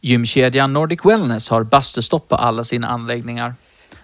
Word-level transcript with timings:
Gymkedjan 0.00 0.72
Nordic 0.72 1.04
Wellness 1.04 1.48
har 1.48 1.64
bastustopp 1.64 2.28
på 2.28 2.34
alla 2.34 2.64
sina 2.64 2.88
anläggningar. 2.88 3.54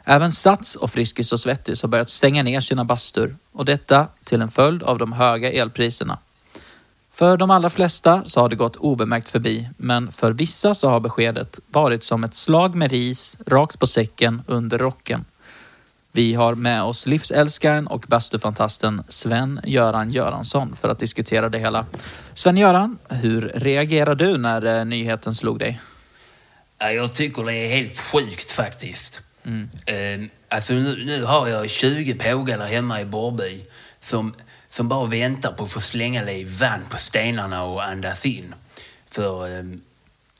Även 0.04 0.32
Sats 0.32 0.74
och 0.76 0.90
Friskis 0.90 1.32
och 1.32 1.40
Svettis 1.40 1.82
har 1.82 1.88
börjat 1.88 2.08
stänga 2.08 2.42
ner 2.42 2.60
sina 2.60 2.84
bastur 2.84 3.36
och 3.52 3.64
detta 3.64 4.06
till 4.24 4.42
en 4.42 4.48
följd 4.48 4.82
av 4.82 4.98
de 4.98 5.12
höga 5.12 5.52
elpriserna. 5.52 6.18
För 7.12 7.36
de 7.36 7.50
allra 7.50 7.70
flesta 7.70 8.22
så 8.24 8.40
har 8.40 8.48
det 8.48 8.56
gått 8.56 8.76
obemärkt 8.76 9.28
förbi, 9.28 9.68
men 9.76 10.10
för 10.10 10.32
vissa 10.32 10.74
så 10.74 10.88
har 10.88 11.00
beskedet 11.00 11.60
varit 11.70 12.04
som 12.04 12.24
ett 12.24 12.34
slag 12.34 12.74
med 12.74 12.90
ris 12.90 13.36
rakt 13.46 13.78
på 13.78 13.86
säcken 13.86 14.42
under 14.46 14.78
rocken. 14.78 15.24
Vi 16.14 16.34
har 16.34 16.54
med 16.54 16.82
oss 16.82 17.06
livsälskaren 17.06 17.86
och 17.86 18.04
bastufantasten 18.08 19.02
Sven-Göran 19.08 20.10
Göransson 20.10 20.76
för 20.76 20.88
att 20.88 20.98
diskutera 20.98 21.48
det 21.48 21.58
hela. 21.58 21.86
Sven-Göran, 22.34 22.98
hur 23.08 23.52
reagerade 23.54 24.24
du 24.26 24.38
när 24.38 24.78
eh, 24.78 24.84
nyheten 24.84 25.34
slog 25.34 25.58
dig? 25.58 25.80
Ja, 26.78 26.90
Jag 26.90 27.14
tycker 27.14 27.42
det 27.44 27.54
är 27.54 27.68
helt 27.68 27.98
sjukt 27.98 28.50
faktiskt. 28.50 29.20
Eh, 29.86 29.94
alltså 30.48 30.72
nu, 30.72 31.04
nu 31.06 31.24
har 31.24 31.48
jag 31.48 31.70
20 31.70 32.14
pågar 32.14 32.66
hemma 32.66 33.00
i 33.00 33.04
Borrby 33.04 33.60
som, 34.00 34.34
som 34.68 34.88
bara 34.88 35.06
väntar 35.06 35.52
på 35.52 35.64
att 35.64 35.70
få 35.70 35.80
slänga 35.80 36.24
lite 36.24 36.50
vann 36.50 36.80
på 36.90 36.96
stenarna 36.96 37.64
och 37.64 37.84
andas 37.84 38.26
in. 38.26 38.54
För 39.08 39.58
eh, 39.58 39.64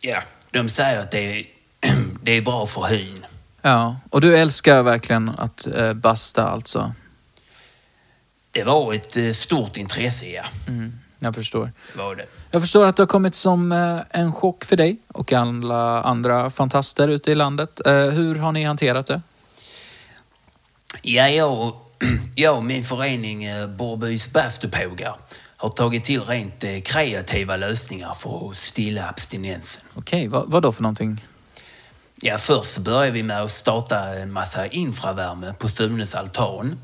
ja, 0.01 0.23
de 0.51 0.69
säger 0.69 1.01
att 1.01 1.11
det 1.11 1.41
är, 1.41 1.47
det 2.23 2.33
är 2.33 2.43
bra 2.43 2.67
för 2.67 2.83
hyn. 2.83 3.27
Ja, 3.63 3.97
och 4.11 4.21
du 4.21 4.37
älskar 4.37 4.83
verkligen 4.83 5.29
att 5.29 5.67
eh, 5.67 5.93
basta 5.93 6.49
alltså? 6.49 6.93
Det 8.51 8.65
var 8.65 8.95
ett 8.95 9.17
eh, 9.17 9.31
stort 9.33 9.77
intresse, 9.77 10.27
ja. 10.27 10.45
Mm, 10.69 10.93
jag 11.19 11.35
förstår. 11.35 11.73
Det 11.93 11.99
var 11.99 12.17
det. 12.17 12.27
Jag 12.51 12.63
förstår 12.63 12.87
att 12.87 12.97
det 12.97 13.03
har 13.03 13.09
kommit 13.09 13.35
som 13.35 13.73
eh, 13.73 13.99
en 14.11 14.33
chock 14.33 14.65
för 14.65 14.77
dig 14.77 14.97
och 15.09 15.33
alla 15.33 16.03
andra 16.03 16.51
fantaster 16.51 17.09
ute 17.09 17.33
i 17.33 17.35
landet. 17.35 17.81
Eh, 17.87 17.95
hur 17.95 18.35
har 18.35 18.53
ni 18.53 18.65
hanterat 18.65 19.07
det? 19.07 19.23
Ja, 21.03 21.29
jag, 21.29 21.77
jag 22.35 22.57
och 22.57 22.65
min 22.65 22.85
förening 22.85 23.45
eh, 23.45 23.67
Borrbys 23.67 24.33
bastupågar 24.33 25.17
har 25.57 25.69
tagit 25.69 26.05
till 26.05 26.21
rent 26.23 26.65
eh, 26.65 26.81
kreativa 26.81 27.57
lösningar 27.57 28.15
för 28.15 28.51
att 28.51 28.57
stilla 28.57 29.09
abstinensen. 29.09 29.83
Okej, 29.95 30.29
vad, 30.29 30.51
vad 30.51 30.63
då 30.63 30.73
för 30.73 30.83
någonting? 30.83 31.21
Ja, 32.25 32.39
först 32.39 32.79
började 32.79 33.11
vi 33.11 33.23
med 33.23 33.43
att 33.43 33.51
starta 33.51 33.99
en 33.99 34.33
massa 34.33 34.67
infravärme 34.67 35.55
på 35.59 35.69
Sunes 35.69 36.15
altan. 36.15 36.79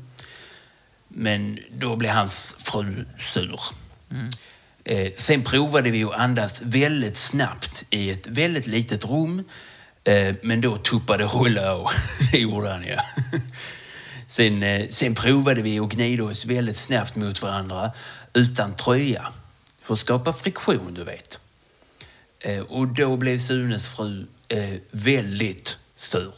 Men 1.07 1.59
då 1.77 1.95
blev 1.95 2.11
hans 2.11 2.55
fru 2.57 3.05
sur. 3.17 3.59
Eh, 4.83 5.11
sen 5.17 5.43
provade 5.43 5.89
vi 5.89 6.03
att 6.03 6.13
andas 6.13 6.61
väldigt 6.61 7.17
snabbt 7.17 7.83
i 7.89 8.11
ett 8.11 8.27
väldigt 8.27 8.67
litet 8.67 9.05
rum. 9.05 9.43
Eh, 10.03 10.35
men 10.41 10.61
då 10.61 10.77
tuppade 10.77 11.25
rulla 11.25 11.73
av. 11.73 11.87
Det 12.31 12.39
gjorde 12.39 12.69
han, 12.69 12.83
ja. 12.83 13.01
Sen, 14.27 14.63
eh, 14.63 14.87
sen 14.89 15.15
provade 15.15 15.61
vi 15.61 15.79
att 15.79 15.89
gnida 15.89 16.23
oss 16.23 16.45
väldigt 16.45 16.77
snabbt 16.77 17.15
mot 17.15 17.41
varandra 17.41 17.91
utan 18.33 18.75
tröja. 18.75 19.27
För 19.81 19.93
att 19.93 19.99
skapa 19.99 20.33
friktion, 20.33 20.93
du 20.93 21.03
vet. 21.03 21.39
Och 22.67 22.87
då 22.87 23.17
blev 23.17 23.37
Sunes 23.37 23.95
fru 23.95 24.25
eh, 24.49 24.79
väldigt 24.91 25.77
sur. 25.97 26.33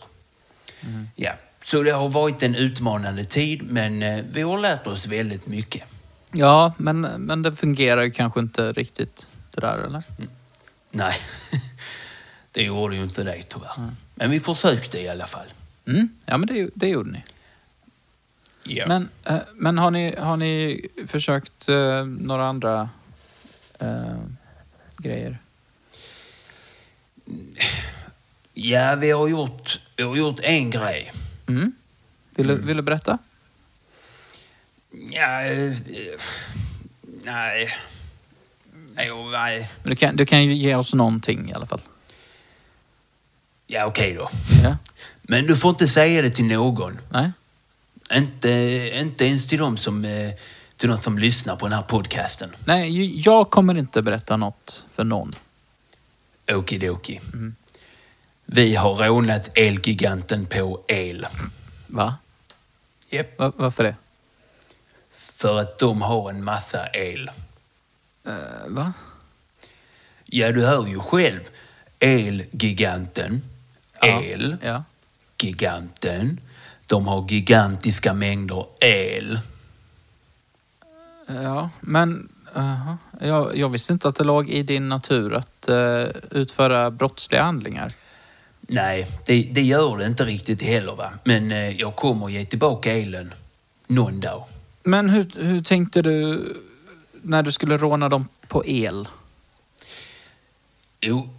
Ja. 1.16 1.32
Så 1.64 1.84
det 1.84 1.92
har 1.92 2.10
varit 2.10 2.44
en 2.44 2.56
utmanande 2.56 3.24
tid, 3.24 3.64
men 3.64 4.04
eh, 4.04 4.24
vi 4.32 4.42
har 4.42 4.58
lärt 4.58 4.88
oss 4.88 5.08
väldigt 5.08 5.48
mycket. 5.48 5.84
Ja, 6.32 6.74
men, 6.78 7.02
men 7.02 7.42
det 7.42 7.56
fungerar 7.56 8.02
ju 8.02 8.12
kanske 8.12 8.40
inte 8.40 8.72
riktigt 8.72 9.28
det 9.52 9.62
där, 9.62 9.78
eller? 9.78 10.04
Nej, 10.92 11.14
det 12.52 12.64
gjorde 12.64 12.96
ju 12.96 13.04
inte 13.04 13.24
det 13.24 13.44
tyvärr. 13.44 13.92
Men 14.16 14.30
vi 14.30 14.40
försökte 14.40 15.00
i 15.00 15.10
alla 15.10 15.26
fall. 15.26 15.54
Mm, 15.88 16.10
ja, 16.26 16.38
men 16.38 16.48
det, 16.48 16.70
det 16.74 16.88
gjorde 16.88 17.12
ni. 17.12 17.24
Ja. 18.64 18.88
Men, 18.88 19.10
eh, 19.24 19.40
men 19.54 19.78
har, 19.78 19.92
ni, 19.92 20.16
har 20.16 20.38
ni 20.38 20.82
försökt 21.08 21.70
eh, 21.70 22.06
några 22.06 22.46
andra 22.46 22.90
eh, 23.80 24.18
grejer? 24.98 25.38
Ja, 28.53 28.95
vi 28.95 29.12
har, 29.12 29.28
gjort, 29.28 29.79
vi 29.95 30.03
har 30.03 30.16
gjort 30.16 30.39
en 30.39 30.69
grej. 30.69 31.13
Mm. 31.47 31.72
Vill, 32.35 32.47
du, 32.47 32.56
vill 32.56 32.78
du 32.78 32.84
berätta? 32.84 33.17
Ja, 35.12 35.44
eh, 35.44 35.73
nej. 37.23 37.73
Jo, 39.07 39.29
nej. 39.29 39.69
Men 39.84 39.89
du, 39.89 39.95
kan, 39.95 40.16
du 40.16 40.25
kan 40.25 40.44
ju 40.45 40.53
ge 40.53 40.75
oss 40.75 40.94
någonting 40.94 41.50
i 41.50 41.53
alla 41.53 41.66
fall. 41.66 41.81
Ja, 43.67 43.85
okej 43.85 44.13
då. 44.13 44.29
Ja? 44.63 44.78
Men 45.22 45.47
du 45.47 45.56
får 45.56 45.69
inte 45.69 45.88
säga 45.88 46.22
det 46.22 46.29
till 46.29 46.45
någon. 46.45 47.00
Nej? 47.09 47.31
Inte, 48.13 48.50
inte 48.94 49.25
ens 49.25 49.47
till 49.47 49.59
de 49.59 49.78
som, 49.78 50.06
eh, 50.06 50.31
till 50.78 50.89
de 50.89 50.97
som 50.97 51.18
lyssnar 51.18 51.56
på 51.56 51.66
den 51.66 51.73
här 51.73 51.83
podcasten. 51.83 52.50
Nej, 52.66 53.22
jag 53.25 53.50
kommer 53.50 53.78
inte 53.78 54.01
berätta 54.01 54.38
något 54.38 54.85
för 54.94 55.03
någon. 55.03 55.35
Okidoki. 56.51 57.19
Vi 58.53 58.75
har 58.75 58.95
rånat 58.95 59.57
Elgiganten 59.57 60.45
på 60.45 60.84
el. 60.88 61.28
Va? 61.88 62.16
Yep. 63.12 63.39
Va? 63.39 63.51
Varför 63.56 63.84
det? 63.84 63.95
För 65.13 65.59
att 65.59 65.79
de 65.79 66.01
har 66.01 66.29
en 66.29 66.44
massa 66.44 66.88
el. 66.88 67.31
Eh, 68.28 68.34
va? 68.67 68.94
Ja, 70.25 70.51
du 70.51 70.66
hör 70.66 70.88
ju 70.88 71.00
själv. 71.00 71.39
Elgiganten. 72.00 73.41
Ja. 74.01 74.22
El. 74.22 74.57
Ja. 74.63 74.83
Giganten. 75.38 76.39
De 76.85 77.07
har 77.07 77.29
gigantiska 77.29 78.13
mängder 78.13 78.66
el. 78.79 79.39
Ja, 81.28 81.69
men... 81.81 82.29
aha. 82.56 82.97
jag, 83.22 83.57
jag 83.57 83.69
visste 83.69 83.94
inte 83.94 84.07
att 84.07 84.16
det 84.16 84.23
låg 84.23 84.50
i 84.50 84.63
din 84.63 84.89
natur 84.89 85.33
att 85.33 85.69
eh, 85.69 86.03
utföra 86.31 86.91
brottsliga 86.91 87.44
handlingar. 87.44 87.94
Nej, 88.74 89.08
det, 89.26 89.44
det 89.52 89.62
gör 89.62 89.98
det 89.98 90.06
inte 90.06 90.24
riktigt 90.24 90.62
heller 90.62 90.96
va. 90.96 91.12
Men 91.24 91.52
eh, 91.52 91.70
jag 91.70 91.96
kommer 91.96 92.30
ge 92.30 92.46
tillbaka 92.46 92.94
elen 92.94 93.34
någon 93.88 94.20
dag. 94.20 94.44
Men 94.84 95.09
hur, 95.09 95.32
hur 95.36 95.64
tänkte 95.64 96.02
du 96.02 96.46
när 97.22 97.44
du 97.44 97.52
skulle 97.52 97.78
råna 97.78 98.10
dem 98.10 98.28
på 98.48 98.66
el? 98.66 99.08
Jo, 101.02 101.30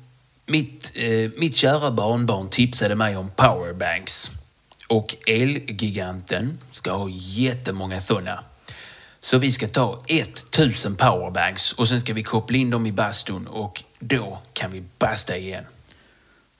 mitt, 0.46 0.92
eh, 0.94 1.30
mitt 1.36 1.56
kära 1.56 1.90
barnbarn 1.90 2.48
tipsade 2.48 2.94
mig 2.94 3.16
om 3.16 3.30
powerbanks. 3.30 4.30
Och 4.88 5.16
Elgiganten 5.26 6.58
ska 6.70 6.92
ha 6.92 7.08
jättemånga 7.10 8.00
sådana. 8.00 8.44
Så 9.20 9.38
vi 9.38 9.52
ska 9.52 9.68
ta 9.68 10.02
1000 10.06 10.96
powerbanks 10.96 11.72
och 11.72 11.88
sen 11.88 12.00
ska 12.00 12.14
vi 12.14 12.22
koppla 12.22 12.56
in 12.56 12.70
dem 12.70 12.86
i 12.86 12.92
bastun 12.92 13.46
och 13.46 13.82
då 13.98 14.38
kan 14.52 14.70
vi 14.70 14.82
basta 14.98 15.36
igen. 15.36 15.64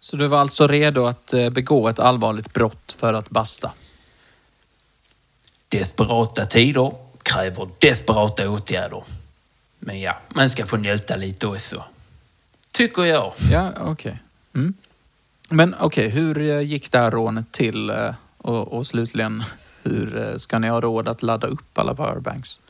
Så 0.04 0.16
du 0.16 0.26
var 0.26 0.38
alltså 0.38 0.66
redo 0.66 1.06
att 1.06 1.32
eh, 1.32 1.50
begå 1.50 1.88
ett 1.88 1.98
allvarligt 1.98 2.52
brott 2.52 2.96
för 2.98 3.14
att 3.14 3.30
basta? 3.30 3.70
Desperata 5.68 6.46
tider 6.46 6.92
kräver 7.22 7.68
desperata 7.78 8.50
åtgärder. 8.50 9.02
Men 9.78 10.00
ja, 10.00 10.18
man 10.28 10.50
ska 10.50 10.66
få 10.66 10.76
njuta 10.76 11.16
lite 11.16 11.46
också. 11.46 11.84
Tycker 12.72 13.02
jag. 13.02 13.32
Ja, 13.50 13.72
okej. 13.80 14.18
Mm. 14.54 14.74
Men 15.50 15.74
okej, 15.80 16.08
hur 16.08 16.40
eh, 16.50 16.60
gick 16.60 16.92
det 16.92 16.98
här 16.98 17.10
rånet 17.10 17.52
till? 17.52 17.90
eh, 17.90 18.14
Och, 18.38 18.72
och 18.72 18.86
slutligen, 18.86 19.44
hur 19.82 20.38
ska 20.38 20.58
ni 20.58 20.68
ha 20.68 20.80
råd 20.80 21.08
att 21.08 21.22
ladda 21.22 21.46
upp 21.46 21.78
alla 21.78 21.94
powerbanks? 21.94 22.60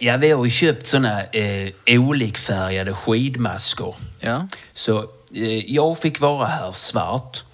Ja, 0.00 0.16
vi 0.16 0.30
har 0.30 0.44
ju 0.44 0.50
köpt 0.50 0.86
såna 0.86 1.22
eh, 1.24 1.72
olikfärgade 1.86 2.94
skidmasker. 2.94 3.94
Ja. 4.20 4.48
Så 4.72 5.06
jag 5.66 5.98
fick 5.98 6.20
vara 6.20 6.46
här 6.46 6.72
svart. 6.72 7.44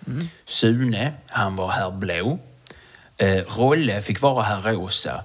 Sune, 0.45 1.13
han 1.27 1.57
var 1.57 1.71
här 1.71 1.91
blå. 1.91 2.39
Eh, 3.17 3.45
Rolle 3.59 4.03
fick 4.03 4.21
vara 4.21 4.43
här 4.43 4.63
rosa. 4.63 5.25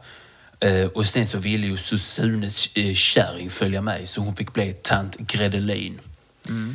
Eh, 0.60 0.86
och 0.86 1.08
sen 1.08 1.28
så 1.28 1.38
ville 1.38 1.68
ju 1.68 1.78
Sunes 1.78 2.70
eh, 2.76 2.94
kärring 2.94 3.50
följa 3.50 3.82
med 3.82 4.10
så 4.10 4.22
hon 4.22 4.36
fick 4.36 4.54
bli 4.54 4.74
tant 4.74 5.18
Gredelin. 5.18 6.00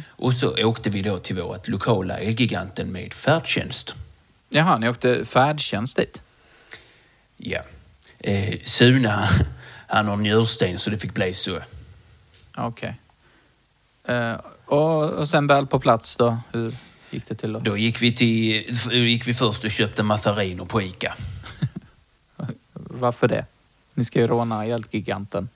Och 0.09 0.35
så 0.35 0.65
åkte 0.65 0.91
vi 0.91 1.03
då 1.03 1.19
till 1.19 1.37
vårt 1.37 1.69
lokala 1.69 2.19
Elgiganten 2.19 2.93
med 2.93 3.15
färdtjänst. 3.15 3.95
Jaha, 4.49 4.79
ni 4.79 4.89
åkte 4.89 5.25
färdtjänst 5.25 5.97
dit? 5.97 6.23
Ja. 7.37 7.63
Eh, 8.21 8.59
Sune 8.65 9.09
han, 9.09 9.29
han 9.87 10.09
har 10.09 10.17
njursten 10.17 10.79
så 10.79 10.91
det 10.91 10.99
fick 10.99 11.15
bli 11.15 11.35
så. 11.35 11.61
Okej. 12.57 12.97
Eh, 14.05 14.37
och, 14.69 15.05
och 15.05 15.29
sen 15.29 15.47
väl 15.47 15.67
på 15.67 15.81
plats 15.81 16.17
då? 16.17 16.39
Hur 16.53 16.75
gick 17.11 17.27
det 17.27 17.35
till 17.35 17.53
då? 17.53 17.59
Då 17.59 17.77
gick 17.77 18.03
vi, 18.03 18.13
till, 18.13 18.65
gick 18.93 19.29
vi 19.29 19.35
först 19.35 19.65
och 19.65 19.71
köpte 19.71 20.03
massariner 20.03 20.65
på 20.65 20.83
Ica. 20.83 21.15
Varför 22.73 23.29
det? 23.29 23.47
Ni 23.95 24.05
ska 24.05 24.21
ju 24.21 24.27
råna 24.27 24.67
Elgiganten. 24.67 25.49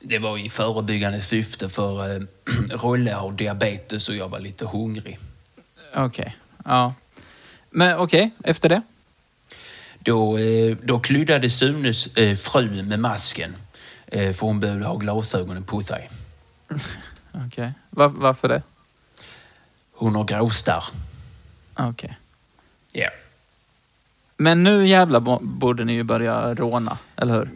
Det 0.00 0.18
var 0.18 0.38
i 0.38 0.48
förebyggande 0.48 1.20
syfte 1.20 1.68
för 1.68 2.16
eh, 2.16 2.22
Rolle 2.82 3.12
har 3.12 3.32
diabetes 3.32 4.08
och 4.08 4.14
jag 4.14 4.28
var 4.28 4.40
lite 4.40 4.66
hungrig. 4.66 5.18
Okej. 5.94 6.36
Ja. 6.64 6.94
Men 7.70 7.96
okej, 7.96 8.30
efter 8.44 8.68
det? 8.68 8.82
Då, 9.98 10.38
eh, 10.38 10.76
då 10.82 11.00
kryddade 11.00 11.50
Sunes 11.50 12.06
eh, 12.06 12.36
fru 12.36 12.82
med 12.82 13.00
masken 13.00 13.56
eh, 14.06 14.32
för 14.32 14.46
hon 14.46 14.60
behövde 14.60 14.86
ha 14.86 14.96
glasögonen 14.96 15.64
på 15.64 15.82
sig. 15.82 16.10
Okej. 17.34 17.72
Var, 17.90 18.08
varför 18.08 18.48
det? 18.48 18.62
Hon 19.92 20.14
har 20.14 20.24
gråstarr. 20.24 20.84
Okej. 21.76 22.18
Ja. 22.92 23.08
Men 24.36 24.62
nu 24.62 24.88
jävlar 24.88 25.20
bo- 25.20 25.38
borde 25.42 25.84
ni 25.84 25.92
ju 25.92 26.02
börja 26.02 26.54
råna, 26.54 26.98
eller 27.16 27.34
hur? 27.34 27.48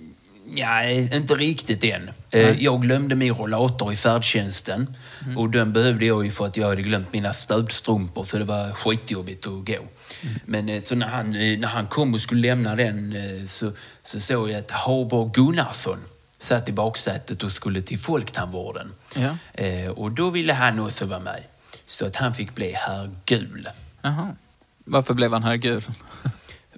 Nej, 0.48 1.16
inte 1.16 1.34
riktigt 1.34 1.84
än. 1.84 2.10
Nej. 2.32 2.42
Mm. 2.44 2.54
Eh, 2.56 2.62
Jag 2.64 2.82
glömde 2.82 3.14
min 3.14 3.34
rollator 3.34 3.92
i 3.92 3.96
färdtjänsten 3.96 4.94
och 5.36 5.50
den 5.50 5.72
behövde 5.72 6.06
jag 6.06 6.24
ju 6.24 6.30
för 6.30 6.46
att 6.46 6.56
jag 6.56 6.68
hade 6.68 6.82
glömt 6.82 7.12
mina 7.12 7.32
stödstrumpor 7.32 8.24
så 8.24 8.38
det 8.38 8.44
var 8.44 8.72
skitjobbigt 8.72 9.46
att 9.46 9.52
gå. 9.66 9.72
Mm. 9.74 10.34
Men 10.44 10.68
eh, 10.68 10.82
så 10.82 10.94
när 10.94 11.06
han, 11.06 11.26
eh, 11.34 11.58
när 11.58 11.68
han 11.68 11.86
kom 11.86 12.14
och 12.14 12.20
skulle 12.20 12.48
lämna 12.48 12.76
den 12.76 13.14
så, 13.48 13.72
så 14.02 14.20
såg 14.20 14.50
jag 14.50 14.58
att 14.58 14.70
Harborg 14.70 15.30
Gunnarsson 15.34 15.98
satt 16.38 16.68
i 16.68 16.72
baksätet 16.72 17.42
och 17.42 17.52
skulle 17.52 17.82
till 17.82 17.98
Folktandvården. 17.98 18.92
Ja. 19.14 19.36
Eh, 19.54 19.90
Och 19.90 20.12
då 20.12 20.30
ville 20.30 20.52
han 20.52 20.78
också 20.78 21.06
vara 21.06 21.20
med. 21.20 21.44
Så 21.86 22.06
att 22.06 22.16
han 22.16 22.34
fick 22.34 22.54
bli 22.54 22.72
herr 22.72 23.10
Gul. 23.24 23.68
Jaha. 24.02 24.36
Varför 24.84 25.14
blev 25.14 25.32
han 25.32 25.42
här 25.42 25.56
gul? 25.56 25.84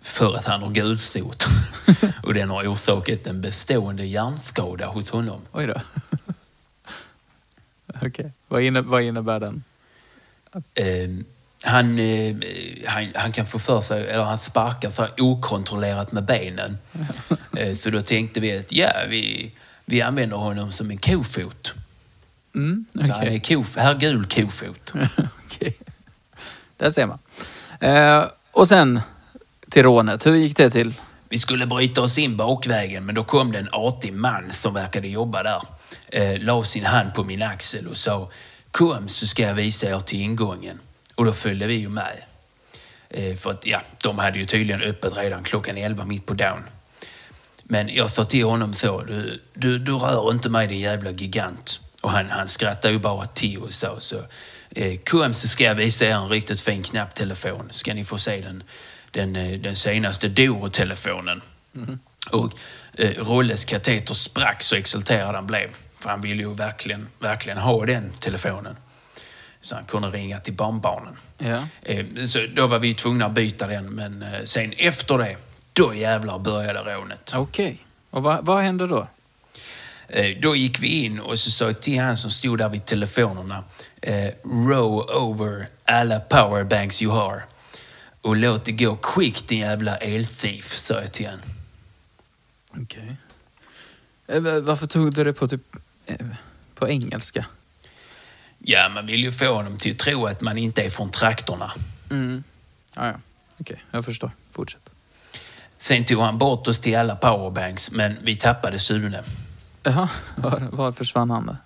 För 0.02 0.36
att 0.36 0.44
han 0.44 0.62
har 0.62 0.70
gulsot. 0.70 1.46
och 2.22 2.34
den 2.34 2.50
har 2.50 2.72
orsakat 2.72 3.26
en 3.26 3.40
bestående 3.40 4.04
hjärnskada 4.04 4.86
hos 4.86 5.10
honom. 5.10 5.40
Oj 5.52 5.66
då. 5.66 5.74
Okej. 8.02 8.32
Vad, 8.48 8.62
inne, 8.62 8.80
vad 8.80 9.02
innebär 9.02 9.40
den? 9.40 9.64
Eh, 10.74 11.08
han, 11.68 11.98
eh, 11.98 12.36
han, 12.86 13.12
han 13.14 13.32
kan 13.32 13.46
få 13.46 13.58
för 13.58 13.80
sig, 13.80 14.08
eller 14.08 14.24
han 14.24 14.38
sparkar 14.38 14.90
så 14.90 15.06
okontrollerat 15.18 16.12
med 16.12 16.24
benen. 16.24 16.78
Eh, 17.56 17.74
så 17.74 17.90
då 17.90 18.02
tänkte 18.02 18.40
vi 18.40 18.58
att 18.58 18.72
ja, 18.72 18.90
vi, 19.08 19.52
vi 19.84 20.02
använder 20.02 20.36
honom 20.36 20.72
som 20.72 20.90
en 20.90 20.98
kofot. 20.98 21.72
Mm, 22.54 22.86
Så 22.94 23.12
han 23.12 23.26
är 23.26 23.38
kof, 23.38 23.76
här 23.76 23.94
gul 23.94 24.24
kofot. 24.26 24.92
Okej. 25.46 25.76
Där 26.76 26.90
ser 26.90 27.06
man. 27.06 27.18
Eh, 27.80 28.24
och 28.52 28.68
sen 28.68 29.00
till 29.70 29.82
rånet. 29.82 30.26
Hur 30.26 30.34
gick 30.34 30.56
det 30.56 30.70
till? 30.70 30.94
Vi 31.28 31.38
skulle 31.38 31.66
bryta 31.66 32.02
oss 32.02 32.18
in 32.18 32.36
bakvägen 32.36 33.06
men 33.06 33.14
då 33.14 33.24
kom 33.24 33.52
det 33.52 33.58
en 33.58 33.68
artig 33.72 34.12
man 34.12 34.50
som 34.52 34.74
verkade 34.74 35.08
jobba 35.08 35.42
där. 35.42 35.62
Eh, 36.08 36.40
la 36.40 36.64
sin 36.64 36.84
hand 36.84 37.14
på 37.14 37.24
min 37.24 37.42
axel 37.42 37.86
och 37.86 37.96
sa 37.96 38.30
Kom 38.70 39.08
så 39.08 39.26
ska 39.26 39.42
jag 39.42 39.54
visa 39.54 39.90
er 39.90 40.00
till 40.00 40.20
ingången. 40.20 40.78
Och 41.18 41.24
då 41.24 41.32
följde 41.32 41.66
vi 41.66 41.74
ju 41.74 41.88
med. 41.88 42.22
Eh, 43.10 43.36
för 43.36 43.50
att 43.50 43.66
ja, 43.66 43.80
de 44.02 44.18
hade 44.18 44.38
ju 44.38 44.44
tydligen 44.44 44.82
öppet 44.82 45.16
redan 45.16 45.44
klockan 45.44 45.76
11 45.76 46.04
mitt 46.04 46.26
på 46.26 46.34
dagen. 46.34 46.62
Men 47.64 47.88
jag 47.88 48.10
sa 48.10 48.24
till 48.24 48.44
honom 48.44 48.74
så, 48.74 49.02
du, 49.02 49.42
du, 49.54 49.78
du 49.78 49.92
rör 49.92 50.32
inte 50.32 50.48
mig 50.48 50.66
din 50.66 50.80
jävla 50.80 51.10
gigant. 51.10 51.80
Och 52.02 52.10
han, 52.10 52.30
han 52.30 52.48
skrattade 52.48 52.94
ju 52.94 53.00
bara 53.00 53.26
till 53.26 53.58
och 53.58 53.72
sa 53.72 54.00
så, 54.00 54.16
eh, 54.70 54.98
kom 55.04 55.34
så 55.34 55.48
ska 55.48 55.64
jag 55.64 55.74
visa 55.74 56.06
er 56.06 56.10
en 56.10 56.28
riktigt 56.28 56.60
fin 56.60 56.82
knapptelefon. 56.82 57.68
Ska 57.70 57.94
ni 57.94 58.04
få 58.04 58.18
se 58.18 58.40
den, 58.40 58.62
den, 59.10 59.36
eh, 59.36 59.58
den 59.58 59.76
senaste 59.76 60.28
Doro-telefonen. 60.28 61.42
Och 62.30 62.52
eh, 62.98 63.10
Rolles 63.10 63.64
kateter 63.64 64.14
sprack 64.14 64.62
så 64.62 64.76
exalterad 64.76 65.34
han 65.34 65.46
blev. 65.46 65.70
För 66.00 66.10
han 66.10 66.20
ville 66.20 66.42
ju 66.42 66.54
verkligen, 66.54 67.08
verkligen 67.18 67.58
ha 67.58 67.86
den 67.86 68.12
telefonen. 68.20 68.76
Så 69.68 69.74
han 69.74 69.84
kunde 69.84 70.08
ringa 70.08 70.38
till 70.40 70.54
barnbarnen. 70.54 71.16
Ja. 71.38 71.66
Eh, 71.82 72.06
Så 72.24 72.38
då 72.54 72.66
var 72.66 72.78
vi 72.78 72.94
tvungna 72.94 73.26
att 73.26 73.32
byta 73.32 73.66
den, 73.66 73.94
men 73.94 74.22
eh, 74.22 74.40
sen 74.44 74.72
efter 74.78 75.18
det, 75.18 75.36
då 75.72 75.94
jävlar 75.94 76.38
började 76.38 76.94
rånet. 76.94 77.32
Okej. 77.34 77.84
Och 78.10 78.22
vad, 78.22 78.44
vad 78.46 78.62
hände 78.62 78.86
då? 78.86 79.08
Eh, 80.08 80.36
Då 80.42 80.56
gick 80.56 80.80
vi 80.82 81.04
in 81.04 81.20
och 81.20 81.38
så 81.38 81.50
sa 81.50 81.72
till 81.72 81.98
han 82.00 82.16
som 82.16 82.30
stod 82.30 82.58
där 82.58 82.68
vid 82.68 82.84
telefonerna, 82.84 83.64
row 84.44 85.00
over 85.10 85.68
alla 85.84 86.20
powerbanks 86.20 87.02
you 87.02 87.12
har. 87.12 87.44
Och 88.22 88.36
låt 88.36 88.64
det 88.64 88.72
gå 88.72 88.96
kvickt 88.96 89.48
din 89.48 89.58
jävla 89.58 89.96
elthief, 89.96 90.76
sa 90.76 90.94
jag 91.00 91.12
till 91.12 91.26
han. 91.26 91.40
Okej. 92.82 93.16
Va- 94.40 94.60
varför 94.60 94.86
tog 94.86 95.14
du 95.14 95.24
det 95.24 95.32
på 95.32 95.48
typ... 95.48 95.62
På 96.74 96.88
engelska? 96.88 97.44
Ja, 98.58 98.88
man 98.88 99.06
vill 99.06 99.24
ju 99.24 99.32
få 99.32 99.54
honom 99.54 99.76
till 99.76 99.92
att 99.92 99.98
tro 99.98 100.26
att 100.26 100.40
man 100.40 100.58
inte 100.58 100.82
är 100.82 100.90
från 100.90 101.10
traktorna. 101.10 101.72
Mm. 102.10 102.44
Ja, 102.96 103.06
ja. 103.06 103.14
Okej, 103.60 103.84
jag 103.90 104.04
förstår. 104.04 104.30
Fortsätt. 104.52 104.90
Sen 105.78 106.04
tog 106.04 106.20
han 106.20 106.38
bort 106.38 106.68
oss 106.68 106.80
till 106.80 106.96
alla 106.96 107.16
powerbanks, 107.16 107.90
men 107.90 108.16
vi 108.22 108.36
tappade 108.36 108.78
Sune. 108.78 109.22
Jaha, 109.82 110.08
var, 110.36 110.68
var 110.72 110.92
försvann 110.92 111.30
han 111.30 111.46
då? 111.46 111.56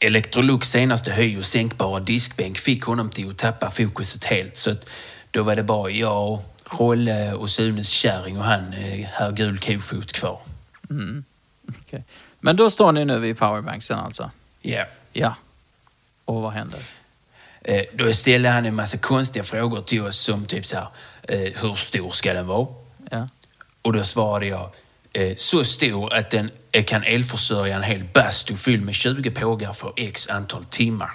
Electrolux 0.00 0.68
senaste 0.68 1.12
höj 1.12 1.38
och 1.38 1.46
sänkbara 1.46 2.00
diskbänk 2.00 2.58
fick 2.58 2.84
honom 2.84 3.10
till 3.10 3.30
att 3.30 3.38
tappa 3.38 3.70
fokuset 3.70 4.24
helt. 4.24 4.56
Så 4.56 4.70
att 4.70 4.88
då 5.30 5.42
var 5.42 5.56
det 5.56 5.62
bara 5.62 5.90
jag, 5.90 6.42
Rolle 6.78 7.32
och 7.32 7.50
Sunes 7.50 7.88
kärring 7.88 8.38
och 8.38 8.44
han, 8.44 8.72
eh, 8.72 9.08
herr 9.08 9.32
Gul 9.32 9.58
Kofot, 9.58 10.12
kvar. 10.12 10.40
Mm. 10.90 11.24
Okej. 11.68 12.04
Men 12.40 12.56
då 12.56 12.70
står 12.70 12.92
ni 12.92 13.04
nu 13.04 13.18
vid 13.18 13.38
powerbanksen 13.38 13.98
alltså? 13.98 14.30
Ja. 14.62 14.84
Ja. 15.12 15.34
Och 16.30 16.42
vad 16.42 16.52
händer? 16.52 16.80
Eh, 17.60 17.82
Då 17.94 18.14
ställde 18.14 18.48
han 18.48 18.66
en 18.66 18.74
massa 18.74 18.98
konstiga 18.98 19.44
frågor 19.44 19.82
till 19.82 20.02
oss 20.02 20.18
som 20.18 20.46
typ 20.46 20.66
så 20.66 20.76
här, 20.76 20.88
eh, 21.22 21.52
hur 21.62 21.74
stor 21.74 22.10
ska 22.10 22.32
den 22.32 22.46
vara? 22.46 22.66
Ja. 23.10 23.26
Och 23.82 23.92
då 23.92 24.04
svarade 24.04 24.46
jag, 24.46 24.70
eh, 25.12 25.36
så 25.36 25.64
stor 25.64 26.12
att 26.14 26.30
den 26.30 26.50
eh, 26.72 26.84
kan 26.84 27.02
elförsörja 27.04 27.76
en 27.76 27.82
hel 27.82 28.04
bastu 28.04 28.56
fylld 28.56 28.84
med 28.84 28.94
20 28.94 29.30
pågar 29.30 29.72
för 29.72 29.92
x 29.96 30.28
antal 30.28 30.64
timmar. 30.64 31.10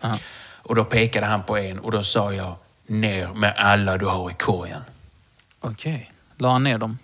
Aha. 0.00 0.18
Och 0.62 0.74
då 0.74 0.84
pekade 0.84 1.26
han 1.26 1.42
på 1.44 1.56
en 1.56 1.78
och 1.78 1.90
då 1.90 2.02
sa 2.02 2.32
jag, 2.32 2.56
ner 2.86 3.28
med 3.28 3.54
alla 3.56 3.98
du 3.98 4.06
har 4.06 4.30
i 4.30 4.34
korgen. 4.34 4.82
Okej. 5.60 6.12
La 6.38 6.52
han 6.52 6.64
ner 6.64 6.78
dem? 6.78 6.98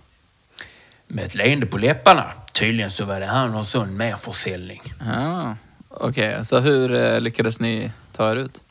Med 1.06 1.24
ett 1.24 1.34
leende 1.34 1.66
på 1.66 1.78
läpparna. 1.78 2.32
Tydligen 2.52 2.90
så 2.90 3.04
var 3.04 3.20
det 3.20 3.26
här 3.26 3.48
någon 3.48 3.66
sån 3.66 3.96
merförsäljning. 3.96 4.82
Ja. 5.00 5.56
Okej, 5.94 6.44
så 6.44 6.60
hur 6.60 6.94
eh, 6.94 7.20
lyckades 7.20 7.60
ni 7.60 7.92
ta 8.12 8.30
er 8.32 8.36
ut? 8.36 8.62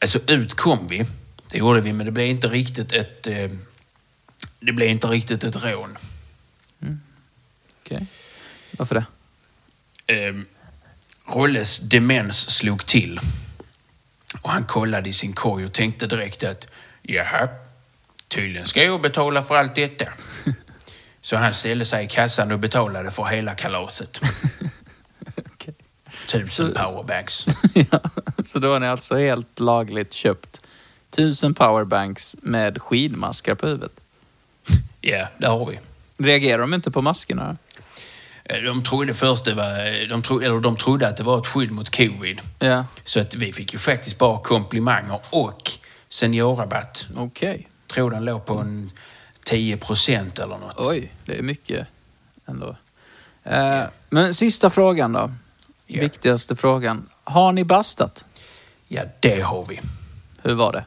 Alltså 0.00 0.18
ut 0.26 0.54
kom 0.54 0.86
vi. 0.86 1.06
Det 1.50 1.58
gjorde 1.58 1.80
vi, 1.80 1.92
men 1.92 2.06
det 2.06 2.12
blev 2.12 2.26
inte 2.26 2.48
riktigt 2.48 2.92
ett... 2.92 3.26
Eh, 3.26 3.50
det 4.60 4.72
blev 4.72 4.88
inte 4.88 5.06
riktigt 5.06 5.44
ett 5.44 5.64
rån. 5.64 5.98
Okej. 7.82 8.06
Varför 8.78 8.94
det? 8.94 9.04
Eh, 10.14 10.34
Rolles 11.26 11.78
demens 11.78 12.50
slog 12.50 12.86
till. 12.86 13.20
Och 14.42 14.50
han 14.50 14.64
kollade 14.64 15.08
i 15.08 15.12
sin 15.12 15.32
korg 15.32 15.64
och 15.64 15.72
tänkte 15.72 16.06
direkt 16.06 16.44
att 16.44 16.66
jaha, 17.02 17.48
tydligen 18.28 18.66
ska 18.66 18.84
jag 18.84 19.00
betala 19.00 19.42
för 19.42 19.54
allt 19.54 19.74
detta. 19.74 20.04
Så 21.20 21.36
han 21.36 21.54
ställde 21.54 21.84
sig 21.84 22.04
i 22.04 22.08
kassan 22.08 22.52
och 22.52 22.58
betalade 22.58 23.10
för 23.10 23.24
hela 23.24 23.54
kalaset. 23.54 24.20
Tusen 26.28 26.72
powerbanks. 26.74 27.46
ja, 27.74 28.00
så 28.44 28.58
då 28.58 28.72
har 28.72 28.80
ni 28.80 28.86
alltså 28.86 29.16
helt 29.16 29.60
lagligt 29.60 30.12
köpt 30.12 30.60
tusen 31.10 31.54
powerbanks 31.54 32.36
med 32.42 32.82
skidmaskar 32.82 33.54
på 33.54 33.66
huvudet? 33.66 33.92
Ja, 35.00 35.28
det 35.38 35.46
har 35.46 35.66
vi. 35.66 35.78
Reagerar 36.24 36.58
de 36.58 36.74
inte 36.74 36.90
på 36.90 37.02
maskerna? 37.02 37.56
Eh, 38.44 38.56
De 38.62 38.82
trodde 38.82 39.14
först 39.14 39.44
det 39.44 39.54
var, 39.54 40.08
de 40.08 40.22
trodde, 40.22 40.46
eller 40.46 40.60
de 40.60 40.76
trodde 40.76 41.08
att 41.08 41.16
det 41.16 41.22
var 41.24 41.38
ett 41.38 41.46
skydd 41.46 41.70
mot 41.70 41.96
covid. 41.96 42.40
Ja. 42.58 42.84
Så 43.02 43.20
att 43.20 43.34
vi 43.34 43.52
fick 43.52 43.72
ju 43.72 43.78
faktiskt 43.78 44.18
bara 44.18 44.40
komplimanger 44.40 45.20
och 45.30 45.70
seniorrabatt. 46.08 47.06
Okej. 47.16 47.68
Tror 47.92 48.10
den 48.10 48.24
låg 48.24 48.46
på 48.46 48.58
en 48.58 48.90
10 49.44 49.76
procent 49.76 50.38
eller 50.38 50.56
något. 50.58 50.74
Oj, 50.78 51.12
det 51.24 51.38
är 51.38 51.42
mycket. 51.42 51.86
ändå. 52.46 52.76
Eh, 53.44 53.82
Men 54.10 54.34
sista 54.34 54.70
frågan 54.70 55.12
då. 55.12 55.30
Ja. 55.90 56.00
Viktigaste 56.00 56.56
frågan. 56.56 57.08
Har 57.24 57.52
ni 57.52 57.64
bastat? 57.64 58.24
Ja, 58.88 59.02
det 59.20 59.40
har 59.40 59.64
vi. 59.68 59.80
Hur 60.42 60.54
var 60.54 60.72
det? 60.72 60.84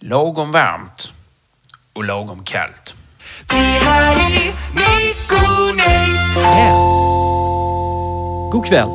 Lagom 0.00 0.52
varmt 0.52 1.12
och 1.92 2.04
lagom 2.04 2.44
kallt. 2.44 2.94
God 8.50 8.66
kväll. 8.66 8.88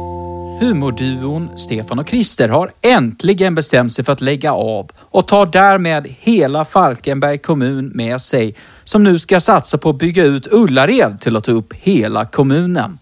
Humorduon 0.60 1.58
Stefan 1.58 2.00
och 2.00 2.10
Christer 2.10 2.50
har 2.50 2.72
äntligen 2.82 3.56
bestämt 3.56 3.94
sig 3.94 4.06
för 4.06 4.14
att 4.14 4.22
lägga 4.22 4.54
av 4.54 4.92
och 5.00 5.28
tar 5.28 5.46
därmed 5.46 6.16
hela 6.20 6.66
Falkenberg 6.66 7.38
kommun 7.38 7.92
med 7.96 8.22
sig 8.22 8.56
som 8.84 9.04
nu 9.04 9.20
ska 9.20 9.40
satsa 9.40 9.78
på 9.78 9.90
att 9.90 9.98
bygga 9.98 10.24
ut 10.24 10.48
Ullared 10.54 11.22
till 11.22 11.38
att 11.38 11.44
ta 11.44 11.52
upp 11.52 11.74
hela 11.74 12.26
kommunen. 12.26 13.00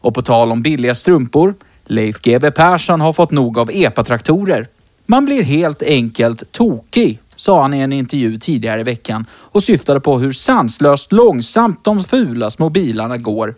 Och 0.00 0.14
på 0.14 0.22
tal 0.22 0.52
om 0.52 0.62
billiga 0.62 0.94
strumpor, 0.94 1.54
Leif 1.84 2.20
GW 2.20 2.50
Persson 2.50 3.00
har 3.00 3.12
fått 3.12 3.30
nog 3.30 3.58
av 3.58 3.70
epatraktorer. 3.72 4.66
Man 5.06 5.24
blir 5.24 5.42
helt 5.42 5.82
enkelt 5.82 6.52
tokig, 6.52 7.18
sa 7.36 7.62
han 7.62 7.74
i 7.74 7.78
en 7.78 7.92
intervju 7.92 8.38
tidigare 8.38 8.80
i 8.80 8.84
veckan 8.84 9.26
och 9.32 9.62
syftade 9.62 10.00
på 10.00 10.18
hur 10.18 10.32
sanslöst 10.32 11.12
långsamt 11.12 11.84
de 11.84 12.04
fula 12.04 12.50
små 12.50 12.68
bilarna 12.68 13.16
går. 13.16 13.54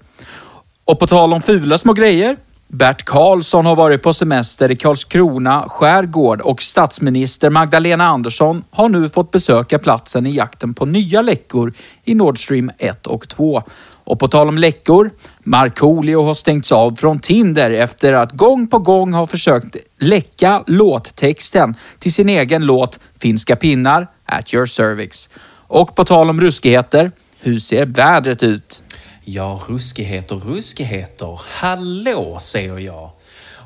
Och 0.84 0.98
på 0.98 1.06
tal 1.06 1.32
om 1.32 1.42
fula 1.42 1.78
små 1.78 1.92
grejer. 1.92 2.36
Bert 2.68 3.02
Karlsson 3.02 3.66
har 3.66 3.76
varit 3.76 4.02
på 4.02 4.12
semester 4.12 4.70
i 4.70 4.76
Karlskrona 4.76 5.64
skärgård 5.68 6.40
och 6.40 6.62
statsminister 6.62 7.50
Magdalena 7.50 8.04
Andersson 8.04 8.64
har 8.70 8.88
nu 8.88 9.08
fått 9.08 9.30
besöka 9.30 9.78
platsen 9.78 10.26
i 10.26 10.30
jakten 10.30 10.74
på 10.74 10.86
nya 10.86 11.22
läckor 11.22 11.72
i 12.04 12.14
Nord 12.14 12.44
Stream 12.44 12.70
1 12.78 13.06
och 13.06 13.28
2. 13.28 13.62
Och 14.04 14.18
på 14.18 14.28
tal 14.28 14.48
om 14.48 14.58
läckor, 14.58 15.10
Markoolio 15.42 16.22
har 16.22 16.34
stängts 16.34 16.72
av 16.72 16.96
från 16.96 17.18
Tinder 17.18 17.70
efter 17.70 18.12
att 18.12 18.32
gång 18.32 18.68
på 18.68 18.78
gång 18.78 19.12
ha 19.12 19.26
försökt 19.26 19.76
läcka 20.00 20.64
låttexten 20.66 21.74
till 21.98 22.12
sin 22.12 22.28
egen 22.28 22.66
låt 22.66 23.00
Finska 23.18 23.56
pinnar, 23.56 24.06
At 24.24 24.54
your 24.54 24.66
cervix. 24.66 25.28
Och 25.66 25.94
på 25.94 26.04
tal 26.04 26.30
om 26.30 26.40
ruskigheter, 26.40 27.12
hur 27.40 27.58
ser 27.58 27.86
vädret 27.86 28.42
ut? 28.42 28.82
Ja, 29.24 29.60
ruskigheter, 29.68 30.36
ruskigheter. 30.36 31.40
Hallå, 31.44 32.38
säger 32.40 32.78
jag. 32.78 33.10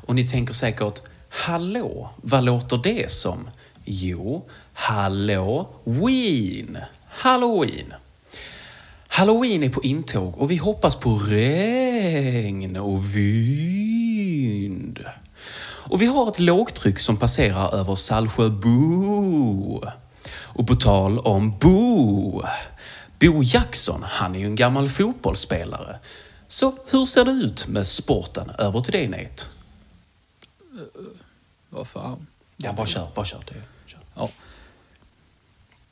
Och 0.07 0.15
ni 0.15 0.27
tänker 0.27 0.53
säkert, 0.53 1.01
hallå, 1.29 2.09
vad 2.21 2.43
låter 2.43 2.77
det 2.77 3.11
som? 3.11 3.49
Jo, 3.85 4.45
halloween. 4.73 6.77
Halloween. 7.07 7.93
Halloween 9.07 9.63
är 9.63 9.69
på 9.69 9.83
intåg 9.83 10.37
och 10.37 10.51
vi 10.51 10.57
hoppas 10.57 10.95
på 10.95 11.15
regn 11.15 12.77
och 12.77 13.15
vind. 13.15 14.99
Och 15.89 16.01
vi 16.01 16.05
har 16.05 16.27
ett 16.27 16.39
lågtryck 16.39 16.99
som 16.99 17.17
passerar 17.17 17.75
över 17.75 17.95
Saltsjöbo. 17.95 19.81
Och 20.29 20.67
på 20.67 20.75
tal 20.75 21.19
om 21.19 21.57
Bo. 21.57 22.43
Bo 23.19 23.41
Jackson, 23.43 24.03
han 24.03 24.35
är 24.35 24.39
ju 24.39 24.45
en 24.45 24.55
gammal 24.55 24.89
fotbollsspelare. 24.89 25.99
Så 26.47 26.73
hur 26.89 27.05
ser 27.05 27.25
det 27.25 27.31
ut 27.31 27.67
med 27.67 27.87
sporten? 27.87 28.49
Över 28.59 28.79
till 28.79 28.91
dig 28.91 29.07
Nate. 29.07 29.45
Vad 31.69 31.87
fan? 31.87 32.27
Ja, 32.57 32.73
bara 32.73 32.85
kör, 32.85 33.07
bara 33.15 33.25
kör. 33.25 33.43
Det. 33.47 33.61
Kör. 33.85 33.99
Ja. 34.15 34.29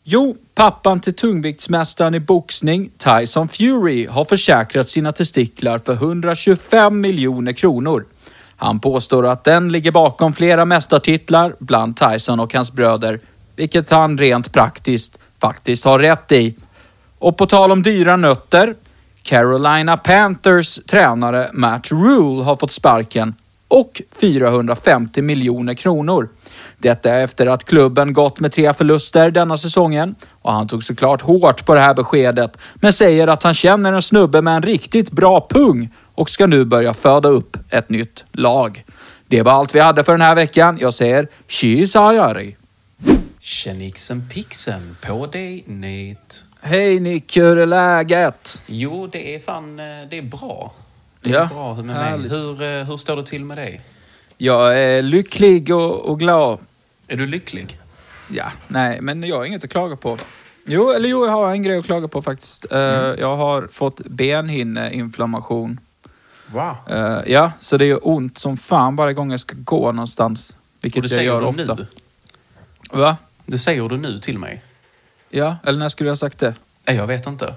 Jo, 0.08 0.36
pappan 0.56 1.00
till 1.00 1.16
tungviktsmästaren 1.16 2.16
i 2.16 2.20
boxning, 2.20 2.90
Tyson 2.98 3.48
Fury, 3.48 4.08
har 4.08 4.26
försäkrat 4.26 4.90
sina 4.90 5.12
testiklar 5.12 5.78
för 5.78 5.94
125 5.94 7.02
miljoner 7.02 7.52
kronor. 7.52 8.06
Han 8.56 8.80
påstår 8.80 9.28
att 9.28 9.44
den 9.44 9.72
ligger 9.72 9.92
bakom 9.92 10.34
flera 10.34 10.66
mästartitlar 10.66 11.56
bland 11.60 11.98
Tyson 11.98 12.40
och 12.40 12.54
hans 12.54 12.72
bröder, 12.72 13.20
vilket 13.56 13.90
han 13.90 14.18
rent 14.18 14.54
praktiskt 14.54 15.20
faktiskt 15.42 15.86
har 15.86 16.00
rätt 16.00 16.32
i. 16.32 16.56
Och 17.20 17.38
på 17.38 17.46
tal 17.46 17.72
om 17.72 17.84
dyra 17.84 18.18
nötter, 18.18 18.76
Carolina 19.24 19.98
Panthers 19.98 20.80
tränare 20.86 21.50
Matt 21.54 21.92
Rule 21.92 22.44
har 22.44 22.56
fått 22.56 22.72
sparken 22.72 23.36
och 23.68 24.02
450 24.22 25.22
miljoner 25.22 25.74
kronor. 25.74 26.30
Detta 26.78 27.16
efter 27.16 27.48
att 27.48 27.64
klubben 27.64 28.14
gått 28.14 28.40
med 28.40 28.52
tre 28.52 28.74
förluster 28.74 29.32
denna 29.32 29.58
säsongen 29.58 30.16
och 30.42 30.52
han 30.54 30.68
tog 30.68 30.84
såklart 30.84 31.22
hårt 31.22 31.66
på 31.66 31.74
det 31.76 31.82
här 31.82 31.94
beskedet 31.94 32.58
men 32.76 32.94
säger 32.94 33.28
att 33.28 33.44
han 33.44 33.54
känner 33.54 33.94
en 33.94 34.02
snubbe 34.02 34.42
med 34.42 34.56
en 34.56 34.62
riktigt 34.62 35.12
bra 35.12 35.48
pung 35.50 35.90
och 36.16 36.30
ska 36.30 36.48
nu 36.48 36.66
börja 36.66 36.94
föda 36.94 37.30
upp 37.30 37.58
ett 37.70 37.90
nytt 37.90 38.26
lag. 38.32 38.84
Det 39.28 39.42
var 39.42 39.52
allt 39.52 39.76
vi 39.76 39.80
hade 39.80 40.04
för 40.04 40.12
den 40.12 40.22
här 40.22 40.36
veckan. 40.36 40.78
Jag 40.82 40.94
säger 40.94 41.28
Chisayari. 41.48 42.56
Tjenixen 43.40 44.30
pixen 44.30 44.98
på 45.02 45.26
dig 45.28 45.64
Nate. 45.68 46.36
Hej 46.62 47.00
Nick, 47.00 47.38
hur 47.38 47.58
är 47.58 47.66
läget? 47.66 48.58
Jo, 48.68 49.08
det 49.12 49.36
är 49.36 49.40
fan, 49.40 49.80
eh, 49.80 49.86
det 50.10 50.18
är 50.18 50.22
bra. 50.22 50.74
Det 51.22 51.30
är 51.30 51.34
Ja, 51.34 51.46
bra 51.54 51.76
med 51.76 51.86
mig. 51.86 51.96
härligt. 51.96 52.32
Hur, 52.32 52.62
eh, 52.62 52.84
hur 52.86 52.98
står 52.98 53.16
det 53.16 53.24
till 53.24 53.46
med 53.46 53.58
dig? 53.58 53.82
Jag 54.38 54.80
är 54.80 55.02
lycklig 55.02 55.76
och, 55.76 56.06
och 56.10 56.20
glad. 56.20 56.60
Är 57.08 57.18
du 57.18 57.26
lycklig? 57.26 57.80
Ja, 58.30 58.52
nej, 58.68 59.02
men 59.02 59.24
jag 59.24 59.36
har 59.38 59.46
inget 59.46 59.64
att 59.64 59.70
klaga 59.70 59.96
på. 59.96 60.18
Jo, 60.66 60.92
eller 60.92 61.10
jo, 61.10 61.26
jag 61.26 61.32
har 61.32 61.52
en 61.52 61.64
grej 61.64 61.78
att 61.78 61.86
klaga 61.86 62.08
på 62.08 62.22
faktiskt. 62.22 62.66
Eh, 62.72 62.80
Jag 62.80 63.38
har 63.38 63.68
fått 63.72 64.02
benhinneinflammation. 64.06 65.80
Wow. 66.48 66.76
Eh, 66.90 67.20
ja, 67.28 67.52
så 67.60 67.78
det 67.78 67.86
gör 67.86 68.00
ont 68.08 68.38
som 68.38 68.58
fan 68.58 68.96
varje 68.96 69.14
gång 69.14 69.32
jag 69.32 69.40
ska 69.40 69.56
gå 69.58 69.92
någonstans. 69.92 70.50
Och 70.50 70.84
Vilket 70.84 71.04
det 71.04 71.06
jag 71.06 71.12
säger 71.12 71.26
gör 71.26 71.42
du 71.42 71.48
ofta. 71.48 71.74
nu? 71.76 71.88
Va? 72.92 73.18
Det 73.46 73.58
säger 73.58 73.90
du 73.90 73.98
nu 73.98 74.20
till 74.20 74.40
mig? 74.40 74.62
Ja, 75.30 75.56
eller 75.64 75.80
när 75.80 75.90
skulle 75.90 76.08
jag 76.08 76.12
ha 76.12 76.18
sagt 76.18 76.40
det? 76.40 76.56
Nej, 76.88 76.96
Jag 76.96 77.08
vet 77.08 77.28
inte. 77.28 77.54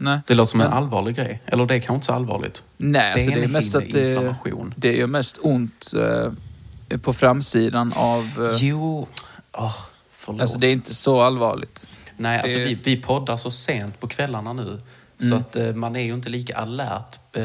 Nej. 0.00 0.18
Det 0.26 0.34
låter 0.34 0.50
som 0.50 0.60
en 0.60 0.66
allvarlig 0.72 1.16
grej. 1.16 1.42
Eller 1.46 1.66
det 1.66 1.74
är 1.74 1.78
kanske 1.78 1.94
inte 1.94 2.06
så 2.06 2.12
allvarligt. 2.12 2.64
Nej, 2.76 3.12
alltså 3.12 3.30
det 3.30 3.44
är 3.44 3.48
mest 3.48 3.74
att 3.74 3.82
det, 3.86 3.92
Benhinneinflammation. 3.92 4.74
det 4.76 4.92
gör 4.92 5.06
mest 5.06 5.38
ont 5.42 5.92
eh, 5.96 6.98
på 6.98 7.12
framsidan 7.12 7.92
av... 7.96 8.22
Eh, 8.38 8.56
Jo, 8.60 9.08
oh, 9.52 9.76
förlåt. 10.10 10.40
alltså 10.40 10.58
det 10.58 10.66
är 10.66 10.72
inte 10.72 10.94
så 10.94 11.20
allvarligt. 11.20 11.86
Nej, 12.16 12.40
alltså 12.40 12.58
det- 12.58 12.64
vi, 12.64 12.74
vi 12.84 12.96
poddar 12.96 13.36
så 13.36 13.50
sent 13.50 14.00
på 14.00 14.06
kvällarna 14.08 14.52
nu. 14.52 14.78
Så 15.16 15.26
Mm. 15.26 15.38
att 15.38 15.56
eh, 15.56 15.72
man 15.74 15.96
är 15.96 16.04
ju 16.04 16.12
inte 16.14 16.28
lika 16.28 16.56
alert 16.56 17.18
eh, 17.32 17.42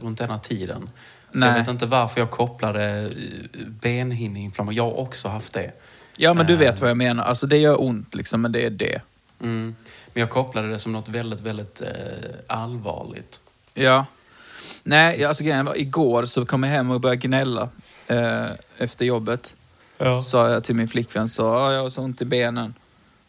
runt 0.00 0.18
denna 0.18 0.38
tiden. 0.38 0.90
Så 1.32 1.38
Nej. 1.38 1.48
jag 1.48 1.56
vet 1.58 1.68
inte 1.68 1.86
varför 1.86 2.20
jag 2.20 2.30
kopplade 2.30 3.00
eh, 3.02 3.66
benhinneinflammation. 3.80 4.76
Jag 4.76 4.84
har 4.84 4.98
också 4.98 5.28
haft 5.28 5.52
det. 5.52 5.72
Ja, 6.16 6.34
men 6.34 6.46
du 6.46 6.52
Eh, 6.52 6.58
vet 6.58 6.80
vad 6.80 6.90
jag 6.90 6.96
menar. 6.96 7.24
Alltså 7.24 7.46
det 7.46 7.56
gör 7.56 7.82
ont 7.82 8.14
liksom, 8.14 8.42
men 8.42 8.52
det 8.52 8.66
är 8.66 8.70
det. 8.70 9.00
Mm. 9.40 9.74
Men 10.14 10.20
jag 10.20 10.30
kopplade 10.30 10.68
det 10.68 10.78
som 10.78 10.92
något 10.92 11.08
väldigt, 11.08 11.40
väldigt 11.40 11.80
eh, 11.80 11.88
allvarligt. 12.46 13.40
Ja. 13.74 14.06
Nej, 14.82 15.24
alltså 15.24 15.44
grejen 15.44 15.64
var 15.64 15.78
igår 15.78 16.24
så 16.24 16.46
kom 16.46 16.62
jag 16.62 16.70
hem 16.70 16.90
och 16.90 17.00
började 17.00 17.20
gnälla 17.20 17.68
eh, 18.06 18.44
efter 18.78 19.04
jobbet. 19.04 19.54
Ja. 19.98 20.22
Sa 20.22 20.48
jag 20.50 20.64
till 20.64 20.74
min 20.74 20.88
flickvän 20.88 21.28
så, 21.28 21.42
ja, 21.42 21.72
jag 21.72 21.82
har 21.82 21.88
så 21.88 22.02
ont 22.02 22.22
i 22.22 22.24
benen. 22.24 22.74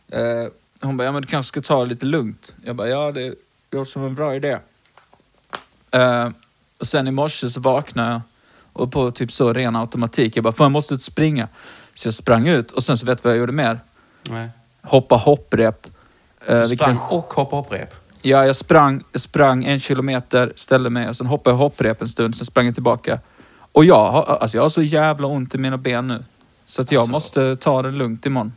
Eh, 0.10 0.22
hon 0.82 0.98
bara, 0.98 1.04
ja 1.04 1.12
men 1.12 1.22
du 1.22 1.27
kanske 1.27 1.48
ska 1.48 1.62
ta 1.62 1.84
det 1.84 1.89
lite 1.89 2.06
lugnt. 2.06 2.56
Jag 2.63 2.75
bara, 2.75 2.89
ja 2.89 3.12
det 3.12 3.36
låter 3.72 3.92
som 3.92 4.04
en 4.04 4.15
bra 4.15 4.36
idé. 4.36 4.58
Eh, 5.92 6.30
och 6.80 6.88
sen 6.88 7.08
i 7.08 7.12
morse 7.12 7.50
så 7.50 7.60
vaknade 7.60 8.12
jag 8.12 8.22
och 8.74 8.92
på 8.92 9.12
typ 9.12 9.32
så 9.32 9.54
ren 9.54 9.75
automatik. 9.75 10.38
Jag 10.38 10.44
bara, 10.44 10.54
fan 10.54 10.65
jag 10.65 10.72
måste 10.72 10.94
ut 10.94 11.01
springa. 11.01 11.48
Så 11.94 12.08
jag 12.08 12.13
sprang 12.13 12.48
ut 12.48 12.72
och 12.72 12.84
sen 12.84 12.98
så 12.98 13.06
vet 13.06 13.24
du 13.24 13.27
vad 13.27 13.34
jag 13.34 13.39
gjorde 13.39 13.51
mer? 13.51 13.80
Nej. 14.30 14.50
Hoppa 14.82 15.15
hopprep. 15.15 15.88
Eh, 16.48 16.62
Du 16.62 16.68
sprang 16.68 16.98
och 16.98 17.34
hoppade 17.34 17.56
hopprep. 17.62 17.96
Ja, 18.22 18.46
jag 18.46 18.56
sprang, 18.56 19.04
jag 19.12 19.22
sprang 19.22 19.66
en 19.66 19.80
kilometer, 19.80 20.54
ställde 20.56 20.90
mig 20.90 21.10
och 21.10 21.16
sen 21.16 21.28
hoppade 21.28 21.54
jag 21.54 21.58
hopprep 21.58 22.02
en 22.02 22.10
stund, 22.10 22.36
sen 22.36 22.46
sprang 22.46 22.66
jag 22.66 22.74
tillbaka. 22.74 23.20
Och 23.72 23.86
jag 23.86 24.12
har, 24.12 24.24
alltså 24.24 24.58
jag 24.58 24.62
har 24.64 24.70
så 24.70 24.82
jävla 24.82 25.28
ont 25.28 25.56
i 25.56 25.58
mina 25.58 25.78
ben 25.78 26.08
nu. 26.08 26.24
Så 26.66 26.82
att 26.82 26.92
jag 26.92 27.00
Alltså. 27.00 27.12
måste 27.12 27.56
ta 27.56 27.82
det 27.82 27.92
lugnt 27.92 28.25
imorgon. 28.25 28.54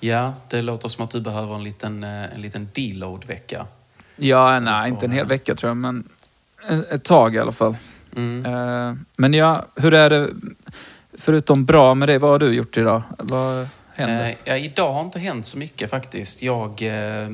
Ja, 0.00 0.34
det 0.48 0.62
låter 0.62 0.88
som 0.88 1.04
att 1.04 1.10
du 1.10 1.20
behöver 1.20 1.54
en 1.54 1.64
liten, 1.64 2.04
eh, 2.04 2.34
en 2.34 2.40
liten 2.42 2.68
deload-vecka. 2.74 3.66
Ja, 4.16 4.60
nej, 4.60 4.88
inte 4.88 5.04
en 5.06 5.12
hel 5.12 5.26
vecka 5.26 5.54
tror 5.54 5.70
jag, 5.70 5.76
men 5.76 6.08
ett 6.90 7.04
tag 7.04 7.34
i 7.34 7.38
alla 7.38 7.52
fall. 7.52 7.76
Mm. 8.16 8.46
Eh, 8.46 8.94
Men 9.16 9.34
ja, 9.34 9.64
hur 9.76 9.94
är 9.94 10.10
det, 10.10 10.28
förutom 11.18 11.64
bra 11.64 11.94
med 11.94 12.08
det, 12.08 12.18
vad 12.18 12.30
har 12.30 12.38
du 12.38 12.52
gjort 12.52 12.76
idag? 12.76 13.02
Vad 13.18 13.68
händer? 14.00 14.28
Eh, 14.28 14.34
ja, 14.44 14.56
idag 14.56 14.92
har 14.92 15.00
inte 15.00 15.18
hänt 15.18 15.46
så 15.46 15.58
mycket 15.58 15.90
faktiskt. 15.90 16.42
Jag, 16.42 16.82
eh, 16.82 17.30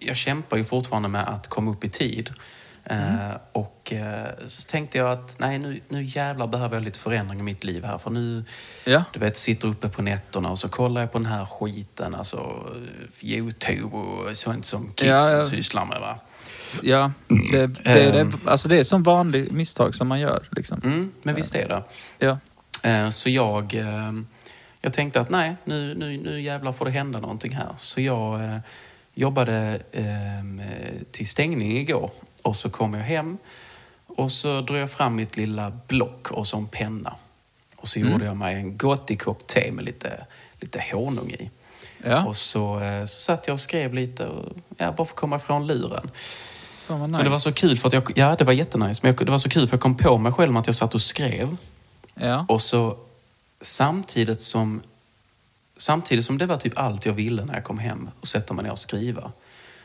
jag 0.00 0.16
kämpar 0.16 0.56
ju 0.56 0.64
fortfarande 0.64 1.08
med 1.08 1.28
att 1.28 1.48
komma 1.48 1.70
upp 1.70 1.84
i 1.84 1.88
tid. 1.88 2.30
Eh, 2.84 3.30
och 3.52 3.92
eh, 3.92 4.24
så 4.46 4.62
tänkte 4.62 4.98
jag 4.98 5.10
att 5.10 5.36
nej, 5.38 5.58
nu, 5.58 5.80
nu 5.88 6.02
jävlar 6.02 6.46
behöver 6.46 6.76
jag 6.76 6.82
lite 6.84 6.98
förändring 6.98 7.40
i 7.40 7.42
mitt 7.42 7.64
liv 7.64 7.84
här. 7.84 7.98
För 7.98 8.10
nu, 8.10 8.44
Ja. 8.86 9.04
du 9.12 9.20
vet, 9.20 9.36
sitter 9.36 9.68
uppe 9.68 9.88
på 9.88 10.02
nätterna 10.02 10.50
och 10.50 10.58
så 10.58 10.68
kollar 10.68 11.00
jag 11.00 11.12
på 11.12 11.18
den 11.18 11.26
här 11.26 11.46
skiten. 11.46 12.14
Alltså 12.14 12.66
Youtube 13.22 13.96
och 13.96 14.36
sånt 14.36 14.64
som 14.64 14.86
kidsen 14.94 15.08
Ja, 15.08 15.32
ja. 15.32 15.44
sysslar 15.44 15.84
med. 15.84 16.00
Va? 16.00 16.18
Ja, 16.82 17.12
det, 17.52 17.66
det, 17.66 17.90
är 17.90 18.24
det, 18.24 18.32
alltså 18.44 18.68
det 18.68 18.76
är 18.78 18.84
som 18.84 19.02
vanligt 19.02 19.52
misstag 19.52 19.94
som 19.94 20.08
man 20.08 20.20
gör. 20.20 20.48
Liksom. 20.50 20.80
Mm, 20.84 21.12
men 21.22 21.34
visst 21.34 21.54
är 21.54 21.68
det. 21.68 21.82
Ja. 22.18 23.10
Så 23.10 23.30
jag, 23.30 23.74
jag 24.80 24.92
tänkte 24.92 25.20
att 25.20 25.30
nej, 25.30 25.56
nu, 25.64 25.94
nu, 25.94 26.16
nu 26.16 26.40
jävlar 26.40 26.72
får 26.72 26.84
det 26.84 26.90
hända 26.90 27.20
någonting 27.20 27.52
här. 27.54 27.72
Så 27.76 28.00
jag 28.00 28.44
eh, 28.44 28.58
jobbade 29.14 29.80
eh, 29.92 30.04
till 31.10 31.28
stängning 31.28 31.76
igår 31.76 32.10
och 32.42 32.56
så 32.56 32.70
kom 32.70 32.94
jag 32.94 33.02
hem 33.02 33.38
och 34.06 34.32
så 34.32 34.60
drog 34.60 34.78
jag 34.78 34.90
fram 34.90 35.16
mitt 35.16 35.36
lilla 35.36 35.72
block 35.86 36.30
och 36.30 36.46
så 36.46 36.56
en 36.56 36.66
penna. 36.66 37.14
Och 37.76 37.88
så 37.88 37.98
gjorde 37.98 38.24
jag 38.24 38.36
mig 38.36 38.54
en 38.54 38.78
gottig 38.78 39.20
kopp 39.20 39.46
te 39.46 39.72
med 39.72 39.84
lite, 39.84 40.26
lite 40.60 40.84
honung 40.92 41.30
i. 41.30 41.50
Ja. 42.04 42.24
Och 42.24 42.36
så, 42.36 42.80
eh, 42.80 43.04
så 43.04 43.20
satt 43.20 43.46
jag 43.46 43.54
och 43.54 43.60
skrev 43.60 43.94
lite, 43.94 44.26
och, 44.26 44.52
ja, 44.76 44.92
bara 44.92 44.94
för 44.94 45.02
att 45.02 45.14
komma 45.14 45.36
ifrån 45.36 45.66
luren. 45.66 46.10
Nice. 46.88 47.06
Men 47.06 47.24
det 47.24 47.28
var 47.28 47.38
så 47.38 47.52
kul 47.52 47.78
för 47.78 47.88
att 47.88 47.92
jag, 47.92 48.12
ja 48.14 48.36
det 48.36 48.44
var 48.44 48.52
jättenice, 48.52 49.00
men 49.02 49.14
jag, 49.14 49.26
det 49.26 49.32
var 49.32 49.38
så 49.38 49.48
kul 49.48 49.68
för 49.68 49.74
jag 49.74 49.80
kom 49.80 49.96
på 49.96 50.18
mig 50.18 50.32
själv 50.32 50.52
med 50.52 50.60
att 50.60 50.66
jag 50.66 50.76
satt 50.76 50.94
och 50.94 51.02
skrev. 51.02 51.56
Ja. 52.14 52.46
Och 52.48 52.62
så 52.62 52.96
samtidigt 53.60 54.40
som, 54.40 54.82
samtidigt 55.76 56.24
som 56.24 56.38
det 56.38 56.46
var 56.46 56.56
typ 56.56 56.78
allt 56.78 57.06
jag 57.06 57.12
ville 57.12 57.44
när 57.44 57.54
jag 57.54 57.64
kom 57.64 57.78
hem 57.78 58.10
och 58.20 58.28
sätta 58.28 58.54
mig 58.54 58.64
ner 58.64 58.72
och 58.72 58.78
skriva. 58.78 59.32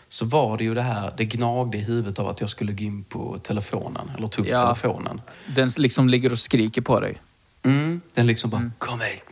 Så 0.07 0.25
var 0.25 0.57
det 0.57 0.63
ju 0.63 0.73
det 0.73 0.81
här, 0.81 1.13
det 1.17 1.25
gnagde 1.25 1.77
i 1.77 1.81
huvudet 1.81 2.19
av 2.19 2.27
att 2.27 2.41
jag 2.41 2.49
skulle 2.49 2.73
gå 2.73 2.83
in 2.83 3.03
på 3.03 3.37
telefonen, 3.43 4.11
eller 4.17 4.27
ta 4.27 4.41
upp 4.41 4.47
Ja. 4.47 4.61
telefonen. 4.61 5.21
Den 5.55 5.71
liksom 5.77 6.09
ligger 6.09 6.31
och 6.31 6.39
skriker 6.39 6.81
på 6.81 6.99
dig. 6.99 7.21
Mm, 7.63 8.01
den 8.13 8.27
liksom 8.27 8.49
bara, 8.49 8.71
kom 8.77 9.01
hit. 9.01 9.27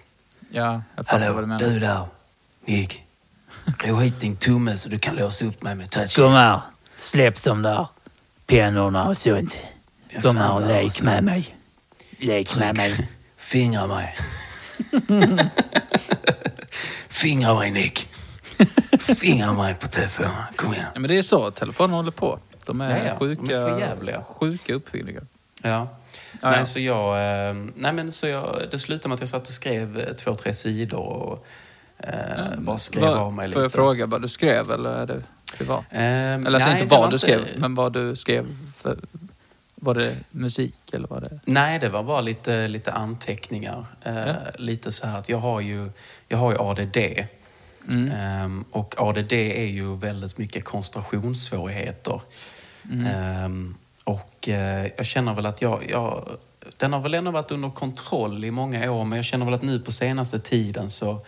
Ja, 0.52 0.82
jag 0.96 1.06
fattar 1.06 1.20
vad 1.34 1.44
du 1.44 1.48
Hallå, 1.48 1.48
menar. 1.48 1.74
du 1.74 1.80
där. 1.80 2.06
Nick. 2.66 3.04
Ro 3.86 3.96
hit 3.96 4.20
din 4.20 4.36
tumme 4.36 4.78
så 4.78 4.90
du 4.90 5.00
kan 5.00 5.16
låsa 5.16 5.46
upp 5.46 5.62
mig 5.62 5.76
med 5.76 5.90
touch. 5.92 6.16
Kom 6.16 6.32
här. 6.34 6.62
Släpp 6.98 7.44
de 7.44 7.62
där 7.62 7.88
pennorna 8.46 9.08
och 9.08 9.18
sånt. 9.18 9.58
Kom 10.22 10.38
här 10.38 10.54
och 10.54 10.68
lek 10.68 11.02
med 11.02 11.24
mig. 11.24 11.56
Lek 12.20 12.56
med 12.56 12.78
mig. 12.78 13.10
Fingra 13.52 13.88
mig. 13.88 14.16
Fingra 17.10 17.54
mig, 17.56 17.72
Nick. 17.72 18.10
Fingra 19.22 19.54
mig 19.54 19.74
på 19.76 19.88
telefonen. 19.88 20.32
Kom 20.56 20.74
igen. 20.74 20.86
Ja, 20.94 21.00
men 21.00 21.10
det 21.10 21.18
är 21.18 21.22
så, 21.22 21.52
telefonen 21.52 21.92
håller 21.96 22.12
på. 22.12 22.40
De 22.66 22.82
är, 22.82 22.90
Ja, 22.90 22.96
ja. 22.98 23.04
De 23.04 23.10
är 23.10 23.20
sjuka, 23.20 23.46
för 23.46 23.80
jävliga. 23.80 24.22
sjuka 24.24 24.74
uppfinningar. 24.74 25.24
Ja. 25.64 25.88
Nej, 26.42 26.58
ja. 26.58 26.66
Så 26.66 26.80
jag, 26.80 27.16
eh, 27.50 27.54
nej, 27.76 27.94
men 27.94 28.12
så 28.12 28.28
jag, 28.28 28.62
det 28.72 28.80
slutade 28.80 29.10
med 29.10 29.14
att 29.16 29.20
jag 29.20 29.30
satt 29.30 29.48
och 29.48 29.54
skrev 29.54 30.00
eh, 30.00 30.14
två, 30.14 30.36
tre 30.36 30.54
sidor 30.54 31.00
och 31.00 31.46
eh, 31.98 32.14
bara 32.58 32.78
skrev 32.78 33.04
Vad- 33.04 33.18
av 33.18 33.34
mig 33.34 33.48
lite. 33.48 33.54
Får 33.56 33.64
jag 33.64 33.72
fråga 33.72 34.06
vad 34.06 34.22
du 34.22 34.28
skrev 34.28 34.72
eller 34.72 34.90
är 34.90 35.06
det 35.06 35.24
privat? 35.58 35.86
Ehm, 35.92 36.46
Eller 36.46 36.56
alltså 36.58 36.70
nej, 36.70 36.82
inte 36.82 36.96
vad 36.96 37.04
var 37.04 37.12
du 37.12 37.18
skrev, 37.18 37.42
men 37.58 37.76
vad 37.76 37.94
du 37.94 38.16
skrev. 38.16 38.46
För, 38.78 38.98
var 39.84 39.94
det 39.96 40.16
musik 40.32 40.76
eller 40.94 41.08
var 41.08 41.22
det... 41.22 41.40
Nej, 41.46 41.80
det 41.80 41.90
var 41.90 42.04
bara 42.04 42.22
lite, 42.22 42.68
lite 42.68 42.92
anteckningar. 42.92 43.86
Eh, 44.04 44.16
Ja. 44.28 44.34
Lite 44.58 44.92
så 44.92 45.08
här 45.08 45.20
att 45.20 45.30
jag 45.30 45.38
har 45.38 45.60
ju, 45.62 45.90
jag 46.28 46.38
har 46.38 46.52
ju 46.52 46.58
ADD. 46.60 46.98
Mm. 47.90 48.12
Ehm, 48.12 48.66
och 48.72 48.96
ADD 48.98 49.32
är 49.34 49.66
ju 49.66 49.96
väldigt 49.96 50.38
mycket 50.38 50.64
koncentrationssvårigheter. 50.66 52.22
Mm. 52.92 53.06
Ehm, 53.06 53.76
och 54.06 54.50
eh, 54.50 54.88
jag 54.98 55.06
känner 55.06 55.34
väl 55.34 55.46
att 55.46 55.62
jag, 55.62 55.86
jag... 55.90 56.30
Den 56.78 56.94
har 56.94 57.00
väl 57.00 57.14
ändå 57.14 57.32
varit 57.32 57.52
under 57.52 57.70
kontroll 57.70 58.46
i 58.46 58.52
många 58.52 58.92
år, 58.92 59.06
men 59.06 59.16
jag 59.16 59.26
känner 59.26 59.46
väl 59.46 59.54
att 59.54 59.62
nu 59.62 59.80
på 59.80 59.92
senaste 59.92 60.40
tiden 60.40 60.92
så, 60.92 61.20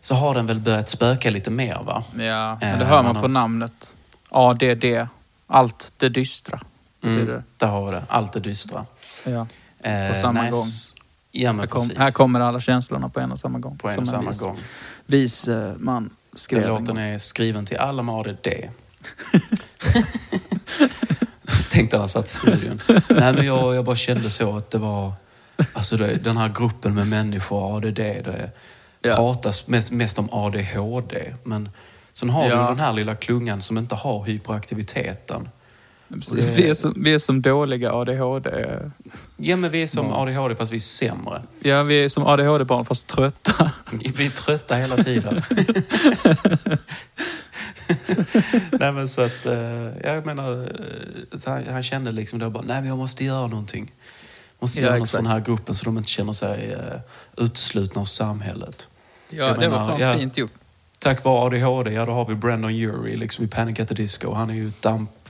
så 0.00 0.14
har 0.14 0.34
den 0.34 0.46
väl 0.46 0.60
börjat 0.60 0.88
spöka 0.88 1.30
lite 1.30 1.50
mer. 1.50 1.78
va? 1.86 2.04
Ja, 2.18 2.58
men 2.60 2.78
det 2.78 2.84
hör 2.84 2.96
man 2.96 3.04
man 3.04 3.16
har- 3.16 3.22
på 3.22 3.28
namnet. 3.28 3.96
ADD. 4.28 4.84
Allt 5.46 5.92
det 5.96 6.08
dystra. 6.08 6.60
Betyder 7.06 7.32
Mm, 7.32 7.42
där 7.56 7.66
har 7.66 7.86
vi 7.86 7.92
det. 7.92 8.02
Allt 8.08 8.32
det 8.32 8.40
dystra. 8.40 8.86
det. 9.24 9.30
Ja. 9.30 9.46
Eh, 9.90 10.08
På 10.08 10.14
samma 10.20 10.42
nej, 10.42 10.50
gång. 10.50 10.66
Ja, 11.30 11.52
men 11.52 11.60
Här, 11.60 11.66
kom, 11.66 11.80
precis. 11.82 11.98
här 11.98 12.10
kommer 12.10 12.40
alla 12.40 12.60
känslorna 12.60 13.08
på 13.08 13.20
en 13.20 13.32
och 13.32 13.38
samma 13.38 13.58
gång. 13.58 13.78
På 13.78 13.88
en 13.88 13.94
Som 13.94 14.02
och 14.02 14.08
samma 14.08 14.30
vis, 14.30 14.40
gång. 14.40 14.58
vis 15.06 15.48
eh, 15.48 15.72
man 15.78 16.10
skrev 16.34 16.62
Den 16.62 16.70
en 16.70 16.78
låten 16.80 16.96
är 16.98 17.18
skriven 17.18 17.66
till 17.66 17.76
alla 17.76 18.02
med 18.02 18.14
ADD. 18.14 18.46
Tänkte 21.70 21.98
han 21.98 22.08
satt 22.08 22.26
i 22.26 22.28
studion. 22.28 22.80
Nej, 22.88 23.32
men 23.32 23.46
jag, 23.46 23.74
jag 23.74 23.84
bara 23.84 23.96
kände 23.96 24.30
så 24.30 24.56
att 24.56 24.70
det 24.70 24.78
var... 24.78 25.12
Alltså 25.72 25.96
det, 25.96 26.14
den 26.14 26.36
här 26.36 26.48
gruppen 26.48 26.94
med 26.94 27.06
människor, 27.06 27.76
ADD, 27.76 27.94
det 27.94 28.50
Ja. 29.02 29.16
pratas 29.16 29.66
mest, 29.66 29.90
mest 29.92 30.18
om 30.18 30.28
ADHD. 30.32 31.34
Men 31.44 31.68
sen 32.12 32.30
har 32.30 32.42
du 32.44 32.48
Ja. 32.50 32.62
ju 32.62 32.66
den 32.68 32.80
här 32.80 32.92
lilla 32.92 33.14
klungan 33.14 33.60
som 33.62 33.78
inte 33.78 33.94
har 33.94 34.24
hyperaktiviteten. 34.24 35.48
Precis, 36.08 36.48
vi, 36.48 36.68
är 36.68 36.74
som, 36.74 36.94
vi 36.96 37.14
är 37.14 37.18
som 37.18 37.42
dåliga 37.42 37.92
ADHD. 37.92 38.50
Ja, 39.36 39.56
men 39.56 39.70
vi 39.70 39.82
är 39.82 39.86
som 39.86 40.12
ADHD 40.12 40.56
fast 40.56 40.72
vi 40.72 40.76
är 40.76 40.80
sämre. 40.80 41.42
Ja, 41.60 41.82
vi 41.82 42.04
är 42.04 42.08
som 42.08 42.26
ADHD-barn 42.26 42.84
fast 42.84 43.06
trötta. 43.06 43.72
Vi 44.16 44.26
är 44.26 44.30
trötta 44.30 44.74
hela 44.76 44.96
tiden. 44.96 45.42
nej 48.72 48.92
men 48.92 49.08
så 49.08 49.22
att, 49.22 49.46
eh, 49.46 49.54
jag 50.04 50.26
menar, 50.26 50.62
eh, 50.62 51.40
han, 51.46 51.64
han 51.72 51.82
kände 51.82 52.12
liksom 52.12 52.38
då 52.38 52.50
bara, 52.50 52.62
nej 52.66 52.80
men 52.80 52.88
jag 52.88 52.98
måste 52.98 53.24
göra 53.24 53.46
någonting. 53.46 53.92
Måste 54.58 54.80
Ja, 54.80 54.86
göra 54.86 54.98
något 54.98 55.10
för 55.10 55.18
den 55.18 55.26
här 55.26 55.40
gruppen 55.40 55.74
så 55.74 55.84
de 55.84 55.98
inte 55.98 56.10
känner 56.10 56.32
sig 56.32 56.74
uh, 56.74 57.44
uteslutna 57.44 58.00
av 58.00 58.04
samhället. 58.04 58.88
Ja, 59.30 59.36
Jag 59.36 59.60
det 59.60 59.68
var 59.68 59.78
menar, 59.78 59.88
fan 59.88 60.00
ja. 60.00 60.14
fint 60.18 60.36
gjort. 60.36 60.52
Tack 60.98 61.24
vare 61.24 61.46
ADHD, 61.46 61.90
ja 61.92 62.04
då 62.04 62.12
har 62.12 62.26
vi 62.26 62.34
Brandon 62.34 62.70
Urie 62.70 63.16
liksom 63.16 63.44
i 63.44 63.48
Panic 63.48 63.80
at 63.80 63.88
the 63.88 63.94
Disco. 63.94 64.32
Han 64.32 64.50
är 64.50 64.54
ju 64.54 64.68
ett 64.68 64.86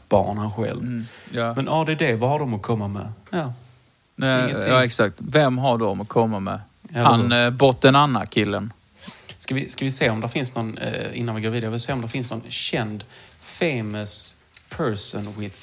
dampbarn 0.09 0.39
han 0.39 0.53
själv. 0.53 0.81
Mm, 0.83 1.07
ja. 1.33 1.55
Men 1.55 1.69
ADD, 1.69 2.03
vad 2.19 2.31
har 2.31 2.39
de 2.39 2.55
att 2.55 2.63
komma 2.63 2.89
med? 2.89 3.13
Ja, 3.31 3.53
Nej, 4.19 4.55
ja, 4.67 4.85
exakt. 4.85 5.15
Vem 5.19 5.59
har 5.59 5.79
de 5.79 6.01
att 6.01 6.09
komma 6.09 6.41
med? 6.41 6.61
Ja, 6.89 7.03
Han 7.03 7.33
eh, 7.33 7.51
botten 7.51 7.97
Anna-killen. 7.97 8.73
Ska 9.39 9.55
vi, 9.55 9.69
ska 9.69 9.85
vi 9.85 9.91
se 9.91 10.11
om 10.11 10.21
det 10.21 10.29
finns 10.29 10.55
någon, 10.55 10.79
eh, 10.79 11.19
innan 11.19 11.35
vi 11.35 11.43
går 11.43 11.51
vidare, 11.51 11.71
vill 11.71 11.81
se 11.81 11.93
om 11.93 12.01
det 12.01 12.09
finns 12.09 12.31
någon 12.31 12.43
känd 12.49 13.05
famous 13.41 14.37
person 14.77 15.35
with 15.39 15.57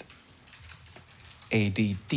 ADD. 1.52 2.14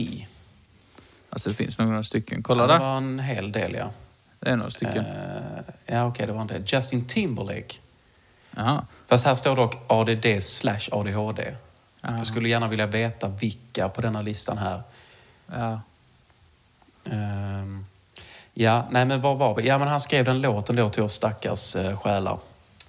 Alltså 1.30 1.48
det 1.48 1.54
finns 1.54 1.78
några 1.78 2.02
stycken. 2.02 2.42
Kolla 2.42 2.62
ja, 2.62 2.66
Det 2.66 2.72
där. 2.72 2.78
var 2.80 2.96
en 2.96 3.18
hel 3.18 3.52
del, 3.52 3.74
ja. 3.74 3.90
Det 4.40 4.50
är 4.50 4.56
några 4.56 4.70
stycken. 4.70 4.98
Eh, 5.04 5.62
ja, 5.86 6.04
okej, 6.06 6.26
det 6.26 6.32
var 6.32 6.40
en 6.40 6.46
del. 6.46 6.62
Justin 6.66 7.04
Timberlake. 7.04 7.74
Jaha. 8.56 8.86
Fast 9.08 9.24
här 9.24 9.34
står 9.34 9.56
dock 9.56 9.74
ADD 9.86 10.42
slash 10.42 10.88
ADHD. 10.92 11.42
Jaha. 12.06 12.16
Jag 12.16 12.26
skulle 12.26 12.48
gärna 12.48 12.68
vilja 12.68 12.86
veta 12.86 13.28
vilka 13.28 13.88
på 13.88 14.00
denna 14.00 14.22
listan 14.22 14.58
här. 14.58 14.82
Ja. 15.52 15.80
Ehm, 17.10 17.86
ja, 18.54 18.86
nej 18.90 19.04
men 19.04 19.20
var 19.20 19.34
var 19.34 19.54
vi? 19.54 19.66
Ja, 19.66 19.78
men 19.78 19.88
han 19.88 20.00
skrev 20.00 20.24
den 20.24 20.40
låten 20.40 20.76
då 20.76 20.88
till 20.88 21.02
oss 21.02 21.12
stackars 21.12 21.76
uh, 21.76 21.96
själar. 21.96 22.38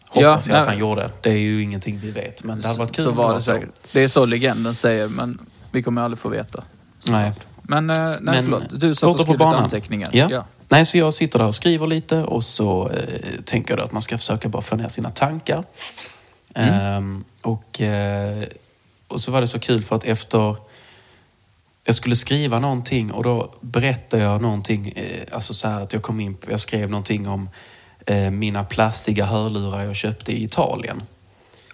Hoppas 0.10 0.48
Ja, 0.48 0.54
jag 0.54 0.62
att 0.62 0.68
han 0.68 0.78
gjorde. 0.78 1.12
Det 1.22 1.30
är 1.30 1.38
ju 1.38 1.64
ingenting 1.64 2.00
vi 2.00 2.12
vet. 2.12 2.44
Men 2.44 2.60
det 2.60 2.68
hade 2.68 2.80
varit 2.80 2.96
kul 2.96 3.04
så 3.04 3.12
var 3.12 3.34
det 3.34 3.42
säkert. 3.42 3.70
Det 3.92 4.04
är 4.04 4.08
så 4.08 4.26
legenden 4.26 4.76
säger, 4.76 5.08
men 5.08 5.40
vi 5.72 5.84
kommer 5.84 6.02
aldrig 6.02 6.20
få 6.20 6.30
veta. 6.30 6.64
Nej. 7.08 7.34
Men, 7.62 7.90
eh, 7.90 7.96
nej 7.98 8.20
Men 8.22 8.44
förlåt. 8.44 8.80
Du 8.80 8.96
satt 8.96 9.10
och 9.10 9.20
skrev 9.20 9.42
anteckningar. 9.42 10.10
Ja. 10.14 10.46
Nej, 10.70 10.86
så 10.86 10.98
jag 10.98 11.14
sitter 11.14 11.40
där 11.40 11.46
och 11.46 11.56
skriver 11.56 11.88
lite 11.88 12.24
och 12.24 12.44
så 12.44 12.90
eh, 12.90 13.42
tänker 13.46 13.72
jag 13.72 13.80
då 13.80 13.84
att 13.84 13.92
man 13.92 14.02
ska 14.02 14.18
försöka 14.18 14.50
bara 14.50 14.62
få 14.62 14.76
ner 14.76 14.88
sina 14.88 15.10
tankar. 15.10 15.64
Mm. 16.54 16.74
Ehm, 16.74 17.24
och, 17.42 17.82
eh, 17.82 18.44
och 19.08 19.22
så 19.22 19.32
var 19.32 19.42
det 19.42 19.48
så 19.48 19.60
kul 19.60 19.82
för 19.84 19.96
att 19.96 20.04
efter... 20.04 20.56
Jag 21.86 21.96
skulle 21.96 22.16
skriva 22.16 22.60
någonting 22.60 23.12
och 23.12 23.24
då 23.24 23.52
berättade 23.62 24.24
jag 24.24 24.42
någonting, 24.42 24.94
eh, 24.96 25.22
alltså 25.32 25.54
så 25.54 25.68
att 25.68 25.94
jag 25.94 26.02
kom 26.02 26.20
in 26.20 26.34
på, 26.36 26.52
jag 26.52 26.60
skrev 26.60 26.90
någonting 26.90 27.28
om 27.28 27.50
eh, 28.06 28.30
mina 28.32 28.64
plastiga 28.64 29.26
hörlurar 29.26 29.84
jag 29.84 29.96
köpte 29.96 30.32
i 30.32 30.44
Italien. 30.44 31.02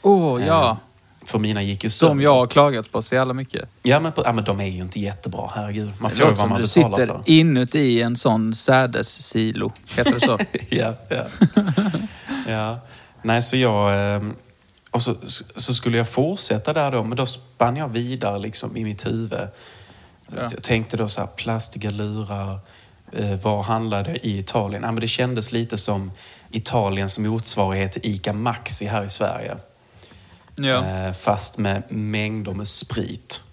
Åh, 0.01 0.45
ja. 0.45 0.69
Eh, 0.69 0.77
för 1.25 1.39
mina 1.39 1.61
gick 1.61 1.83
ju 1.83 1.89
Som 1.89 2.07
sönder. 2.07 2.23
jag 2.23 2.33
har 2.33 2.47
klagat 2.47 2.91
på 2.91 3.01
så 3.01 3.15
jävla 3.15 3.33
mycket. 3.33 3.69
Ja 3.83 3.99
men, 3.99 4.11
på, 4.11 4.21
ja, 4.25 4.33
men 4.33 4.43
de 4.43 4.59
är 4.61 4.65
ju 4.67 4.81
inte 4.81 4.99
jättebra, 4.99 5.51
herregud. 5.55 5.93
Man 5.99 6.09
Det 6.11 6.15
får 6.15 6.23
ju 6.25 6.29
vad 6.29 6.39
som 6.39 6.49
man 6.49 6.61
du 6.61 6.67
betalar 6.67 6.97
sitter 6.97 7.13
för. 7.13 7.21
inuti 7.25 8.01
en 8.01 8.15
sån 8.15 8.53
sädessilo. 8.53 9.71
Heter 9.97 10.13
det 10.13 10.19
så? 10.19 10.37
ja, 10.69 10.93
ja. 11.09 11.25
ja. 12.47 12.79
Nej, 13.21 13.41
så 13.41 13.57
jag... 13.57 13.91
Och 14.93 15.01
så, 15.01 15.15
så 15.55 15.73
skulle 15.73 15.97
jag 15.97 16.09
fortsätta 16.09 16.73
där 16.73 16.91
då, 16.91 17.03
men 17.03 17.17
då 17.17 17.25
spann 17.25 17.75
jag 17.75 17.87
vidare 17.87 18.39
liksom 18.39 18.77
i 18.77 18.83
mitt 18.83 19.05
huvud. 19.05 19.47
Ja. 20.35 20.41
Jag 20.51 20.63
tänkte 20.63 20.97
då 20.97 21.07
så 21.09 21.19
här, 21.19 21.27
plastiga 21.27 21.89
lurar, 21.91 22.59
eh, 23.11 23.35
var 23.39 23.63
handlade 23.63 24.17
i 24.27 24.39
Italien? 24.39 24.83
Ja, 24.83 24.91
men 24.91 25.01
det 25.01 25.07
kändes 25.07 25.51
lite 25.51 25.77
som 25.77 26.11
Italiens 26.51 27.19
motsvarighet 27.19 27.91
till 27.91 28.01
ICA 28.15 28.33
Maxi 28.33 28.85
här 28.85 29.03
i 29.03 29.09
Sverige. 29.09 29.57
ja. 30.55 30.85
Eh, 30.85 31.13
Fast 31.13 31.57
med 31.57 31.83
mängder 31.89 32.51
med 32.53 32.67
sprit. 32.67 33.43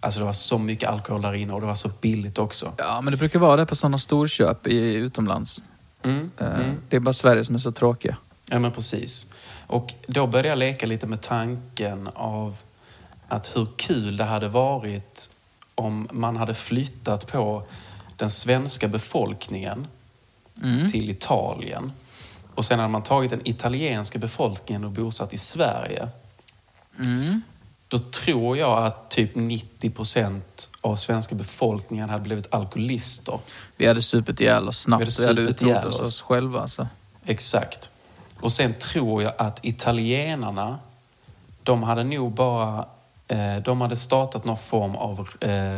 Alltså 0.00 0.18
det 0.20 0.24
var 0.26 0.32
så 0.32 0.58
mycket 0.58 0.88
alkohol 0.88 1.22
där 1.22 1.34
inne 1.34 1.52
och 1.52 1.60
det 1.60 1.66
var 1.66 1.74
så 1.74 1.90
billigt 2.00 2.38
också. 2.38 2.72
Ja, 2.78 3.00
men 3.00 3.10
det 3.10 3.16
brukar 3.16 3.38
vara 3.38 3.56
det 3.56 3.66
på 3.66 3.76
sådana 3.76 3.98
storköp 3.98 4.66
i, 4.66 4.94
utomlands. 4.94 5.62
Mm. 6.04 6.30
Eh, 6.38 6.46
Mm. 6.54 6.76
Det 6.88 6.96
är 6.96 7.00
bara 7.00 7.12
Sverige 7.12 7.44
som 7.44 7.54
är 7.54 7.58
så 7.58 7.72
tråkiga. 7.72 8.16
Ja, 8.50 8.58
men 8.58 8.72
precis. 8.72 9.26
Och 9.72 9.94
då 10.06 10.26
började 10.26 10.48
jag 10.48 10.58
leka 10.58 10.86
lite 10.86 11.06
med 11.06 11.20
tanken 11.20 12.08
av 12.14 12.56
att 13.28 13.56
hur 13.56 13.66
kul 13.76 14.16
det 14.16 14.24
hade 14.24 14.48
varit 14.48 15.30
om 15.74 16.08
man 16.12 16.36
hade 16.36 16.54
flyttat 16.54 17.26
på 17.32 17.62
den 18.16 18.30
svenska 18.30 18.88
befolkningen 18.88 19.86
Mm. 20.64 20.88
till 20.88 21.10
Italien. 21.10 21.92
Och 22.54 22.64
sen 22.64 22.78
hade 22.78 22.88
man 22.92 23.02
tagit 23.02 23.30
den 23.30 23.48
italienska 23.48 24.18
befolkningen 24.18 24.84
och 24.84 24.90
bosatt 24.90 25.32
i 25.34 25.38
Sverige. 25.38 26.08
Mm. 26.98 27.42
Då 27.88 27.98
tror 27.98 28.56
jag 28.56 28.86
att 28.86 29.10
typ 29.10 29.34
90 29.34 29.90
procent 29.90 30.70
av 30.80 30.96
svenska 30.96 31.34
befolkningen 31.34 32.10
hade 32.10 32.22
blivit 32.24 32.54
alkoholister. 32.54 33.38
Vi 33.76 33.86
hade 33.86 34.02
supit 34.02 34.40
ihjäl 34.40 34.68
oss 34.68 34.78
snabbt. 34.78 35.18
Vi 35.20 35.26
hade 35.26 35.40
Vi 35.40 35.46
hade 35.46 35.50
utrotat 35.50 35.84
oss. 35.84 36.00
oss 36.00 36.22
själva. 36.22 36.60
Alltså. 36.60 36.88
Exakt. 37.24 37.90
Och 38.42 38.52
sen 38.52 38.74
tror 38.74 39.22
jag 39.22 39.32
att 39.38 39.64
italienarna, 39.64 40.78
de 41.62 41.82
hade 41.82 42.04
nog 42.04 42.32
bara... 42.32 42.86
Eh, 43.28 43.56
de 43.56 43.80
hade 43.80 43.96
startat 43.96 44.44
någon 44.44 44.56
form 44.56 44.96
av 44.96 45.28
eh, 45.40 45.74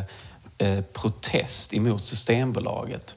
eh, 0.59 0.85
protest 0.92 1.74
emot 1.74 2.05
Systembolaget. 2.05 3.16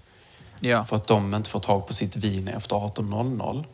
Ja, 0.59 0.85
För 0.85 0.95
att 0.95 1.07
de 1.07 1.33
inte 1.33 1.49
får 1.49 1.59
tag 1.59 1.87
på 1.87 1.93
sitt 1.93 2.15
vin 2.15 2.47
efter 2.47 2.75
18.00. 2.75 3.65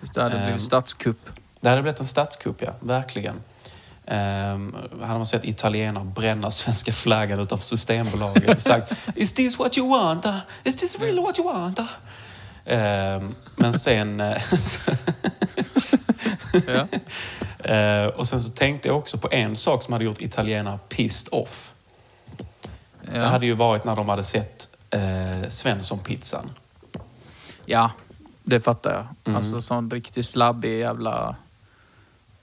precis, 0.00 0.14
det 0.14 0.22
hade 0.22 0.44
blivit 0.44 0.62
statskupp. 0.62 1.30
Det 1.60 1.68
hade 1.68 1.82
blivit 1.82 2.00
en 2.00 2.06
statskupp, 2.06 2.62
ja. 2.62 2.72
Verkligen. 2.80 3.34
Um, 4.06 4.76
hade 5.02 5.18
man 5.18 5.26
sett 5.26 5.44
italienare 5.44 6.04
bränna 6.04 6.50
svenska 6.50 6.92
flaggan 6.92 7.40
utanför 7.40 7.66
Systembolaget 7.66 8.48
och 8.48 8.62
sagt 8.62 8.92
Is 9.14 9.32
this 9.32 9.58
what 9.58 9.78
you 9.78 9.88
want? 9.88 10.26
Is 10.64 10.76
this 10.76 11.00
really 11.00 11.22
what 11.22 11.38
you 11.38 11.52
want? 11.52 11.80
Uh?" 12.66 12.72
Ehm, 12.74 13.34
men 13.56 13.72
sen... 13.72 14.20
eh, 14.20 14.42
Ja. 16.66 16.86
Eh, 17.74 18.06
och 18.06 18.26
sen 18.26 18.42
så 18.42 18.50
tänkte 18.50 18.88
jag 18.88 18.98
också 18.98 19.18
på 19.18 19.28
en 19.30 19.56
sak 19.56 19.82
som 19.82 19.92
hade 19.92 20.04
gjort 20.04 20.20
italienare 20.20 20.78
pissed 20.88 21.28
off. 21.32 21.72
Det 23.02 23.16
Ja. 23.18 23.24
hade 23.24 23.46
ju 23.46 23.54
varit 23.54 23.84
när 23.84 23.96
de 23.96 24.08
hade 24.08 24.22
sett 24.22 24.68
eh, 24.90 25.48
Svensson-pizzan. 25.48 26.50
ja, 27.66 27.90
det 28.42 28.60
fattar 28.60 28.92
jag. 28.92 29.06
Mm. 29.24 29.36
Alltså 29.36 29.62
sån 29.62 29.90
riktigt 29.90 30.26
slabbig 30.26 30.78
jävla... 30.78 31.36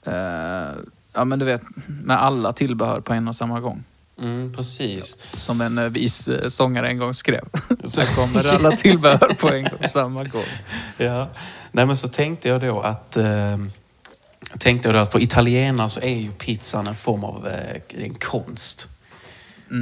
Eh, 0.04 0.72
ja, 1.14 1.26
men 1.26 1.40
du 1.40 1.46
vet, 1.46 1.62
med 1.88 2.24
alla 2.24 2.54
tillbehör 2.54 3.00
på 3.02 3.14
en 3.14 3.28
och 3.28 3.36
samma 3.36 3.60
gång. 3.60 3.84
Mm, 4.22 4.54
precis. 4.54 5.18
Som 5.34 5.62
en 5.62 5.78
eh, 5.78 5.90
vis 5.90 6.28
eh, 6.28 6.48
sångare 6.48 6.88
en 6.88 6.98
gång 6.98 7.14
skrev. 7.14 7.44
Så 7.84 8.02
kommer 8.02 8.54
alla 8.56 8.72
tillbehör 8.72 9.34
på 9.34 9.54
en 9.54 9.68
och 9.68 9.86
samma 9.90 10.24
gång. 10.24 10.44
Ja. 10.98 11.30
Nej, 11.72 11.86
men 11.86 11.96
så 11.96 12.08
tänkte 12.08 12.50
jag 12.50 12.62
då 12.62 12.82
att... 12.82 13.18
Eh, 13.18 13.58
tänkte 14.58 14.88
jag 14.88 14.96
då 14.96 15.00
att 15.00 15.12
för 15.12 15.24
italienare 15.24 15.90
så 15.90 16.00
är 16.00 16.16
ju 16.16 16.32
pizzan 16.32 16.88
en 16.88 16.96
form 16.96 17.24
av 17.24 17.48
eh, 17.48 18.04
en 18.04 18.14
konst. 18.14 18.90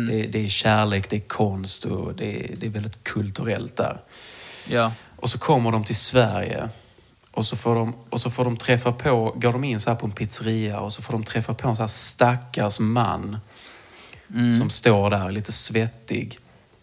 Det, 0.10 0.23
det 0.23 0.45
är 0.45 0.50
kärlek, 0.50 1.10
det 1.10 1.15
är 1.15 1.28
konst 1.28 1.86
och 1.86 2.15
det 2.15 2.43
är, 2.43 2.56
det 2.56 2.65
är 2.65 2.69
väldigt 2.69 3.04
kulturellt 3.04 3.76
där. 3.76 4.02
Ja. 4.69 4.91
Och 5.15 5.30
så 5.30 5.38
kommer 5.38 5.71
de 5.71 5.84
till 5.84 5.95
Sverige 5.95 6.69
och 7.32 7.45
så 7.45 7.56
får 7.56 7.76
de, 7.76 7.95
och 8.10 8.21
så 8.21 8.30
får 8.30 8.45
de 8.45 8.58
träffa 8.58 8.91
på, 8.91 9.34
går 9.36 9.52
de 9.52 9.63
in 9.63 9.80
så 9.80 9.89
här 9.89 9.97
på 9.97 10.06
en 10.06 10.12
pizzeria 10.12 10.80
och 10.80 10.93
så 10.93 11.02
får 11.02 11.13
de 11.13 11.23
träffa 11.23 11.54
på 11.54 11.69
en 11.69 11.76
så 11.76 11.82
här 11.82 11.88
stackars 11.88 12.80
man 12.80 13.38
som 14.60 14.70
står 14.70 15.10
där 15.10 15.32
lite 15.32 15.52
svettig. 15.52 16.40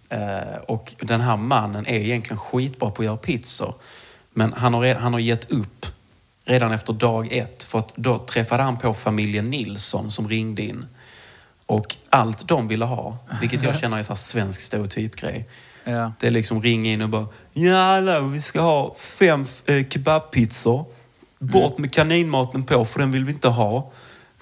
Eh, 0.09 0.57
och 0.69 0.95
den 1.01 1.21
här 1.21 1.37
mannen 1.37 1.87
är 1.87 1.95
egentligen 1.95 2.39
skitbra 2.39 2.91
på 2.91 3.03
att 3.03 3.07
göra 3.07 3.17
pizzor. 3.17 3.75
Men 4.33 4.53
han 4.53 4.75
har, 4.75 4.95
han 4.95 5.13
har 5.13 5.21
gett 5.21 5.51
upp 5.51 5.87
redan 6.45 6.73
efter 6.73 6.93
dag 6.93 7.33
ett. 7.33 7.63
För 7.63 7.79
att 7.79 7.93
då 7.97 8.19
träffade 8.19 8.63
han 8.63 8.79
på 8.79 8.95
familjen 8.95 9.51
Nilsson 9.51 10.11
som 10.11 10.29
ringde 10.29 10.63
in. 10.63 10.87
Och 11.67 11.97
allt 12.11 12.49
de 12.49 12.69
ville 12.69 12.85
ha, 12.85 13.19
vilket 13.41 13.63
jag 13.63 13.77
känner 13.81 13.99
är 13.99 14.03
så 14.03 14.13
här 14.13 14.17
svensk 14.17 14.61
stereotypgrej. 14.61 15.49
Ja. 15.85 16.13
Det 16.21 16.27
är 16.27 16.31
liksom 16.31 16.63
ringa 16.63 16.91
in 16.91 17.03
och 17.03 17.09
bara 17.09 17.27
Ja, 17.53 17.77
hallå, 17.77 18.21
vi 18.21 18.43
ska 18.43 18.61
ha 18.61 18.95
fem 18.99 19.47
eh, 19.67 19.89
kebabpizzor. 19.89 20.85
Bort 21.39 21.79
med 21.79 21.93
kaninmaten 21.93 22.65
på, 22.65 22.85
för 22.85 23.01
den 23.01 23.11
vill 23.11 23.25
vi 23.25 23.33
inte 23.33 23.49
ha. 23.49 23.93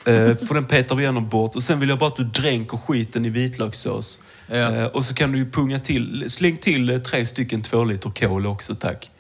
Eh, 0.07 0.35
för 0.37 0.55
den 0.55 0.65
petar 0.65 0.97
vi 0.97 1.03
gärna 1.03 1.21
bort. 1.21 1.57
Och 1.57 1.63
sen 1.63 1.81
vill 1.81 1.89
jag 1.89 1.99
bara 1.99 2.09
att 2.09 2.17
du 2.17 2.25
dränker 2.25 2.77
skiten 2.77 3.25
i 3.25 3.31
vitlökssås. 3.31 4.21
Ja. 4.47 4.55
Eh, 4.57 4.85
och 4.85 5.05
så 5.05 5.15
kan 5.15 5.33
du 5.33 5.39
ju 5.39 5.51
punga 5.51 5.81
till, 5.81 6.31
släng 6.31 6.57
till 6.57 6.91
eh, 6.91 6.99
tre 6.99 7.27
stycken 7.27 7.63
två 7.63 7.85
liter 7.85 8.11
kol 8.11 8.47
också 8.47 8.75
tack. 8.75 9.11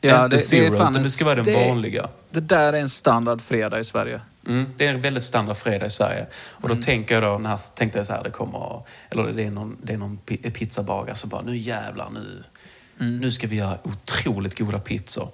Ja, 0.00 0.24
inte 0.24 0.36
det- 0.36 0.50
det 0.50 0.58
är 0.66 0.68
zero, 0.70 0.76
fan 0.78 0.96
en 0.96 1.02
det 1.02 1.10
ska 1.10 1.24
vara 1.24 1.34
den 1.34 1.44
ste- 1.44 1.68
vanliga. 1.68 2.08
Det 2.30 2.40
där 2.40 2.72
är 2.72 2.80
en 2.80 2.88
standard 2.88 3.40
fredag 3.40 3.80
i 3.80 3.84
Sverige. 3.84 4.20
Mm, 4.48 4.66
det 4.76 4.86
är 4.86 4.94
en 4.94 5.00
väldigt 5.00 5.22
standard 5.22 5.56
fredag 5.56 5.86
i 5.86 5.90
Sverige. 5.90 6.26
Och 6.34 6.64
Mm. 6.64 6.76
då 6.76 6.82
tänker 6.82 7.14
jag 7.14 7.22
då, 7.22 7.38
när, 7.38 7.74
tänkte 7.76 7.98
jag 7.98 8.06
så 8.06 8.12
här, 8.12 8.24
det 8.24 8.30
kommer, 8.30 8.82
eller 9.10 9.32
det 9.32 9.42
är 9.44 9.50
någon, 9.50 9.76
det 9.82 9.92
är 9.92 9.96
någon 9.98 10.18
pi- 10.26 10.50
pizzabagare 10.50 11.14
som 11.16 11.30
bara, 11.30 11.42
nu 11.42 11.56
jävlar 11.56 12.08
nu, 12.14 12.42
Mm. 13.00 13.16
nu 13.18 13.32
ska 13.32 13.46
vi 13.46 13.56
göra 13.56 13.78
otroligt 13.82 14.58
goda 14.58 14.78
pizzor. 14.78 15.28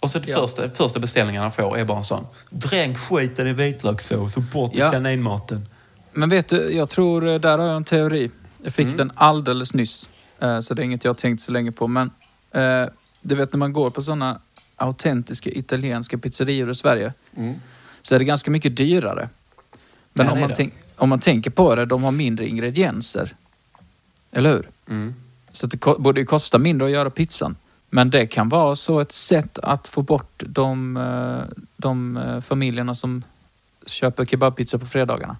Och 0.00 0.10
så 0.10 0.18
det 0.18 0.30
Ja. 0.30 0.36
första, 0.40 0.70
första 0.70 1.00
beställningen 1.00 1.42
han 1.42 1.52
får 1.52 1.78
är 1.78 1.84
bara 1.84 1.98
en 1.98 2.04
sån, 2.04 2.26
dränk 2.50 2.98
skiten 2.98 3.46
i 3.46 3.52
vitlökssås 3.52 4.36
och 4.36 4.42
bort 4.42 4.74
med 4.74 4.80
Ja. 4.80 4.90
kaninmaten. 4.90 5.66
Men 6.12 6.28
vet 6.28 6.48
du, 6.48 6.56
jag 6.76 6.88
tror, 6.88 7.28
eh, 7.28 7.34
där 7.40 7.58
har 7.58 7.66
jag 7.66 7.76
en 7.76 7.84
teori. 7.84 8.30
Jag 8.62 8.72
fick 8.72 8.96
den 8.96 9.12
alldeles 9.14 9.74
nyss. 9.74 10.08
eh, 10.38 10.60
Så 10.60 10.74
det 10.74 10.82
är 10.82 10.84
inget 10.84 11.04
jag 11.04 11.08
har 11.10 11.14
tänkt 11.14 11.40
så 11.42 11.52
länge 11.52 11.72
på. 11.72 11.86
Men 11.88 12.10
eh, 12.50 12.84
du 13.22 13.34
vet 13.34 13.52
när 13.52 13.58
man 13.58 13.72
går 13.72 13.90
på 13.90 14.02
sådana 14.02 14.40
autentiska 14.76 15.50
italienska 15.50 16.18
pizzerior 16.18 16.70
i 16.70 16.74
Sverige. 16.74 17.12
Så 18.02 18.14
är 18.14 18.18
det 18.18 18.24
ganska 18.24 18.50
mycket 18.50 18.76
dyrare. 18.76 19.28
Men 20.12 20.26
Ja, 20.26 20.32
om, 20.32 20.40
man 20.40 20.52
tänk, 20.54 20.74
om 20.96 21.08
man 21.08 21.20
tänker 21.20 21.50
på 21.50 21.74
det, 21.74 21.86
de 21.86 22.02
har 22.02 22.10
mindre 22.12 22.48
ingredienser. 22.48 23.34
Eller 24.32 24.50
hur? 24.52 24.68
Mm. 24.88 25.14
Så 25.52 25.66
det 25.66 25.80
borde 25.98 26.20
ju 26.20 26.26
kosta 26.26 26.58
mindre 26.58 26.86
att 26.86 26.92
göra 26.92 27.10
pizzan. 27.10 27.56
Men 27.90 28.10
det 28.10 28.26
kan 28.26 28.48
vara 28.48 28.76
så 28.76 29.00
ett 29.00 29.12
sätt 29.12 29.58
att 29.58 29.88
få 29.88 30.02
bort 30.02 30.42
de, 30.46 30.96
eh, 30.96 31.62
de 31.76 32.16
eh, 32.16 32.40
familjerna 32.40 32.94
som 32.94 33.22
köper 33.86 34.24
kebabpizza 34.26 34.78
på 34.78 34.86
fredagarna. 34.86 35.36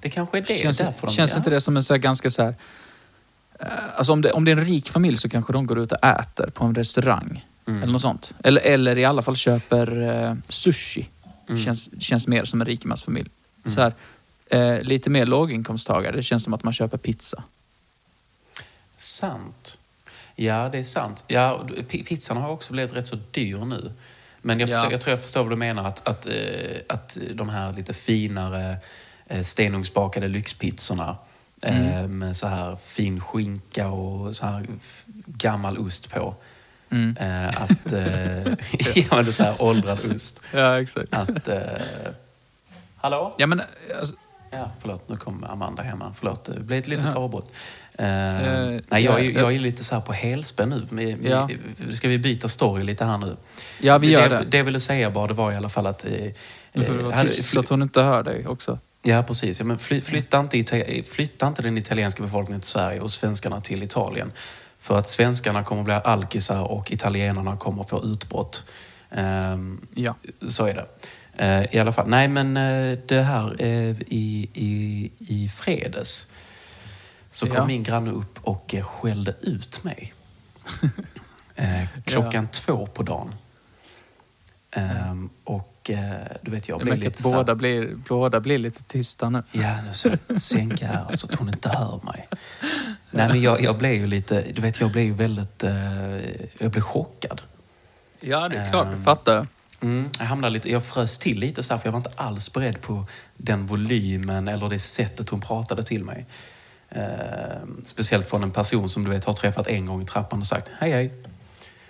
Det 0.00 0.10
kanske 0.10 0.38
är 0.38 0.42
det, 0.42 0.62
känns 0.62 0.78
därför 0.78 1.06
de 1.06 1.12
känns 1.12 1.36
inte 1.36 1.50
det 1.50 1.60
som 1.60 1.76
en 1.76 1.82
så 1.82 1.96
ganska 1.96 2.30
så 2.30 2.42
här... 2.42 2.54
eh, 3.60 3.66
Alltså 3.96 4.12
om 4.12 4.22
det, 4.22 4.32
om 4.32 4.44
det 4.44 4.50
är 4.50 4.56
en 4.56 4.64
rik 4.64 4.88
familj 4.88 5.16
så 5.16 5.28
kanske 5.28 5.52
de 5.52 5.66
går 5.66 5.78
ut 5.78 5.92
och 5.92 6.04
äter 6.04 6.50
på 6.50 6.64
en 6.64 6.74
restaurang. 6.74 7.44
Mm. 7.66 7.82
Eller 7.82 7.92
något 7.92 8.02
sånt. 8.02 8.34
Eller, 8.44 8.60
eller 8.60 8.98
i 8.98 9.04
alla 9.04 9.22
fall 9.22 9.36
köper 9.36 10.36
sushi. 10.48 11.08
Mm. 11.48 11.60
Känns, 11.60 12.02
känns 12.02 12.28
mer 12.28 12.44
som 12.44 12.60
en 12.60 12.66
rikemansfamilj. 12.66 13.30
Så 13.64 13.80
här, 13.80 13.94
eh, 14.46 14.82
lite 14.82 15.10
mer 15.10 15.26
låginkomsttagare, 15.26 16.16
det 16.16 16.22
känns 16.22 16.44
som 16.44 16.54
att 16.54 16.64
man 16.64 16.72
köper 16.72 16.98
pizza. 16.98 17.42
Sant. 18.96 19.78
Ja, 20.40 20.68
det 20.72 20.78
är 20.78 20.82
sant. 20.82 21.24
Ja, 21.26 21.66
pizzan 21.88 22.36
har 22.36 22.50
också 22.50 22.72
blivit 22.72 22.92
rätt 22.92 23.06
så 23.06 23.16
dyr 23.30 23.58
nu. 23.58 23.92
Men 24.42 24.58
jag, 24.58 24.68
Ja. 24.68 24.74
förstår, 24.74 24.92
jag 24.92 25.00
tror 25.00 25.12
jag 25.12 25.20
förstår 25.22 25.42
vad 25.42 25.52
du 25.52 25.56
menar. 25.56 25.84
Att, 25.84 26.08
att, 26.08 26.26
eh, 26.26 26.32
att 26.88 27.18
de 27.34 27.48
här 27.48 27.72
lite 27.72 27.94
finare 27.94 28.76
eh, 29.26 29.42
stenugnsbakade 29.42 30.28
lyxpizzorna 30.28 31.16
eh, 31.62 32.08
med 32.08 32.36
så 32.36 32.46
här 32.46 32.76
fin 32.76 33.20
skinka 33.20 33.88
och 33.88 34.36
så 34.36 34.46
här 34.46 34.66
gammal 35.26 35.78
ost 35.78 36.10
på. 36.10 36.34
Mm. 36.90 37.16
Att, 37.56 37.92
ja, 37.92 39.16
men 39.16 39.24
det 39.24 39.30
är 39.30 39.32
så 39.32 39.42
här 39.42 39.62
åldrad 39.62 40.12
ost. 40.14 40.42
Ja, 40.54 40.80
exakt. 40.80 41.14
Att, 41.14 41.48
hallå? 42.96 43.34
Ja, 43.38 43.46
men 43.46 43.62
alltså, 44.00 44.14
Ja, 44.50 44.70
förlåt. 44.80 45.08
Nu 45.08 45.16
kom 45.16 45.44
Amanda 45.44 45.82
hemma. 45.82 46.12
Förlåt, 46.18 46.44
det 46.44 46.60
blev 46.60 46.78
ett 46.78 46.88
litet 46.88 47.14
avbrott. 47.14 47.52
Eh, 47.98 48.08
Eh, 48.08 48.80
nej, 48.88 49.04
jag, 49.04 49.20
är- 49.20 49.30
ja, 49.30 49.40
jag 49.40 49.54
är 49.54 49.58
lite 49.58 49.84
så 49.84 49.94
här 49.94 50.02
på 50.02 50.12
helspänn 50.12 50.68
nu. 50.68 50.86
Vi, 50.90 51.14
vi, 51.20 51.30
Ja. 51.30 51.48
Ska 51.94 52.08
vi 52.08 52.18
byta 52.18 52.48
story 52.48 52.84
lite 52.84 53.04
här 53.04 53.18
nu? 53.18 53.36
Ja, 53.80 53.98
vi 53.98 54.10
gör 54.10 54.28
det. 54.28 54.36
det. 54.38 54.44
Det 54.44 54.56
jag 54.56 54.64
ville 54.64 54.80
säga 54.80 55.10
bara, 55.10 55.26
det 55.26 55.34
var 55.34 55.52
i 55.52 55.56
alla 55.56 55.68
fall 55.68 55.86
att... 55.86 56.04
Eh, 56.72 56.82
får 56.82 56.94
du 56.94 57.10
eh, 57.12 57.22
tyst 57.22 57.50
så 57.50 57.60
att 57.60 57.68
hon 57.68 57.82
inte 57.82 58.02
hör 58.02 58.22
dig 58.22 58.46
också. 58.46 58.78
Ja, 59.02 59.22
precis. 59.22 59.58
Ja, 59.58 59.64
men 59.64 59.78
fly, 59.78 60.00
flytta, 60.00 60.38
inte, 60.40 61.02
flytta 61.04 61.46
inte 61.46 61.62
den 61.62 61.78
italienska 61.78 62.22
befolkningen 62.22 62.60
till 62.60 62.70
Sverige 62.70 63.00
och 63.00 63.10
svenskarna 63.10 63.60
till 63.60 63.82
Italien. 63.82 64.32
För 64.78 64.98
att 64.98 65.08
svenskarna 65.08 65.64
kommer 65.64 65.80
att 65.80 65.84
bli 65.84 65.94
alkisar 65.94 66.62
och 66.62 66.92
italienarna 66.92 67.56
kommer 67.56 67.82
att 67.82 67.90
få 67.90 68.04
utbrott. 68.04 68.64
Ehm, 69.10 69.80
Ja. 69.94 70.14
Så 70.48 70.66
är 70.66 70.74
det. 70.74 70.86
Eh, 71.38 71.74
I 71.74 71.78
alla 71.78 71.92
fall. 71.92 72.08
Nej, 72.08 72.28
men 72.28 72.56
eh, 72.56 72.98
det 73.06 73.22
här 73.22 73.56
eh, 73.62 73.90
i, 74.06 74.50
i, 74.54 75.10
i 75.18 75.48
fredags 75.48 76.26
så 77.30 77.46
kom 77.46 77.56
Ja. 77.56 77.66
min 77.66 77.82
granne 77.82 78.10
upp 78.10 78.38
och 78.42 78.74
eh, 78.74 78.84
skällde 78.84 79.34
ut 79.40 79.84
mig. 79.84 80.14
eh, 81.56 81.82
klockan 82.04 82.48
två 82.48 82.86
på 82.86 83.02
dagen. 83.02 83.34
Ehm, 84.70 85.30
och 85.44 85.90
eh, 85.90 86.12
du 86.42 86.50
vet, 86.50 86.68
jag 86.68 86.80
Jag 86.80 86.84
märker 86.84 86.98
att 87.00 87.04
lite 87.04 87.22
så 87.22 87.28
här- 87.30 87.36
båda 87.36 87.54
blir, 87.54 87.94
båda 88.08 88.40
blir 88.40 88.58
lite 88.58 88.82
tysta 88.82 89.30
nu. 89.30 89.42
Ja, 89.52 89.80
nu 89.82 89.92
ska 89.92 90.10
jag 90.28 90.40
sänka 90.40 90.86
här 90.86 91.16
så 91.16 91.26
att 91.26 91.34
hon 91.34 91.48
inte 91.48 91.68
hör 91.68 92.00
mig. 92.04 92.28
Nej, 93.10 93.28
men 93.28 93.40
jag, 93.42 93.60
jag 93.62 93.78
blev 93.78 93.92
ju 93.94 94.06
lite, 94.06 94.44
du 94.52 94.62
vet, 94.62 94.80
jag 94.80 94.90
blev 94.92 95.04
ju 95.04 95.12
väldigt, 95.14 95.62
eh, 95.64 96.16
jag 96.58 96.70
blev 96.70 96.80
chockad. 96.82 97.42
Ja, 98.20 98.48
det 98.48 98.56
är 98.56 98.70
klart. 98.70 98.86
Ehm. 98.86 98.92
Det 98.98 99.02
fattar 99.04 99.34
jag. 99.34 99.46
Mm, 99.80 100.10
jag 100.18 100.26
hamnade 100.26 100.52
lite, 100.52 100.70
jag 100.70 100.84
frös 100.84 101.18
till 101.18 101.38
lite 101.38 101.62
så 101.62 101.72
här, 101.72 101.78
för 101.78 101.86
jag 101.86 101.92
var 101.92 101.98
inte 101.98 102.12
alls 102.16 102.52
beredd 102.52 102.80
på 102.80 103.06
den 103.36 103.66
volymen 103.66 104.48
eller 104.48 104.68
det 104.68 104.78
sättet 104.78 105.28
hon 105.28 105.40
pratade 105.40 105.82
till 105.82 106.04
mig. 106.04 106.26
Eh, 106.88 107.02
speciellt 107.84 108.28
från 108.28 108.42
en 108.42 108.50
person 108.50 108.88
som 108.88 109.04
du 109.04 109.10
vet 109.10 109.24
har 109.24 109.32
träffat 109.32 109.66
en 109.66 109.86
gång 109.86 110.02
i 110.02 110.04
trappan 110.04 110.40
och 110.40 110.46
sagt 110.46 110.70
hej 110.78 110.90
hej. 110.90 111.12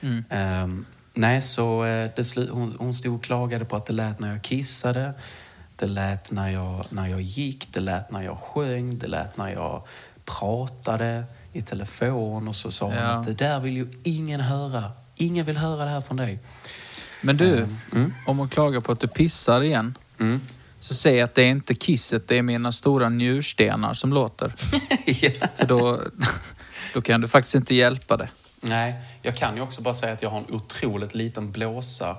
Mm. 0.01 0.25
Eh, 0.31 0.85
nej, 1.15 1.43
så 1.43 1.85
eh, 1.85 2.11
det 2.17 2.37
hon, 2.51 2.77
hon 2.79 2.95
stod 2.95 3.15
och 3.15 3.25
klagade 3.25 3.65
på 3.65 3.77
att 3.77 3.87
det 3.87 3.93
lät 3.93 4.21
när 4.21 4.33
jag 4.33 4.43
kissade. 4.43 5.13
Det 5.77 5.87
lät 5.87 6.33
när 6.33 6.51
jag, 6.51 6.85
när 6.91 7.07
jag 7.07 7.21
gick, 7.21 7.73
det 7.73 7.81
lät 7.81 8.11
när 8.11 8.23
jag 8.23 8.39
sjöng, 8.39 8.99
det 8.99 9.07
lät 9.07 9.37
när 9.37 9.49
jag 9.49 9.87
pratade 10.25 11.25
i 11.53 11.63
telefon 11.63 12.49
och 12.49 12.55
så 12.55 12.71
sa 12.71 12.87
hon 12.87 12.95
Ja. 12.95 13.03
att 13.03 13.27
det 13.27 13.35
där 13.35 13.61
vill 13.61 13.77
ju 13.77 13.89
ingen 14.05 14.41
höra. 14.41 14.93
Ingen 15.17 15.47
vill 15.47 15.57
höra 15.57 15.85
det 15.85 15.91
här 15.91 16.01
från 16.01 16.17
dig. 16.17 16.39
Men 17.21 17.37
du, 17.37 17.67
Mm. 17.93 18.15
om 18.27 18.39
hon 18.39 18.49
klagar 18.49 18.81
på 18.81 18.93
att 18.93 19.01
du 19.01 19.09
pissar 19.09 19.63
igen, 19.63 19.99
Mm. 20.21 20.41
så 20.81 20.95
säg 20.95 21.21
att 21.21 21.35
det 21.35 21.43
är 21.43 21.47
inte 21.47 21.75
kisset, 21.75 22.29
det 22.29 22.39
är 22.39 22.43
mina 22.43 22.73
stora 22.73 23.09
njurstenar 23.09 23.95
som 23.95 24.13
låter. 24.13 24.53
ja. 25.07 25.31
För 25.57 25.67
då, 25.67 26.01
då 26.95 27.01
kan 27.03 27.21
du 27.21 27.29
faktiskt 27.29 27.55
inte 27.55 27.75
hjälpa 27.75 28.17
det. 28.17 28.29
Nej, 28.61 28.95
jag 29.23 29.37
kan 29.37 29.57
ju 29.57 29.63
också 29.63 29.83
bara 29.83 29.95
säga 29.95 30.13
att 30.13 30.23
jag 30.23 30.31
har 30.31 30.39
en 30.39 30.55
otroligt 30.55 31.15
liten 31.15 31.51
blåsa. 31.51 32.17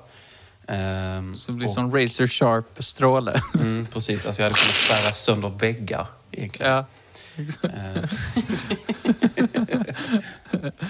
Ehm, 0.67 1.35
det 1.47 1.53
blir 1.53 1.67
och- 1.67 1.73
som 1.73 1.95
razor 1.95 2.27
sharp 2.27 2.83
stråle. 2.83 3.41
Mm, 3.55 3.87
precis, 3.93 4.25
alltså 4.25 4.41
jag 4.41 4.49
hade 4.49 4.59
kunnat 4.59 4.75
spärra 4.75 5.11
sönder 5.11 5.49
väggar 5.49 6.07
egentligen. 6.31 6.71
Ja. 6.71 6.85
Eh, 7.63 8.03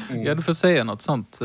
ja, 0.25 0.35
du 0.35 0.41
får 0.41 0.53
säga 0.53 0.83
något 0.83 1.01
sånt. 1.01 1.39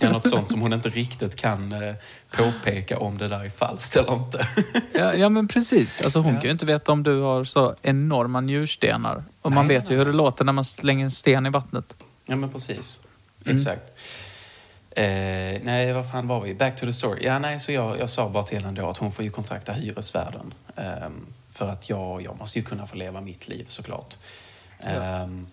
Eh. 0.00 0.06
ja, 0.06 0.12
något 0.12 0.28
sånt 0.28 0.50
som 0.50 0.60
hon 0.60 0.72
inte 0.72 0.88
riktigt 0.88 1.36
kan 1.36 1.72
eh, 1.72 1.94
påpeka 2.30 2.98
om 2.98 3.18
det 3.18 3.28
där 3.28 3.44
är 3.44 3.50
falskt 3.50 3.96
eller 3.96 4.14
inte. 4.14 4.46
Ja, 4.94 5.14
ja 5.14 5.28
men 5.28 5.48
precis. 5.48 6.00
Alltså, 6.00 6.18
hon 6.20 6.34
Ja. 6.34 6.40
kan 6.40 6.46
ju 6.48 6.52
inte 6.52 6.66
veta 6.66 6.92
om 6.92 7.02
du 7.02 7.20
har 7.20 7.44
så 7.44 7.74
enorma 7.82 8.40
njurstenar. 8.40 9.24
Och 9.42 9.52
man 9.52 9.66
Nej, 9.66 9.76
vet 9.76 9.90
ju 9.90 9.96
hur 9.96 10.04
det 10.06 10.12
låter 10.12 10.44
när 10.44 10.52
man 10.52 10.64
slänger 10.64 11.04
en 11.04 11.10
sten 11.10 11.46
i 11.46 11.50
vattnet. 11.50 11.96
ja, 12.26 12.36
men 12.36 12.50
precis. 12.50 13.00
Mm. 13.44 13.56
Exakt. 13.56 13.84
Eh, 14.90 15.04
nej, 15.62 15.92
vad 15.92 16.10
fan 16.10 16.28
var 16.28 16.40
vi? 16.40 16.54
Back 16.54 16.76
to 16.76 16.86
the 16.86 16.92
story. 16.92 17.24
Ja, 17.24 17.38
nej, 17.38 17.60
så 17.60 17.72
jag, 17.72 17.98
jag 17.98 18.08
sa 18.08 18.28
bara 18.28 18.42
till 18.42 18.64
henne 18.64 18.80
då 18.80 18.88
att 18.88 18.96
hon 18.98 19.12
får 19.12 19.24
ju 19.24 19.30
kontakta 19.30 19.72
hyresvärden. 19.72 20.54
Ehm, 20.76 21.26
för 21.50 21.68
att 21.68 21.90
jag, 21.90 22.22
jag 22.22 22.38
måste 22.38 22.58
ju 22.58 22.64
kunna 22.64 22.86
få 22.86 22.96
leva 22.96 23.20
mitt 23.20 23.48
liv 23.48 23.64
såklart. 23.68 24.18
Ehm, 24.80 25.46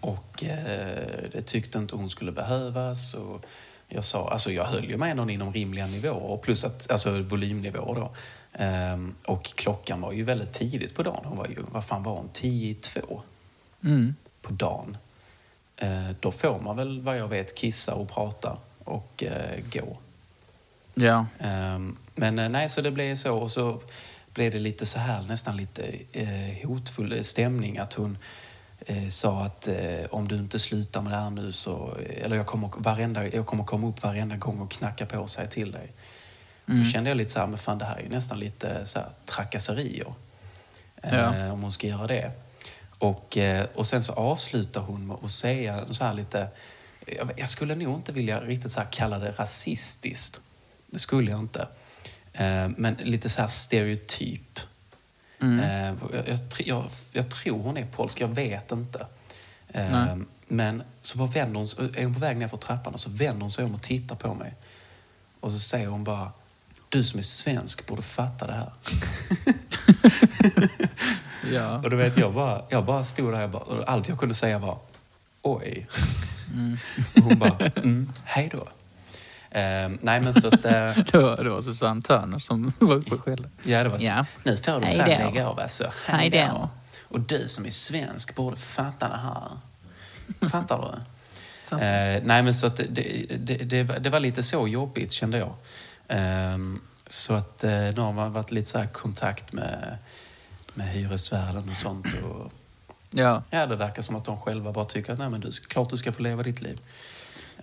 och 0.00 0.44
eh, 0.44 1.30
det 1.32 1.42
tyckte 1.46 1.78
inte 1.78 1.96
hon 1.96 2.10
skulle 2.10 2.32
behövas. 2.32 3.14
Och 3.14 3.44
jag 3.88 4.04
sa, 4.04 4.28
alltså 4.30 4.52
jag 4.52 4.64
höll 4.64 4.84
ju 4.84 4.96
med 4.96 5.16
någon 5.16 5.30
inom 5.30 5.52
rimliga 5.52 5.86
nivåer, 5.86 6.36
plus 6.36 6.64
att, 6.64 6.90
alltså 6.90 7.22
volymnivåer 7.22 7.94
då. 7.94 8.12
Ehm, 8.52 9.14
och 9.26 9.44
klockan 9.44 10.00
var 10.00 10.12
ju 10.12 10.24
väldigt 10.24 10.52
tidigt 10.52 10.94
på 10.94 11.02
dagen. 11.02 11.24
Hon 11.24 11.38
var 11.38 11.46
ju, 11.46 11.56
vad 11.72 11.84
fan 11.84 12.02
var 12.02 12.12
hon, 12.12 12.28
tio 12.32 12.70
i 12.70 12.74
två 12.74 13.22
Mm. 13.84 14.14
på 14.42 14.52
dagen. 14.52 14.96
Eh, 15.76 16.10
då 16.20 16.32
får 16.32 16.60
man 16.60 16.76
väl 16.76 17.00
vad 17.00 17.18
jag 17.18 17.28
vet 17.28 17.54
kissa 17.54 17.94
och 17.94 18.08
prata 18.08 18.56
och 18.84 19.24
eh, 19.24 19.60
gå. 19.72 19.96
Ja. 20.94 21.26
Ehm, 21.38 21.96
men 22.14 22.38
eh, 22.38 22.48
nej, 22.48 22.68
så 22.68 22.80
det 22.80 22.90
blev 22.90 23.16
så 23.16 23.36
och 23.38 23.50
så 23.50 23.80
blev 24.34 24.52
det 24.52 24.58
lite 24.58 24.86
så 24.86 24.98
här 24.98 25.22
nästan 25.22 25.56
lite 25.56 25.82
eh, 26.12 26.68
hotfull 26.68 27.24
stämning 27.24 27.78
att 27.78 27.94
hon 27.94 28.18
eh, 28.86 29.08
sa 29.08 29.42
att 29.44 29.68
eh, 29.68 30.04
om 30.10 30.28
du 30.28 30.36
inte 30.36 30.58
slutar 30.58 31.00
med 31.02 31.12
det 31.12 31.16
här 31.16 31.30
nu 31.30 31.52
så, 31.52 31.96
eller 32.22 32.36
jag 32.36 32.46
kommer, 32.46 32.70
varenda, 32.78 33.28
jag 33.28 33.46
kommer 33.46 33.64
komma 33.64 33.88
upp 33.88 34.02
varenda 34.02 34.36
gång 34.36 34.60
och 34.60 34.70
knacka 34.70 35.06
på 35.06 35.26
sig 35.26 35.48
till 35.48 35.72
dig. 35.72 35.92
Då 36.66 36.84
kände 36.84 37.10
jag 37.10 37.16
lite 37.16 37.30
så 37.30 37.40
här, 37.40 37.46
men 37.46 37.58
fan 37.58 37.78
det 37.78 37.84
här 37.84 37.96
är 37.96 38.02
ju 38.02 38.08
nästan 38.08 38.38
lite 38.38 38.86
så 38.86 38.98
här 38.98 39.08
trakasserier. 39.24 40.14
Eh, 41.02 41.14
Ja. 41.14 41.52
Om 41.52 41.62
hon 41.62 41.72
ska 41.72 41.86
göra 41.86 42.06
det. 42.06 42.30
Och, 42.98 43.36
eh, 43.36 43.66
och 43.74 43.86
sen 43.86 44.02
så 44.02 44.12
avslutar 44.12 44.80
hon 44.80 45.06
med 45.06 45.16
att 45.24 45.30
säga 45.30 45.84
så 45.90 46.04
här 46.04 46.14
lite, 46.14 46.48
jag, 47.36 47.48
skulle 47.48 47.74
nog 47.74 47.98
inte 47.98 48.12
vilja 48.12 48.40
riktigt 48.40 48.72
så 48.72 48.80
kalla 48.90 49.18
det 49.18 49.30
rasistiskt. 49.30 50.40
Det 50.86 50.98
skulle 50.98 51.30
jag 51.30 51.40
inte. 51.40 51.68
Eh, 52.32 52.68
Men 52.76 52.94
lite 53.02 53.28
så 53.28 53.40
här 53.40 53.48
stereotyp. 53.48 54.60
Mm. 55.44 55.60
Eh, 55.60 55.94
Jag, 56.12 56.28
jag, 56.28 56.38
jag, 56.66 56.84
jag 57.12 57.30
tror 57.30 57.62
hon 57.62 57.76
är 57.76 57.86
polsk, 57.86 58.20
jag 58.20 58.28
vet 58.28 58.72
inte. 58.72 59.06
Eh, 59.68 59.90
Nej. 59.92 60.18
Men 60.48 60.82
så 61.02 61.18
bara 61.18 61.28
vänder 61.28 61.56
hon, 61.58 61.66
sig- 61.66 61.90
är 61.96 62.04
hon 62.04 62.14
på 62.14 62.20
väg 62.20 62.36
ner 62.36 62.48
för 62.48 62.56
trappan 62.56 62.94
och 62.94 63.00
så 63.00 63.10
vänder 63.10 63.40
hon 63.40 63.50
sig 63.50 63.64
om 63.64 63.74
och 63.74 63.82
tittar 63.82 64.16
på 64.16 64.34
mig. 64.34 64.54
Och 65.40 65.52
så 65.52 65.58
säger 65.58 65.88
hon 65.88 66.04
bara, 66.04 66.32
du 66.88 67.04
som 67.04 67.18
är 67.18 67.22
svensk 67.22 67.86
borde 67.86 68.02
fatta 68.02 68.46
det 68.46 68.52
här. 68.52 68.72
Ja. 71.52 71.76
Och 71.78 71.90
du 71.90 71.96
vet, 71.96 72.18
jag 72.18 72.34
bara, 72.34 72.62
jag 72.68 72.84
bara 72.84 73.04
stod 73.04 73.32
där 73.32 73.40
jag 73.40 73.50
bara, 73.50 73.62
och 73.62 73.88
allt 73.90 74.08
jag 74.08 74.18
kunde 74.18 74.34
säga 74.34 74.58
var 74.58 74.78
oj. 75.42 75.86
Och 77.16 77.22
hon 77.22 77.38
bara, 77.38 77.58
mm, 77.76 78.12
hej 78.24 78.48
då. 78.52 78.64
Eh, 79.54 79.90
nej 80.00 80.20
men 80.20 80.34
så 80.34 80.46
att, 80.48 80.64
eh, 80.64 80.96
Det 81.12 81.14
var, 81.18 81.44
det 81.44 81.50
var 81.50 81.60
Susanne 81.60 82.02
Törner 82.02 82.38
som 82.38 82.72
var 82.78 82.94
uppe 82.94 83.14
och 83.14 83.20
skällde. 83.20 83.48
ja 83.62 83.82
det 83.82 83.88
var 83.88 83.98
så. 83.98 84.04
Ja. 84.04 84.26
Nu 84.44 84.56
får 84.56 84.80
du 84.80 84.86
fan 84.86 85.08
lägga 85.08 85.48
av 85.48 85.60
alltså. 85.60 85.92
Hej 86.06 86.30
då. 86.30 86.68
Och 87.08 87.20
du 87.20 87.48
som 87.48 87.66
är 87.66 87.70
svensk 87.70 88.34
borde 88.34 88.56
fatta 88.56 89.08
det 89.08 89.16
här. 89.22 89.50
Fattar 90.48 90.78
du? 90.78 91.00
Eh, 91.74 92.20
nej 92.24 92.42
men 92.42 92.54
så 92.54 92.66
att 92.66 92.76
det, 92.76 92.84
det, 92.90 93.26
det, 93.38 93.54
det, 93.56 93.82
var- 93.82 93.98
det 93.98 94.10
var 94.10 94.20
lite 94.20 94.42
så 94.42 94.68
jobbigt 94.68 95.12
kände 95.12 95.38
jag. 95.38 95.54
Ehm, 96.08 96.80
så 97.08 97.34
att 97.34 97.64
eh, 97.64 97.70
nu 97.70 98.00
har 98.00 98.12
man 98.12 98.32
varit 98.32 98.50
lite 98.50 98.70
så 98.70 98.78
här 98.78 98.86
kontakt 98.86 99.52
med, 99.52 99.98
med 100.74 100.88
hyresvärden 100.88 101.68
och 101.70 101.76
sånt. 101.76 102.06
Och, 102.06 102.52
Ja. 103.10 103.42
ja, 103.50 103.66
det 103.66 103.76
verkar 103.76 104.02
som 104.02 104.16
att 104.16 104.24
de 104.24 104.40
själva 104.40 104.72
bara 104.72 104.84
tycker 104.84 105.12
att 105.12 105.18
nej, 105.18 105.30
men 105.30 105.40
du, 105.40 105.50
klart 105.68 105.90
du 105.90 105.96
ska 105.96 106.12
få 106.12 106.22
leva 106.22 106.42
ditt 106.42 106.60
liv. 106.62 106.78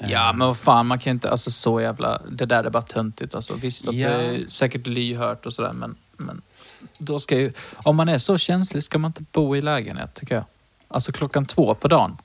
Ja, 0.10 0.34
men 0.34 0.48
vad 0.48 0.58
fan, 0.58 0.86
man 0.88 1.00
kan 1.00 1.12
inte... 1.12 1.30
Alltså 1.32 1.52
så 1.52 1.82
jävla... 1.82 2.22
Det 2.32 2.46
där 2.46 2.64
är 2.64 2.70
bara 2.70 2.82
töntigt. 2.84 3.36
Alltså, 3.36 3.54
visst 3.54 3.88
att 3.88 3.96
Ja. 3.96 4.10
det 4.10 4.14
är 4.26 4.46
säkert 4.50 4.88
lyhört 4.88 5.46
och 5.46 5.54
sådär, 5.54 5.74
men, 5.74 5.96
men 6.18 6.42
då 6.98 7.20
ska 7.20 7.38
ju... 7.38 7.54
Om 7.74 7.96
man 7.96 8.10
är 8.10 8.18
så 8.18 8.38
känslig 8.38 8.84
ska 8.84 8.98
man 8.98 9.10
inte 9.10 9.24
bo 9.32 9.56
i 9.56 9.62
lägenhet, 9.62 10.14
tycker 10.14 10.36
jag. 10.36 10.44
Alltså 10.88 11.12
klockan 11.12 11.46
två 11.46 11.76
på 11.76 11.88
dagen. 11.88 12.18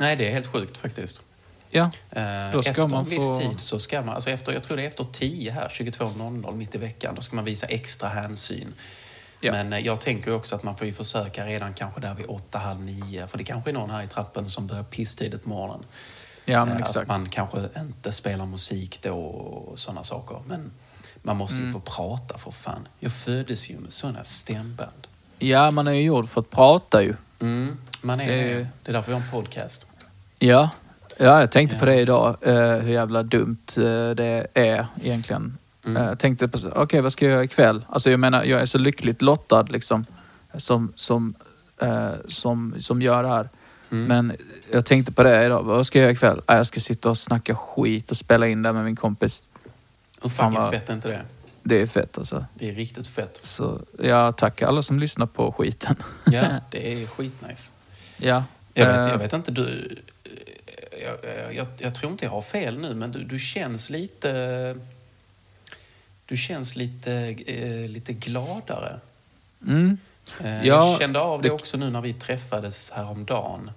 Nej, 0.00 0.16
det 0.16 0.28
är 0.28 0.32
helt 0.32 0.46
sjukt 0.52 0.76
faktiskt. 0.76 1.22
Ja, 1.70 1.90
Eh, 2.10 2.22
Då 2.52 2.62
ska 2.62 2.70
efter 2.70 2.88
man 2.88 3.04
en 3.04 3.10
viss 3.10 3.18
få- 3.28 3.40
tid 3.40 3.60
så 3.60 3.78
ska 3.78 4.02
man, 4.02 4.14
alltså 4.14 4.30
efter, 4.30 4.52
jag 4.52 4.62
tror 4.62 4.76
det 4.76 4.82
är 4.82 4.86
efter 4.86 5.04
10 5.12 5.50
här, 5.52 5.68
22.00 5.68 6.54
mitt 6.56 6.74
i 6.74 6.78
veckan, 6.78 7.14
då 7.14 7.20
ska 7.22 7.36
man 7.36 7.44
visa 7.44 7.66
extra 7.66 8.08
hänsyn. 8.08 8.72
Ja. 9.40 9.52
Men 9.52 9.72
eh, 9.72 9.78
jag 9.78 10.00
tänker 10.00 10.34
också 10.34 10.54
att 10.54 10.62
man 10.62 10.76
får 10.76 10.86
ju 10.86 10.92
försöka 10.92 11.46
redan 11.46 11.74
kanske 11.74 12.00
där 12.00 12.14
vid 12.14 12.26
8, 12.28 12.58
halv 12.58 12.80
9, 12.80 13.26
för 13.26 13.38
det 13.38 13.44
kanske 13.44 13.70
är 13.70 13.74
någon 13.74 13.90
här 13.90 14.02
i 14.02 14.06
trappen 14.06 14.50
som 14.50 14.66
börjar 14.66 14.82
pisstidigt 14.82 15.42
på 15.42 15.48
morgonen. 15.48 15.84
Ja 16.44 16.64
men 16.64 16.74
Eh, 16.74 16.80
exakt. 16.80 16.96
Att 16.96 17.08
man 17.08 17.28
kanske 17.28 17.58
inte 17.78 18.12
spelar 18.12 18.46
musik 18.46 18.98
då 19.02 19.14
och 19.18 19.78
sådana 19.78 20.02
saker. 20.04 20.36
Men 20.46 20.70
man 21.22 21.36
måste 21.36 21.56
Mm. 21.56 21.66
ju 21.66 21.72
få 21.72 21.80
prata 21.80 22.38
för 22.38 22.50
fan. 22.50 22.88
Jag 22.98 23.12
föddes 23.12 23.70
ju 23.70 23.78
med 23.78 23.92
sådana 23.92 24.24
stämband. 24.24 25.06
Ja, 25.38 25.70
man 25.70 25.88
är 25.88 25.92
ju 25.92 26.02
gjord 26.02 26.28
för 26.28 26.40
att 26.40 26.50
prata 26.50 27.02
ju. 27.02 27.14
Mm, 27.40 27.76
man 28.02 28.20
är 28.20 28.26
Det 28.26 28.32
är 28.52 28.54
Det 28.82 28.90
är 28.90 28.92
därför 28.92 29.06
vi 29.12 29.18
har 29.18 29.20
en 29.24 29.30
podcast. 29.30 29.86
Ja, 30.38 30.70
ja 31.18 31.40
jag 31.40 31.50
tänkte 31.50 31.76
på 31.78 31.84
Ja. 31.84 31.90
det 31.90 32.00
idag. 32.00 32.36
eh, 32.40 32.54
hur 32.82 32.92
jävla 32.92 33.22
dumt 33.22 33.56
eh, 33.76 34.10
det 34.10 34.46
är 34.54 34.86
egentligen. 35.02 35.58
Mm. 35.84 36.02
Jag 36.02 36.18
tänkte 36.18 36.48
på, 36.48 36.58
okej 36.74 37.00
vad 37.00 37.12
ska 37.12 37.24
jag 37.24 37.32
göra 37.32 37.44
ikväll? 37.44 37.84
Alltså 37.88 38.10
jag 38.10 38.20
menar, 38.20 38.44
jag 38.44 38.60
är 38.60 38.66
så 38.66 38.78
lyckligt 38.78 39.22
lottad 39.22 39.62
liksom. 39.62 40.04
Som, 40.56 40.92
som, 40.96 41.34
som, 42.28 42.74
som 42.78 43.02
gör 43.02 43.22
det 43.22 43.28
här. 43.28 43.48
Mm. 43.92 44.04
Men 44.06 44.36
jag 44.72 44.84
tänkte 44.86 45.12
på 45.12 45.22
det 45.22 45.44
idag. 45.46 45.62
Vad 45.62 45.86
ska 45.86 45.98
jag 45.98 46.02
göra 46.02 46.12
ikväll? 46.12 46.40
Ah, 46.46 46.56
jag 46.56 46.66
ska 46.66 46.80
sitta 46.80 47.10
och 47.10 47.18
snacka 47.18 47.54
skit 47.54 48.10
och 48.10 48.16
spela 48.16 48.46
in 48.48 48.62
det 48.62 48.72
med 48.72 48.84
min 48.84 48.96
kompis. 48.96 49.42
Hur 50.22 50.28
fucking 50.30 50.52
vad- 50.54 50.70
fett 50.70 50.88
är 50.88 50.94
inte 50.94 51.08
det? 51.08 51.22
Det 51.62 51.80
är 51.82 51.86
fett 51.86 52.18
alltså. 52.18 52.44
Det 52.54 52.68
är 52.68 52.74
riktigt 52.74 53.06
fett. 53.06 53.38
Så 53.42 53.80
jag 53.98 54.36
tackar 54.36 54.66
alla 54.68 54.82
som 54.82 54.98
lyssnar 54.98 55.26
på 55.26 55.52
skiten. 55.52 55.96
Ja, 56.26 56.44
det 56.70 56.92
är 57.02 57.06
skitnice. 57.06 57.72
ja. 58.16 58.44
Jag 58.74 58.86
vet, 58.86 58.96
eh, 58.96 59.08
jag 59.10 59.18
vet 59.18 59.32
inte, 59.32 59.50
du... 59.50 59.96
Jag, 61.02 61.54
jag, 61.54 61.66
jag 61.78 61.94
tror 61.94 62.12
inte 62.12 62.24
jag 62.24 62.30
har 62.32 62.42
fel 62.42 62.78
nu, 62.78 62.94
men 62.94 63.12
du, 63.12 63.24
du 63.24 63.38
känns 63.38 63.90
lite... 63.90 64.76
Du 66.26 66.36
känns 66.36 66.76
lite, 66.76 67.12
eh, 67.46 67.88
lite 67.90 68.12
gladare. 68.12 69.00
Mm, 69.66 69.98
Eh, 70.40 70.56
Ja, 70.56 70.62
jag 70.64 70.98
kände 71.00 71.20
av 71.20 71.42
det 71.42 71.48
det- 71.48 71.54
också 71.54 71.76
nu 71.76 71.90
när 71.90 72.00
vi 72.00 72.14
träffades 72.14 72.90
häromdagen. 72.90 73.70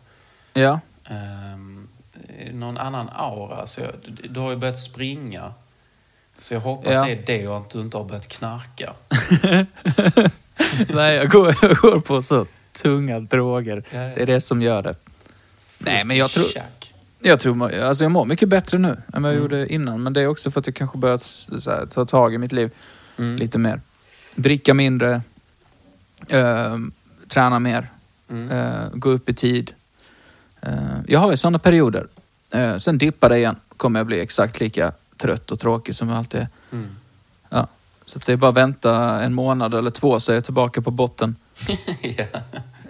Ja. 0.56 0.80
Um, 1.10 1.88
någon 2.54 2.78
annan 2.78 3.10
aura. 3.16 3.68
Så 3.68 3.82
jag, 3.82 3.92
du 4.30 4.40
har 4.40 4.50
ju 4.52 4.58
börjat 4.58 4.80
springa. 4.80 5.54
Så 6.40 6.54
jag 6.54 6.62
hoppas 6.62 6.94
Ja. 6.96 7.06
det 7.06 7.12
är 7.12 7.24
det 7.26 7.48
och 7.48 7.58
att 7.58 7.70
du 7.70 7.80
inte 7.80 7.98
har 7.98 8.04
börjat 8.04 8.28
knarka. 8.28 8.94
Nej, 10.90 11.16
jag 11.16 11.30
går, 11.30 11.56
jag 11.62 11.76
går 11.78 12.00
på 12.00 12.22
så 12.22 12.46
tunga 12.72 13.20
droger. 13.20 13.84
Ja, 13.92 13.98
ja. 14.02 14.16
Det 14.16 14.22
är 14.22 14.26
det 14.26 14.42
som 14.42 14.62
gör 14.62 14.82
det. 14.82 14.96
Nej, 15.80 16.04
men 16.06 16.18
jag 16.18 16.30
tror, 16.32 16.44
Tjack. 16.44 16.94
jag 17.20 17.40
tror 17.40 17.74
alltså 17.74 18.04
jag 18.04 18.12
mår 18.12 18.26
mycket 18.26 18.50
bättre 18.50 18.78
nu 18.78 18.88
än 18.90 18.98
Mm. 19.08 19.24
vad 19.24 19.32
jag 19.34 19.40
gjorde 19.42 19.74
innan. 19.74 20.04
Men 20.04 20.14
det 20.14 20.22
är 20.22 20.28
också 20.28 20.52
för 20.52 20.60
att 20.60 20.68
jag 20.68 20.76
kanske 20.76 20.98
börjat 20.98 21.24
här, 21.66 21.86
ta 21.86 22.06
tag 22.06 22.34
i 22.34 22.38
mitt 22.38 22.52
liv 22.52 22.72
Mm. 23.18 23.38
lite 23.38 23.58
mer. 23.58 23.82
Dricka 24.36 24.74
mindre, 24.74 25.22
eh, 26.28 26.78
träna 27.28 27.60
mer, 27.60 27.90
Mm. 28.30 28.52
eh, 28.52 28.90
gå 28.94 29.10
upp 29.10 29.30
i 29.30 29.34
tid. 29.34 29.74
Eh, 30.66 30.74
jag 31.08 31.20
har 31.20 31.32
ju 31.32 31.38
sådana 31.38 31.60
perioder. 31.60 32.08
Eh, 32.52 32.78
sen 32.78 32.98
dippar 32.98 33.30
det 33.30 33.38
igen. 33.38 33.56
Kommer 33.78 34.00
jag 34.00 34.08
bli 34.08 34.20
exakt 34.22 34.60
lika 34.60 34.92
trött 35.18 35.52
och 35.52 35.60
tråkig 35.60 35.96
som 35.96 36.10
jag 36.10 36.18
alltid 36.18 36.40
är. 36.42 36.48
Mm. 36.72 36.96
Ja. 37.50 37.68
Så 38.06 38.20
det 38.26 38.32
är 38.34 38.38
bara 38.38 38.50
att 38.50 38.58
vänta 38.58 39.22
en 39.22 39.34
månad 39.34 39.74
eller 39.74 39.92
två 39.92 40.20
så 40.20 40.32
är 40.32 40.36
jag 40.36 40.44
tillbaka 40.44 40.82
på 40.82 40.92
botten. 40.92 41.36
ja. 42.02 42.26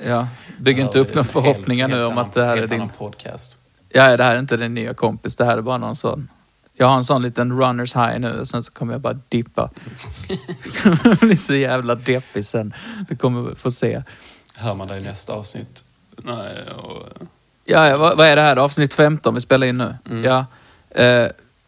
Ja, 0.05 0.27
bygg 0.59 0.79
inte 0.79 0.99
upp 0.99 1.07
några 1.07 1.21
helt- 1.21 1.31
förhoppningar 1.31 1.87
nu 1.87 1.93
helt 1.95 2.07
om 2.07 2.11
annan- 2.11 2.25
att 2.25 2.33
det 2.33 2.45
här 2.45 2.57
är 2.57 2.67
din... 2.67 2.89
podcast. 2.97 3.57
Ja, 3.89 4.17
det 4.17 4.23
här 4.23 4.35
är 4.35 4.39
inte 4.39 4.57
din 4.57 4.73
nya 4.73 4.93
kompis. 4.93 5.35
Det 5.35 5.45
här 5.45 5.57
är 5.57 5.61
bara 5.61 5.77
någon 5.77 5.95
sån... 5.95 6.29
Jag 6.77 6.87
har 6.87 6.95
en 6.95 7.03
sån 7.03 7.21
liten 7.21 7.59
runners 7.59 7.95
high 7.95 8.19
nu 8.19 8.39
och 8.39 8.47
sen 8.47 8.63
så 8.63 8.71
kommer 8.71 8.93
jag 8.93 9.01
bara 9.01 9.19
dippa. 9.29 9.69
Jag 11.03 11.17
bli 11.17 11.37
så 11.37 11.55
jävla 11.55 11.95
deppig 11.95 12.45
sen. 12.45 12.73
Du 13.09 13.15
kommer 13.15 13.55
få 13.55 13.71
se. 13.71 14.03
Hör 14.55 14.75
man 14.75 14.87
dig 14.87 15.03
i 15.03 15.07
nästa 15.07 15.33
avsnitt? 15.33 15.85
Nej, 16.17 16.63
och... 16.69 17.07
Ja, 17.65 17.87
ja 17.89 17.97
vad, 17.97 18.17
vad 18.17 18.27
är 18.27 18.35
det 18.35 18.41
här? 18.41 18.57
Avsnitt 18.57 18.93
15 18.93 19.35
vi 19.35 19.41
spelar 19.41 19.67
in 19.67 19.77
nu. 19.77 19.95
Ja. 20.23 20.45
Eh, 21.01 21.27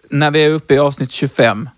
när 0.09 0.31
vi 0.31 0.45
är 0.45 0.49
uppe 0.49 0.73
i 0.73 0.79
avsnitt 0.79 1.11
25, 1.11 1.69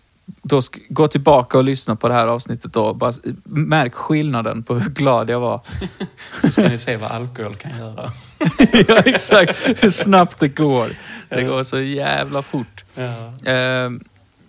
då 0.41 0.62
gå 0.89 1.08
tillbaka 1.08 1.58
och 1.58 1.63
lyssna 1.63 1.95
på 1.95 2.08
det 2.08 2.13
här 2.13 2.27
avsnittet 2.27 2.73
då. 2.73 2.93
Bara, 2.93 3.13
märk 3.43 3.93
skillnaden 3.93 4.63
på 4.63 4.75
hur 4.75 4.89
glad 4.89 5.29
jag 5.29 5.39
var. 5.39 5.62
Så 6.41 6.51
ska 6.51 6.62
ni 6.62 6.77
se 6.77 6.97
vad 6.97 7.12
alkohol 7.12 7.55
kan 7.55 7.77
göra. 7.77 8.12
ja, 8.88 8.97
exakt. 9.05 9.84
Hur 9.84 9.89
snabbt 9.89 10.38
det 10.38 10.47
går. 10.47 10.88
Det 11.29 11.43
går 11.43 11.63
så 11.63 11.79
jävla 11.79 12.41
fort. 12.41 12.84
Ja. 12.95 13.51
Ehm, 13.51 14.03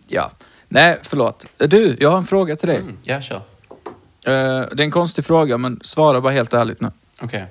ja. 0.08 0.30
Nej, 0.68 0.98
förlåt. 1.02 1.46
Du, 1.56 1.96
jag 2.00 2.10
har 2.10 2.18
en 2.18 2.24
fråga 2.24 2.56
till 2.56 2.68
dig. 2.68 2.78
Mm, 2.78 2.96
ja, 3.02 3.20
kör. 3.20 3.36
Eh, 3.36 3.42
det 4.72 4.82
är 4.82 4.84
en 4.84 4.90
konstig 4.90 5.24
fråga, 5.24 5.58
men 5.58 5.80
svara 5.82 6.20
bara 6.20 6.32
helt 6.32 6.54
ärligt 6.54 6.80
nu. 6.80 6.90
Okej. 7.20 7.46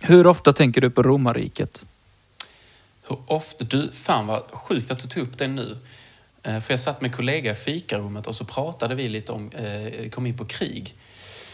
Hur 0.00 0.26
ofta 0.26 0.52
tänker 0.52 0.80
du 0.80 0.90
på 0.90 1.02
romarriket? 1.02 1.84
Hur 3.08 3.18
ofta... 3.26 3.64
Du, 3.64 3.92
fan 3.92 4.26
vad 4.26 4.42
sjukt 4.50 4.90
att 4.90 4.98
du 4.98 5.08
tog 5.08 5.22
upp 5.22 5.38
det 5.38 5.48
nu. 5.48 5.78
Eh, 6.42 6.60
För 6.60 6.72
jag 6.72 6.80
satt 6.80 7.00
med 7.00 7.14
kollega 7.14 7.52
i 7.52 7.54
fikarummet 7.54 8.26
och 8.26 8.34
så 8.34 8.44
pratade 8.44 8.94
vi 8.94 9.08
lite 9.08 9.32
om, 9.32 9.50
eh, 9.50 10.10
kom 10.10 10.26
in 10.26 10.36
på 10.36 10.44
krig. 10.44 10.94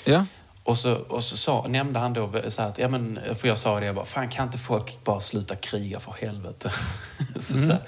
Ja? 0.04 0.26
Och 0.64 0.78
så, 0.78 0.94
och 0.94 1.24
så 1.24 1.36
sa, 1.36 1.66
nämnde 1.68 1.98
han 1.98 2.12
då 2.12 2.32
så 2.48 2.62
här 2.62 2.68
att, 2.68 2.78
ja 2.78 2.88
men, 2.88 3.20
för 3.34 3.48
jag 3.48 3.58
sa 3.58 3.80
det, 3.80 3.86
jag 3.86 3.94
bara, 3.94 4.04
fan 4.04 4.28
kan 4.28 4.46
inte 4.46 4.58
folk 4.58 5.04
bara 5.04 5.20
sluta 5.20 5.56
kriga 5.56 6.00
för 6.00 6.12
helvete? 6.12 6.72
så, 7.40 7.58
så 7.58 7.72
här, 7.72 7.80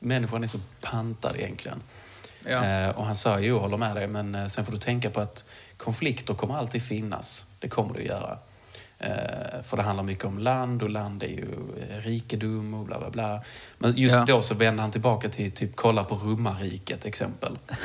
människan 0.00 0.44
är 0.44 0.48
så 0.48 0.58
pantad 0.80 1.36
egentligen. 1.36 1.80
Ja. 2.44 2.64
Eh, 2.64 2.90
och 2.90 3.06
han 3.06 3.16
sa, 3.16 3.40
jo, 3.40 3.54
jag 3.54 3.60
håller 3.60 3.76
med 3.76 3.96
dig, 3.96 4.08
men 4.08 4.34
eh, 4.34 4.46
sen 4.46 4.64
får 4.64 4.72
du 4.72 4.78
tänka 4.78 5.10
på 5.10 5.20
att 5.20 5.44
konflikter 5.76 6.34
kommer 6.34 6.54
alltid 6.54 6.82
finnas. 6.82 7.46
Det 7.58 7.68
kommer 7.68 7.94
det 7.94 8.00
att 8.00 8.06
göra. 8.06 8.38
Eh, 8.98 9.62
för 9.64 9.76
det 9.76 9.82
handlar 9.82 10.04
mycket 10.04 10.24
om 10.24 10.38
land 10.38 10.82
och 10.82 10.90
land 10.90 11.22
är 11.22 11.26
ju 11.26 11.46
eh, 11.90 11.96
rikedom 12.00 12.74
och 12.74 12.86
bla 12.86 12.98
bla 12.98 13.10
bla. 13.10 13.42
Men 13.78 13.96
just 13.96 14.16
Ja. 14.16 14.24
då 14.26 14.42
så 14.42 14.54
vände 14.54 14.82
han 14.82 14.90
tillbaka 14.90 15.28
till 15.28 15.52
typ 15.52 15.76
kolla 15.76 16.04
på 16.04 16.14
romarriket 16.14 17.04
exempel. 17.04 17.58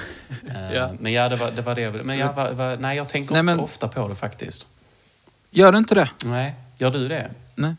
Eh, 0.50 0.74
Ja. 0.76 0.90
Men 1.00 1.14
ja, 1.14 1.30
det 1.30 1.36
var 1.36 1.52
det. 1.52 1.62
Var 1.62 1.76
det 1.76 1.92
men 2.04 2.18
jag, 2.18 2.34
var, 2.34 2.52
var, 2.52 2.78
nej, 2.78 2.98
jag 2.98 3.10
tänker 3.10 3.34
Nej, 3.34 3.40
inte 3.40 3.46
men- 3.52 3.58
så 3.58 3.64
ofta 3.64 3.88
på 3.88 4.08
det 4.08 4.16
faktiskt. 4.16 4.68
Gör 5.50 5.72
du 5.72 5.78
inte 5.78 5.96
det? 5.96 6.10
Nej, 6.26 6.56
gör 6.78 6.92
du 6.92 7.08
det? 7.08 7.32
Nej. 7.56 7.76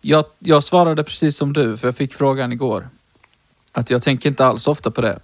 Jag, 0.00 0.24
jag 0.38 0.64
svarade 0.64 1.04
precis 1.04 1.36
som 1.36 1.52
du, 1.52 1.76
för 1.76 1.88
jag 1.88 1.96
fick 1.96 2.14
frågan 2.14 2.52
igår. 2.52 2.88
Att 3.72 3.90
jag 3.90 4.02
tänker 4.02 4.28
inte 4.28 4.44
alls 4.46 4.66
ofta 4.68 4.90
på 4.90 5.00
det. 5.00 5.18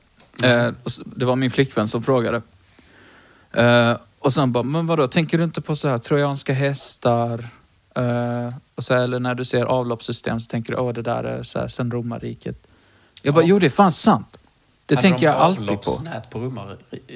Eh, 0.44 0.70
s- 0.87 1.00
det 1.04 1.24
var 1.24 1.37
min 1.37 1.50
flickvän 1.50 1.88
som 1.88 2.02
frågade. 2.02 2.42
Eh, 3.52 3.96
och 4.24 4.32
sen 4.32 4.52
bara, 4.52 4.64
men 4.64 4.87
vadå, 4.87 5.06
tänker 5.06 5.38
du 5.38 5.44
inte 5.44 5.60
på 5.60 5.76
så 5.76 5.88
här 5.88 5.98
trojanska 5.98 6.52
hästar? 6.52 7.48
Eh, 7.94 8.54
och 8.74 8.84
så 8.84 8.94
här, 8.94 9.02
eller 9.02 9.20
när 9.20 9.34
du 9.34 9.44
ser 9.44 9.64
avloppssystem 9.64 10.40
så 10.40 10.46
tänker 10.48 10.72
du, 10.72 10.78
åh 10.78 10.92
det 10.92 11.02
där 11.02 11.24
är 11.24 11.42
så 11.42 11.58
här, 11.58 11.68
sen 11.68 11.90
romarriket. 11.90 12.56
Jag 13.22 13.34
bara, 13.34 13.40
Ja. 13.44 13.48
jo 13.48 13.58
det 13.58 13.66
är 13.66 13.70
fan 13.70 13.92
sant. 13.92 14.38
Det 14.87 14.94
Hade 14.94 15.02
tänker 15.02 15.18
de 15.20 15.24
jag 15.26 15.34
alltid 15.34 15.80
på. 15.80 16.00
på 16.30 16.38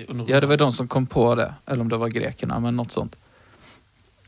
under 0.09 0.25
Ja, 0.33 0.41
det 0.41 0.47
var 0.47 0.57
de 0.57 0.73
som 0.73 0.89
kom 0.89 1.07
på 1.07 1.35
det. 1.35 1.55
Eller 1.67 1.81
om 1.81 1.89
det 1.89 1.97
var 1.97 2.09
grekerna, 2.09 2.61
men 2.61 2.77
något 2.77 2.91
sånt. 2.91 3.17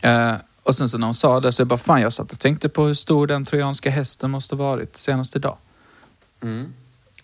Eh, 0.02 0.34
och 0.62 0.74
sen 0.74 0.88
så 0.88 0.98
när 0.98 1.06
hon 1.06 1.14
sa 1.14 1.40
det 1.40 1.52
så 1.52 1.60
jag 1.60 1.68
bara, 1.68 1.78
fan 1.78 2.00
jag 2.00 2.12
satt 2.12 2.32
och 2.32 2.38
tänkte 2.38 2.68
på 2.68 2.84
hur 2.84 2.94
stor 2.94 3.26
den 3.26 3.44
trojanska 3.44 3.90
hästen 3.90 4.30
måste 4.30 4.54
varit 4.54 4.96
senast 4.96 5.36
idag. 5.36 5.56
Mm. 6.42 6.72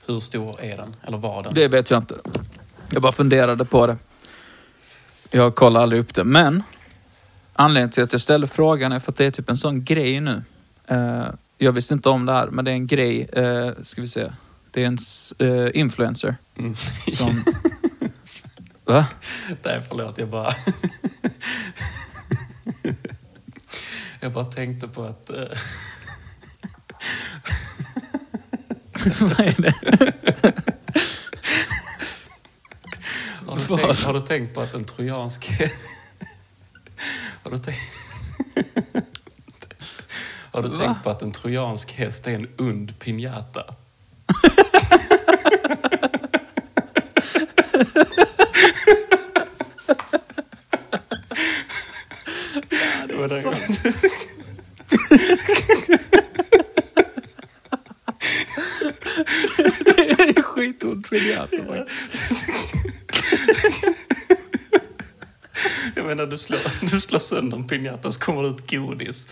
Hur 0.07 0.21
stor 0.21 0.61
är 0.61 0.77
den? 0.77 0.97
Eller 1.03 1.19
var 1.19 1.43
den? 1.43 1.55
Det 1.55 1.69
vet 1.69 1.91
jag 1.91 1.99
inte. 1.99 2.15
Jag 2.91 3.03
bara 3.03 3.13
funderade 3.13 3.65
på 3.65 3.87
det. 3.87 3.97
Jag 5.31 5.55
kollar 5.55 5.83
aldrig 5.83 6.01
upp 6.01 6.15
det. 6.15 6.25
Men 6.25 6.63
anledningen 7.53 7.91
till 7.91 8.03
att 8.03 8.13
jag 8.13 8.21
ställde 8.21 8.47
frågan 8.47 8.93
är 8.93 8.99
för 8.99 9.13
att 9.13 9.17
det 9.17 9.25
är 9.25 9.31
typ 9.31 9.49
en 9.49 9.57
sån 9.57 9.85
grej 9.85 10.21
nu. 10.21 10.43
Eh, 10.87 11.25
jag 11.59 11.73
visste 11.73 11.95
inte 11.95 12.09
om 12.09 12.27
det 12.27 12.33
här, 12.33 12.47
men 12.51 12.65
det 12.65 12.71
är 12.71 12.75
en 12.75 12.87
grej. 12.87 13.29
Uh, 13.37 13.71
ska 13.83 14.01
vi 14.01 14.09
se. 14.09 14.33
Det 14.71 14.83
är 14.83 14.87
en 14.87 14.99
eh, 15.39 15.81
influencer 15.81 16.37
Mm. 16.59 16.75
som... 17.09 17.45
Va? 18.85 19.07
Nej, 19.65 19.83
förlåt. 19.89 20.19
Jag 20.19 20.29
bara... 20.29 20.51
jag 24.21 24.33
bara 24.33 24.45
tänkte 24.45 24.89
på 24.89 25.05
att... 25.05 25.31
eh, 25.31 25.37
Vad 29.21 29.41
är 29.41 29.63
det? 29.63 29.75
Har 33.47 33.57
du, 33.57 33.63
tänkt, 33.67 34.03
har 34.03 34.15
du 34.15 34.21
tänkt 34.21 34.55
på 34.55 34.61
att 34.61 34.75
en 34.75 34.85
trojansk... 34.85 35.51
har 37.43 37.51
du 37.51 37.59
tänkt... 37.59 37.81
har 40.53 40.63
du 40.63 40.69
Va? 40.69 40.77
tänkt 40.85 41.03
på 41.03 41.11
att 41.11 41.23
en 41.23 41.33
trojansk 41.33 41.93
häst 41.93 42.27
är 42.27 42.33
en 42.33 42.49
und 42.59 42.99
piñata? 42.99 43.75
Ja, 52.71 53.07
det 53.09 53.15
var 53.15 53.29
det. 53.29 53.43
Det 59.97 60.39
är 60.39 60.43
skitont 60.43 61.11
pinjata 61.11 61.57
faktiskt. 61.65 62.45
Jag 65.97 66.07
menar, 66.07 66.27
du 66.27 66.39
slår, 66.39 66.59
du 66.81 67.01
slår 67.01 67.19
sönder 67.19 67.57
en 67.57 67.69
piñata 67.69 68.11
så 68.11 68.21
kommer 68.21 68.43
det 68.43 68.49
ut 68.49 68.71
godis. 68.71 69.29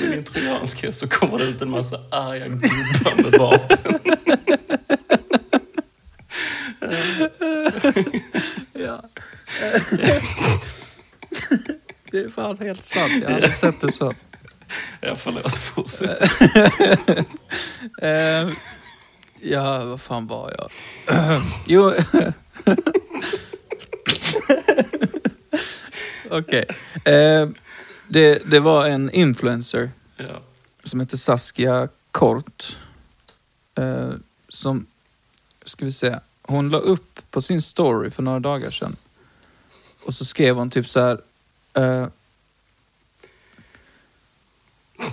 Men 0.00 0.12
i 0.12 0.16
en 0.16 0.24
trojansk 0.24 0.82
häst 0.82 1.00
så 1.00 1.08
kommer 1.08 1.38
det 1.38 1.44
ut 1.44 1.62
en 1.62 1.70
massa 1.70 2.00
arga 2.10 2.48
gubbar 2.48 3.22
med 3.22 3.32
vapen. 3.38 3.98
Ja. 8.72 9.02
Det 12.10 12.18
är 12.18 12.30
fan 12.30 12.58
helt 12.58 12.84
sant. 12.84 13.12
Jag 13.22 13.32
aldrig 13.32 13.54
sett 13.54 13.80
det 13.80 13.92
så. 13.92 14.14
Ja, 15.00 15.16
förlåt. 15.16 15.56
Fortsätt. 15.56 16.32
Ja, 19.50 19.84
vad 19.84 20.00
fan 20.00 20.26
var 20.26 20.54
jag? 20.58 20.70
jo... 21.66 21.92
Okej. 26.30 26.64
Eh, 27.04 27.48
det, 28.08 28.42
det 28.50 28.60
var 28.60 28.88
en 28.88 29.10
influencer 29.10 29.90
Ja. 30.16 30.40
som 30.84 31.00
heter 31.00 31.16
Saskia 31.16 31.88
Kort. 32.10 32.76
Eh, 33.74 34.10
som, 34.48 34.86
ska 35.64 35.84
vi 35.84 35.92
se, 35.92 36.18
hon 36.42 36.68
la 36.70 36.78
upp 36.78 37.20
på 37.30 37.42
sin 37.42 37.62
story 37.62 38.10
för 38.10 38.22
några 38.22 38.40
dagar 38.40 38.70
sedan. 38.70 38.96
Och 40.04 40.14
så 40.14 40.24
skrev 40.24 40.56
hon 40.56 40.70
typ 40.70 40.88
så 40.88 41.00
här. 41.00 41.20
Eh, 41.74 42.06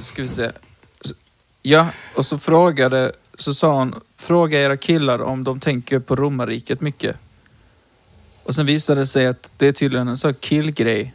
ska 0.02 0.22
vi 0.22 0.28
se. 0.28 0.52
Ja, 1.62 1.90
och 2.16 2.26
så 2.26 2.38
frågade, 2.38 3.12
så 3.38 3.54
sa 3.54 3.78
hon, 3.78 3.96
fråga 4.16 4.62
era 4.62 4.78
killar 4.78 5.22
om 5.22 5.44
de 5.44 5.60
tänker 5.60 6.00
på 6.00 6.16
romarriket 6.16 6.82
mycket. 6.82 7.16
Och 8.44 8.56
sen 8.56 8.66
visade 8.66 9.02
det 9.02 9.06
sig 9.06 9.28
att 9.28 9.52
det 9.58 9.68
är 9.68 9.72
tydligen 9.72 10.08
en 10.08 10.18
sån 10.18 10.34
killgrej 10.34 11.14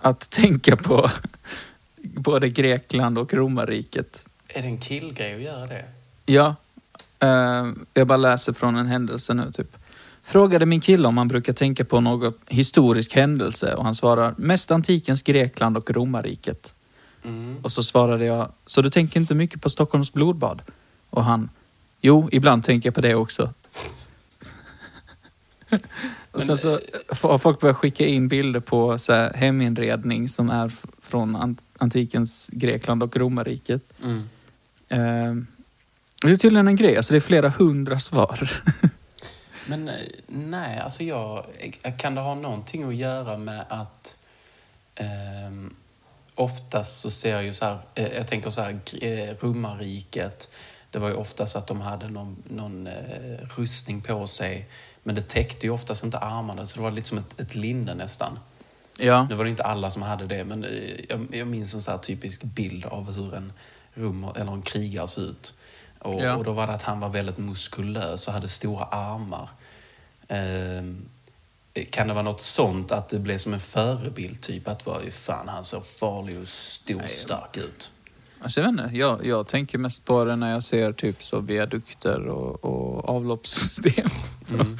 att 0.00 0.20
tänka 0.30 0.76
på 0.76 1.10
både 2.02 2.48
Grekland 2.48 3.18
och 3.18 3.34
romarriket. 3.34 4.28
Är 4.48 4.62
det 4.62 4.68
en 4.68 4.78
killgrej 4.78 5.34
att 5.34 5.40
göra 5.40 5.66
det? 5.66 5.84
Ja, 6.26 6.54
Eh, 7.24 7.72
jag 7.94 8.06
bara 8.06 8.16
läser 8.16 8.52
från 8.52 8.76
en 8.76 8.86
händelse 8.86 9.34
nu, 9.34 9.50
typ. 9.52 9.76
Frågade 10.22 10.66
min 10.66 10.80
kille 10.80 11.08
om 11.08 11.18
han 11.18 11.28
brukar 11.28 11.52
tänka 11.52 11.84
på 11.84 12.00
något 12.00 12.38
historisk 12.46 13.14
händelse 13.14 13.74
och 13.74 13.84
han 13.84 13.94
svarar 13.94 14.34
mest 14.36 14.70
antikens 14.70 15.22
Grekland 15.22 15.76
och 15.76 15.90
romarriket. 15.90 16.74
Och 17.62 17.72
så 17.72 17.82
svarade 17.82 18.24
jag, 18.24 18.48
så 18.66 18.82
du 18.82 18.90
tänker 18.90 19.20
inte 19.20 19.34
mycket 19.34 19.62
på 19.62 19.70
Stockholms 19.70 20.12
blodbad? 20.12 20.62
Och 21.14 21.24
han, 21.24 21.50
jo, 22.00 22.28
ibland 22.32 22.64
tänker 22.64 22.86
jag 22.86 22.94
på 22.94 23.00
det 23.00 23.14
också. 23.14 23.52
och 26.30 26.42
sen 26.42 26.56
så 26.56 26.80
har 27.08 27.38
folk 27.38 27.60
börjat 27.60 27.76
skicka 27.76 28.06
in 28.06 28.28
bilder 28.28 28.60
på 28.60 28.98
så 28.98 29.12
här, 29.12 29.32
heminredning 29.34 30.28
som 30.28 30.50
är 30.50 30.72
från 31.02 31.36
ant- 31.36 31.64
antikens 31.78 32.48
Grekland 32.52 33.02
och 33.02 33.16
romarriket. 33.16 33.82
Mm. 34.02 34.28
Eh, 34.88 35.44
det 36.22 36.32
är 36.32 36.36
tydligen 36.36 36.68
en 36.68 36.76
grej, 36.76 36.96
alltså 36.96 37.12
det 37.12 37.18
är 37.18 37.20
flera 37.20 37.48
hundra 37.48 37.98
svar. 37.98 38.50
Men 39.66 39.88
eh, 39.88 39.94
nej, 40.26 40.78
alltså 40.78 41.04
jag... 41.04 41.44
Kan 41.98 42.14
det 42.14 42.20
ha 42.20 42.34
någonting 42.34 42.84
att 42.84 42.94
göra 42.94 43.38
med 43.38 43.64
att... 43.68 44.16
ehm, 44.94 45.74
oftast 46.34 47.00
så 47.00 47.10
ser 47.10 47.30
jag 47.30 47.44
ju 47.44 47.54
så 47.54 47.64
här... 47.64 47.78
Eh, 47.94 48.12
jag 48.14 48.26
tänker 48.26 48.50
så 48.50 48.60
här, 48.60 48.80
eh, 49.00 49.34
romarriket. 49.40 50.50
Det 50.94 51.00
var 51.00 51.08
ju 51.08 51.14
oftast 51.14 51.56
att 51.56 51.66
de 51.66 51.80
hade 51.80 52.08
någon, 52.08 52.36
någon 52.44 52.86
eh, 52.86 53.38
rustning 53.56 54.00
på 54.00 54.26
sig. 54.26 54.68
Men 55.02 55.14
det 55.14 55.28
täckte 55.28 55.66
ju 55.66 55.72
oftast 55.72 56.04
inte 56.04 56.18
armarna, 56.18 56.66
så 56.66 56.76
det 56.76 56.82
var 56.82 56.90
lite 56.90 57.08
som 57.08 57.18
ett, 57.18 57.40
ett 57.40 57.54
linne 57.54 57.94
nästan. 57.94 58.38
ja. 58.98 59.26
Nu 59.30 59.34
var 59.34 59.44
det 59.44 59.50
inte 59.50 59.62
alla 59.64 59.90
som 59.90 60.02
hade 60.02 60.26
det, 60.26 60.44
men 60.44 60.64
eh, 60.64 60.70
jag, 61.08 61.26
jag 61.30 61.46
minns 61.48 61.74
en 61.74 61.82
så 61.82 61.98
typisk 61.98 62.42
bild 62.42 62.84
av 62.86 63.12
hur 63.12 63.34
en 63.34 63.52
rum 63.94 64.26
eller 64.36 64.52
en 64.52 64.62
krigare 64.62 65.08
ser 65.08 65.22
ut. 65.22 65.54
Och, 65.98 66.22
Ja. 66.22 66.34
och 66.36 66.44
då 66.44 66.52
var 66.52 66.66
det 66.66 66.72
att 66.72 66.82
han 66.82 67.00
var 67.00 67.08
väldigt 67.08 67.38
muskulös 67.38 68.26
och 68.28 68.32
hade 68.34 68.48
stora 68.48 68.84
armar. 68.84 69.48
Ehm, 70.28 71.08
kan 71.90 72.08
det 72.08 72.14
vara 72.14 72.24
något 72.24 72.42
sånt 72.42 72.92
att 72.92 73.08
det 73.08 73.18
blev 73.18 73.38
som 73.38 73.54
en 73.54 73.60
förebild, 73.60 74.40
typ 74.42 74.68
att 74.68 74.84
bara, 74.84 75.00
fan 75.10 75.48
han 75.48 75.64
såg 75.64 75.86
farlig 75.86 76.40
och 76.40 76.48
stor 76.48 77.02
och 77.02 77.08
stark 77.08 77.56
ut. 77.56 77.90
Alltså, 78.44 78.60
jag, 78.60 78.72
vet 78.72 78.84
inte, 78.84 78.96
jag, 78.96 79.26
jag 79.26 79.46
tänker 79.46 79.78
mest 79.78 80.04
på 80.04 80.24
det 80.24 80.36
när 80.36 80.50
jag 80.50 80.64
ser 80.64 80.92
typ 80.92 81.22
så 81.22 81.40
viadukter 81.40 82.28
och, 82.28 82.64
och 82.64 83.08
avloppssystem. 83.08 84.08
Mm. 84.50 84.76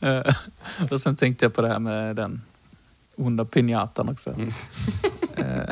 Och 0.90 1.00
sen 1.00 1.16
tänkte 1.16 1.44
jag 1.44 1.54
på 1.54 1.62
det 1.62 1.68
här 1.68 1.78
med 1.78 2.16
den 2.16 2.42
onda 3.16 3.44
pinjatan 3.44 4.08
också. 4.08 4.30
Mm. 4.30 4.52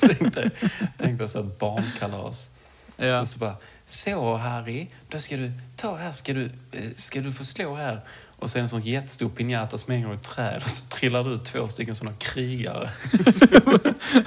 Tänkte, 0.00 0.50
tänkte 0.96 1.28
så 1.28 1.40
ett 1.40 1.58
barnkalas. 1.58 2.50
Ja. 2.96 3.20
Så, 3.20 3.26
så 3.26 3.38
bara, 3.38 3.56
så 3.86 4.36
Harry, 4.36 4.88
då 5.08 5.18
ska 5.18 5.36
du, 5.36 5.52
ta 5.76 5.96
här 5.96 6.12
ska 6.12 6.34
du, 6.34 6.44
eh, 6.72 6.90
ska 6.96 7.20
du 7.20 7.32
få 7.32 7.44
slå 7.44 7.74
här. 7.74 8.00
Och 8.40 8.50
sen 8.50 8.62
en 8.62 8.68
sån 8.68 8.80
jättestor 8.80 9.28
piñata 9.28 9.76
som 9.76 9.92
hänger 9.92 10.10
i 10.10 10.14
ett 10.14 10.22
träd 10.22 10.62
och 10.64 10.70
så 10.70 10.86
trillar 10.86 11.24
det 11.24 11.30
ut 11.34 11.44
två 11.44 11.68
stycken 11.68 11.94
såna 11.94 12.12
krigare 12.18 12.90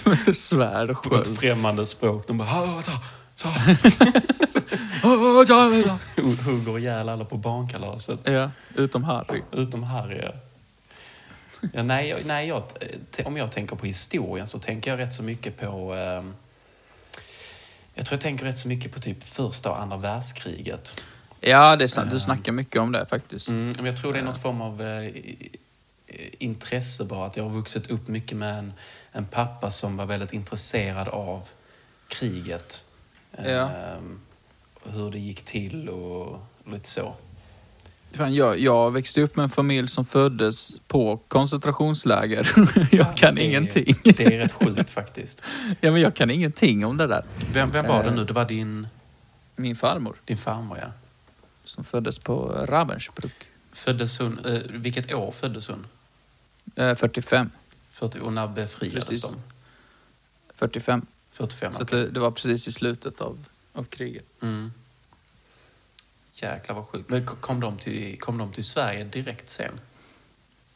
med 0.03 0.35
svärd 0.35 0.89
och 0.89 1.03
på 1.03 1.15
ett 1.15 1.27
sköld. 1.27 1.39
främmande 1.39 1.85
språk. 1.85 2.27
De 2.27 2.37
bara, 2.37 2.49
"Ah, 2.49 2.81
ta, 2.81 2.91
ta. 3.35 3.49
Hugger 6.45 6.79
ihjäl 6.79 7.09
alla 7.09 7.25
på 7.25 7.37
barnkalaset. 7.37 8.19
Ja, 8.23 8.51
utom 8.75 9.03
Harry. 9.03 9.41
Utom 9.51 9.83
Harry, 9.83 10.17
ja. 10.21 10.31
ja 11.73 11.83
nej, 11.83 12.09
jag- 12.09 12.25
nej 12.25 12.47
jag, 12.47 12.63
om 13.25 13.37
jag 13.37 13.51
tänker 13.51 13.75
på 13.75 13.85
historien 13.85 14.47
så 14.47 14.59
tänker 14.59 14.91
jag 14.91 14.99
rätt 14.99 15.13
så 15.13 15.23
mycket 15.23 15.57
på... 15.59 15.93
ehm, 15.93 16.33
jag 17.95 18.05
tror 18.05 18.15
jag 18.15 18.21
tänker 18.21 18.45
rätt 18.45 18.57
så 18.57 18.67
mycket 18.67 18.91
på 18.91 18.99
typ 18.99 19.23
första 19.23 19.69
och 19.69 19.81
andra 19.81 19.97
världskriget. 19.97 21.01
Ja, 21.45 21.75
det 21.75 21.85
är 21.85 21.89
sant. 21.89 22.11
Du 22.11 22.19
snackar 22.19 22.51
mycket 22.51 22.81
om 22.81 22.91
det 22.91 23.05
faktiskt. 23.05 23.47
Mm, 23.47 23.73
men 23.77 23.85
jag 23.85 23.97
tror 23.97 24.13
det 24.13 24.19
är 24.19 24.23
något 24.23 24.41
form 24.41 24.61
av 24.61 24.81
eh, 24.81 25.11
intresse 26.39 27.03
bara. 27.03 27.25
Att 27.25 27.37
jag 27.37 27.43
har 27.43 27.51
vuxit 27.51 27.89
upp 27.91 28.07
mycket 28.07 28.37
med 28.37 28.59
en, 28.59 28.73
en 29.11 29.25
pappa 29.25 29.69
som 29.71 29.97
var 29.97 30.05
väldigt 30.05 30.33
intresserad 30.33 31.07
av 31.07 31.49
kriget. 32.07 32.85
Ja. 33.37 33.43
Ehm, 33.69 34.19
hur 34.85 35.11
det 35.11 35.19
gick 35.19 35.43
till 35.43 35.89
och, 35.89 36.27
och 36.27 36.71
lite 36.71 36.89
så. 36.89 37.15
Fan, 38.15 38.33
jag, 38.35 38.59
jag 38.59 38.91
växte 38.91 39.21
upp 39.21 39.35
med 39.35 39.43
en 39.43 39.49
familj 39.49 39.87
som 39.87 40.05
föddes 40.05 40.71
på 40.87 41.17
koncentrationsläger. 41.27 42.51
jag 42.91 43.17
kan 43.17 43.35
det, 43.35 43.43
ingenting. 43.43 43.95
Det 44.03 44.19
är 44.25 44.39
rätt 44.39 44.51
sjukt 44.53 44.89
faktiskt. 44.89 45.43
ja, 45.81 45.91
men 45.91 46.01
jag 46.01 46.15
kan 46.15 46.29
ingenting 46.29 46.85
om 46.85 46.97
det 46.97 47.07
där. 47.07 47.23
Vem, 47.53 47.71
vem 47.71 47.85
var 47.85 48.03
det 48.03 48.09
Eh. 48.09 48.15
nu? 48.15 48.25
Det 48.25 48.33
var 48.33 48.45
din, 48.45 48.87
Min 49.55 49.75
farmor 49.75 50.15
din 50.25 50.37
farmor, 50.37 50.77
ja. 50.81 50.87
Som 51.63 51.83
föddes 51.83 52.19
på 52.19 52.65
Ravensbrück. 52.69 53.43
Föddes 53.71 54.19
hon, 54.19 54.45
eh, 54.45 54.61
vilket 54.69 55.13
år 55.13 55.31
föddes 55.31 55.67
hon? 55.67 55.87
Eh, 56.75 56.95
45. 56.95 57.49
40, 57.89 58.19
och 58.19 58.33
när 58.33 58.47
befriades 58.47 59.07
Precis. 59.07 59.21
de? 59.21 59.41
45. 60.55 61.05
45, 61.31 61.73
Så 61.73 61.83
det, 61.83 62.09
det 62.09 62.19
var 62.19 62.31
precis 62.31 62.67
i 62.67 62.71
slutet 62.71 63.21
av, 63.21 63.45
av 63.73 63.83
kriget. 63.83 64.25
Mm. 64.41 64.71
Jäklar 66.33 66.75
vad 66.75 66.85
sjukt. 66.87 67.09
Men 67.09 67.25
ko- 67.25 67.35
kom 67.39 67.59
de, 67.59 67.77
till, 67.77 68.19
kom 68.19 68.37
de 68.37 68.51
till 68.51 68.63
Sverige 68.63 69.03
direkt 69.03 69.49
sen? 69.49 69.79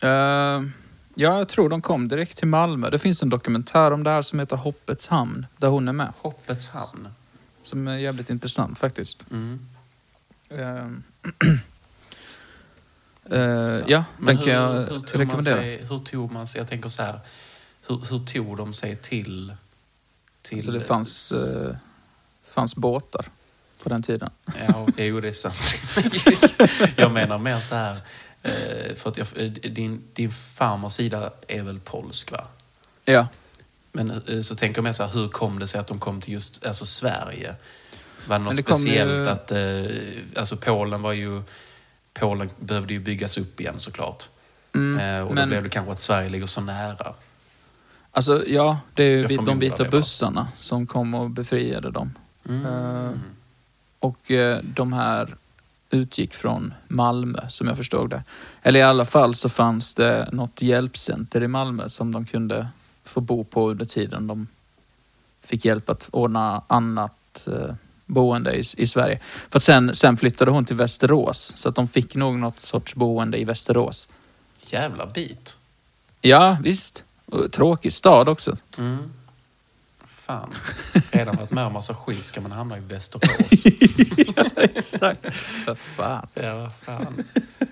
Eh, 0.01 0.09
ja, 0.09 1.37
jag 1.37 1.49
tror 1.49 1.69
de 1.69 1.81
kom 1.81 2.07
direkt 2.07 2.37
till 2.37 2.47
Malmö. 2.47 2.89
Det 2.89 2.99
finns 2.99 3.23
en 3.23 3.29
dokumentär 3.29 3.91
om 3.91 4.03
det 4.03 4.09
här 4.09 4.21
som 4.21 4.39
heter 4.39 4.55
Hoppets 4.55 5.07
hamn, 5.07 5.45
där 5.57 5.67
hon 5.67 5.87
är 5.87 5.93
med. 5.93 6.13
Hoppets 6.17 6.69
hamn. 6.69 7.07
Som 7.63 7.87
är 7.87 7.97
jävligt 7.97 8.29
intressant 8.29 8.79
faktiskt. 8.79 9.25
Mm. 9.31 9.69
Eh, 13.29 13.39
eh, 13.39 13.83
ja, 13.87 14.05
Men 14.17 14.25
den 14.25 14.37
hur, 14.37 14.45
kan 14.45 14.53
jag 14.53 14.73
hur 14.73 14.99
tog 14.99 14.99
man 14.99 15.19
rekommendera. 15.19 15.61
Sig, 15.61 15.85
hur 15.89 15.99
tog 15.99 16.31
man 16.31 16.47
sig, 16.47 16.59
jag 16.59 16.67
tänker 16.67 16.89
så 16.89 17.03
här, 17.03 17.19
hur, 17.87 18.01
hur 18.09 18.25
tog 18.25 18.57
de 18.57 18.73
sig 18.73 18.95
till... 18.95 19.55
till 20.41 20.63
Så 20.63 20.71
det 20.71 20.79
fanns, 20.79 21.31
eh, 21.31 21.75
fanns 22.45 22.75
båtar 22.75 23.25
på 23.83 23.89
den 23.89 24.03
tiden. 24.03 24.29
Ja, 24.67 24.87
jo, 24.97 25.21
det 25.21 25.27
är 25.27 25.31
sant. 25.31 25.79
jag 26.95 27.11
menar 27.11 27.37
mer 27.37 27.59
så 27.59 27.75
här, 27.75 28.01
eh, 28.43 28.95
för 28.95 29.09
att 29.09 29.17
jag, 29.17 29.27
eh, 29.35 29.51
din, 29.51 30.03
din 30.13 30.31
farmors 30.31 30.93
sida 30.93 31.31
är 31.47 31.61
väl 31.61 31.79
polsk, 31.79 32.31
va? 32.31 32.47
Ja. 33.05 33.27
Men 33.91 34.43
så 34.43 34.55
tänker 34.55 34.77
jag 34.77 34.83
mer 34.83 34.91
så 34.91 35.03
här, 35.03 35.13
hur 35.13 35.29
kom 35.29 35.59
det 35.59 35.67
sig 35.67 35.79
att 35.81 35.87
de 35.87 35.99
kom 35.99 36.21
till 36.21 36.33
just 36.33 36.65
alltså 36.65 36.85
Sverige? 36.85 37.55
Var 38.27 38.39
det 38.39 38.45
något 38.45 38.55
det 38.55 38.63
speciellt 38.63 39.11
ju- 39.11 39.29
att... 39.29 39.51
Eh, 39.51 40.39
alltså 40.39 40.57
Polen 40.57 41.01
var 41.01 41.13
ju... 41.13 41.41
Polen 42.13 42.49
behövde 42.59 42.93
ju 42.93 42.99
byggas 42.99 43.37
upp 43.37 43.59
igen 43.59 43.79
såklart. 43.79 44.29
Mm, 44.75 44.99
eh, 44.99 45.21
och 45.21 45.29
då 45.29 45.35
men- 45.35 45.49
blev 45.49 45.63
det 45.63 45.69
kanske 45.69 45.91
att 45.91 45.99
Sverige 45.99 46.29
ligger 46.29 46.45
så 46.45 46.61
nära. 46.61 47.13
Alltså, 48.11 48.47
ja, 48.47 48.79
det 48.93 49.03
är 49.03 49.29
ju 49.29 49.37
de 49.37 49.59
vita 49.59 49.85
bussarna 49.85 50.47
som 50.57 50.87
kom 50.87 51.13
och 51.13 51.29
befriade 51.29 51.91
dem. 51.91 52.13
Eh, 52.49 53.11
och 53.99 54.31
eh, 54.31 54.59
de 54.63 54.93
här 54.93 55.35
utgick 55.89 56.33
från 56.33 56.73
Malmö, 56.87 57.39
som 57.49 57.67
jag 57.67 57.77
förstod 57.77 58.09
det. 58.09 58.23
Eller 58.63 58.79
i 58.79 58.83
alla 58.83 59.05
fall 59.05 59.35
så 59.35 59.49
fanns 59.49 59.95
det 59.95 60.29
något 60.31 60.61
hjälpcenter 60.61 61.43
i 61.43 61.47
Malmö 61.47 61.89
som 61.89 62.11
de 62.11 62.25
kunde 62.25 62.67
få 63.03 63.21
bo 63.21 63.43
på 63.43 63.69
under 63.69 63.85
tiden 63.85 64.27
de 64.27 64.47
fick 65.41 65.65
hjälp 65.65 65.89
att 65.89 66.09
ordna 66.11 66.61
annat 66.67 67.47
eh, 67.47 67.75
boende 68.07 68.55
i, 68.55 68.63
i 68.77 68.87
Sverige. 68.87 69.19
För 69.49 69.59
sen, 69.59 69.95
sen 69.95 70.17
flyttade 70.17 70.51
hon 70.51 70.65
till 70.65 70.75
Västerås, 70.75 71.53
så 71.55 71.69
att 71.69 71.75
de 71.75 71.87
fick 71.87 72.15
nog 72.15 72.35
något 72.39 72.59
sorts 72.59 72.95
boende 72.95 73.37
i 73.41 73.43
Västerås. 73.43 74.07
Jävla 74.69 75.05
bit. 75.05 75.57
Ja, 76.21 76.57
visst. 76.63 77.03
Och 77.25 77.51
tråkig 77.51 77.93
stad 77.93 78.29
också. 78.29 78.57
Mm. 78.77 79.11
Fan. 80.07 80.53
Redan 81.11 81.35
varit 81.35 81.51
med 81.51 81.65
om 81.65 81.73
massa 81.73 81.93
skit 81.95 82.25
ska 82.25 82.41
man 82.41 82.51
hamna 82.51 82.77
i 82.77 82.79
Västerås. 82.79 83.65
Exakt. 84.55 85.33
För 85.33 85.75
fan. 85.75 86.27
ja, 86.33 86.55
vad 86.59 86.75
fan. 86.75 87.23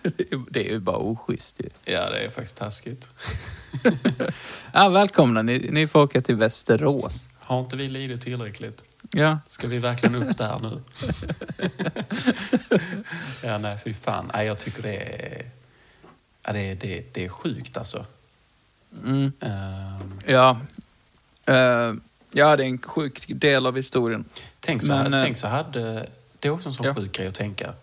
Det 0.03 0.31
är- 0.33 0.43
Det 0.51 0.67
är 0.67 0.71
ju 0.71 0.79
bara 0.79 0.97
oschysst 0.97 1.59
ju. 1.59 1.69
Ja, 1.93 2.09
det 2.09 2.17
är 2.19 2.29
faktiskt 2.29 2.55
taskigt. 2.57 3.11
Ja, 4.73 4.89
välkomna. 4.89 5.41
Ni, 5.41 5.67
ni 5.71 5.87
får 5.87 6.01
åka 6.03 6.21
till 6.21 6.35
Västerås. 6.35 7.17
Har 7.39 7.59
inte 7.59 7.77
vi 7.77 7.87
lidit 7.87 8.21
tillräckligt? 8.21 8.83
Ja. 9.11 9.39
Ska 9.47 9.67
vi 9.67 9.79
verkligen 9.79 10.15
upp 10.15 10.37
där 10.37 10.59
nu? 10.59 10.81
ja, 13.43 13.57
nej, 13.57 13.77
fy 13.83 13.93
fan. 13.93 14.31
Nej, 14.33 14.47
jag 14.47 14.57
tycker 14.59 14.83
det 14.83 14.95
är... 14.95 15.49
Ja, 16.43 16.53
det, 16.53 16.59
är, 16.59 16.75
det, 16.75 16.97
är, 16.97 17.03
det 17.13 17.25
är 17.25 17.29
sjukt 17.29 17.77
alltså. 17.77 18.05
Mm. 19.03 19.31
Ehm, 19.39 20.19
Ja. 20.25 20.59
Eh, 21.45 21.93
ja, 22.31 22.55
det 22.55 22.63
är 22.63 22.67
en 22.67 22.77
sjuk 22.81 23.25
del 23.27 23.65
av 23.65 23.75
historien. 23.75 24.25
tänk, 24.59 24.81
så, 24.81 24.87
Men, 24.87 25.13
eh, 25.13 25.23
tänk 25.23 25.37
så 25.37 25.47
hade... 25.47 26.07
Det 26.39 26.47
är 26.47 26.51
också 26.51 26.69
en 26.69 26.73
sån 26.75 26.85
Ja. 26.85 26.95
sjuk 26.95 27.11
grej 27.11 27.27
att 27.27 27.33
tänka. 27.35 27.73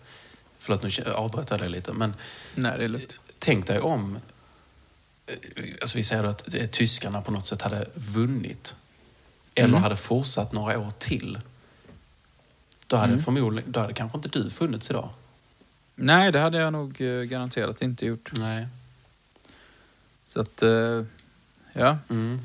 Förlåt, 0.57 0.83
nu 0.83 1.11
avbröt 1.13 1.49
jag 1.49 1.59
det 1.59 1.69
lite. 1.69 1.93
Men 1.93 2.13
Nej, 2.55 2.77
det 2.77 2.83
är 2.83 2.87
lugnt. 2.89 3.19
tänk 3.39 3.67
dig 3.67 3.79
om... 3.79 4.19
eh, 5.27 5.33
Alltså 5.81 5.97
vi 5.97 6.03
säger 6.03 6.23
då 6.23 6.29
att 6.29 6.53
eh, 6.55 6.65
tyskarna 6.65 7.21
på 7.21 7.31
något 7.31 7.45
sätt 7.45 7.61
hade 7.61 7.85
vunnit. 7.93 8.75
Eller 9.55 9.69
Mm. 9.69 9.83
hade 9.83 9.95
fortsatt 9.95 10.53
några 10.53 10.79
år 10.79 10.91
till, 10.97 11.39
då 12.87 12.95
hade, 12.95 13.19
förmodligen, 13.19 13.71
då 13.71 13.79
hade 13.79 13.93
kanske 13.93 14.17
inte 14.17 14.29
du 14.29 14.49
funnits 14.49 14.89
idag. 14.89 15.09
Nej, 15.95 16.31
det 16.31 16.39
hade 16.39 16.57
jag 16.57 16.73
nog 16.73 17.01
eh, 17.01 17.21
garanterat 17.23 17.81
inte 17.81 18.05
gjort. 18.05 18.31
Nej. 18.39 18.67
Så 20.25 20.39
att, 20.41 20.61
eh, 20.61 21.03
ja. 21.73 21.97
Mm. 22.09 22.39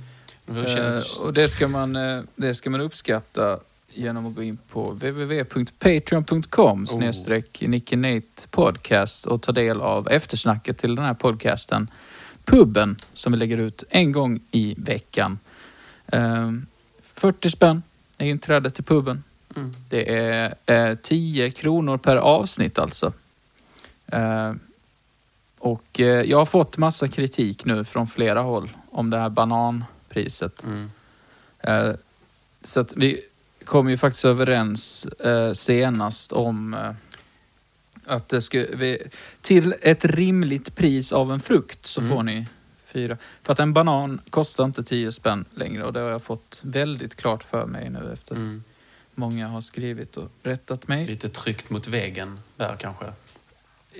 Det 0.46 0.66
känns... 0.66 1.18
Eh, 1.18 1.26
och 1.26 1.32
det 1.32 1.48
ska, 1.48 1.68
man, 1.68 1.92
det 2.36 2.54
ska 2.54 2.70
man 2.70 2.80
uppskatta 2.80 3.58
genom 3.92 4.26
att 4.26 4.34
gå 4.34 4.42
in 4.42 4.58
på 4.70 4.90
www.patreon.com 4.90 6.86
snedstreck 6.86 7.62
Nicky 7.66 7.96
Nate 7.96 8.48
podcast 8.50 9.26
och 9.26 9.42
ta 9.42 9.52
del 9.52 9.80
av 9.80 10.08
eftersnacket 10.08 10.78
till 10.78 10.94
den 10.94 11.04
här 11.04 11.14
podcasten. 11.14 11.90
Puben 12.44 12.96
som 13.14 13.32
vi 13.32 13.38
lägger 13.38 13.58
ut 13.58 13.84
en 13.90 14.12
gång 14.12 14.40
i 14.50 14.74
veckan. 14.78 15.38
Eh, 17.18 17.20
40 17.20 17.50
spänn 17.50 17.82
är 18.18 18.26
inträde 18.26 18.70
till 18.70 18.84
puben. 18.84 19.24
Mm. 19.56 19.74
Det 19.90 20.16
är 20.18 20.54
eh, 20.66 20.94
10 20.94 21.50
kronor 21.50 21.96
per 21.98 22.16
avsnitt 22.16 22.78
alltså. 22.78 23.12
Eh, 24.06 24.52
och 25.58 26.00
eh, 26.00 26.06
jag 26.22 26.38
har 26.38 26.46
fått 26.46 26.78
massa 26.78 27.08
kritik 27.08 27.64
nu 27.64 27.84
från 27.84 28.06
flera 28.06 28.40
håll 28.42 28.70
om 28.90 29.10
det 29.10 29.18
här 29.18 29.28
bananpriset. 29.28 30.62
Mm. 30.64 30.90
Eh, 31.60 31.92
så 32.64 32.80
att 32.80 32.96
vi 32.96 33.20
kom 33.64 33.88
ju 33.90 33.96
faktiskt 33.96 34.24
överens 34.24 35.04
eh, 35.06 35.52
senast 35.52 36.32
om 36.32 36.74
eh, 36.74 36.90
att 38.06 38.28
det 38.28 38.42
skulle, 38.42 38.68
vi, 38.76 39.02
till 39.40 39.74
ett 39.82 40.04
rimligt 40.04 40.76
pris 40.76 41.12
av 41.12 41.32
en 41.32 41.40
frukt 41.40 41.86
så 41.86 42.00
Mm. 42.00 42.12
får 42.12 42.22
ni 42.22 42.46
fyra. 42.92 43.16
För 43.42 43.52
att 43.52 43.58
en 43.58 43.72
banan 43.72 44.20
kostar 44.30 44.64
inte 44.64 44.82
10 44.84 45.12
spänn 45.12 45.44
längre 45.54 45.84
och 45.84 45.92
det 45.92 46.00
har 46.00 46.10
jag 46.10 46.22
fått 46.22 46.60
väldigt 46.62 47.14
klart 47.14 47.44
för 47.44 47.66
mig 47.66 47.90
nu 47.90 48.10
efter 48.12 48.34
Mm. 48.34 48.64
många 49.14 49.48
har 49.48 49.60
skrivit 49.60 50.16
och 50.16 50.28
rättat 50.42 50.88
mig. 50.88 51.06
Lite 51.06 51.28
tryckt 51.28 51.70
mot 51.70 51.88
väggen 51.88 52.40
där 52.56 52.76
kanske. 52.78 53.04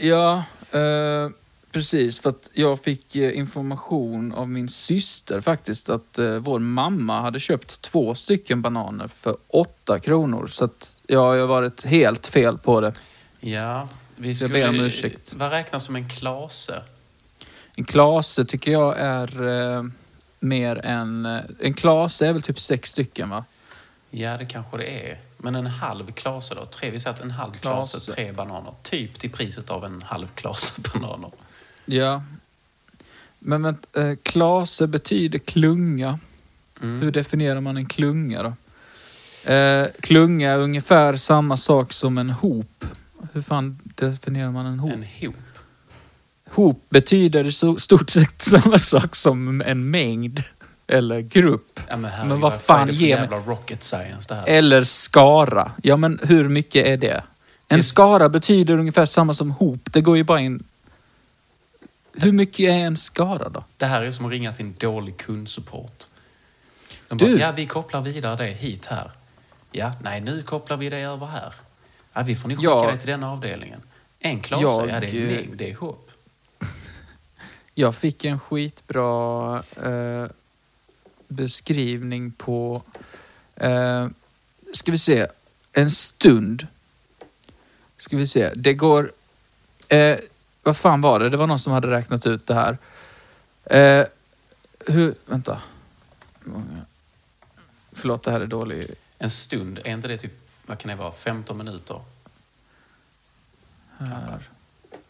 Ja, 0.01 0.45
eh, 0.78 1.28
precis. 1.72 2.20
För 2.20 2.30
att 2.30 2.51
jag 2.53 2.80
fick 2.80 3.16
eh, 3.16 3.39
information 3.39 4.32
av 4.32 4.49
min 4.49 4.68
syster 4.68 5.41
faktiskt 5.41 5.89
att 5.91 6.18
eh, 6.18 6.30
vår 6.34 6.59
mamma 6.59 7.20
hade 7.20 7.41
köpt 7.41 7.82
två 7.82 8.14
stycken 8.14 8.62
bananer 8.62 9.09
för 9.09 9.36
åtta 9.49 9.99
kronor. 10.01 10.47
Så 10.47 10.64
att 10.64 11.01
jag 11.07 11.20
har 11.20 11.47
varit 11.47 11.84
helt 11.84 12.26
fel 12.26 12.59
på 12.59 12.80
det. 12.80 12.93
Ja, 13.41 13.89
vi 14.16 14.34
Så 14.34 14.45
jag 14.45 14.51
ber 14.53 14.68
om 14.68 14.74
ursäkt. 14.80 15.34
Vad 15.36 15.51
räknas 15.51 15.84
som 15.84 15.97
en 15.97 16.09
klase? 16.09 16.82
En 17.79 17.85
klase 17.85 18.45
tycker 18.45 18.72
jag 18.72 18.99
är 18.99 19.49
eh, 19.76 19.85
mer 20.41 20.81
än... 20.85 21.26
Eh, 21.26 21.41
en 21.61 21.74
klase 21.74 22.26
är 22.26 22.33
väl 22.33 22.43
typ 22.43 22.61
sex 22.61 22.91
stycken 22.91 23.31
va? 23.31 23.45
Ja, 24.11 24.37
det 24.37 24.45
kanske 24.45 24.76
det 24.76 25.11
är. 25.11 25.18
Men 25.37 25.55
en 25.55 25.66
halv 25.66 26.12
klase 26.12 26.55
då? 26.55 26.64
Tre, 26.64 26.91
vi 26.91 27.01
säger 27.01 27.16
att 27.16 27.22
en 27.22 27.31
halv 27.31 27.53
klase, 27.53 27.97
Klase. 27.97 28.12
tre 28.14 28.33
bananer. 28.33 28.72
Typ 28.83 29.18
till 29.18 29.31
priset 29.31 29.70
av 29.70 29.85
en 29.85 30.03
halv 30.03 30.26
klase 30.26 30.81
bananer. 30.95 31.31
Ja. 31.85 32.22
Men 33.39 33.62
vänta, 33.62 34.09
eh, 34.09 34.16
klase 34.22 34.87
betyder 34.87 35.39
klunga. 35.39 36.18
Mm. 36.83 37.01
Hur 37.03 37.11
definierar 37.11 37.61
man 37.61 37.76
en 37.76 37.87
klunga 37.87 38.43
då? 38.43 38.53
Eh, 39.53 39.87
klunga 40.01 40.51
är 40.51 40.59
ungefär 40.59 41.16
samma 41.16 41.57
sak 41.57 41.93
som 41.93 42.18
en 42.18 42.31
hop. 42.31 42.85
Hur 43.33 43.43
fan 43.43 43.79
definierar 43.85 44.51
man 44.51 44.66
en 44.66 44.79
hop? 44.79 44.93
En 44.93 45.07
hop. 45.20 45.35
Hop 46.51 46.84
betyder 46.90 47.44
i 47.44 47.53
så- 47.53 47.76
stort 47.76 48.11
sett 48.11 48.42
samma 48.42 48.78
sak 48.78 49.16
som 49.16 49.61
en 49.61 49.90
mängd. 49.90 50.42
Eller 50.90 51.20
grupp. 51.20 51.80
Ja, 51.88 51.96
men, 51.96 52.28
Men 52.28 52.40
vad 52.40 52.61
fan 52.61 52.88
ger 52.92 53.28
mig- 53.28 53.40
rocket 53.46 53.84
science 53.84 54.28
det 54.28 54.34
här? 54.34 54.44
Eller 54.49 54.82
skara. 54.82 55.72
Ja 55.82 55.96
men 55.96 56.20
hur 56.22 56.49
mycket 56.49 56.86
är 56.86 56.96
det? 56.96 57.22
En 57.68 57.78
Det- 57.78 57.82
skara 57.82 58.28
betyder 58.28 58.78
ungefär 58.78 59.07
samma 59.07 59.34
som 59.34 59.51
hop. 59.51 59.80
Det 59.92 60.01
går 60.01 60.16
ju 60.16 60.24
bara 60.24 60.40
in... 60.40 60.64
Hur 62.12 62.32
mycket 62.32 62.61
är 62.70 62.72
en 62.78 62.96
skara 62.96 63.49
då? 63.49 63.64
Det 63.76 63.86
här 63.86 64.03
är 64.03 64.11
som 64.11 64.24
att 64.26 64.30
ringa 64.32 64.53
till 64.53 64.66
en 64.66 64.74
dålig 64.78 65.16
kundsupport. 65.16 66.05
De 67.09 67.18
Du. 67.18 67.24
bara, 67.32 67.40
ja 67.40 67.53
vi 67.53 67.66
kopplar 67.66 68.01
vidare 68.03 68.36
det 68.36 68.53
hit 68.53 68.86
här. 68.86 69.11
Ja, 69.72 69.92
nej 70.03 70.20
nu 70.20 70.42
kopplar 70.42 70.76
vi 70.76 70.88
det 70.88 70.99
över 71.01 71.26
här. 71.26 71.53
Ja, 72.12 72.22
vi 72.22 72.36
får 72.36 72.49
nog 72.49 72.59
skicka 72.59 72.70
Ja. 72.70 72.90
det 72.92 72.96
till 72.99 73.09
den 73.09 73.22
avdelningen. 73.24 73.80
En 74.20 74.40
klase, 74.40 74.62
Jag, 74.64 74.88
ja 74.88 75.01
det 75.01 75.07
är 75.07 75.20
en 75.22 75.26
mängd, 75.36 75.57
det 75.57 75.64
är 75.64 75.68
ihop. 75.70 76.07
Jag 77.81 77.95
fick 77.95 78.24
en 78.24 78.41
skitbra 78.41 79.57
eh, 79.83 80.26
beskrivning 81.29 82.31
på, 82.31 82.83
eh, 83.57 84.09
ska 84.74 84.91
vi 84.93 84.99
se, 84.99 85.26
en 85.72 85.91
stund. 85.91 86.66
Ska 87.97 88.16
vi 88.16 88.26
se, 88.26 88.53
det 88.55 88.74
går, 88.74 89.12
eh, 89.89 90.18
vad 90.62 90.76
fan 90.76 91.01
var 91.01 91.20
det? 91.20 91.29
Det 91.29 91.37
var 91.37 91.47
någon 91.47 91.59
som 91.59 91.72
hade 91.72 91.91
räknat 91.91 92.26
ut 92.26 92.47
det 92.47 92.55
här. 92.55 92.79
Eh, 93.64 94.07
hur, 94.87 95.14
vänta. 95.26 95.62
Förlåt, 97.93 98.22
det 98.22 98.31
här 98.31 98.41
är 98.41 98.47
dålig. 98.47 98.95
En 99.18 99.31
stund, 99.31 99.79
är 99.85 99.93
inte 99.93 100.09
det 100.09 100.16
typ, 100.16 100.33
vad 100.66 100.79
kan 100.79 100.89
det 100.89 100.97
vara, 100.97 101.12
15 101.12 101.59
minuter? 101.59 102.01
Här. 103.99 104.49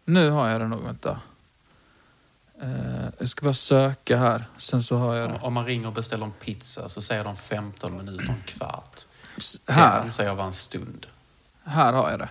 Nu 0.05 0.31
har 0.31 0.49
jag 0.51 0.61
det 0.61 0.69
nog, 0.69 0.83
vänta. 0.83 1.21
Eh, 2.63 3.09
jag 3.19 3.29
ska 3.29 3.43
bara 3.45 3.53
söka 3.55 4.17
här, 4.17 4.45
sen 4.59 4.83
så 4.83 4.97
har 4.97 5.15
jag 5.15 5.31
det. 5.31 5.39
Om, 5.43 5.55
man 5.55 5.65
ringer 5.67 5.87
och 5.87 5.93
beställer 5.93 6.25
en 6.25 6.33
pizza 6.33 6.89
så 6.89 7.03
säger 7.03 7.25
de 7.25 7.37
15 7.37 7.97
minuter, 7.97 8.29
en 8.29 8.43
kvart. 8.47 9.01
S- 9.37 9.57
Det 9.67 9.73
Här, 9.73 10.01
anser 10.01 10.25
jag 10.25 10.35
vara 10.35 10.47
en 10.47 10.53
stund. 10.53 11.07
här 11.65 11.93
har 11.93 12.11
jag 12.11 12.19
det. 12.19 12.29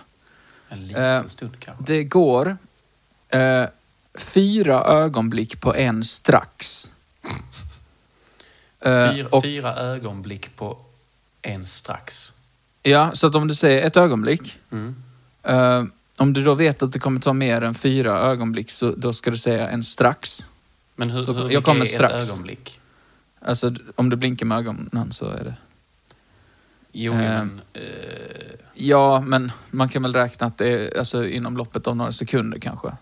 En 0.68 0.86
liten 0.86 1.04
Eh, 1.04 1.24
stund 1.24 1.60
kanske. 1.60 1.84
Det 1.84 2.04
går 2.04 2.56
eh, 3.28 3.64
fyra 4.18 4.84
ögonblick 4.84 5.60
på 5.60 5.74
en 5.74 6.04
strax. 6.04 6.90
Fyra, 8.84 9.28
och, 9.30 9.42
fyra 9.44 9.76
ögonblick 9.76 10.56
på 10.56 10.80
en 11.42 11.64
strax. 11.66 12.32
ja, 12.82 13.10
så 13.14 13.26
att 13.26 13.34
om 13.34 13.48
du 13.48 13.54
säger 13.54 13.86
ett 13.86 13.96
ögonblick, 13.96 14.58
Mm. 14.70 15.92
Om 16.18 16.32
du 16.32 16.44
då 16.44 16.54
vet 16.54 16.82
att 16.82 16.92
det 16.92 16.98
kommer 16.98 17.20
ta 17.20 17.32
mer 17.32 17.62
än 17.62 17.74
fyra 17.74 18.18
ögonblick 18.18 18.70
så 18.70 18.90
då 18.90 19.12
ska 19.12 19.30
du 19.30 19.38
säga 19.38 19.68
en 19.68 19.82
strax. 19.84 20.44
Men 20.96 21.10
hur, 21.10 21.26
hur 21.26 21.50
jag 21.50 21.64
kommer 21.64 21.80
är 21.80 21.84
strax. 21.84 22.24
ett 22.24 22.30
ögonblick? 22.30 22.80
Alltså 23.40 23.74
om 23.94 24.10
du 24.10 24.16
blinkar 24.16 24.46
med 24.46 24.58
ögonen 24.58 25.12
så 25.12 25.26
är 25.26 25.44
det... 25.44 25.54
Jo, 26.92 27.12
Eh, 27.12 27.18
men... 27.18 27.60
Eh, 27.72 27.82
Ja, 28.80 29.20
men 29.20 29.52
man 29.70 29.88
kan 29.88 30.02
väl 30.02 30.12
räkna 30.12 30.46
att 30.46 30.58
det 30.58 30.68
är 30.68 30.98
alltså, 30.98 31.26
inom 31.26 31.56
loppet 31.56 31.86
av 31.86 31.96
några 31.96 32.12
sekunder 32.12 32.58
kanske. 32.58 32.92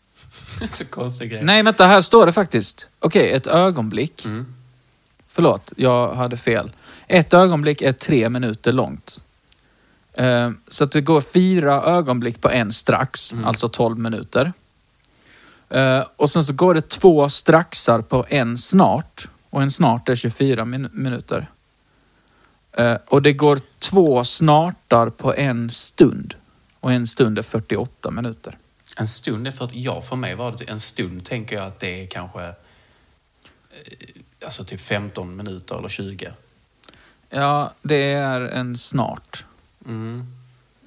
så 0.68 0.84
konstig 0.84 1.30
grej. 1.30 1.44
Nej, 1.44 1.62
vänta, 1.62 1.86
här 1.86 2.00
står 2.00 2.26
det 2.26 2.32
faktiskt. 2.32 2.88
Okej, 2.98 3.32
ett 3.32 3.46
ögonblick. 3.46 4.24
Mm. 4.24 4.54
Förlåt, 5.28 5.72
jag 5.76 6.14
hade 6.14 6.36
fel. 6.36 6.70
Ett 7.06 7.34
ögonblick 7.34 7.82
är 7.82 7.92
tre 7.92 8.28
minuter 8.28 8.72
långt. 8.72 9.24
Eh, 10.14 10.50
Så 10.68 10.84
att 10.84 10.92
det 10.92 11.00
går 11.00 11.20
fyra 11.20 11.82
ögonblick 11.82 12.40
på 12.40 12.50
en 12.50 12.72
strax, 12.72 13.32
Mm. 13.32 13.44
alltså 13.44 13.68
12 13.68 13.98
minuter. 13.98 14.52
Eh, 15.68 16.04
Och 16.16 16.30
sen 16.30 16.44
så 16.44 16.52
går 16.52 16.74
det 16.74 16.88
två 16.88 17.28
straxar 17.28 18.02
på 18.02 18.24
en 18.28 18.58
snart. 18.58 19.28
Och 19.50 19.62
en 19.62 19.70
snart 19.70 20.08
är 20.08 20.14
24 20.14 20.64
min- 20.64 20.88
minuter. 20.92 21.50
Eh, 22.72 22.96
Och 23.06 23.22
det 23.22 23.32
går 23.32 23.60
två 23.78 24.24
snartar 24.24 25.10
på 25.10 25.34
en 25.34 25.70
stund. 25.70 26.34
Och 26.80 26.92
en 26.92 27.06
stund 27.06 27.38
är 27.38 27.42
48 27.42 28.10
minuter. 28.10 28.58
En 28.96 29.08
stund 29.08 29.46
är 29.46 29.52
för 29.52 29.64
att, 29.64 29.74
ja, 29.74 30.00
för 30.00 30.16
mig 30.16 30.34
var 30.34 30.52
det 30.58 30.64
en 30.70 30.80
stund 30.80 31.24
tänker 31.24 31.56
jag 31.56 31.64
att 31.66 31.80
det 31.80 32.02
är 32.02 32.06
kanske 32.06 32.54
alltså 34.44 34.64
typ 34.64 34.80
15 34.80 35.36
minuter 35.36 35.78
eller 35.78 35.88
20. 35.88 36.32
Ja, 37.30 37.72
det 37.82 38.12
är 38.12 38.40
en 38.40 38.78
snart. 38.78 39.44
Mm. 39.86 40.26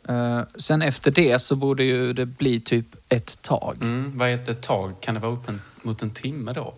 Eh, 0.07 0.41
sen 0.55 0.81
efter 0.81 1.11
det 1.11 1.39
så 1.39 1.55
borde 1.55 1.83
ju 1.83 2.13
det 2.13 2.25
bli 2.25 2.59
typ 2.59 2.85
ett 3.09 3.41
tag. 3.41 3.77
Mm. 3.81 4.17
Vad 4.17 4.29
är 4.29 4.49
ett 4.49 4.61
tag? 4.61 5.01
Kan 5.01 5.15
det 5.15 5.21
vara 5.21 5.31
upp 5.31 5.49
en, 5.49 5.61
mot 5.81 6.01
en 6.01 6.11
timme 6.11 6.53
då? 6.53 6.73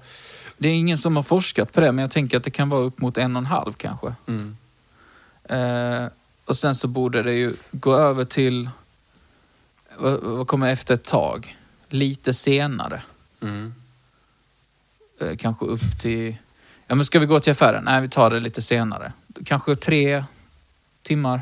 Det 0.58 0.68
är 0.68 0.74
ingen 0.74 0.98
som 0.98 1.16
har 1.16 1.24
forskat 1.24 1.74
på 1.74 1.82
det, 1.82 1.92
men 1.92 2.02
jag 2.02 2.12
tänker 2.12 2.38
att 2.38 2.44
det 2.44 2.52
kan 2.52 2.70
vara 2.70 2.82
upp 2.82 3.00
mot 3.00 3.18
en 3.18 3.36
och 3.36 3.40
en 3.40 3.46
halv 3.46 3.74
kanske. 3.74 4.14
Mm. 4.28 4.58
Eh, 5.44 6.10
och 6.46 6.58
sen 6.58 6.76
så 6.76 6.88
borde 6.88 7.24
det 7.24 7.34
ju 7.34 7.54
gå 7.72 7.96
över 7.96 8.26
till, 8.26 8.70
vad, 9.98 10.20
vad 10.20 10.48
kommer 10.48 10.72
efter 10.72 10.94
ett 10.94 11.04
tag? 11.04 11.58
Lite 11.90 12.34
senare. 12.34 13.02
Mm. 13.42 13.74
Eh, 15.22 15.38
kanske 15.38 15.66
upp 15.66 16.00
till, 16.02 16.38
ja 16.88 16.96
men 16.96 17.06
ska 17.06 17.20
vi 17.20 17.26
gå 17.26 17.40
till 17.40 17.52
affären? 17.52 17.84
Nej, 17.84 18.02
vi 18.02 18.10
tar 18.10 18.30
det 18.30 18.40
lite 18.40 18.62
senare. 18.62 19.14
Kanske 19.46 19.76
tre 19.76 20.24
timmar, 21.04 21.42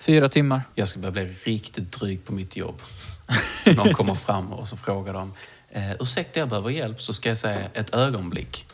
fyra 0.00 0.28
timmar. 0.28 0.62
Jag 0.74 0.88
ska 0.88 1.00
börja 1.00 1.12
bli 1.12 1.24
riktigt 1.24 1.92
dryg 1.92 2.24
på 2.24 2.32
mitt 2.32 2.56
jobb. 2.56 2.82
Någon 3.76 3.94
kommer 3.94 4.14
fram 4.14 4.52
och 4.52 4.68
så 4.68 4.76
frågar 4.76 5.12
de, 5.12 5.32
eh, 5.70 5.92
ursäkta 6.00 6.40
jag 6.40 6.48
behöver 6.48 6.70
hjälp, 6.70 7.02
så 7.02 7.12
ska 7.12 7.28
jag 7.28 7.38
säga 7.38 7.60
ett 7.74 7.94
ögonblick. 7.94 8.66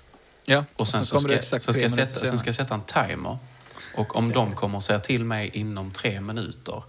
Ja, 0.44 0.64
Och 0.76 0.88
sen, 0.88 1.04
så 1.04 1.16
kommer 1.16 1.28
ska, 1.28 1.32
det 1.32 1.38
exakt 1.38 1.64
sen, 1.64 1.74
ska 1.74 1.82
jag 1.82 1.90
sätta, 1.90 2.26
sen 2.26 2.38
ska 2.38 2.48
jag 2.48 2.54
sätta 2.54 2.74
en 2.74 2.82
timer. 2.82 3.38
Och 3.94 4.16
om 4.16 4.32
de 4.32 4.52
kommer 4.54 4.80
säga 4.80 4.98
till 4.98 5.24
mig 5.24 5.50
inom 5.52 5.90
tre 5.90 6.20
minuter. 6.20 6.82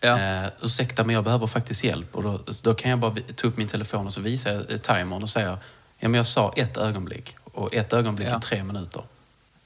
Ja. 0.00 0.18
Eh, 0.18 0.48
ursäkta 0.62 1.04
men 1.04 1.14
jag 1.14 1.24
behöver 1.24 1.46
faktiskt 1.46 1.84
hjälp. 1.84 2.16
Och 2.16 2.22
då, 2.22 2.40
då 2.62 2.74
kan 2.74 2.90
jag 2.90 2.98
bara 3.00 3.14
ta 3.34 3.46
upp 3.46 3.56
min 3.56 3.68
telefon 3.68 4.06
och 4.06 4.12
så 4.12 4.20
visar 4.20 4.52
jag 4.52 4.70
eh, 4.70 4.76
timern 4.76 5.22
och 5.22 5.28
säga 5.28 5.58
ja 5.98 6.08
men 6.08 6.14
jag 6.14 6.26
sa 6.26 6.52
ett 6.56 6.76
ögonblick. 6.76 7.36
Och 7.44 7.74
ett 7.74 7.92
ögonblick 7.92 8.28
Ja. 8.28 8.36
är 8.36 8.40
tre 8.40 8.64
minuter. 8.64 9.02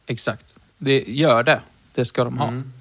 Exakt. 0.07 0.55
Det 0.79 1.05
gör 1.07 1.43
det. 1.43 1.61
Det 1.95 2.05
ska 2.05 2.25
de 2.25 2.39
ha. 2.39 2.49
Mm. 2.49 2.73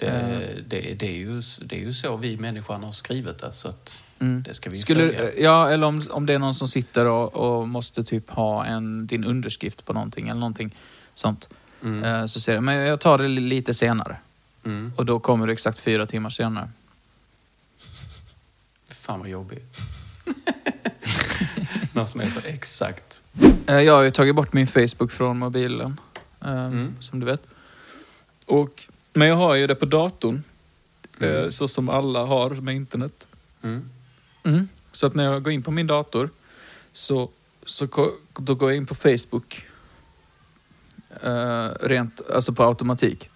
Det, 0.00 0.06
Eh. 0.06 0.38
det, 0.68 0.98
det, 0.98 1.06
är 1.08 1.18
ju, 1.18 1.42
det 1.60 1.76
är 1.76 1.80
ju 1.80 1.92
så 1.92 2.16
vi 2.16 2.36
människan 2.36 2.82
har 2.82 2.92
skrivit 2.92 3.38
det. 3.38 3.52
Så 3.52 3.68
att 3.68 4.02
Mm. 4.18 4.42
det 4.42 4.54
ska 4.54 4.70
vi 4.70 4.78
Skulle, 4.78 5.12
följa. 5.12 5.38
ja, 5.40 5.70
eller 5.70 5.86
om, 5.86 6.02
om 6.10 6.26
det 6.26 6.34
är 6.34 6.38
någon 6.38 6.54
som 6.54 6.68
sitter 6.68 7.04
och, 7.04 7.34
och 7.60 7.68
måste 7.68 8.04
typ 8.04 8.30
ha 8.30 8.64
en, 8.64 9.06
din 9.06 9.24
underskrift 9.24 9.84
på 9.84 9.92
någonting 9.92 10.28
eller 10.28 10.40
någonting 10.40 10.74
sånt. 11.14 11.48
Mm. 11.82 12.04
Eh, 12.04 12.26
så 12.26 12.40
säger 12.40 12.56
jag, 12.56 12.64
men 12.64 12.74
jag 12.76 13.00
tar 13.00 13.18
det 13.18 13.28
li- 13.28 13.40
lite 13.40 13.74
senare. 13.74 14.16
Mm. 14.64 14.92
Och 14.96 15.06
då 15.06 15.20
kommer 15.20 15.46
det 15.46 15.52
exakt 15.52 15.78
fyra 15.78 16.06
timmar 16.06 16.30
senare. 16.30 16.70
Fan 18.90 19.20
vad 19.20 19.28
jobbigt. 19.28 19.76
Någon 21.92 22.06
som 22.06 22.20
är 22.20 22.26
så 22.28 22.40
exakt. 22.44 23.22
Eh, 23.66 23.78
jag 23.80 23.94
har 23.94 24.02
ju 24.02 24.10
tagit 24.10 24.34
bort 24.34 24.52
min 24.52 24.66
Facebook 24.66 25.10
från 25.12 25.38
mobilen. 25.38 26.00
eh, 26.44 26.50
Mm. 26.64 26.94
Som 27.00 27.20
du 27.20 27.26
vet. 27.26 27.42
Och, 28.46 28.86
men 29.12 29.28
jag 29.28 29.36
har 29.36 29.54
ju 29.54 29.66
det 29.66 29.74
på 29.74 29.86
datorn. 29.86 30.42
eh, 31.20 31.28
Mm. 31.28 31.52
Så 31.52 31.68
som 31.68 31.88
alla 31.88 32.24
har 32.24 32.50
med 32.50 32.74
internet. 32.74 33.28
Mm. 33.62 33.88
Mm. 34.44 34.68
Så 34.92 35.06
att 35.06 35.14
när 35.14 35.24
jag 35.24 35.42
går 35.42 35.52
in 35.52 35.62
på 35.62 35.70
min 35.70 35.86
dator 35.86 36.30
så, 36.92 37.30
så 37.66 37.86
då 38.34 38.54
går 38.54 38.70
jag 38.70 38.76
in 38.76 38.86
på 38.86 38.94
Facebook. 38.94 39.66
Eh, 41.22 41.68
rent, 41.80 42.30
alltså 42.34 42.52
på 42.52 42.64
automatik. 42.64 43.30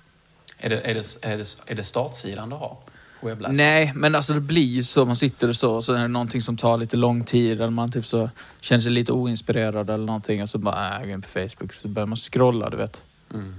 Är, 0.58 0.70
det, 0.70 0.80
är, 0.80 0.94
det, 0.94 1.18
är, 1.22 1.36
det, 1.36 1.56
är 1.66 1.74
det 1.74 1.82
startsidan 1.84 2.48
du 2.48 2.56
har? 2.56 2.76
Webbläsaren? 3.20 3.56
Nej, 3.56 3.92
men 3.94 4.14
alltså 4.14 4.34
det 4.34 4.40
blir 4.40 4.62
ju 4.62 4.82
så. 4.84 5.04
Man 5.04 5.16
sitter 5.16 5.48
och 5.48 5.56
så 5.56 5.74
och 5.74 5.84
så 5.84 5.92
är 5.92 6.02
det 6.02 6.08
någonting 6.08 6.40
som 6.42 6.56
tar 6.56 6.78
lite 6.78 6.96
lång 6.96 7.24
tid 7.24 7.52
eller 7.60 7.70
man 7.70 7.92
typ 7.92 8.06
så 8.06 8.30
känner 8.60 8.80
sig 8.80 8.92
lite 8.92 9.12
oinspirerad 9.12 9.90
eller 9.90 10.06
någonting 10.06 10.42
och 10.42 10.48
så 10.48 10.58
bara, 10.58 10.88
äh, 10.88 10.92
jag 10.94 11.02
går 11.02 11.10
in 11.10 11.22
på 11.22 11.28
Facebook. 11.28 11.72
Så 11.72 11.88
börjar 11.88 12.06
man 12.06 12.16
scrolla, 12.16 12.70
du 12.70 12.76
vet. 12.76 13.02
Mm. 13.34 13.54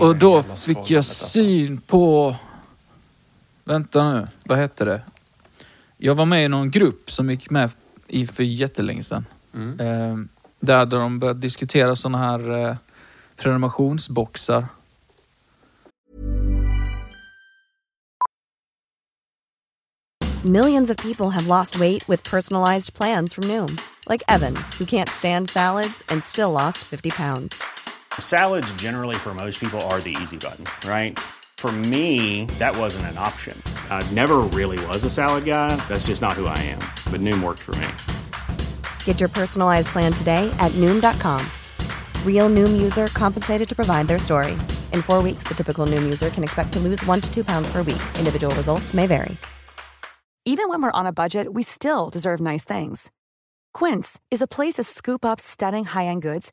Och 0.00 0.16
då 0.16 0.42
fick 0.42 0.90
jag 0.90 0.98
alltså? 0.98 1.28
syn 1.28 1.80
på... 1.80 2.36
Vänta 3.64 4.12
nu, 4.12 4.26
vad 4.44 4.58
hette 4.58 4.84
det? 4.84 5.02
Jag 5.96 6.14
var 6.14 6.26
med 6.26 6.44
i 6.44 6.48
någon 6.48 6.70
grupp 6.70 7.10
som 7.10 7.30
gick 7.30 7.50
med 7.50 7.70
i 8.08 8.26
för 8.26 8.42
jättelänge 8.42 9.02
sedan. 9.02 9.26
Mm. 9.54 9.80
Eh, 9.80 10.24
där 10.60 10.86
de 10.86 11.18
började 11.18 11.40
diskutera 11.40 11.96
sådana 11.96 12.18
här 12.18 12.68
eh, 12.68 12.76
prenumerationsboxar. 13.36 14.66
Millions 20.44 20.90
of 20.90 20.96
people 20.96 21.30
have 21.30 21.46
lost 21.46 21.76
weight 21.76 22.08
with 22.08 22.30
personalized 22.30 22.94
plans 22.94 23.32
from 23.32 23.44
Noom, 23.44 23.78
like 24.08 24.24
Evan, 24.28 24.56
who 24.78 24.84
can't 24.84 25.08
stand 25.08 25.48
salads 25.48 26.02
and 26.08 26.24
still 26.24 26.50
lost 26.50 26.78
50 26.78 27.10
pounds. 27.10 27.62
Salads, 28.18 28.74
generally, 28.74 29.14
for 29.14 29.34
most 29.34 29.60
people, 29.60 29.80
are 29.82 30.00
the 30.00 30.16
easy 30.20 30.36
button, 30.36 30.64
right? 30.88 31.18
For 31.58 31.70
me, 31.70 32.46
that 32.58 32.76
wasn't 32.76 33.06
an 33.06 33.18
option. 33.18 33.56
I 33.88 34.02
never 34.10 34.38
really 34.38 34.84
was 34.86 35.04
a 35.04 35.10
salad 35.10 35.44
guy. 35.44 35.76
That's 35.86 36.08
just 36.08 36.20
not 36.20 36.32
who 36.32 36.46
I 36.46 36.58
am. 36.58 36.80
But 37.12 37.20
Noom 37.20 37.40
worked 37.40 37.60
for 37.60 37.76
me. 37.76 37.86
Get 39.04 39.20
your 39.20 39.28
personalized 39.28 39.86
plan 39.88 40.12
today 40.12 40.50
at 40.58 40.72
Noom.com. 40.72 41.40
Real 42.26 42.48
Noom 42.48 42.82
user 42.82 43.06
compensated 43.14 43.68
to 43.68 43.76
provide 43.76 44.08
their 44.08 44.18
story. 44.18 44.54
In 44.92 45.02
four 45.02 45.22
weeks, 45.22 45.44
the 45.46 45.54
typical 45.54 45.86
Noom 45.86 46.02
user 46.02 46.30
can 46.30 46.42
expect 46.42 46.72
to 46.72 46.80
lose 46.80 47.06
one 47.06 47.20
to 47.20 47.32
two 47.32 47.44
pounds 47.44 47.70
per 47.70 47.84
week. 47.84 48.02
Individual 48.18 48.52
results 48.56 48.92
may 48.92 49.06
vary. 49.06 49.36
Even 50.44 50.68
when 50.68 50.82
we're 50.82 50.98
on 50.98 51.06
a 51.06 51.12
budget, 51.12 51.54
we 51.54 51.62
still 51.62 52.10
deserve 52.10 52.40
nice 52.40 52.64
things. 52.64 53.12
Quince 53.72 54.18
is 54.32 54.42
a 54.42 54.48
place 54.48 54.74
to 54.74 54.82
scoop 54.82 55.24
up 55.24 55.38
stunning 55.38 55.84
high-end 55.84 56.20
goods 56.20 56.52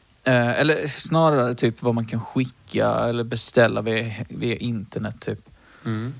Eh, 0.23 0.59
eller 0.59 0.87
snarare 0.87 1.53
typ 1.53 1.81
vad 1.81 1.95
man 1.95 2.05
kan 2.05 2.21
skicka 2.21 2.87
eller 2.89 3.23
beställa 3.23 3.81
via, 3.81 4.13
via 4.29 4.55
internet 4.55 5.19
typ. 5.19 5.39
Mm. 5.85 6.13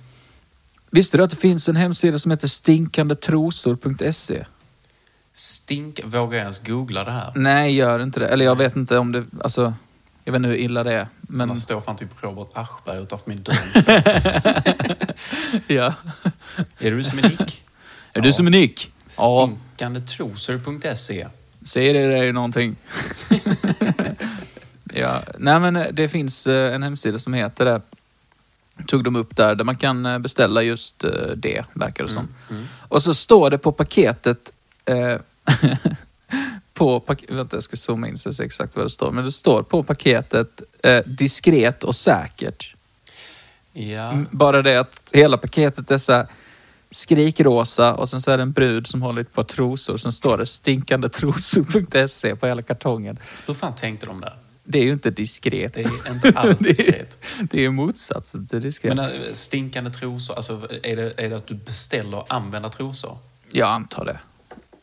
Visste 0.92 1.18
du 1.18 1.24
att 1.24 1.30
det 1.30 1.36
finns 1.36 1.70
en 1.70 1.76
hemsida 1.76 2.20
som 2.20 2.32
heter 2.32 2.48
stinkandetrosor.se? 2.48 4.46
Stink, 5.34 6.00
vågar 6.04 6.38
jag 6.38 6.44
ens 6.44 6.60
googla 6.60 7.04
det 7.04 7.12
här? 7.12 7.32
Nej, 7.36 7.76
gör 7.76 8.00
inte 8.00 8.20
det. 8.20 8.28
Eller 8.28 8.46
jag 8.46 8.58
vet 8.58 8.76
inte 8.76 8.98
om 8.98 9.12
det... 9.12 9.26
Alltså, 9.42 9.74
jag 10.24 10.34
vet 10.34 10.40
inte 10.40 10.50
hur 10.50 10.56
illa 10.56 10.84
det 10.84 10.94
är. 10.94 11.08
Men... 11.22 11.48
Man 11.48 11.58
står 11.58 11.82
fan 11.82 11.96
typ 11.96 12.24
Robert 12.24 12.50
Aschberg 12.54 13.02
utanför 13.02 13.30
min 13.30 13.44
dörr. 13.44 13.56
ja. 15.74 15.94
är 16.80 16.92
du 16.92 17.04
som 17.04 17.20
är 17.20 17.24
Nick? 17.24 17.64
Är 18.14 18.22
du 18.22 18.34
som 18.34 18.48
är 18.48 18.52
Nick? 18.52 18.92
Ja. 19.18 19.50
Stinkandetrosor.se 19.76 21.28
Säger 21.64 21.94
det 21.94 22.08
dig 22.08 22.34
någonting? 22.34 22.76
ja. 24.94 25.22
Nej 25.38 25.60
men 25.60 25.76
eh, 25.76 25.86
det 25.92 26.10
finns 26.10 26.48
eh, 26.48 26.76
en 26.76 26.84
hemsida 26.84 27.20
som 27.20 27.34
heter 27.34 27.66
det. 27.66 27.82
Tog 28.88 29.04
de 29.04 29.16
upp 29.16 29.36
där, 29.36 29.56
där 29.56 29.64
man 29.64 29.76
kan 29.76 30.06
eh, 30.06 30.20
beställa 30.20 30.62
just 30.62 31.00
det, 31.36 31.66
verkar 31.74 32.04
det 32.04 32.10
som. 32.10 32.28
Och 32.80 33.02
så 33.04 33.14
står 33.14 33.50
det 33.50 33.58
på 33.58 33.72
paketet... 33.72 34.52
Eh, 34.86 35.16
på 36.74 37.00
pak- 37.00 37.26
Vänta, 37.30 37.56
jag 37.58 37.64
ska 37.64 37.78
zooma 37.78 38.08
in 38.08 38.18
så 38.18 38.28
jag 38.30 38.36
ser 38.36 38.44
exakt 38.44 38.76
vad 38.76 38.86
det 38.86 38.90
står. 38.90 39.12
Men 39.12 39.24
det 39.26 39.32
står 39.32 39.64
på 39.64 39.84
paketet 39.84 40.62
eh, 40.84 41.02
diskret 41.06 41.84
och 41.84 41.96
säkert. 41.96 42.76
Ja. 43.74 44.12
Mm, 44.12 44.28
Bara 44.32 44.62
det 44.62 44.76
att 44.80 45.12
hela 45.14 45.38
paketet 45.38 45.92
är 45.92 45.98
så 45.98 46.14
här 46.14 46.28
skrikrosa 46.92 47.94
och 47.94 48.10
sen 48.10 48.22
så 48.22 48.32
är 48.32 48.38
det 48.38 48.44
en 48.44 48.52
brud 48.52 48.88
som 48.88 49.02
håller 49.02 49.22
ett 49.22 49.34
par 49.34 49.44
trosor. 49.44 49.98
Sen 49.98 50.12
står 50.12 50.38
det 50.38 50.46
stinkandetrosor.se 50.46 52.36
på 52.36 52.48
hela 52.48 52.62
kartongen. 52.62 53.20
Hur 53.48 53.54
fan 53.54 53.76
tänkte 53.76 54.06
de 54.06 54.22
där? 54.22 54.36
Det 54.64 54.80
är 54.80 54.84
ju 54.84 54.92
inte 54.92 55.10
diskret. 55.12 55.74
Det 55.74 55.80
är 55.80 56.12
inte 56.14 56.30
alls 56.40 56.60
Det 56.60 56.70
är- 56.70 56.74
diskret. 56.74 57.18
Det 57.52 57.66
är 57.66 57.70
motsatsen 57.70 58.48
till 58.48 58.62
diskret. 58.62 58.96
Men 58.96 59.06
äh, 59.06 59.22
stinkande 59.34 59.90
trosor, 59.90 60.36
alltså 60.36 60.68
är 60.84 60.96
det, 60.96 61.14
är 61.18 61.30
det 61.30 61.36
att 61.36 61.48
du 61.48 61.54
beställer 61.56 62.24
använda 62.34 62.70
trosor? 62.70 63.18
jag 63.52 63.70
antar 63.70 64.06
det. 64.06 64.20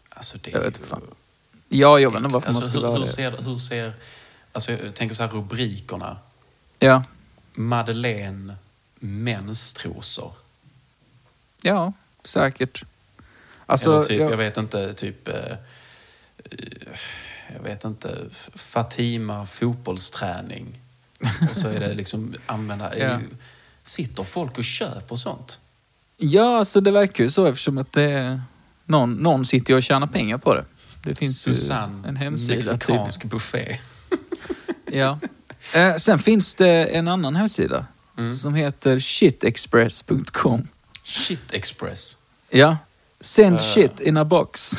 Alltså 0.08 0.38
det 0.42 0.50
Jag 0.50 0.60
vet 0.60 0.80
ju- 0.80 0.84
fan. 0.84 1.02
Ja, 1.68 1.98
jag 1.98 2.10
vet 2.10 2.18
inte 2.18 2.32
varför 2.32 2.48
alltså, 2.48 2.62
man 2.62 2.70
skulle 2.70 2.86
hur, 2.86 2.94
hur 2.94 3.00
det. 3.00 3.06
ser, 3.06 3.36
hur 3.42 3.56
ser, 3.56 3.92
alltså 4.52 4.72
jag 4.72 4.94
tänker 4.94 5.14
så 5.14 5.22
här 5.22 5.30
rubrikerna. 5.30 6.16
Ja. 6.78 7.02
Madeleine 7.54 8.54
menstrosor. 8.98 10.32
Ja, 11.62 11.92
säkert. 12.24 12.82
Alltså, 13.66 13.92
Eller 13.94 14.04
typ, 14.04 14.20
jag, 14.20 14.32
jag 14.32 14.36
vet 14.36 14.56
inte, 14.56 14.94
typ... 14.94 15.28
Eh, 15.28 15.34
eh, 15.34 15.56
jag 17.56 17.62
vet 17.62 17.84
inte, 17.84 18.18
Fatima 18.54 19.46
fotbollsträning. 19.46 20.78
Och 21.50 21.56
så 21.56 21.68
är 21.68 21.80
det 21.80 21.94
liksom 21.94 22.34
använda... 22.46 22.96
Ja. 22.98 23.18
Sitter 23.82 24.24
folk 24.24 24.58
och 24.58 24.64
köper 24.64 25.16
sånt? 25.16 25.58
ja, 26.16 26.58
alltså 26.58 26.80
det 26.80 26.90
verkar 26.90 27.24
ju 27.24 27.30
så 27.30 27.46
eftersom 27.46 27.78
att 27.78 27.92
det 27.92 28.02
är... 28.02 28.42
Någon, 28.84 29.12
någon 29.12 29.44
sitter 29.44 29.72
ju 29.72 29.76
och 29.76 29.82
tjänar 29.82 30.06
pengar 30.06 30.38
på 30.38 30.54
det. 30.54 30.64
Det 31.02 31.14
finns 31.14 31.40
Susanne, 31.40 32.02
ju 32.02 32.08
en 32.08 32.16
hemsida. 32.16 32.56
mexikansk 32.56 33.22
Typ. 33.22 33.30
buffé. 33.30 33.78
Ja. 34.92 35.18
Eh, 35.74 35.96
sen 35.96 36.18
finns 36.18 36.54
det 36.54 36.84
en 36.84 37.08
annan 37.08 37.36
hemsida 37.36 37.86
Mm. 38.18 38.34
som 38.34 38.54
heter 38.54 38.98
shitexpress.com. 38.98 40.68
Shit 41.08 41.52
Express. 41.54 42.16
Ja. 42.50 42.76
Send 43.20 43.56
Eh. 43.56 43.62
shit 43.62 44.00
in 44.00 44.16
a 44.16 44.24
box. 44.24 44.78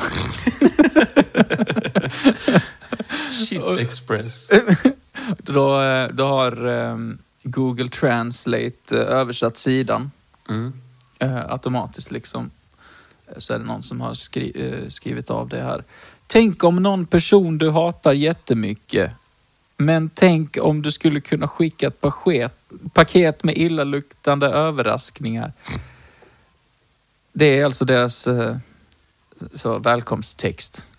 Shit 3.48 3.62
Express. 3.80 4.50
då, 5.38 5.82
eh, 5.82 6.08
då 6.08 6.24
har 6.26 6.68
eh, 6.68 6.96
Google 7.42 7.88
Translate 7.88 8.72
eh, 8.92 8.96
översatt 9.00 9.56
sidan 9.56 10.10
Mm. 10.48 10.72
automatiskt 11.48 12.10
liksom. 12.10 12.50
Så 13.36 13.54
är 13.54 13.58
det 13.58 13.64
någon 13.64 13.82
som 13.82 14.00
har 14.00 14.14
skri- 14.14 14.86
skrivit 14.90 15.30
av 15.30 15.48
det 15.48 15.62
här. 15.62 15.84
Tänk 16.26 16.64
om 16.64 16.76
någon 16.82 17.06
person 17.06 17.58
du 17.58 17.70
hatar 17.70 18.12
jättemycket 18.12 19.10
Men 19.76 20.10
tänk 20.14 20.56
om 20.60 20.82
du 20.82 20.92
skulle 20.92 21.20
kunna 21.20 21.48
skicka 21.48 21.86
ett 21.86 22.00
paket, 22.00 22.52
paket 22.92 23.44
med 23.44 23.56
illaluktande 23.56 24.46
överraskningar. 24.46 25.52
Det 27.32 27.58
är 27.60 27.64
alltså 27.64 27.84
deras 27.84 28.26
eh, 28.26 28.56
så, 29.52 29.78
välkomsttext. 29.78 30.92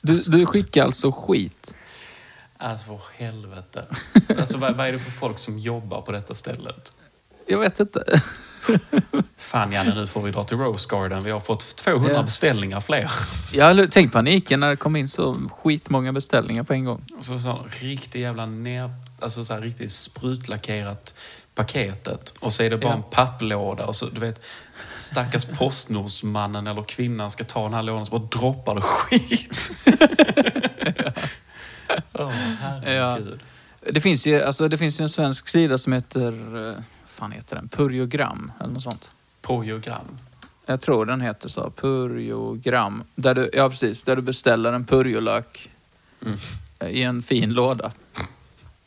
Du, 0.00 0.14
du 0.28 0.46
skickar 0.46 0.84
alltså 0.84 1.12
skit. 1.12 1.74
Alltså 2.58 3.00
helvete. 3.16 3.86
Alltså 4.38 4.58
vad, 4.58 4.76
vad 4.76 4.86
är 4.86 4.92
det 4.92 4.98
för 4.98 5.10
folk 5.10 5.38
som 5.38 5.58
jobbar 5.58 6.00
på 6.02 6.12
detta 6.12 6.34
stället? 6.34 6.92
Jag 7.46 7.58
vet 7.58 7.80
inte. 7.80 8.20
Fan 9.36 9.72
Janne, 9.72 9.94
nu 9.94 10.06
får 10.06 10.22
vi 10.22 10.30
dra 10.30 10.44
till 10.44 10.56
Rose 10.58 10.88
Garden. 10.90 11.24
Vi 11.24 11.30
har 11.30 11.40
fått 11.40 11.76
200 11.76 12.12
Ja. 12.12 12.22
beställningar 12.22 12.80
fler. 12.80 13.10
Jag 13.52 13.64
hade 13.64 13.88
tänkt 13.88 14.12
paniken 14.12 14.60
när 14.60 14.70
det 14.70 14.76
kom 14.76 14.96
in 14.96 15.08
så 15.08 15.34
skitmånga 15.62 16.12
beställningar 16.12 16.62
på 16.62 16.72
en 16.72 16.84
gång. 16.84 17.04
Så, 17.20 17.38
så 17.38 17.66
riktigt 17.80 18.20
jävla 18.20 18.46
ner... 18.46 18.94
Alltså 19.20 19.44
så 19.44 19.54
här 19.54 19.60
riktigt 19.60 19.92
sprutlackerat 19.92 21.14
paketet. 21.54 22.34
Och 22.40 22.52
så 22.52 22.62
är 22.62 22.70
det 22.70 22.76
bara 22.78 22.90
Ja. 22.90 22.96
en 22.96 23.02
papplåda. 23.02 23.86
Och 23.86 23.96
så, 23.96 24.06
du 24.06 24.20
vet, 24.20 24.44
stackars 24.96 25.44
postnordsmannen 25.58 26.66
eller 26.66 26.82
kvinnan 26.82 27.30
ska 27.30 27.44
ta 27.44 27.62
den 27.64 27.74
här 27.74 27.82
lådan 27.82 28.06
så 28.06 28.10
bara 28.18 28.22
droppar 28.40 28.74
det 28.74 28.80
skit. 28.80 29.70
Åh, 32.12 32.30
herregud. 32.60 33.40
Det 33.92 34.00
finns 34.00 34.26
ju 34.26 34.42
alltså, 34.42 34.68
det 34.68 34.78
finns 34.78 35.00
en 35.00 35.08
svensk 35.08 35.48
sida 35.48 35.78
som 35.78 35.92
heter, 35.92 36.68
eh, 36.70 36.74
fan 37.06 37.32
heter 37.32 37.56
den? 37.56 37.68
Purjogram 37.68 38.52
eller 38.60 38.72
något 38.72 38.82
sånt. 38.82 39.10
Purjogram. 39.42 40.18
Jag 40.66 40.80
tror 40.80 41.06
den 41.06 41.20
heter 41.20 41.48
så, 41.48 41.70
Purjogram. 41.70 43.04
Där 43.14 43.34
du, 43.34 43.50
ja 43.52 43.70
precis, 43.70 44.02
där 44.02 44.16
du 44.16 44.22
beställer 44.22 44.72
en 44.72 44.84
purjolök 44.84 45.68
Mm. 46.26 46.38
i 46.88 47.02
en 47.02 47.22
fin 47.22 47.52
låda. 47.54 47.92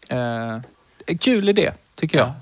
Eh, 0.10 0.58
kul 1.20 1.50
idé, 1.50 1.72
tycker 1.96 2.18
jag. 2.18 2.28
Ja. 2.28 2.34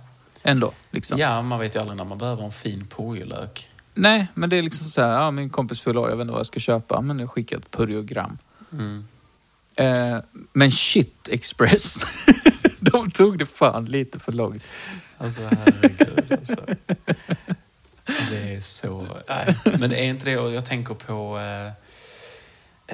Ändå, 0.43 0.73
liksom. 0.91 1.19
Ja, 1.19 1.41
man 1.41 1.59
vet 1.59 1.75
ju 1.75 1.79
aldrig 1.79 1.97
när 1.97 2.03
man 2.03 2.17
behöver 2.17 2.43
en 2.43 2.51
fin 2.51 2.87
purjolök. 2.87 3.69
Nej, 3.93 4.27
men 4.33 4.49
det 4.49 4.57
är 4.57 4.61
liksom 4.61 4.87
så 4.87 5.01
här, 5.01 5.13
ja, 5.13 5.31
min 5.31 5.49
kompis 5.49 5.81
fyller 5.81 6.01
jag 6.01 6.15
vet 6.15 6.21
inte 6.21 6.31
vad 6.31 6.39
jag 6.39 6.47
ska 6.47 6.59
köpa, 6.59 7.01
men 7.01 7.19
jag 7.19 7.29
skickar 7.29 7.57
ett 7.57 7.71
purjogram. 7.71 8.37
Mm. 8.71 9.05
Eh, 9.75 10.17
men 10.53 10.71
shit 10.71 11.29
express, 11.31 12.01
de 12.79 13.11
tog 13.11 13.37
det 13.37 13.45
fan 13.45 13.85
lite 13.85 14.19
för 14.19 14.31
långt. 14.31 14.63
Alltså 15.17 15.41
herregud. 15.41 16.31
Alltså. 16.31 16.65
Det 18.29 18.55
är 18.55 18.59
så... 18.59 19.07
Nej. 19.29 19.57
Men 19.79 19.89
det 19.89 19.97
är 19.97 20.05
inte 20.05 20.25
det. 20.25 20.31
Jag 20.31 20.65
tänker 20.65 20.93
på... 20.93 21.39
Eh, 21.39 21.67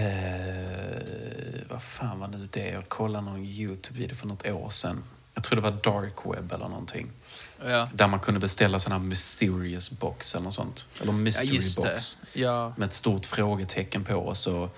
eh, 0.03 0.99
vad 1.69 1.83
fan 1.83 2.19
var 2.19 2.27
nu 2.27 2.47
det? 2.51 2.69
Jag 2.69 2.89
kollade 2.89 3.25
någon 3.25 3.43
YouTube-video 3.43 4.15
för 4.15 4.27
något 4.27 4.47
år 4.47 4.69
sedan. 4.69 5.03
Jag 5.39 5.43
tror 5.43 5.55
det 5.55 5.61
var 5.61 5.71
Dark 5.71 6.13
Web 6.25 6.51
eller 6.51 6.67
någonting. 6.67 7.11
Ja, 7.65 7.89
Där 7.93 8.07
man 8.07 8.19
kunde 8.19 8.39
beställa 8.39 8.79
sån 8.79 8.91
här 8.91 8.99
mysterious 8.99 9.91
box 9.91 10.35
eller 10.35 10.43
något 10.43 10.53
sånt. 10.53 10.87
Eller 11.01 11.11
ja 11.11 11.17
mystery 11.17 11.59
det. 11.59 11.75
box. 11.91 12.17
Ja. 12.33 12.73
Med 12.77 12.87
ett 12.87 12.93
stort 12.93 13.25
frågetecken 13.25 14.03
på 14.03 14.15
och 14.15 14.37
så 14.37 14.69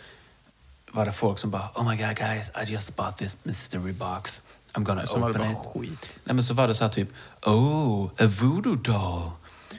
var 0.92 1.06
det 1.06 1.12
folk 1.12 1.40
som 1.40 1.52
bara 1.52 1.70
Oh 1.76 1.90
my 1.90 1.96
god 1.98 2.16
guys, 2.16 2.52
I 2.68 2.72
just 2.72 2.96
bought 2.96 3.18
this 3.18 3.38
mystery 3.44 3.94
box. 3.94 4.42
I'm 4.74 4.84
gonna 4.84 5.06
Som 5.06 5.22
var 5.22 5.34
det 5.34 5.40
open 5.40 5.52
it. 5.52 5.58
skit. 5.58 6.20
Nej 6.24 6.34
men 6.36 6.44
så 6.44 6.54
var 6.54 6.68
det 6.68 6.76
så 6.76 6.84
här 6.84 6.92
typ 6.92 7.10
Oh, 7.46 8.06
a 8.20 8.28
voodoo 8.42 8.76
doll. 8.76 9.32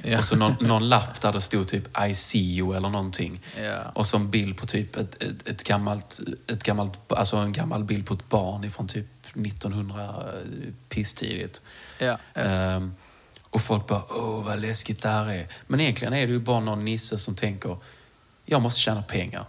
Ja. 0.05 0.19
Och 0.19 0.25
så 0.25 0.37
någon, 0.37 0.55
någon 0.61 0.89
lapp 0.89 1.21
där 1.21 1.33
det 1.33 1.41
stod 1.41 1.69
typ 1.69 1.99
I 2.09 2.15
see 2.15 2.39
you 2.59 2.77
eller 2.77 2.89
någonting. 2.89 3.41
Ja. 3.63 3.83
Och 3.95 4.07
så 4.07 4.17
en 4.17 4.31
bild 4.31 4.57
på 4.57 4.67
typ 4.67 4.97
ett, 4.97 5.23
ett, 5.23 5.49
ett 5.49 5.65
gammalt, 5.65 6.21
ett 6.47 6.63
gammalt, 6.63 7.13
alltså 7.13 7.37
en 7.37 7.53
gammal 7.53 7.85
bild 7.85 8.07
på 8.07 8.15
ett 8.15 8.29
barn 8.29 8.65
ifrån 8.65 8.89
typ 8.89 9.07
1900 9.35 10.25
pisstidigt. 10.89 11.63
Ja. 11.99 12.19
Ehm, 12.35 12.95
och 13.51 13.61
folk 13.61 13.87
bara, 13.87 14.03
åh 14.11 14.45
vad 14.45 14.61
läskigt 14.61 15.03
det 15.03 15.09
här 15.09 15.31
är. 15.31 15.47
Men 15.67 15.81
egentligen 15.81 16.15
är 16.15 16.27
det 16.27 16.33
ju 16.33 16.39
bara 16.39 16.61
någon 16.61 16.85
nisse 16.85 17.19
som 17.19 17.35
tänker, 17.35 17.77
jag 18.45 18.63
måste 18.63 18.81
tjäna 18.81 19.03
pengar. 19.03 19.45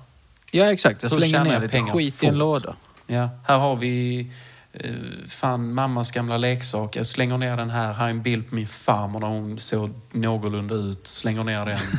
ja, 0.52 0.72
exakt. 0.72 1.04
Jag 1.04 1.12
slänger 1.12 1.44
ner 1.44 1.62
lite 1.62 1.72
pengar 1.72 1.94
skit 1.94 2.24
i 2.24 2.26
en 2.26 2.32
fort? 2.32 2.40
låda. 2.40 2.76
Ja, 3.08 3.30
här 3.48 3.58
har 3.58 3.76
vi 3.76 4.28
eh, 4.74 4.92
fan 5.28 5.74
mammas 5.74 6.12
gamla 6.12 6.38
leksak. 6.38 6.96
Jag 6.96 7.06
slänger 7.06 7.38
ner 7.38 7.58
den 7.58 7.70
här. 7.70 7.94
Här 7.94 8.06
är 8.06 8.10
en 8.10 8.22
bild 8.22 8.50
på 8.50 8.56
min 8.56 8.68
farmor 8.68 9.20
när 9.20 9.28
hon 9.28 9.60
såg 9.60 9.90
någorlunda 10.12 10.76
ut. 10.76 11.08
Slänger 11.08 11.44
ner 11.44 11.66
den. 11.66 11.80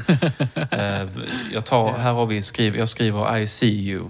Eh, 0.70 1.08
jag 1.52 1.64
tar, 1.64 1.92
här 1.92 2.12
har 2.12 2.26
vi 2.26 2.42
skriv, 2.42 2.76
jag 2.76 2.88
skriver 2.88 3.38
I 3.38 3.46
see 3.46 3.90
you. 3.90 4.04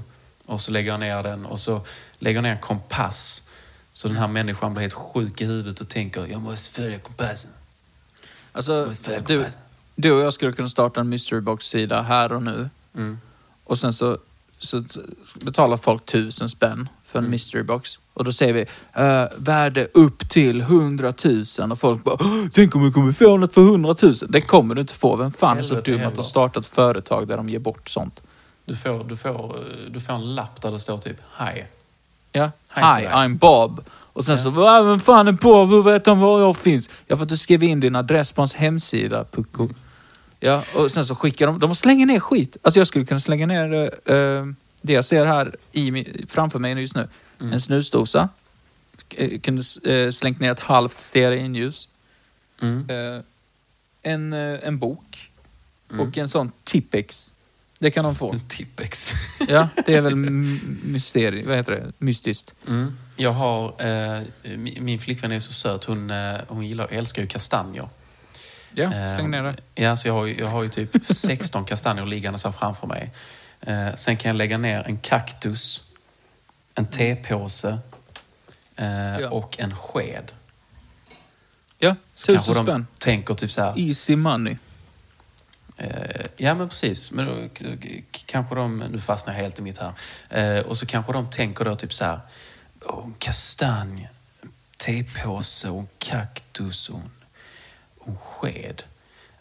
Och 0.46 0.60
så 0.60 0.70
lägger 0.70 0.90
jag 0.90 1.00
ner 1.00 1.22
den. 1.22 1.46
Och 1.46 1.60
så 1.60 1.80
lägger 2.18 2.36
jag 2.36 2.42
ner 2.42 2.52
en 2.52 2.58
kompass. 2.58 3.48
Så 3.96 4.08
den 4.08 4.16
här 4.16 4.28
människan 4.28 4.74
blir 4.74 4.80
helt 4.82 4.92
sjuk 4.94 5.40
i 5.40 5.44
huvudet 5.44 5.80
och 5.80 5.88
tänker, 5.88 6.26
jag 6.26 6.42
måste 6.42 6.80
följa 6.80 6.98
kompassen. 6.98 7.50
Alltså, 8.52 8.92
du, 9.26 9.44
du 9.96 10.12
och 10.12 10.20
jag 10.20 10.32
skulle 10.32 10.52
kunna 10.52 10.68
starta 10.68 11.00
en 11.00 11.08
mystery 11.08 11.40
box-sida 11.40 12.02
här 12.02 12.32
och 12.32 12.42
nu. 12.42 12.68
Mm. 12.94 13.18
Och 13.64 13.78
sen 13.78 13.92
så, 13.92 14.18
så 14.58 14.84
betalar 15.34 15.76
folk 15.76 16.04
tusen 16.06 16.48
spänn 16.48 16.88
för 17.04 17.18
Mm. 17.18 17.24
en 17.26 17.30
mystery 17.30 17.62
box. 17.62 17.98
Och 18.14 18.24
då 18.24 18.32
säger 18.32 18.52
vi 18.52 18.60
uh, 19.02 19.28
värde 19.38 19.88
upp 19.94 20.28
till 20.28 20.62
hundratusen 20.62 21.72
och 21.72 21.78
folk 21.78 22.04
bara 22.04 22.16
"Åh, 22.20 22.46
Tänk 22.52 22.76
om 22.76 22.84
jag 22.84 22.94
kommer 22.94 23.12
få 23.12 23.36
något 23.36 23.54
för 23.54 23.60
hundratusen? 23.60 24.30
Det 24.32 24.40
kommer 24.40 24.74
du 24.74 24.80
inte 24.80 24.94
få. 24.94 25.16
Vem 25.16 25.32
fan 25.32 25.58
är 25.58 25.62
så 25.62 25.80
dum 25.80 26.06
att 26.06 26.14
de 26.14 26.24
startar 26.24 26.60
ett 26.60 26.66
företag 26.66 27.28
där 27.28 27.36
de 27.36 27.48
ger 27.48 27.58
bort 27.58 27.88
sånt? 27.88 28.20
Du, 28.64 28.76
får, 28.76 29.04
du, 29.04 29.16
får, 29.16 29.64
du 29.90 30.00
får 30.00 30.12
en 30.12 30.34
lapp 30.34 30.62
där 30.62 30.70
det 30.70 30.78
står 30.80 30.98
typ, 30.98 31.16
hej. 31.36 31.70
Ja. 32.36 32.50
Hi, 32.74 32.80
dig. 33.04 33.12
I'm 33.12 33.38
Bob. 33.38 33.84
Och 34.12 34.24
sen 34.24 34.38
så, 34.38 34.50
"Va, 34.50 34.82
vem 34.82 35.00
fan 35.00 35.28
är 35.28 35.32
Bob? 35.32 35.70
Hur 35.70 35.82
vet 35.82 36.06
han 36.06 36.18
var 36.20 36.40
jag 36.40 36.56
finns? 36.56 36.90
Ja, 37.06 37.16
för 37.16 37.22
att 37.22 37.28
du 37.28 37.36
skrev 37.36 37.62
in 37.62 37.80
din 37.80 37.96
adress 37.96 38.32
på 38.32 38.40
hans 38.40 38.54
hemsida, 38.54 39.24
pucko. 39.24 39.68
Ja, 40.40 40.62
och 40.74 40.92
sen 40.92 41.06
så 41.06 41.14
skickar 41.14 41.46
de, 41.46 41.58
de 41.58 41.74
slänger 41.74 42.06
ner 42.06 42.20
skit. 42.20 42.56
Alltså 42.62 42.80
jag 42.80 42.86
skulle 42.86 43.04
kunna 43.04 43.20
slänga 43.20 43.46
ner 43.46 43.72
eh, 43.74 44.16
eh, 44.16 44.46
det 44.82 44.92
jag 44.92 45.04
ser 45.04 45.26
här 45.26 45.56
i, 45.72 46.04
framför 46.28 46.58
mig 46.58 46.80
just 46.80 46.94
nu. 46.96 47.08
En 47.38 47.60
snusdosa. 47.60 48.28
Eh, 49.10 49.40
Kunde 49.40 49.62
eh, 49.84 50.10
slängt 50.10 50.40
ner 50.40 50.50
ett 50.52 50.60
halvt 50.60 51.00
stearinljus. 51.00 51.88
Mm. 52.62 52.90
Eh, 52.90 53.22
en, 54.02 54.32
en 54.32 54.78
bok. 54.78 55.30
Och 55.98 56.18
en 56.18 56.28
sån 56.28 56.52
Tippex. 56.64 57.30
Det 57.84 57.90
kan 57.90 58.04
de 58.04 58.14
få. 58.14 58.32
En 58.32 58.40
Tippex. 58.48 59.12
Ja, 59.48 59.68
det 59.86 59.94
är 59.94 60.00
väl 60.00 60.16
mysteri, 60.16 61.42
vad 61.42 61.56
heter 61.56 61.72
det? 61.72 61.92
mystiskt. 61.98 62.54
Mm. 62.68 62.98
Jag 63.16 63.32
har, 63.32 63.66
eh, 63.78 64.22
mi- 64.42 64.80
min 64.80 65.00
flickvän 65.00 65.32
är 65.32 65.40
så 65.40 65.52
söt, 65.52 65.84
hon, 65.84 66.10
eh, 66.10 66.34
hon 66.48 66.66
gillar, 66.66 66.88
älskar 66.90 67.22
ju 67.22 67.28
kastanjer. 67.28 67.88
Ja, 68.74 68.84
Eh, 68.84 69.14
släng 69.16 69.30
ner 69.30 69.42
det. 69.42 69.56
Ja, 69.82 69.96
så 69.96 70.08
jag 70.08 70.14
har, 70.14 70.26
jag 70.26 70.46
har 70.46 70.62
ju 70.62 70.68
typ 70.68 70.90
16 71.16 71.64
kastanjer 71.64 72.06
liggande 72.06 72.38
så 72.38 72.48
här 72.48 72.58
framför 72.58 72.86
mig. 72.86 73.10
Eh, 73.60 73.94
sen 73.94 74.16
kan 74.16 74.28
jag 74.28 74.36
lägga 74.36 74.58
ner 74.58 74.82
en 74.86 74.98
kaktus, 74.98 75.82
en 76.74 76.86
tepåse 76.86 77.78
eh, 78.76 79.18
Ja. 79.20 79.28
och 79.30 79.60
en 79.60 79.76
sked. 79.76 80.32
Ja, 81.78 81.96
Så 82.12 82.26
tusen 82.26 82.54
spänn. 82.54 82.86
tänker 82.98 83.34
typ 83.34 83.50
så 83.52 83.62
här, 83.62 83.74
Easy 83.88 84.16
money. 84.16 84.56
Eh, 85.76 86.26
ja, 86.36 86.54
men 86.54 86.68
precis. 86.68 87.12
Men 87.12 87.26
då, 87.26 87.48
kanske 88.26 88.54
de, 88.54 88.78
nu 88.78 89.00
fastnar 89.00 89.34
jag 89.34 89.40
helt 89.40 89.58
i 89.58 89.62
mitt 89.62 89.78
här. 89.78 89.92
Eh, 90.30 90.66
och 90.66 90.76
så 90.76 90.86
kanske 90.86 91.12
de 91.12 91.30
tänker 91.30 91.64
då 91.64 91.76
typ 91.76 91.94
så 91.94 92.04
här, 92.04 92.20
"Åh, 92.84 93.04
en 93.04 93.14
kastanj, 93.14 94.08
en 94.42 94.52
tepåse 94.78 95.68
och 95.70 95.80
en 95.80 95.88
kaktus 95.98 96.88
och 96.88 96.98
en, 96.98 97.10
och 97.98 98.08
en 98.08 98.16
sked. 98.16 98.82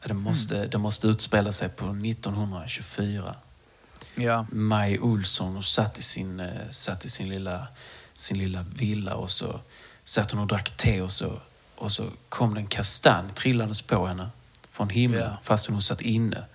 Det 0.05 0.13
måste, 0.13 0.67
det 0.67 0.77
måste 0.77 1.07
utspela 1.07 1.51
sig 1.51 1.69
på 1.69 1.85
1924. 1.85 3.35
Ja. 4.15 4.45
Maj 4.51 4.99
Olsson 4.99 5.57
och 5.57 5.65
satt 5.65 5.97
i 5.97 6.01
sin, 6.01 6.39
eh, 6.39 6.69
satt 6.69 7.05
i 7.05 7.09
sin, 7.09 7.29
lilla, 7.29 7.67
sin 8.13 8.37
lilla 8.37 8.65
villa 8.75 9.15
och 9.15 9.31
så 9.31 9.59
satt 10.03 10.31
hon 10.31 10.41
och 10.41 10.47
drack 10.47 10.77
te 10.77 11.01
och 11.01 11.11
så, 11.11 11.39
och 11.75 11.91
så 11.91 12.09
kom 12.29 12.53
det 12.53 12.59
en 12.59 12.67
kastanj 12.67 13.29
trillandes 13.33 13.81
på 13.81 14.07
henne 14.07 14.29
från 14.73 14.89
himlen 14.89 15.21
Ja. 15.21 15.37
fast 15.43 15.67
hon 15.67 15.81
satt 15.81 16.01
inne. 16.01 16.45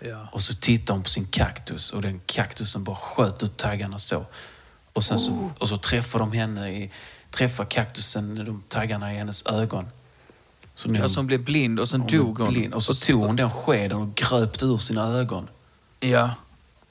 ja. 0.00 0.28
Och 0.32 0.42
så 0.42 0.54
tittade 0.54 0.92
hon 0.96 1.02
på 1.02 1.08
sin 1.08 1.26
kaktus 1.26 1.90
och 1.92 2.02
den 2.02 2.20
kaktusen 2.26 2.84
bara 2.84 2.96
sköt 2.96 3.42
ut 3.42 3.56
taggarna 3.56 3.98
så. 3.98 4.24
Och 4.92 5.04
sen 5.04 5.18
så, 5.18 5.50
och 5.58 5.68
så 5.68 5.76
träffade 5.76 6.22
de 6.24 6.32
henne 6.32 6.70
i, 6.70 6.90
träffade 7.30 7.68
kaktusen 7.68 8.34
de 8.44 8.62
taggarna 8.68 9.12
i 9.14 9.16
hennes 9.16 9.46
ögon. 9.46 9.88
Så 10.74 10.88
nu 10.90 10.98
Ja, 10.98 11.08
som 11.08 11.26
blev 11.26 11.44
blind 11.44 11.80
och 11.80 11.88
sen 11.88 12.00
hon 12.00 12.10
dog 12.10 12.38
hon. 12.38 12.48
blind. 12.48 12.74
Och 12.74 12.82
så 12.82 12.94
tog 12.94 13.24
hon 13.24 13.36
den 13.36 13.50
skeden 13.50 13.98
och 13.98 14.14
gröpte 14.14 14.64
ur 14.64 14.78
sina 14.78 15.02
ögon. 15.08 15.48
Ja. 16.00 16.30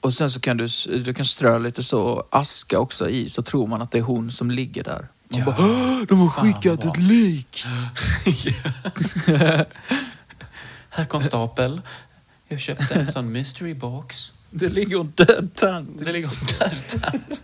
Och 0.00 0.14
sen 0.14 0.30
så 0.30 0.40
kan 0.40 0.56
du, 0.56 0.66
du 1.04 1.14
kan 1.14 1.24
strö 1.24 1.58
lite 1.58 1.82
så 1.82 2.24
aska 2.30 2.78
också 2.78 3.08
i 3.10 3.28
så 3.28 3.42
tror 3.42 3.66
man 3.66 3.82
att 3.82 3.90
det 3.90 3.98
är 3.98 4.02
hon 4.02 4.30
som 4.32 4.50
ligger 4.50 4.84
där. 4.84 5.08
Man 5.30 5.40
Ja. 5.40 5.44
bara, 5.44 5.56
"Åh, 5.58 6.02
de 6.08 6.18
har 6.20 6.28
skickat 6.28 6.80
bra." 6.80 6.90
ett 6.90 6.96
lik. 6.96 7.64
Herr 10.96 11.04
konstapel, 11.04 11.80
Jag 12.48 12.60
köpte 12.60 12.94
en 12.94 13.12
sån 13.12 13.32
mystery 13.32 13.74
box. 13.74 14.32
Det 14.50 14.68
ligger 14.68 15.00
en 15.00 15.06
död 15.14 15.50
tant. 15.54 15.98
Det 15.98 16.12
ligger 16.12 16.28
en 16.28 16.46
död 16.58 17.02
tant. 17.02 17.42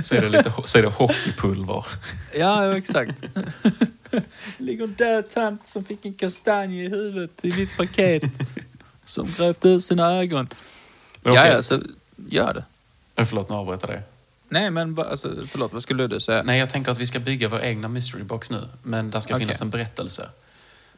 Så 0.06 0.14
är 0.14 0.20
det 0.20 0.28
lite 0.28 0.52
så 0.64 0.78
är 0.78 0.82
det 0.82 0.88
hockeypulver. 0.88 1.86
Ja, 2.34 2.66
ja 2.66 2.76
exakt. 2.76 3.12
Det 4.10 4.22
ligger 4.58 4.84
en 4.84 4.94
död 4.94 5.30
tant 5.30 5.66
som 5.66 5.84
fick 5.84 6.04
en 6.04 6.14
kastanj 6.14 6.84
i 6.84 6.88
huvudet 6.88 7.44
i 7.44 7.56
mitt 7.56 7.76
paket. 7.76 8.22
Som 9.04 9.28
gröpte 9.36 9.68
ut 9.68 9.84
sina 9.84 10.12
ögon. 10.12 10.48
Men 11.22 11.34
Ja, 11.34 11.40
okej. 11.40 11.52
ja, 11.52 11.62
så 11.62 11.82
gör 12.16 12.54
det. 12.54 12.64
Eh, 13.16 13.24
Förlåt, 13.26 13.48
nu 13.48 13.54
avbryter 13.56 13.88
jag 13.88 13.96
dig. 13.96 14.02
Nej, 14.48 14.70
men 14.70 14.98
alltså, 14.98 15.36
förlåt, 15.50 15.72
vad 15.72 15.82
skulle 15.82 16.06
du 16.06 16.20
säga? 16.20 16.42
Nej, 16.42 16.58
jag 16.58 16.70
tänker 16.70 16.92
att 16.92 16.98
vi 16.98 17.06
ska 17.06 17.18
bygga 17.18 17.48
vår 17.48 17.60
egna 17.62 17.88
mystery 17.88 18.22
box 18.22 18.50
nu. 18.50 18.68
Men 18.82 19.10
där 19.10 19.20
ska 19.20 19.34
Okej. 19.34 19.46
finnas 19.46 19.60
en 19.62 19.70
berättelse. 19.70 20.28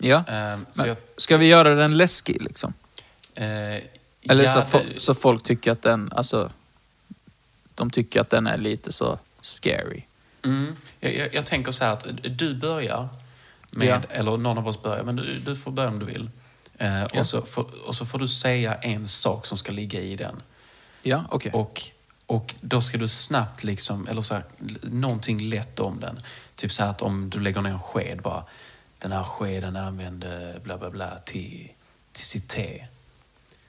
Ja. 0.02 0.24
Ehm, 0.28 0.66
så 0.72 0.80
Men, 0.80 0.88
jag, 0.88 0.96
ska 1.16 1.36
vi 1.36 1.46
göra 1.46 1.74
den 1.74 1.96
läskig 1.96 2.42
liksom? 2.42 2.72
eh, 3.34 3.44
Eller 3.44 3.84
ja, 4.44 4.46
så, 4.52 4.58
att 4.58 4.72
fo- 4.72 4.98
så 4.98 5.14
folk 5.14 5.42
tycker 5.44 5.72
att 5.72 5.82
den, 5.82 6.12
alltså, 6.16 6.50
de 7.74 7.90
tycker 7.90 8.20
att 8.20 8.30
den 8.30 8.46
är 8.46 8.58
lite 8.58 8.92
så 8.92 9.18
scary. 9.40 10.02
Mm. 10.44 10.76
Jag, 11.00 11.16
jag, 11.16 11.34
jag 11.34 11.46
tänker 11.46 11.72
så 11.72 11.84
här 11.84 11.92
att 11.92 12.06
du 12.38 12.54
börjar 12.54 13.08
med, 13.72 13.86
Ja. 13.88 14.00
eller 14.16 14.36
någon 14.36 14.58
av 14.58 14.68
oss 14.68 14.82
börjar, 14.82 15.02
men 15.02 15.16
du, 15.16 15.38
du 15.38 15.56
får 15.56 15.70
börja 15.70 15.88
om 15.88 15.98
du 15.98 16.06
vill. 16.06 16.30
Eh, 16.78 16.98
Ja. 17.02 17.20
och, 17.20 17.26
så 17.26 17.42
får, 17.42 17.66
och 17.86 17.94
så 17.94 18.06
får 18.06 18.18
du 18.18 18.28
säga 18.28 18.74
en 18.74 19.06
sak 19.06 19.46
som 19.46 19.58
ska 19.58 19.72
ligga 19.72 20.00
i 20.00 20.16
den. 20.16 20.42
Ja, 21.02 21.24
okej. 21.30 21.52
Och, 21.52 21.82
och 22.26 22.54
då 22.60 22.80
ska 22.80 22.98
du 22.98 23.08
snabbt 23.08 23.64
liksom, 23.64 24.06
eller 24.08 24.22
så 24.22 24.34
här, 24.34 24.44
någonting 24.82 25.40
lätt 25.48 25.80
om 25.80 26.00
den. 26.00 26.20
Typ 26.56 26.72
så 26.72 26.82
här 26.82 26.90
att 26.90 27.02
om 27.02 27.30
du 27.30 27.40
lägger 27.40 27.60
ner 27.60 27.70
en 27.70 27.80
sked 27.80 28.22
bara, 28.22 28.44
den 29.02 29.12
här 29.12 29.22
skeden 29.22 29.76
använde 29.76 30.60
bla 30.62 30.78
bla 30.78 30.90
bla 30.90 31.18
till, 31.18 31.72
till 32.12 32.24
sitt 32.24 32.48
te. 32.48 32.86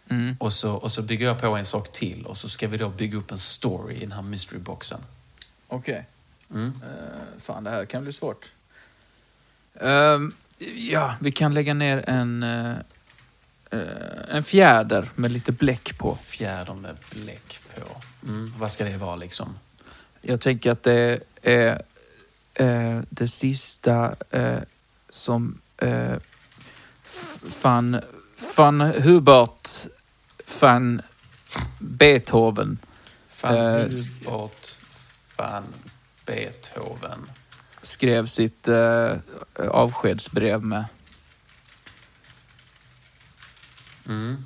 Mm. 0.09 0.35
Och 0.39 0.53
så, 0.53 0.73
och 0.73 0.91
så 0.91 1.01
bygger 1.01 1.25
jag 1.25 1.41
på 1.41 1.47
en 1.47 1.65
sak 1.65 1.91
till 1.91 2.25
och 2.25 2.37
så 2.37 2.49
ska 2.49 2.67
vi 2.67 2.77
då 2.77 2.89
bygga 2.89 3.17
upp 3.17 3.31
en 3.31 3.37
story 3.37 3.95
i 3.95 3.99
den 3.99 4.11
här 4.11 4.21
mystery 4.21 4.59
boxen. 4.59 4.99
Okej. 5.67 6.05
Mm. 6.51 6.73
Eh, 6.83 7.39
fan, 7.39 7.63
det 7.63 7.69
här 7.69 7.85
kan 7.85 8.03
bli 8.03 8.13
svårt. 8.13 8.51
Ehm, 9.81 10.33
ja, 10.75 11.15
vi 11.21 11.31
kan 11.31 11.53
lägga 11.53 11.73
ner 11.73 12.03
en, 12.09 12.43
eh, 12.43 12.75
en 14.29 14.43
fjäder 14.43 15.09
med 15.15 15.31
lite 15.31 15.51
bläck 15.51 15.97
på. 15.97 16.15
Fjäder 16.15 16.73
med 16.73 16.97
bläck 17.11 17.59
på. 17.75 18.01
Mm. 18.27 18.53
Vad 18.57 18.71
ska 18.71 18.83
det 18.83 18.97
vara 18.97 19.15
liksom? 19.15 19.59
Jag 20.21 20.41
tänker 20.41 20.71
att 20.71 20.83
det 20.83 21.19
är 21.41 21.81
det 23.09 23.27
sista 23.27 24.15
som 25.13 25.61
eh, 25.77 26.13
f- 27.05 27.39
fan, 27.49 28.01
fan 28.35 28.81
Hubert 28.81 29.87
fan 30.45 31.01
Beethoven 31.79 32.77
Fan 33.29 33.55
Eh, 33.55 33.89
Hubert 34.25 34.77
van 35.37 35.63
Beethoven. 36.25 37.31
skrev 37.81 38.25
sitt 38.25 38.67
eh, 38.67 39.11
avskedsbrev 39.71 40.63
med. 40.63 40.85
Mm. 44.07 44.45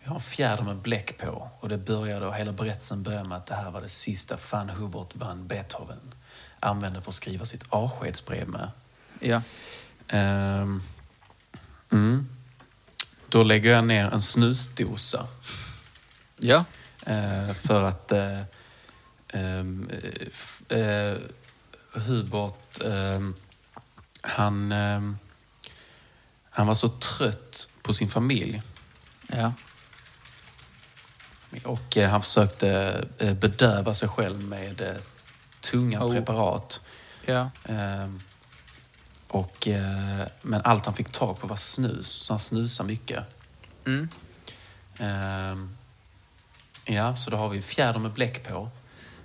Vi 0.00 0.08
har 0.08 0.14
en 0.16 0.20
fjäder 0.22 0.62
med 0.62 0.76
bläck 0.76 1.18
på 1.18 1.50
och 1.60 1.68
det 1.68 1.78
började, 1.78 2.26
och 2.26 2.34
hela 2.34 2.52
berättelsen 2.52 3.02
börjar 3.02 3.24
med 3.24 3.36
att 3.38 3.46
det 3.46 3.54
här 3.54 3.70
var 3.70 3.80
det 3.80 3.88
sista 3.88 4.36
fan 4.36 4.68
Hubert 4.70 5.14
van 5.14 5.46
Beethoven 5.46 6.14
använde 6.60 7.00
för 7.00 7.08
att 7.10 7.14
skriva 7.14 7.44
sitt 7.44 7.64
avskedsbrev 7.68 8.48
med. 8.48 8.70
Ja. 9.20 9.42
Ehm, 10.08 10.82
mm. 11.92 12.28
Då 13.28 13.42
lägger 13.42 13.70
jag 13.70 13.84
ner 13.86 14.10
en 14.10 14.22
snusdosa 14.22 15.26
Ja. 16.38 16.64
eh, 17.06 17.52
för 17.52 17.82
att 17.82 18.12
eh, 18.12 18.40
f- 20.32 20.62
eh, 20.70 21.16
Hubert, 22.00 22.80
ehm, 22.84 23.34
han, 24.22 24.72
han 26.50 26.66
var 26.66 26.74
så 26.74 26.88
trött 26.88 27.68
på 27.82 27.92
sin 27.92 28.08
familj 28.08 28.62
Ja. 29.28 29.52
och 31.64 31.96
eh, 31.96 32.10
han 32.10 32.22
försökte 32.22 32.68
eh, 33.18 33.34
bedöva 33.34 33.94
sig 33.94 34.08
själv 34.08 34.42
med 34.44 34.80
eh, 34.80 34.96
tunga 35.60 36.04
Oh. 36.04 36.12
preparat. 36.12 36.80
Ja. 37.24 37.50
Och, 39.28 39.68
eh, 39.68 40.26
men 40.42 40.60
allt 40.64 40.86
han 40.86 40.94
fick 40.94 41.12
tag 41.12 41.40
på 41.40 41.46
var 41.46 41.56
snus, 41.56 42.06
så 42.06 42.32
han 42.32 42.38
snusade 42.38 42.86
mycket. 42.86 43.24
Mm. 43.84 44.08
Ehm, 44.98 45.76
ja, 46.84 47.16
så 47.16 47.30
då 47.30 47.36
har 47.36 47.48
vi 47.48 47.62
fjäder 47.62 47.98
med 47.98 48.10
bläck 48.10 48.48
på. 48.48 48.68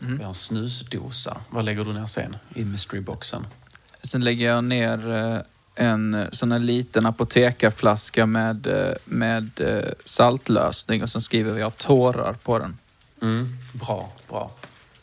Mm. 0.01 0.17
Vi 0.17 0.23
har 0.23 0.29
en 0.29 0.35
snusdosa. 0.35 1.37
Vad 1.49 1.65
lägger 1.65 1.85
du 1.85 1.93
ner 1.93 2.05
sen 2.05 2.35
i 2.55 2.65
mysteryboxen? 2.65 3.47
Sen 4.03 4.23
lägger 4.23 4.45
jag 4.45 4.63
ner 4.63 5.09
eh, 5.09 5.41
en 5.75 6.13
eh, 6.13 6.25
sån 6.31 6.51
här 6.51 6.59
liten 6.59 7.05
apotekarflaska 7.05 8.25
med, 8.25 8.67
eh, 8.67 8.93
med 9.05 9.61
eh, 9.61 9.89
saltlösning 10.05 11.03
och 11.03 11.09
sen 11.09 11.21
skriver 11.21 11.59
jag 11.59 11.77
tårar 11.77 12.33
på 12.33 12.59
den. 12.59 12.77
Mm, 13.21 13.49
bra, 13.73 14.09
bra. 14.29 14.51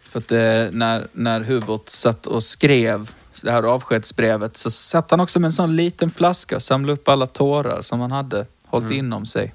För 0.03 0.19
att 0.19 0.33
eh, 0.33 0.79
när, 0.79 1.07
när 1.13 1.41
Hubert 1.41 1.89
satt 1.89 2.27
och 2.27 2.43
skrev 2.43 3.13
det 3.43 3.53
här 3.53 3.63
avskedsbrevet 3.63 4.57
så 4.57 4.71
satt 4.71 5.11
han 5.11 5.21
också 5.21 5.41
med 5.41 5.49
en 5.49 5.53
sån 5.53 5.77
liten 5.77 6.11
flaska 6.11 6.57
och 6.57 6.63
samlade 6.63 6.93
upp 6.93 7.09
alla 7.09 7.27
tårar 7.27 7.83
som 7.83 8.01
han 8.01 8.11
hade 8.11 8.47
hållit 8.65 8.91
inom 8.91 9.27
sig. 9.27 9.55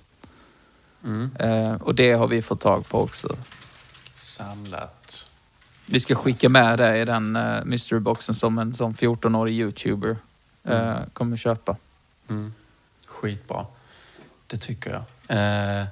Mm. 1.04 1.36
Eh, 1.40 1.74
och 1.74 1.96
det 1.96 2.12
har 2.12 2.28
vi 2.28 2.42
fått 2.42 2.62
tag 2.62 2.88
på 2.88 3.00
också. 3.02 3.36
Samlat. 4.14 5.28
Vi 5.86 6.00
ska 6.00 6.16
skicka 6.16 6.50
med 6.50 6.80
det 6.80 6.98
i 6.98 7.06
den 7.06 7.36
uh, 7.36 7.66
mysteryboxen 7.66 8.36
som 8.36 8.58
en 8.58 8.74
sån 8.74 8.94
14-årig 8.94 9.54
youtuber 9.54 10.18
eh, 10.64 10.96
kommer 11.14 11.38
köpa. 11.38 11.78
Mm. 12.30 12.54
Skitbra. 13.06 13.66
Det 14.48 14.58
tycker 14.58 14.90
jag. 14.92 15.02
Eh, 15.28 15.86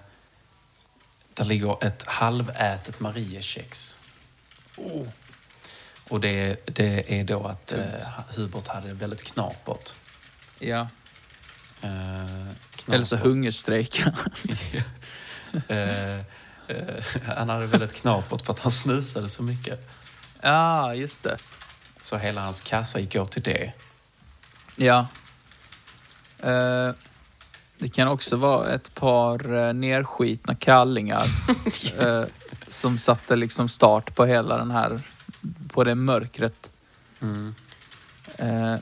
där 1.34 1.46
ligger 1.46 1.84
ett 1.84 2.04
halvätet 2.04 3.00
Mariekex. 3.00 3.98
Oh. 4.78 5.08
Och 6.12 6.20
det, 6.20 6.66
det 6.66 7.20
är 7.20 7.24
då 7.24 7.44
att 7.44 7.72
eh, 7.72 7.80
Hubert 8.36 8.68
hade 8.68 8.88
det 8.88 8.94
väldigt 8.94 9.24
knapert. 9.24 9.94
Ja. 10.60 10.80
Eh, 11.82 11.90
knapert. 12.76 12.94
Eller 12.94 13.06
så 13.06 13.16
hungerstrejka. 13.16 14.14
eh, 15.68 16.20
eh, 16.20 16.24
han 17.36 17.50
hade 17.50 17.68
väldigt 17.68 17.94
knapert 17.94 18.42
för 18.42 18.54
att 18.54 18.60
han 18.60 18.72
snusade 18.72 19.30
så 19.30 19.44
mycket. 19.44 19.90
ja, 20.42 20.96
just 20.96 21.24
det. 21.24 21.38
Så 22.02 22.18
hela 22.18 22.42
hans 22.42 22.62
kassa 22.62 23.00
gick 23.00 23.16
åt 23.16 23.32
till 23.32 23.44
det. 23.44 23.72
Ja. 24.78 25.08
Eh, 26.40 26.92
det 27.78 27.90
kan 27.90 28.08
också 28.08 28.36
vara 28.36 28.70
ett 28.70 28.96
par 28.96 29.54
uh, 29.54 29.74
nerskitna 29.74 30.56
kallingar 30.56 31.26
eh, 32.00 32.24
som 32.68 32.98
satte 32.98 33.36
liksom 33.36 33.70
start 33.70 34.16
på 34.16 34.26
hela 34.26 34.58
den 34.58 34.72
här, 34.72 35.00
på 35.72 35.84
det 35.84 35.96
mörkret. 35.96 36.70
Mm. 37.22 37.56
Eh, 38.36 38.76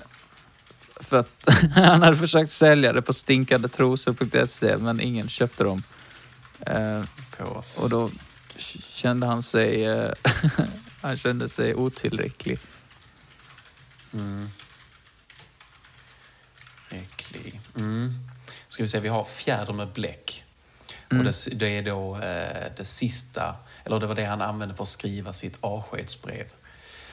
för 1.00 1.20
att 1.20 1.50
han 1.76 2.02
hade 2.02 2.16
försökt 2.16 2.52
sälja 2.52 2.94
det 2.94 3.02
på 3.02 3.14
stinkandetrosor.se 3.14 4.78
men 4.78 5.00
ingen 5.00 5.30
köpte 5.30 5.64
dem. 5.64 5.84
Eh, 6.62 7.04
och 7.84 7.90
då 7.90 8.10
kände 8.90 9.28
han 9.28 9.44
sig, 9.44 9.86
eh, 9.86 10.12
han 11.02 11.18
kände 11.18 11.50
sig 11.50 11.76
otillräcklig. 11.76 12.60
Mm. 14.14 14.50
Mm. 17.76 18.14
Ska 18.68 18.84
vi 18.84 18.88
se, 18.88 19.00
vi 19.00 19.08
har 19.08 19.24
fjäder 19.24 19.74
med 19.74 19.88
bläck. 19.88 20.44
Mm. 21.12 21.28
Och 21.28 21.34
det, 21.34 21.56
det 21.56 21.78
är 21.78 21.82
då 21.82 22.16
eh, 22.16 22.72
det 22.78 22.86
sista, 22.86 23.56
eller 23.86 24.00
det 24.00 24.08
var 24.08 24.16
det 24.16 24.26
han 24.26 24.42
använde 24.42 24.76
för 24.76 24.84
att 24.84 24.90
skriva 24.90 25.34
sitt 25.34 25.58
avskedsbrev. 25.62 26.46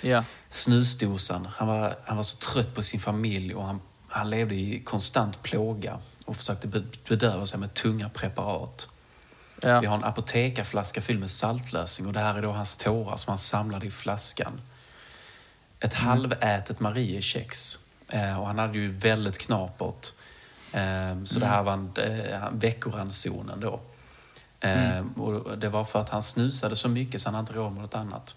Ja. 0.00 0.24
Snusdosan, 0.50 1.48
han 1.56 1.68
var, 1.68 1.96
han 2.04 2.16
var 2.16 2.22
så 2.24 2.36
trött 2.36 2.74
på 2.74 2.82
sin 2.82 3.00
familj 3.00 3.54
och 3.54 3.64
han, 3.66 3.80
han 4.08 4.30
levde 4.30 4.54
i 4.54 4.82
konstant 4.84 5.42
plåga 5.42 5.98
och 6.24 6.36
försökte 6.36 6.68
be- 6.68 6.84
bedöva 7.08 7.46
sig 7.46 7.58
med 7.58 7.74
tunga 7.74 8.08
preparat. 8.08 8.88
Ja. 9.62 9.80
Vi 9.80 9.86
har 9.86 9.96
en 9.96 10.04
apotekarflaska 10.04 11.00
fylld 11.00 11.20
med 11.20 11.30
saltlösning 11.30 12.06
och 12.06 12.12
det 12.12 12.20
här 12.20 12.34
är 12.34 12.42
då 12.42 12.52
hans 12.52 12.76
tårar 12.76 13.16
som 13.16 13.30
han 13.30 13.38
samlade 13.38 13.86
i 13.86 13.90
flaskan. 13.90 14.60
Ett 15.80 15.94
halvätet 15.94 16.80
Mariekex. 16.80 17.78
Eh, 18.08 18.40
och 18.40 18.46
han 18.46 18.58
hade 18.58 18.78
ju 18.78 18.92
väldigt 18.92 19.38
knapert. 19.38 20.12
Eh, 20.72 21.24
så 21.24 21.38
det 21.38 21.46
här 21.46 21.62
var 21.62 21.72
en, 21.72 21.92
eh, 21.96 22.48
veckoransonen 22.52 23.60
då. 23.60 23.80
Eh, 24.60 25.04
och 25.16 25.58
det 25.58 25.68
var 25.68 25.84
för 25.84 26.00
att 26.00 26.08
han 26.08 26.22
snusade 26.22 26.76
så 26.76 26.88
mycket 26.88 27.22
så 27.22 27.28
han 27.28 27.34
hade 27.34 27.42
inte 27.42 27.52
råd 27.58 27.72
med 27.72 27.82
något 27.82 27.94
annat. 27.94 28.36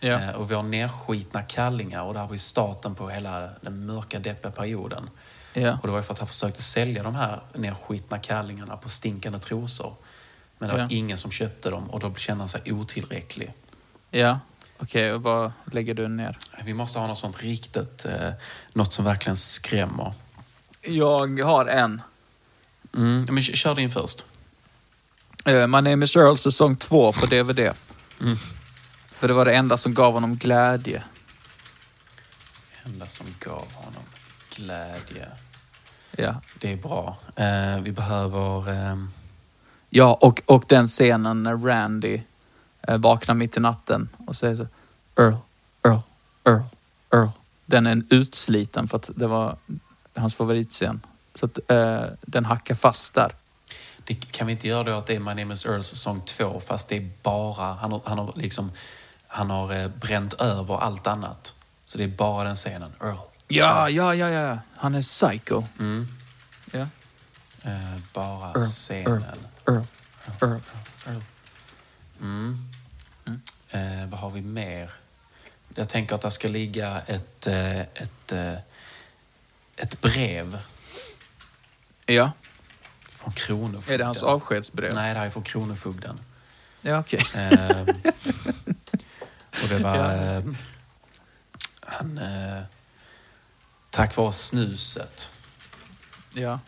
Ja. 0.00 0.20
Eh, 0.20 0.30
och 0.30 0.50
vi 0.50 0.54
har 0.54 0.62
nerskitna 0.62 1.42
kallingar 1.42 2.02
och 2.02 2.14
det 2.14 2.20
här 2.20 2.26
var 2.26 2.34
ju 2.34 2.38
starten 2.38 2.94
på 2.94 3.08
hela 3.08 3.48
den 3.60 3.86
mörka 3.86 4.18
deppiga 4.18 4.52
perioden. 4.52 5.10
Ja. 5.52 5.78
Och 5.82 5.86
det 5.88 5.92
var 5.92 5.98
ju 5.98 6.02
för 6.02 6.12
att 6.12 6.18
han 6.18 6.28
försökte 6.28 6.62
sälja 6.62 7.02
de 7.02 7.14
här 7.14 7.40
nerskitna 7.54 8.18
kallingarna 8.18 8.76
på 8.76 8.88
stinkande 8.88 9.38
trosor. 9.38 9.94
Men 10.58 10.68
det 10.68 10.74
var 10.74 10.82
Ja. 10.82 10.86
ingen 10.90 11.18
som 11.18 11.30
köpte 11.30 11.70
dem 11.70 11.90
och 11.90 12.00
då 12.00 12.14
kände 12.14 12.40
han 12.42 12.48
sig 12.48 12.72
otillräcklig. 12.72 13.52
Ja. 14.10 14.38
Okej, 14.78 15.14
och 15.14 15.22
vad 15.22 15.52
lägger 15.72 15.94
du 15.94 16.08
ner? 16.08 16.36
Vi 16.64 16.74
måste 16.74 16.98
ha 16.98 17.06
något 17.06 17.18
sånt 17.18 17.42
riktigt, 17.42 18.04
eh, 18.04 18.30
något 18.72 18.92
som 18.92 19.04
verkligen 19.04 19.36
skrämmer. 19.36 20.12
Jag 20.82 21.40
har 21.40 21.66
en. 21.66 22.02
Mm. 22.96 23.26
Men 23.30 23.42
kör 23.42 23.74
din 23.74 23.90
först. 23.90 24.24
Uh, 25.48 25.66
My 25.66 25.80
name 25.90 26.04
is 26.04 26.16
Earl 26.16 26.36
säsong 26.36 26.76
två 26.76 27.12
på 27.12 27.26
DVD. 27.26 27.58
Mm. 28.20 28.38
För 29.14 29.28
det 29.28 29.34
var 29.34 29.44
det 29.44 29.54
enda 29.54 29.76
som 29.76 29.94
gav 29.94 30.12
honom 30.12 30.36
glädje. 30.36 31.02
enda 32.84 33.06
som 33.06 33.26
gav 33.40 33.72
honom 33.72 34.02
glädje. 34.56 35.28
Ja. 36.16 36.34
Det 36.58 36.72
är 36.72 36.76
bra. 36.76 37.16
Eh, 37.36 37.82
vi 37.82 37.92
behöver... 37.92 38.70
ehm, 38.70 39.10
Ja, 39.90 40.18
och, 40.20 40.42
och 40.46 40.64
den 40.68 40.86
scenen 40.86 41.42
när 41.42 41.56
Randy 41.56 42.20
eh, 42.88 42.98
vaknar 42.98 43.34
mitt 43.34 43.56
i 43.56 43.60
natten 43.60 44.08
och 44.26 44.36
säger 44.36 44.56
så 44.56 44.66
Earl, 45.16 45.34
Earl, 45.84 45.98
Earl, 46.44 46.62
Earl. 47.12 47.28
Den 47.66 47.86
är 47.86 48.02
utsliten 48.10 48.88
för 48.88 48.96
att 48.96 49.10
det 49.16 49.26
var 49.26 49.56
hans 50.16 50.34
favoritscen. 50.34 51.00
Så 51.34 51.46
att 51.46 51.58
eh, 51.70 52.02
den 52.22 52.44
hackar 52.44 52.74
fast 52.74 53.14
där. 53.14 53.32
det, 54.04 54.14
kan 54.14 54.46
vi 54.46 54.52
inte 54.52 54.68
göra 54.68 54.82
då 54.82 54.92
att 54.92 55.06
det 55.06 55.14
är 55.14 55.20
My 55.20 55.34
Name 55.34 55.54
Is 55.54 55.66
Earl 55.66 55.82
säsong 55.82 56.20
två 56.24 56.60
fast 56.66 56.88
det 56.88 56.96
är 56.96 57.10
bara... 57.22 57.72
Han 57.72 57.92
har, 57.92 58.02
han 58.04 58.18
har 58.18 58.32
liksom... 58.36 58.70
Han 59.34 59.50
har 59.50 59.72
eh, 59.74 59.88
bränt 59.88 60.34
över 60.34 60.78
allt 60.78 61.06
annat. 61.06 61.54
Så 61.84 61.98
det 61.98 62.04
är 62.04 62.08
bara 62.08 62.44
den 62.44 62.56
scenen. 62.56 62.92
Earl. 63.00 63.16
Ja, 63.48 63.90
ja, 63.90 64.14
ja, 64.14 64.28
ja. 64.30 64.58
Han 64.76 64.94
är 64.94 65.02
psycho. 65.02 65.62
Mm. 65.78 66.06
Ja. 66.72 66.86
Eh, 67.62 67.96
bara 68.14 68.50
Earl, 68.50 68.64
scenen. 68.66 69.24
Earl, 69.66 69.82
Earl. 70.42 70.60
Earl. 71.06 71.20
Mm. 72.20 72.68
Eh, 73.70 74.06
vad 74.08 74.20
har 74.20 74.30
vi 74.30 74.40
mer? 74.42 74.90
Jag 75.74 75.88
tänker 75.88 76.14
att 76.14 76.20
det 76.20 76.30
ska 76.30 76.48
ligga 76.48 77.00
ett, 77.06 77.46
eh, 77.46 77.80
ett, 77.80 78.32
ett 79.76 80.00
brev 80.00 80.58
Ja. 82.06 82.32
från 83.02 83.32
Kronofogden. 83.32 83.94
Är 83.94 83.98
det 83.98 84.04
hans 84.04 84.22
avskedsbrev? 84.22 84.94
Nej, 84.94 85.12
det 85.14 85.18
här 85.20 85.26
är 85.26 85.30
från 85.30 85.42
Kronofogden. 85.42 86.20
Ja, 86.82 86.98
okej. 86.98 87.22
Ehm, 87.34 87.86
och 89.62 89.68
det 89.68 89.78
var... 89.78 90.12
ehm, 90.12 90.56
han... 91.86 92.18
Eh, 92.18 92.62
tack 93.90 94.16
vare 94.16 94.32
snuset 94.32 95.30
Ja. 96.32 96.60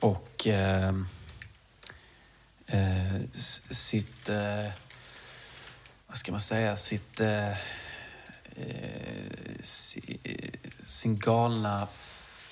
och 0.00 0.46
eh, 0.46 0.94
s- 3.34 3.62
sitt... 3.70 4.28
Eh, 4.28 4.70
vad 6.06 6.18
ska 6.18 6.32
man 6.32 6.40
säga? 6.40 6.76
Sitt... 6.76 7.20
Eh, 7.20 7.50
eh, 7.50 7.56
si, 9.62 10.18
sin 10.82 11.18
galna 11.18 11.88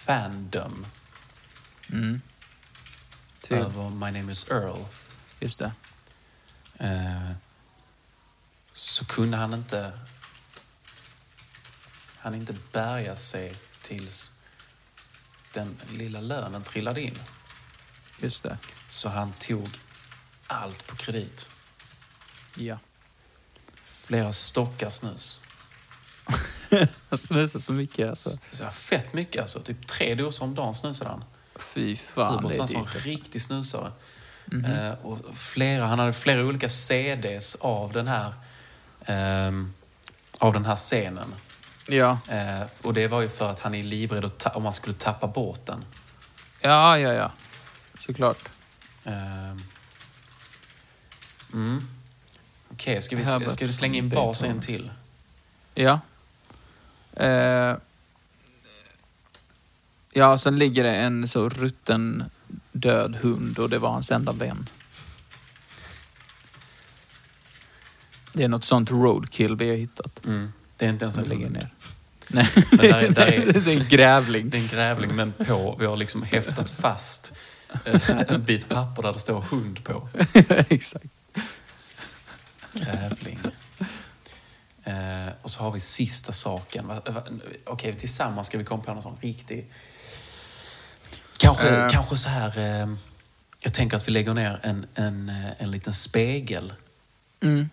fandom 0.04 0.86
Mm. 1.92 2.20
Till, 3.40 3.56
över 3.56 3.90
My 3.90 4.18
Name 4.18 4.32
Is 4.32 4.48
Earl 4.50 4.80
just 5.40 5.58
det. 5.58 5.72
Så 8.76 9.04
kunde 9.04 9.36
han 9.36 9.54
inte 9.54 9.92
han 12.18 12.34
inte 12.34 12.54
bärga 12.72 13.16
sig 13.16 13.56
tills 13.82 14.32
den 15.52 15.76
lilla 15.90 16.20
lönen 16.20 16.62
trillade 16.62 17.00
in. 17.00 17.18
Just 18.20 18.42
det. 18.42 18.58
Så 18.88 19.08
han 19.08 19.32
tog 19.32 19.68
allt 20.46 20.86
på 20.86 20.96
kredit. 20.96 21.48
Ja. 22.56 22.78
Flera 23.84 24.32
stockar 24.32 24.90
snus. 24.90 25.40
Han 27.08 27.18
snusar 27.18 27.60
så 27.60 27.72
mycket 27.72 28.08
alltså. 28.08 28.30
Så 28.50 28.70
fett 28.70 29.12
mycket 29.12 29.40
alltså. 29.40 29.60
Typ 29.60 29.86
tre 29.86 30.14
doser 30.14 30.44
om 30.44 30.54
dagen 30.54 30.74
snusade 30.74 31.10
han. 31.10 31.24
Fy 31.56 31.96
fan, 31.96 32.34
Hubert 32.34 32.52
det 32.52 32.58
var 32.58 32.64
är 32.64 32.68
en 32.76 32.82
dyrt. 32.82 32.94
alltså. 32.94 33.08
riktig 33.08 33.42
snusare. 33.42 33.92
Eh, 34.52 34.92
och 35.06 35.36
flera, 35.36 35.86
han 35.86 35.98
hade 35.98 36.12
flera 36.12 36.44
olika 36.44 36.68
CDs 36.68 37.54
av 37.54 37.92
den 37.92 38.08
här, 38.08 38.34
av 40.38 40.52
den 40.52 40.64
här 40.64 40.76
scenen. 40.76 41.34
Ja. 41.88 42.18
Eh, 42.28 42.66
och 42.82 42.94
det 42.94 43.08
var 43.08 43.22
ju 43.22 43.28
för 43.28 43.50
att 43.50 43.60
han 43.60 43.74
är 43.74 43.82
livrädd 43.82 44.30
om 44.54 44.64
han 44.64 44.72
skulle 44.72 44.94
tappa 44.94 45.26
båten. 45.26 45.84
ja, 46.60 46.98
ja, 46.98 47.12
ja. 47.12 47.32
Såklart. 47.98 48.48
Ehm, 49.04 49.62
mm. 51.52 51.88
Okej, 52.72 53.02
ska, 53.02 53.16
vi, 53.16 53.24
ska 53.24 53.66
du 53.66 53.72
slänga 53.72 53.98
in 53.98 54.08
Beethoven. 54.08 54.28
varsin 54.28 54.60
till? 54.60 54.90
Ja. 55.74 56.00
Eh, 57.12 57.76
ja, 60.12 60.38
sen 60.38 60.58
ligger 60.58 60.84
det 60.84 60.94
en 60.96 61.28
så 61.28 61.48
rutten 61.48 62.24
död 62.72 63.16
hund 63.16 63.58
och 63.58 63.70
det 63.70 63.78
var 63.78 63.90
hans 63.90 64.10
enda 64.10 64.32
vän. 64.32 64.68
Det 68.36 68.44
är 68.44 68.48
något 68.48 68.64
sånt 68.64 68.90
roadkill 68.90 69.56
vi 69.56 69.68
har 69.68 69.76
hittat. 69.76 70.24
Mm. 70.24 70.52
Det 70.76 70.84
är 70.86 70.90
inte 70.90 71.04
ens 71.04 71.18
en 71.18 71.24
ligger 71.24 71.44
hund. 71.44 71.56
ner. 71.56 71.74
Nej, 72.28 72.48
Men 72.70 72.78
där 72.78 73.02
är- 73.02 73.10
där 73.10 73.26
är- 73.26 73.52
det 73.52 73.72
är 73.72 73.80
en 73.80 73.88
grävling. 73.88 74.50
Det 74.50 74.58
är 74.58 74.62
en 74.62 74.68
grävling, 74.68 75.16
men 75.16 75.32
på, 75.32 75.76
vi 75.80 75.86
har 75.86 75.96
liksom 75.96 76.22
häftat 76.22 76.70
fast 76.70 77.32
eh, 77.84 78.10
en 78.28 78.44
bit 78.44 78.68
papper 78.68 79.02
där 79.02 79.12
det 79.12 79.18
står 79.18 79.40
hund 79.40 79.84
på. 79.84 80.08
Exakt. 80.68 81.06
Grävling. 82.72 83.38
Eh, 84.84 85.28
och 85.42 85.50
så 85.50 85.60
har 85.62 85.70
vi 85.70 85.80
sista 85.80 86.32
saken. 86.32 86.92
Okej, 87.64 87.94
tillsammans 87.94 88.46
ska 88.46 88.58
vi 88.58 88.64
komma 88.64 88.82
på 88.82 88.94
någon 88.94 89.02
sån 89.02 89.18
riktig... 89.20 89.70
Kanske, 91.38 91.68
Eh. 91.68 91.88
kanske 91.88 92.16
så 92.16 92.28
här... 92.28 92.58
Eh, 92.58 92.94
jag 93.60 93.72
tänker 93.74 93.96
att 93.96 94.08
vi 94.08 94.12
lägger 94.12 94.34
ner 94.34 94.60
en, 94.62 94.86
en, 94.94 95.28
eh, 95.28 95.62
en 95.62 95.70
liten 95.70 95.92
spegel. 95.94 96.72
Mm. 97.40 97.68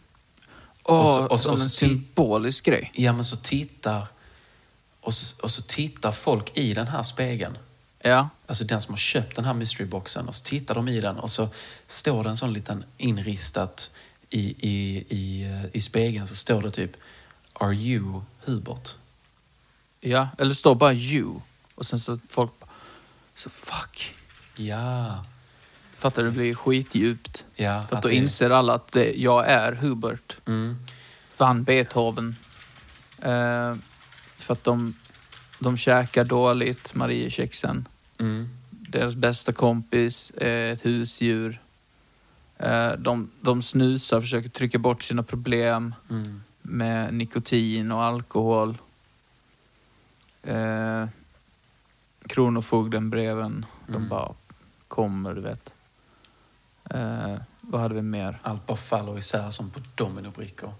Åh, 0.83 0.99
Och 1.01 1.07
så- 1.07 1.25
och 1.27 1.39
som 1.39 1.51
och 1.51 1.57
så 1.57 1.63
en 1.63 1.69
symbolisk 1.69 2.65
grej. 2.65 2.91
Ja, 2.95 3.13
men 3.13 3.25
så 3.25 3.37
tittar... 3.37 4.07
Och 5.01 5.13
så, 5.13 5.41
och 5.43 5.51
så 5.51 5.61
tittar 5.61 6.11
folk 6.11 6.57
i 6.57 6.73
den 6.73 6.87
här 6.87 7.03
spegeln. 7.03 7.57
Ja. 8.01 8.29
Alltså 8.47 8.63
den 8.63 8.81
som 8.81 8.93
har 8.93 8.97
köpt 8.99 9.35
den 9.35 9.45
här 9.45 9.53
mysteryboxen. 9.53 10.27
Och 10.27 10.35
så 10.35 10.43
tittar 10.43 10.75
de 10.75 10.87
i 10.87 11.01
den 11.01 11.17
och 11.17 11.31
så 11.31 11.49
står 11.87 12.23
det 12.23 12.29
en 12.29 12.37
sån 12.37 12.53
liten 12.53 12.83
inristat 12.97 13.91
i, 14.29 14.55
i, 14.69 15.05
i, 15.09 15.43
eh, 15.43 15.65
i 15.73 15.81
spegeln. 15.81 16.27
Så 16.27 16.35
står 16.35 16.61
det 16.61 16.71
typ 16.71 16.91
Are 17.53 17.73
you 17.75 18.21
Hubert? 18.45 18.95
Ja, 19.99 20.27
eller 20.37 20.53
står 20.53 20.75
bara 20.75 20.93
you. 20.93 21.39
Och 21.75 21.85
sen 21.85 21.99
så 21.99 22.19
folk 22.29 22.51
så 23.35 23.49
fuck. 23.49 24.15
Ja. 24.55 25.23
Fattar 26.03 26.23
du? 26.23 26.29
Det 26.29 26.35
blir 26.35 26.55
skitdjupt. 26.55 27.45
ja 27.55 27.83
För 27.89 27.95
att 27.95 28.01
då 28.01 28.07
det- 28.07 28.15
inser 28.15 28.49
alla 28.49 28.73
att 28.73 28.91
det, 28.91 29.13
jag 29.13 29.47
är 29.47 29.71
Hubert. 29.71 30.37
Mm. 30.45 30.77
Van 31.37 31.63
Beethoven. 31.63 32.35
Eh, 33.21 33.75
för 34.37 34.53
att 34.53 34.63
de, 34.63 34.93
de 35.59 35.77
käkar 35.77 36.23
dåligt, 36.25 36.95
Mariekexen. 36.95 37.87
Mm. 38.19 38.49
Deras 38.69 39.15
bästa 39.15 39.53
kompis 39.53 40.31
är 40.37 40.73
ett 40.73 40.85
husdjur. 40.85 41.61
Eh, 42.57 42.91
de, 42.91 43.31
de 43.41 43.61
snusar, 43.61 44.21
försöker 44.21 44.49
trycka 44.49 44.77
bort 44.77 45.03
sina 45.03 45.23
problem 45.23 45.95
Mm. 46.09 46.43
med 46.61 47.13
nikotin 47.13 47.91
och 47.91 48.03
alkohol. 48.03 48.77
Eh, 50.43 51.05
Kronofogden-breven, 52.29 53.65
de 53.87 53.95
Mm. 53.95 54.09
bara 54.09 54.33
kommer, 54.87 55.33
du 55.33 55.41
vet. 55.41 55.73
Eh, 56.93 57.35
vad 57.61 57.81
hade 57.81 57.95
vi 57.95 58.01
mer? 58.01 58.37
Allt 58.41 58.67
bara 58.67 58.77
faller 58.77 59.17
isär 59.17 59.49
som 59.49 59.69
på 59.69 59.79
dominobrickor. 59.95 60.73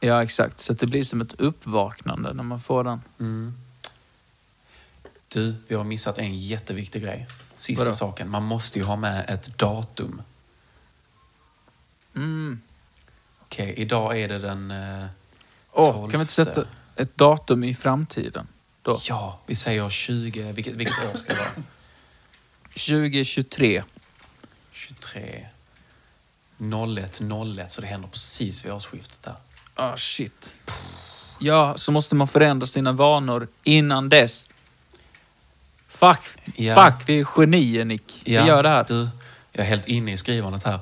Ja, 0.00 0.22
exakt. 0.22 0.60
Så 0.60 0.72
det 0.72 0.86
blir 0.86 1.04
som 1.04 1.20
ett 1.20 1.40
uppvaknande 1.40 2.32
när 2.32 2.42
man 2.42 2.60
får 2.60 2.84
den. 2.84 3.00
Mm. 3.20 3.54
Du, 5.28 5.54
vi 5.68 5.74
har 5.74 5.84
missat 5.84 6.18
en 6.18 6.36
jätteviktig 6.36 7.02
grej. 7.02 7.26
Sista 7.52 7.84
Vadå? 7.84 7.96
saken. 7.96 8.30
Man 8.30 8.42
måste 8.42 8.78
ju 8.78 8.84
ha 8.84 8.96
med 8.96 9.24
ett 9.28 9.58
datum. 9.58 10.22
Mm. 12.14 12.60
Okej, 13.40 13.74
idag 13.76 14.20
är 14.20 14.28
det 14.28 14.38
den... 14.38 14.70
Eh, 14.70 15.06
Åh, 15.72 15.92
12. 15.92 16.10
kan 16.10 16.20
vi 16.20 16.22
inte 16.22 16.32
sätta 16.32 16.64
ett 16.96 17.16
datum 17.16 17.64
i 17.64 17.74
framtiden? 17.74 18.48
Då. 18.82 19.00
ja, 19.08 19.40
vi 19.46 19.54
säger 19.54 19.88
20... 19.88 20.52
Vilket, 20.52 20.74
vilket 20.74 21.14
år 21.14 21.16
ska 21.16 21.32
det 21.32 21.38
vara? 21.38 21.64
2023. 22.74 23.82
23... 24.72 25.46
01, 26.58 27.20
01, 27.58 27.72
så 27.72 27.80
det 27.80 27.86
händer 27.86 28.08
precis 28.08 28.64
vid 28.64 28.72
årsskiftet 28.72 29.22
där. 29.22 29.34
Ah, 29.74 29.96
shit. 29.96 30.54
Ja, 31.40 31.76
så 31.76 31.92
måste 31.92 32.14
man 32.14 32.28
förändra 32.28 32.66
sina 32.66 32.92
vanor 32.92 33.48
innan 33.64 34.08
dess. 34.08 34.48
Fuck, 35.88 36.18
Ja. 36.56 36.74
fuck, 36.90 37.08
vi 37.08 37.20
är 37.20 37.24
genier 37.24 37.84
Nick. 37.84 38.22
Vi 38.24 38.32
gör 38.32 38.62
det 38.62 38.68
här. 38.68 38.84
Du, 38.88 39.08
jag 39.52 39.64
är 39.66 39.68
helt 39.70 39.86
inne 39.88 40.12
i 40.12 40.16
skrivandet 40.16 40.64
här. 40.64 40.80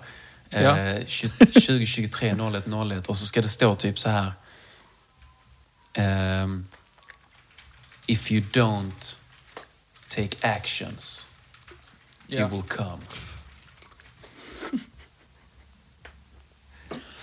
Ja. 0.51 0.59
Eh, 0.79 1.07
20, 1.07 1.47
2023 1.47 2.35
01 2.55 2.67
01 2.67 3.07
och 3.07 3.17
så 3.17 3.27
ska 3.27 3.43
det 3.43 3.49
stå 3.49 3.75
typ 3.75 3.99
så 3.99 4.11
här. 4.11 4.33
ehm, 5.95 6.67
if 8.07 8.33
you 8.33 8.43
don't 8.53 9.17
take 10.09 10.37
actions, 10.57 11.27
Ja. 12.27 12.39
you 12.41 12.49
will 12.51 12.63
come. 12.63 12.99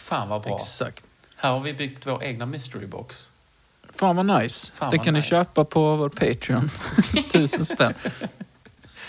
Fan 0.10 0.30
vad 0.30 0.42
bra. 0.42 0.56
Exakt. 0.56 1.04
Här 1.36 1.52
har 1.52 1.60
vi 1.60 1.74
byggt 1.74 2.08
vår 2.08 2.24
egna 2.24 2.46
mystery 2.46 2.86
box. 2.86 3.32
Fan 3.90 4.16
vad 4.16 4.26
nice. 4.26 4.72
Fan 4.72 4.92
det 4.92 4.98
vad 4.98 5.06
kan 5.06 5.14
ni 5.14 5.18
nice. 5.18 5.30
köpa 5.30 5.66
på 5.66 5.96
vår 5.96 6.10
Patreon. 6.10 6.70
Tusen 7.32 7.66
spänn. 7.66 7.94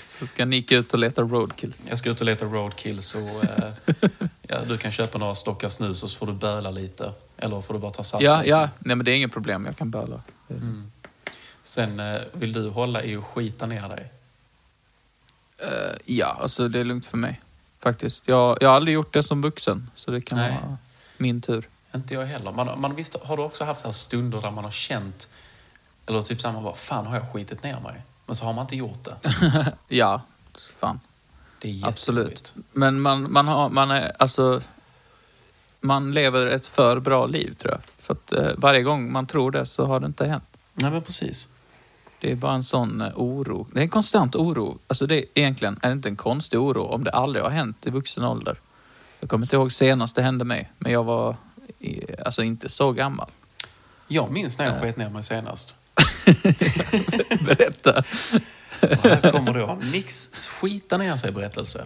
Så 0.06 0.26
ska 0.26 0.44
Nick 0.44 0.72
ut 0.72 0.92
och 0.92 0.98
leta 0.98 1.22
roadkills. 1.22 1.82
Jag 1.88 1.98
ska 1.98 2.10
ut 2.10 2.20
och 2.20 2.26
leta 2.26 2.44
roadkills 2.44 3.14
och 3.14 3.44
eh, 3.44 3.72
ja, 4.42 4.60
du 4.68 4.78
kan 4.78 4.92
köpa 4.92 5.18
några 5.18 5.34
stockar 5.34 5.68
snus 5.68 6.02
och 6.02 6.10
så 6.10 6.18
får 6.18 6.26
du 6.26 6.32
böla 6.32 6.70
lite. 6.70 7.12
Eller 7.36 7.60
får 7.60 7.74
du 7.74 7.80
bara 7.80 7.90
ta 7.90 8.02
sats 8.02 8.22
Ja, 8.24 8.44
ja. 8.44 8.68
Nej 8.78 8.96
men 8.96 9.04
det 9.04 9.10
är 9.10 9.16
inget 9.16 9.32
problem. 9.32 9.66
Jag 9.66 9.76
kan 9.76 9.90
böla. 9.90 10.22
Sen 11.62 12.00
eh, 12.00 12.20
vill 12.32 12.52
du 12.52 12.68
hålla 12.68 13.02
i 13.02 13.16
och 13.16 13.26
skita 13.26 13.66
ner 13.66 13.88
dig. 13.88 14.10
Eh, 15.58 15.96
ja, 16.04 16.38
alltså 16.40 16.68
det 16.68 16.80
är 16.80 16.84
lugnt 16.84 17.06
för 17.06 17.16
mig. 17.16 17.40
Faktiskt. 17.82 18.28
Jag, 18.28 18.58
jag 18.60 18.68
har 18.68 18.76
aldrig 18.76 18.94
gjort 18.94 19.12
det 19.12 19.22
som 19.22 19.42
vuxen. 19.42 19.90
Så 19.94 20.10
det 20.10 20.20
kan 20.20 20.38
Nej. 20.38 20.50
vara 20.50 20.78
min 21.20 21.40
tur. 21.40 21.68
Inte 21.94 22.14
jag 22.14 22.26
heller. 22.26 22.52
Man, 22.52 22.80
man 22.80 22.94
visst, 22.94 23.16
har 23.22 23.36
du 23.36 23.42
också 23.42 23.64
haft 23.64 23.84
här 23.84 23.92
stunder 23.92 24.40
där 24.40 24.50
man 24.50 24.64
har 24.64 24.70
känt, 24.70 25.28
eller 26.06 26.22
typ 26.22 26.40
samma 26.40 26.60
bara, 26.60 26.74
fan 26.74 27.06
har 27.06 27.16
jag 27.16 27.32
skitit 27.32 27.62
ner 27.62 27.80
mig? 27.80 28.02
Men 28.26 28.36
så 28.36 28.44
har 28.44 28.52
man 28.52 28.64
inte 28.64 28.76
gjort 28.76 29.04
det. 29.04 29.16
Ja, 29.88 30.22
fan. 30.80 31.00
Det 31.60 31.68
är 31.68 31.86
Absolut. 31.86 32.54
Men 32.72 33.00
man, 33.00 33.32
man, 33.32 33.48
har, 33.48 33.68
man 33.68 33.90
är, 33.90 34.12
alltså... 34.18 34.60
Man 35.82 36.14
lever 36.14 36.46
ett 36.46 36.66
för 36.66 37.00
bra 37.00 37.26
liv 37.26 37.54
tror 37.54 37.72
jag. 37.72 37.80
För 37.98 38.14
att 38.14 38.32
eh, 38.32 38.48
varje 38.56 38.82
gång 38.82 39.12
man 39.12 39.26
tror 39.26 39.50
det 39.50 39.66
så 39.66 39.86
har 39.86 40.00
det 40.00 40.06
inte 40.06 40.26
hänt. 40.26 40.44
Nej 40.74 40.90
men 40.90 41.02
precis. 41.02 41.48
Det 42.20 42.32
är 42.32 42.36
bara 42.36 42.52
en 42.52 42.62
sån 42.62 43.00
eh, 43.00 43.12
oro. 43.14 43.66
Det 43.72 43.80
är 43.80 43.82
en 43.82 43.90
konstant 43.90 44.36
oro. 44.36 44.78
Alltså 44.86 45.06
det 45.06 45.16
är 45.16 45.24
egentligen 45.34 45.78
är 45.82 45.88
det 45.88 45.92
inte 45.92 46.08
en 46.08 46.16
konstig 46.16 46.60
oro 46.60 46.82
om 46.82 47.04
det 47.04 47.10
aldrig 47.10 47.44
har 47.44 47.50
hänt 47.50 47.86
i 47.86 47.90
vuxen 47.90 48.24
ålder. 48.24 48.58
Jag 49.20 49.28
kommer 49.30 49.44
inte 49.44 49.56
ihåg 49.56 49.72
senast 49.72 50.16
det 50.16 50.22
hände 50.22 50.44
mig, 50.44 50.70
men 50.78 50.92
jag 50.92 51.04
var 51.04 51.36
alltså 52.24 52.42
inte 52.42 52.68
så 52.68 52.92
gammal. 52.92 53.30
Jag 54.08 54.30
minns 54.30 54.58
när 54.58 54.66
jag 54.66 54.82
sket 54.82 54.96
ner 54.96 55.10
mig 55.10 55.22
senast. 55.22 55.74
Berätta. 57.46 58.02
Och 58.82 59.04
här 59.10 59.30
kommer 59.30 59.52
då 59.54 59.78
Nicks 59.92 60.48
skita 60.48 60.96
ner 60.98 61.16
sig 61.16 61.32
berättelse. 61.32 61.84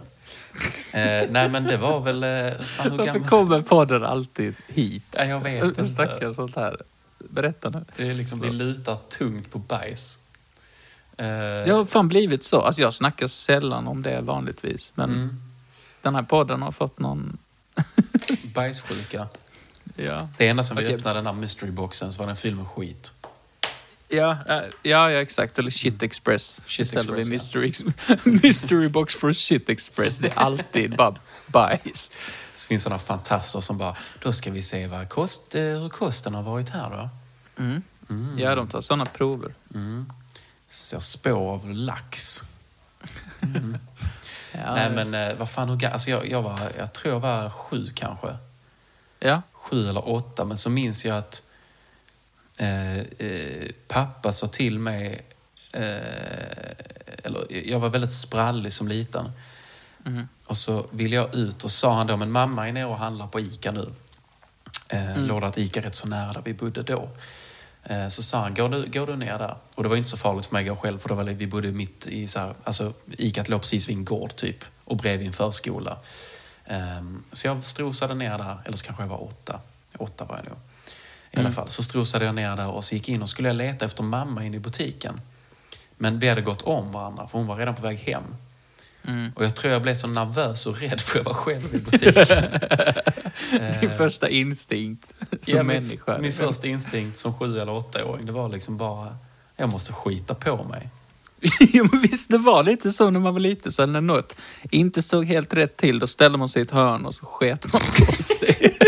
Eh, 0.93 1.29
nej 1.29 1.49
men 1.49 1.63
det 1.63 1.77
var 1.77 1.99
väl... 1.99 2.23
Eh, 2.23 2.29
fan, 2.61 2.97
Varför 2.97 3.05
gammal? 3.13 3.29
kommer 3.29 3.61
podden 3.61 4.03
alltid 4.03 4.55
hit? 4.67 5.15
Ja, 5.17 5.23
jag 5.25 5.43
vet 5.43 5.63
inte. 5.63 5.83
Snackar 5.83 6.33
sånt 6.33 6.55
här. 6.55 6.81
Berätta 7.29 7.69
nu. 7.69 7.85
Det 7.97 8.09
är 8.09 8.13
liksom, 8.13 8.41
vi 8.41 8.49
lutar 8.49 8.95
tungt 8.95 9.51
på 9.51 9.59
bajs. 9.59 10.19
Eh, 11.17 11.25
Det 11.65 11.69
har 11.71 11.85
fan 11.85 12.07
blivit 12.07 12.43
så. 12.43 12.61
Alltså 12.61 12.81
jag 12.81 12.93
snackar 12.93 13.27
sällan 13.27 13.87
om 13.87 14.01
det 14.01 14.21
vanligtvis, 14.21 14.91
men 14.95 15.09
mm, 15.13 15.41
den 16.05 16.15
här 16.15 16.23
podden 16.23 16.61
har 16.61 16.71
fått 16.71 16.99
någon... 16.99 17.37
bajssjuka. 18.53 19.27
Ja, 19.95 20.27
Det 20.37 20.47
enda 20.47 20.63
som 20.63 20.77
vi 20.77 20.83
Okej. 20.83 20.95
öppnade 20.95 21.17
den 21.19 21.25
här 21.25 21.33
mysteryboxen 21.33 22.13
så 22.13 22.19
var 22.19 22.27
den 22.27 22.35
fylld 22.35 22.57
med 22.57 22.67
skit. 22.67 23.13
ja, 24.09 24.37
äh, 24.49 24.55
ja, 24.83 25.11
ja 25.11 25.21
exakt. 25.21 25.59
Eller 25.59 25.71
Shit 25.71 26.03
Express. 26.03 26.61
Shit 26.67 26.85
Istället 26.85 27.07
för 27.07 27.15
Express, 27.15 27.53
mystery, 27.53 28.39
mystery 28.43 28.87
box 28.89 29.15
for 29.15 29.33
Shit 29.33 29.69
Express. 29.69 30.17
Det 30.17 30.27
är 30.27 30.39
alltid 30.39 30.95
bara 30.95 31.15
bajs. 31.47 32.11
Så 32.53 32.67
finns 32.67 32.83
sådana 32.83 32.99
fantaster 32.99 33.61
som 33.61 33.77
bara, 33.77 33.95
då 34.21 34.33
ska 34.33 34.51
vi 34.51 34.61
se 34.61 34.87
vad 34.87 35.09
kost, 35.09 35.55
eh, 35.55 35.61
hur 35.61 35.89
kosten 35.89 36.33
har 36.33 36.41
varit 36.43 36.69
här 36.69 36.89
då. 36.89 37.09
Mm. 37.63 37.83
Ja, 38.37 38.55
de 38.55 38.67
tar 38.67 38.81
sådana 38.81 39.05
prover. 39.05 39.53
Mm. 39.73 40.05
Ser 40.67 40.99
spår 40.99 41.53
av 41.53 41.69
lax. 41.73 42.43
Ja, 44.63 44.75
Nej 44.75 44.89
men 44.89 45.13
eh, 45.13 45.35
vad 45.35 45.49
fan, 45.49 45.69
hur 45.69 45.85
alltså 45.85 46.09
jag, 46.09 46.29
jag, 46.29 46.41
var, 46.41 46.71
jag 46.77 46.93
tror 46.93 47.13
jag 47.13 47.19
var 47.19 47.49
sju 47.49 47.89
kanske. 47.95 48.27
Ja. 49.19 49.41
Sju 49.51 49.89
eller 49.89 50.09
åtta, 50.09 50.45
men 50.45 50.57
så 50.57 50.69
minns 50.69 51.05
jag 51.05 51.17
att 51.17 51.43
eh, 52.59 52.97
eh, 52.99 53.71
pappa 53.87 54.31
sa 54.31 54.47
till 54.47 54.79
mig, 54.79 55.21
eh, 55.71 55.81
eller 57.23 57.45
jag 57.67 57.79
var 57.79 57.89
väldigt 57.89 58.11
sprallig 58.13 58.73
som 58.73 58.87
liten. 58.87 59.31
Mhm. 60.03 60.27
Och 60.47 60.57
så 60.57 60.85
ville 60.91 61.15
jag 61.15 61.35
ut 61.35 61.63
och 61.63 61.71
sa 61.71 61.93
han 61.93 62.07
då, 62.07 62.17
men 62.17 62.31
mamma 62.31 62.67
är 62.67 62.71
nere 62.71 62.85
och 62.85 62.97
handlar 62.97 63.27
på 63.27 63.39
ICA 63.39 63.71
nu. 63.71 63.91
Eh, 64.89 65.17
Låg 65.17 65.41
det 65.41 65.47
ett 65.47 65.57
ICA 65.57 65.81
rätt 65.81 65.95
så 65.95 66.07
nära 66.07 66.33
där 66.33 66.41
vi 66.45 66.53
bodde 66.53 66.83
då. 66.83 67.09
Eh, 67.85 68.07
så 68.07 68.23
sa 68.23 68.39
han, 68.39 68.53
går 68.53 68.69
du, 68.69 68.89
går 68.89 69.07
du 69.07 69.15
ner 69.15 69.39
där? 69.39 69.55
Och 69.75 69.83
det 69.83 69.89
var 69.89 69.95
inte 69.95 70.09
så 70.09 70.17
farligt 70.17 70.45
för 70.45 70.53
mig 70.53 70.69
att 70.69 70.75
gå 70.75 70.81
själv, 70.81 70.99
för 70.99 71.09
då 71.09 71.15
var 71.15 71.23
det, 71.23 71.33
vi 71.33 71.47
bodde 71.47 71.71
mitt 71.71 72.07
i 72.07 72.27
så 72.27 72.39
här, 72.39 72.53
alltså 72.63 72.93
ICA 73.17 73.43
låg 73.47 73.61
precis 73.61 73.89
vid 73.89 73.97
en 73.97 74.05
gård 74.05 74.35
typ, 74.35 74.65
och 74.83 74.97
bredvid 74.97 75.27
en 75.27 75.33
förskola. 75.33 75.97
Ehm, 76.65 77.23
så 77.31 77.47
jag 77.47 77.63
strosade 77.63 78.15
ner 78.15 78.37
där, 78.37 78.57
eller 78.65 78.77
så 78.77 78.85
kanske 78.85 79.03
jag 79.03 79.07
var 79.07 79.23
åtta. 79.23 79.59
Åtta 79.97 80.25
var 80.25 80.35
jag 80.35 80.45
nog. 80.45 80.57
I 81.31 81.39
alla 81.39 81.51
fall, 81.51 81.69
så 81.69 81.83
strosade 81.83 82.25
jag 82.25 82.35
ner 82.35 82.55
där 82.55 82.67
och 82.67 82.83
så 82.83 82.95
gick 82.95 83.09
in 83.09 83.21
och 83.21 83.29
skulle 83.29 83.49
jag 83.49 83.55
leta 83.55 83.85
efter 83.85 84.03
mamma 84.03 84.45
inne 84.45 84.57
i 84.57 84.59
butiken. 84.59 85.21
Men 85.97 86.19
vi 86.19 86.29
hade 86.29 86.41
gått 86.41 86.61
om 86.61 86.91
varandra, 86.91 87.27
för 87.27 87.37
hon 87.37 87.47
var 87.47 87.55
redan 87.55 87.75
på 87.75 87.81
väg 87.81 87.97
hem. 87.97 88.23
Mm. 89.07 89.31
Och 89.35 89.43
jag 89.45 89.55
tror 89.55 89.73
jag 89.73 89.81
blev 89.81 89.95
så 89.95 90.07
nervös 90.07 90.65
och 90.65 90.79
rädd 90.81 91.01
för 91.01 91.19
jag 91.19 91.23
var 91.25 91.33
själv 91.33 91.75
i 91.75 91.79
butiken. 91.91 92.45
Din 93.81 93.97
första 93.97 94.29
instinkt 94.29 95.13
som 95.41 95.57
Ja, 95.57 95.63
min, 95.63 95.83
människa. 95.83 96.17
min 96.17 96.33
första 96.33 96.67
instinkt 96.67 97.17
som 97.17 97.33
sju 97.33 97.59
eller 97.59 97.71
åttaåring, 97.71 98.25
det 98.25 98.31
var 98.31 98.49
liksom 98.49 98.77
bara, 98.77 99.15
jag 99.55 99.69
måste 99.69 99.93
skita 99.93 100.35
på 100.35 100.63
mig. 100.63 100.89
jo, 101.59 101.87
men 101.91 102.01
visst, 102.01 102.29
det 102.31 102.37
var 102.37 102.63
lite 102.63 102.91
så 102.91 103.09
när 103.09 103.19
man 103.19 103.33
var 103.33 103.39
liten. 103.39 103.71
Så 103.71 103.85
när 103.85 104.01
något 104.01 104.35
inte 104.71 105.01
stod 105.01 105.25
helt 105.25 105.53
rätt 105.53 105.77
till, 105.77 105.99
då 105.99 106.07
ställde 106.07 106.37
man 106.37 106.49
sig 106.49 106.61
i 106.61 106.65
ett 106.65 106.71
hörn 106.71 107.05
och 107.05 107.15
så 107.15 107.25
sket 107.25 107.73
man 107.73 107.81
på 108.07 108.23
sig. 108.23 108.77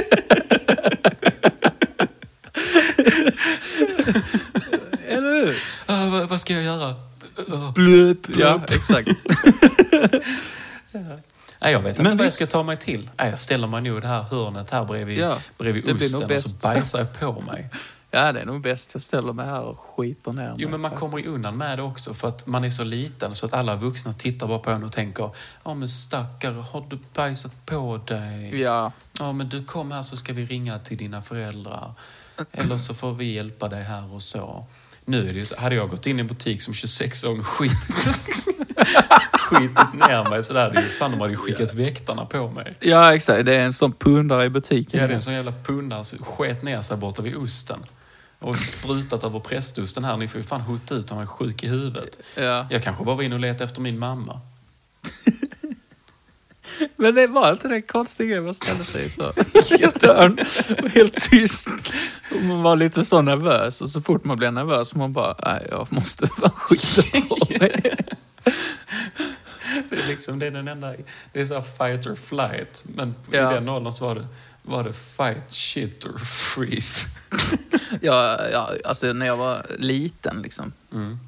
Eller 5.07 5.45
hur? 5.45 5.55
Ah, 5.85 6.05
vad, 6.09 6.29
vad 6.29 6.41
ska 6.41 6.53
jag 6.53 6.63
göra? 6.63 6.95
Blöp. 7.73 8.17
Ja, 8.37 8.61
exakt. 8.67 9.09
Nej, 11.61 11.71
jag 11.73 11.79
vet 11.79 11.89
inte 11.89 12.03
Men 12.03 12.17
vad 12.17 12.25
jag 12.25 12.33
ska 12.33 12.47
ta 12.47 12.63
mig 12.63 12.77
till. 12.77 13.09
Nej, 13.17 13.29
jag 13.29 13.39
ställer 13.39 13.67
mig 13.67 13.81
nog 13.81 13.97
i 13.97 14.01
det 14.01 14.07
här 14.07 14.21
hörnet 14.21 14.69
här 14.69 14.85
bredvid, 14.85 15.17
Ja, 15.17 15.37
bredvid 15.57 15.85
det 15.85 15.93
blir 15.93 16.15
osten 16.15 16.35
och 16.35 16.41
så 16.41 16.57
bajsar 16.57 16.99
jag 16.99 17.19
på 17.19 17.41
mig. 17.41 17.69
Ja, 18.11 18.31
det 18.31 18.39
är 18.39 18.45
nog 18.45 18.61
bäst 18.61 18.93
jag 18.93 19.01
ställer 19.03 19.33
mig 19.33 19.45
här 19.45 19.61
och 19.61 19.79
skiter 19.79 20.31
ner 20.31 20.43
mig. 20.43 20.55
Jo, 20.57 20.69
men 20.69 20.81
man 20.81 20.91
kommer 20.91 21.17
ju 21.17 21.27
undan 21.27 21.57
med 21.57 21.77
det 21.77 21.81
också 21.81 22.13
för 22.13 22.27
att 22.27 22.47
man 22.47 22.63
är 22.63 22.69
så 22.69 22.83
liten 22.83 23.35
så 23.35 23.45
att 23.45 23.53
alla 23.53 23.75
vuxna 23.75 24.13
tittar 24.13 24.47
bara 24.47 24.59
på 24.59 24.71
en 24.71 24.83
och 24.83 24.91
tänker 24.91 25.29
Ja 25.63 25.73
men 25.73 25.89
stackare, 25.89 26.53
har 26.71 26.85
du 26.89 26.99
bajsat 27.13 27.65
på 27.65 27.99
dig? 28.07 28.61
Ja, 28.61 28.91
Ja 29.19 29.31
men 29.31 29.49
du 29.49 29.65
kom 29.65 29.91
här 29.91 30.01
så 30.01 30.17
ska 30.17 30.33
vi 30.33 30.45
ringa 30.45 30.79
till 30.79 30.97
dina 30.97 31.21
föräldrar. 31.21 31.91
Eller 32.51 32.77
så 32.77 32.93
får 32.93 33.13
vi 33.13 33.33
hjälpa 33.33 33.67
dig 33.67 33.83
här 33.83 34.13
och 34.13 34.21
så. 34.21 34.65
Nu 35.09 35.29
är 35.29 35.33
det 35.33 35.39
ju 35.39 35.45
så, 35.45 35.59
hade 35.59 35.75
jag 35.75 35.89
gått 35.89 36.05
in 36.07 36.17
i 36.17 36.21
en 36.21 36.27
butik 36.27 36.61
som 36.61 36.73
26-åring 36.73 37.39
och 37.39 37.47
skitit, 37.47 38.19
skitit 39.33 39.93
ner 39.93 40.29
mig 40.29 40.43
så 40.43 40.53
där, 40.53 40.71
det 40.71 40.77
är 40.79 40.83
ju 40.83 40.89
fan 40.89 41.11
de 41.11 41.19
hade 41.19 41.33
ju 41.33 41.37
skickat 41.37 41.73
väktarna 41.73 42.25
på 42.25 42.47
mig. 42.49 42.73
ja, 42.79 43.15
exakt. 43.15 43.45
Det 43.45 43.55
är 43.55 43.65
en 43.65 43.73
sån 43.73 43.93
pundare 43.93 44.45
i 44.45 44.49
butiken. 44.49 44.99
Ja, 44.99 45.07
det 45.07 45.13
är 45.13 45.15
en 45.15 45.21
sån 45.21 45.33
jävla 45.33 45.53
pundare 45.63 46.03
som 46.03 46.19
sket 46.19 46.63
ner 46.63 46.81
sig 46.81 46.97
borta 46.97 47.21
vid 47.21 47.35
osten. 47.35 47.85
Och 48.39 48.57
sprutat 48.57 49.23
över 49.23 49.39
prästosten 49.39 50.03
här. 50.03 50.17
Ni 50.17 50.27
får 50.27 50.41
ju 50.41 50.47
fan 50.47 50.61
hota 50.61 50.95
ut 50.95 51.09
han 51.09 51.19
är 51.19 51.25
sjuk 51.25 51.63
i 51.63 51.67
huvudet. 51.67 52.17
Ja. 52.35 52.67
Jag 52.69 52.83
kanske 52.83 53.03
bara 53.03 53.15
var 53.15 53.23
inne 53.23 53.35
och 53.35 53.41
letade 53.41 53.63
efter 53.63 53.81
min 53.81 53.99
mamma. 53.99 54.41
Men 56.95 57.15
det 57.15 57.27
var 57.27 57.51
inte 57.51 57.67
den 57.67 57.81
konstiga 57.81 58.27
grejen, 58.29 58.43
man 58.45 58.53
ställde 58.53 58.83
sig 58.83 59.09
så 59.09 59.33
i 59.79 59.83
ett 59.83 60.01
hörn 60.05 60.37
och 60.83 60.89
helt 60.89 61.29
tyst. 61.29 61.67
Och 62.35 62.41
man 62.41 62.63
var 62.63 62.75
lite 62.75 63.05
så 63.05 63.21
nervös 63.21 63.81
och 63.81 63.89
så 63.89 64.01
fort 64.01 64.23
man 64.23 64.37
blev 64.37 64.53
nervös 64.53 64.95
man 64.95 65.13
bara, 65.13 65.35
nej 65.45 65.67
jag 65.71 65.91
måste 65.93 66.27
fan 66.27 66.51
skita 66.51 67.01
på 67.27 67.37
mig. 67.59 67.95
Det 69.89 69.95
är, 70.03 70.07
liksom, 70.07 70.39
det 70.39 70.45
är 70.47 70.51
den 70.51 70.67
enda... 70.67 70.93
Det 71.33 71.41
är 71.41 71.45
så 71.45 71.61
fight 71.61 72.07
or 72.07 72.15
flight. 72.15 72.83
Men 72.95 73.15
Ja. 73.31 73.51
i 73.51 73.53
den 73.55 73.69
åldern 73.69 73.93
så 73.93 74.05
var 74.07 74.15
det, 74.15 74.25
var 74.63 74.83
det 74.83 74.93
fight, 74.93 75.51
shit 75.51 76.05
or 76.05 76.17
freeze. 76.17 77.07
Ja, 78.01 78.39
ja, 78.51 78.71
alltså 78.85 79.13
när 79.13 79.25
jag 79.25 79.37
var 79.37 79.65
liten 79.79 80.41
liksom, 80.41 80.73
Mm. 80.93 81.19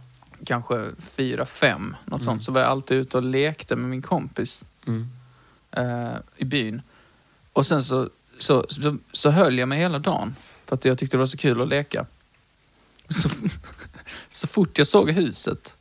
kanske 0.46 0.86
fyra, 1.10 1.46
fem, 1.46 1.96
något 2.06 2.24
sånt, 2.24 2.44
så 2.44 2.52
var 2.52 2.62
jag 2.62 2.70
alltid 2.70 2.98
ute 2.98 3.18
och 3.18 3.24
lekte 3.24 3.76
med 3.76 3.90
min 3.90 4.02
kompis 4.02 4.66
Mm 4.88 5.08
eh, 5.72 6.16
i 6.38 6.46
byn. 6.46 6.82
Och 7.54 7.66
sen 7.66 7.84
så, 7.84 8.10
så, 8.38 8.66
så, 8.70 8.98
så 9.12 9.30
höll 9.30 9.60
jag 9.60 9.70
mig 9.70 9.80
hela 9.80 10.00
dagen 10.00 10.36
för 10.66 10.76
att 10.76 10.86
jag 10.86 10.98
tyckte 10.98 11.18
det 11.18 11.20
var 11.20 11.26
så 11.26 11.38
kul 11.38 11.62
att 11.62 11.68
leka. 11.68 12.06
Så, 13.10 13.30
så 14.30 14.48
fort 14.48 14.78
jag 14.78 14.88
såg 14.88 15.12
huset, 15.12 15.76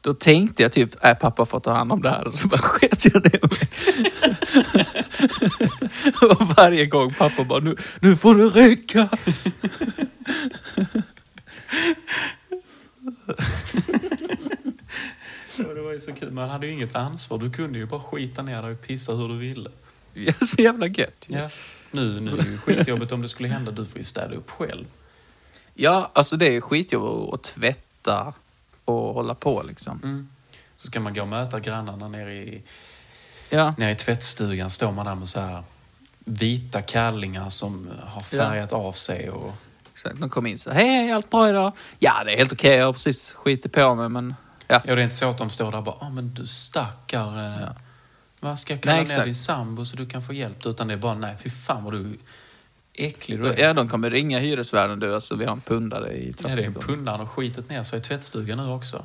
Då 0.00 0.14
tänkte 0.14 0.62
jag 0.62 0.72
typ, 0.72 1.04
äh, 1.04 1.14
pappa 1.14 1.44
får 1.44 1.60
ta 1.60 1.72
hand 1.72 1.92
om 1.92 2.02
det 2.02 2.10
här. 2.10 2.26
Och 2.26 2.34
så 2.34 2.48
bara 2.48 2.60
sket 2.60 3.04
jag 3.04 3.24
ner 3.24 3.40
mig. 3.42 3.68
och 6.30 6.56
varje 6.56 6.86
gång 6.86 7.14
pappa 7.14 7.44
bara, 7.44 7.60
nu, 7.60 7.76
nu 8.00 8.16
får 8.16 8.34
det 8.34 8.44
räcka. 8.44 9.08
Ja, 15.58 15.74
det 15.74 15.80
var 15.80 15.92
ju 15.92 16.00
så 16.00 16.12
kul. 16.12 16.30
Man 16.30 16.48
hade 16.48 16.66
ju 16.66 16.72
inget 16.72 16.96
ansvar. 16.96 17.38
Du 17.38 17.50
kunde 17.50 17.78
ju 17.78 17.86
bara 17.86 18.00
skita 18.00 18.42
ner 18.42 18.62
dig 18.62 18.72
och 18.72 18.80
pissa 18.80 19.12
hur 19.12 19.28
du 19.28 19.38
ville. 19.38 19.70
Ja, 20.14 20.32
så 20.40 20.62
jävla 20.62 20.86
gött. 20.86 21.26
Ja. 21.28 21.50
Nu, 21.90 22.20
nu 22.20 22.32
är 22.32 22.36
det 22.36 22.48
ju 22.48 22.58
skitjobbigt 22.58 23.12
om 23.12 23.22
det 23.22 23.28
skulle 23.28 23.48
hända. 23.48 23.72
Du 23.72 23.86
får 23.86 23.98
ju 23.98 24.04
städa 24.04 24.34
upp 24.34 24.50
själv. 24.50 24.84
Ja, 25.74 26.10
alltså 26.12 26.36
det 26.36 26.56
är 26.56 26.60
skitjobb 26.60 27.34
att 27.34 27.42
tvätta 27.42 28.34
och 28.84 29.14
hålla 29.14 29.34
på 29.34 29.62
liksom. 29.62 30.00
Mm. 30.02 30.28
Så 30.76 30.86
ska 30.86 31.00
man 31.00 31.14
gå 31.14 31.22
och 31.22 31.28
möta 31.28 31.60
grannarna 31.60 32.08
nere 32.08 32.34
i, 32.34 32.62
Ja, 33.50 33.74
nere 33.78 33.90
i 33.90 33.94
tvättstugan. 33.94 34.70
Står 34.70 34.92
man 34.92 35.06
där 35.06 35.14
med 35.14 35.28
så 35.28 35.40
här 35.40 35.62
vita 36.24 36.82
kallingar 36.82 37.48
som 37.48 37.90
har 38.06 38.22
färgat 38.22 38.72
av 38.72 38.92
sig. 38.92 39.30
Och, 39.30 39.52
exakt. 39.92 40.20
De 40.20 40.30
kom 40.30 40.46
in 40.46 40.58
så 40.58 40.70
hej, 40.70 40.88
hej, 40.88 41.12
allt 41.12 41.30
bra 41.30 41.48
idag? 41.48 41.72
Ja, 41.98 42.24
det 42.24 42.32
är 42.32 42.36
helt 42.36 42.52
okej. 42.52 42.76
Jag 42.76 42.86
har 42.86 42.92
precis 42.92 43.32
skitit 43.32 43.72
på 43.72 43.94
mig, 43.94 44.08
men 44.08 44.34
ja. 44.66 44.82
ja, 44.84 44.94
det 44.94 45.00
är 45.00 45.04
inte 45.04 45.16
så 45.16 45.30
att 45.30 45.38
de 45.38 45.50
står 45.50 45.70
där 45.70 45.78
och 45.78 45.84
bara, 45.84 45.96
ah, 46.00 46.10
men 46.10 46.34
du 46.34 46.46
stackar. 46.46 47.62
Eh, 47.62 47.68
vad 48.40 48.58
ska 48.58 48.72
jag 48.72 48.82
kalla 48.82 48.96
Nej, 48.96 49.16
ner 49.18 49.24
din 49.24 49.34
sambo 49.34 49.84
så 49.84 49.96
du 49.96 50.06
kan 50.06 50.22
få 50.22 50.32
hjälp? 50.32 50.66
Utan 50.66 50.88
det 50.88 50.94
är 50.94 50.98
bara, 50.98 51.14
nej 51.14 51.36
fy 51.42 51.50
fan 51.50 51.84
vad 51.84 51.92
du 51.92 52.18
äcklig 52.94 53.38
du 53.38 53.48
är. 53.48 53.58
Ja, 53.58 53.72
de 53.74 53.88
kommer 53.88 54.10
ringa 54.10 54.38
hyresvärden 54.38 55.00
du, 55.00 55.14
alltså 55.14 55.34
vi 55.36 55.44
har 55.44 55.52
en 55.52 55.60
pundare 55.60 56.12
i 56.12 56.34
Ja, 56.38 56.56
det 56.56 56.62
är 56.62 56.66
en 56.66 56.74
trappan. 56.74 56.88
pundare 56.88 57.22
och 57.22 57.30
skitit 57.30 57.70
ner 57.70 57.82
sig 57.82 57.98
i 57.98 58.02
tvättstugan 58.02 58.58
nu 58.58 58.72
också. 58.72 59.04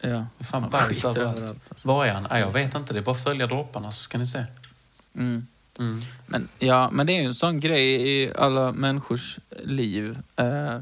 Ja. 0.00 0.26
Fan, 0.40 0.62
Han 0.62 0.70
bajs 0.70 1.04
överallt, 1.04 1.40
alltså. 1.40 1.88
Var 1.88 2.06
är 2.06 2.12
han? 2.12 2.26
Nej, 2.30 2.40
jag 2.40 2.52
vet 2.52 2.74
inte. 2.74 2.92
Det 2.92 2.98
är 2.98 3.02
bara 3.02 3.16
att 3.16 3.24
följa 3.24 3.46
dropparna 3.46 3.92
så 3.92 4.02
ska 4.02 4.18
ni 4.18 4.26
se. 4.26 4.44
Mm. 5.14 5.46
Mm. 5.78 6.02
Men, 6.26 6.48
ja, 6.58 6.90
men 6.90 7.06
det 7.06 7.12
är 7.12 7.20
ju 7.20 7.26
en 7.26 7.34
sån 7.34 7.60
grej 7.60 8.10
i 8.10 8.32
alla 8.38 8.72
människors 8.72 9.38
liv. 9.64 10.18
Eh, 10.36 10.78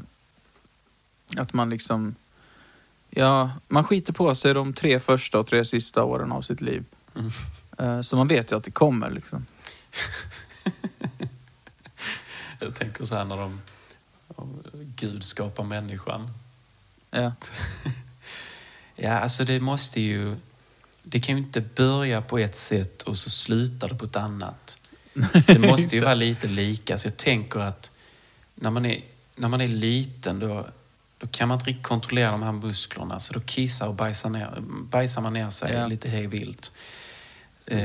att 1.37 1.53
man 1.53 1.69
liksom... 1.69 2.15
Ja, 3.17 3.49
man 3.67 3.83
skiter 3.83 4.13
på 4.13 4.35
sig 4.35 4.53
de 4.53 4.73
tre 4.73 4.99
första 4.99 5.39
och 5.39 5.47
tre 5.47 5.65
sista 5.65 6.03
åren 6.03 6.31
av 6.31 6.41
sitt 6.41 6.61
liv. 6.61 6.85
Mm. 7.15 7.31
Eh, 7.77 8.01
så 8.01 8.15
man 8.15 8.27
vet 8.27 8.51
ju 8.51 8.57
att 8.57 8.63
det 8.63 8.71
kommer 8.71 9.09
liksom. 9.09 9.45
Jag 12.59 12.75
tänker 12.75 13.05
så 13.05 13.15
här 13.15 13.25
när 13.25 13.37
de... 13.37 13.61
Gud 14.95 15.23
skapar 15.23 15.63
människan. 15.63 16.33
Ja. 17.11 17.31
Ja, 18.99 19.11
alltså 19.11 19.43
det 19.43 19.59
måste 19.59 20.01
ju... 20.01 20.35
Det 21.03 21.19
kan 21.19 21.37
ju 21.37 21.43
inte 21.43 21.61
börja 21.61 22.21
på 22.21 22.37
ett 22.37 22.55
sätt 22.55 23.01
och 23.01 23.17
så 23.17 23.29
slutar 23.29 23.89
det 23.89 23.95
på 23.95 24.05
ett 24.05 24.15
annat. 24.15 24.79
Det 25.47 25.59
måste 25.59 25.95
ju 25.95 26.01
vara 26.01 26.13
lite 26.13 26.47
lika. 26.47 26.97
Så 26.97 27.07
jag 27.07 27.17
tänker 27.17 27.59
att 27.59 27.91
när 28.55 28.71
man 28.71 28.85
är, 28.85 29.01
när 29.35 29.47
man 29.47 29.61
är 29.61 29.67
liten 29.67 30.39
då, 30.39 30.67
då 31.19 31.27
kan 31.27 31.47
man 31.47 31.55
inte 31.55 31.65
riktigt 31.69 31.85
kontrollera 31.85 32.31
de 32.31 32.43
här 32.43 32.51
musklerna. 32.51 33.19
Så 33.19 33.33
då 33.33 33.39
kissar 33.39 33.87
och 33.87 33.95
bajsar, 33.95 34.29
ner, 34.29 34.53
bajsar 34.83 35.21
man 35.21 35.33
ner 35.33 35.49
sig 35.49 35.73
Ja. 35.73 35.87
lite 35.87 36.09
hej 36.09 36.27
vilt. 36.27 36.71
Eh, 37.67 37.79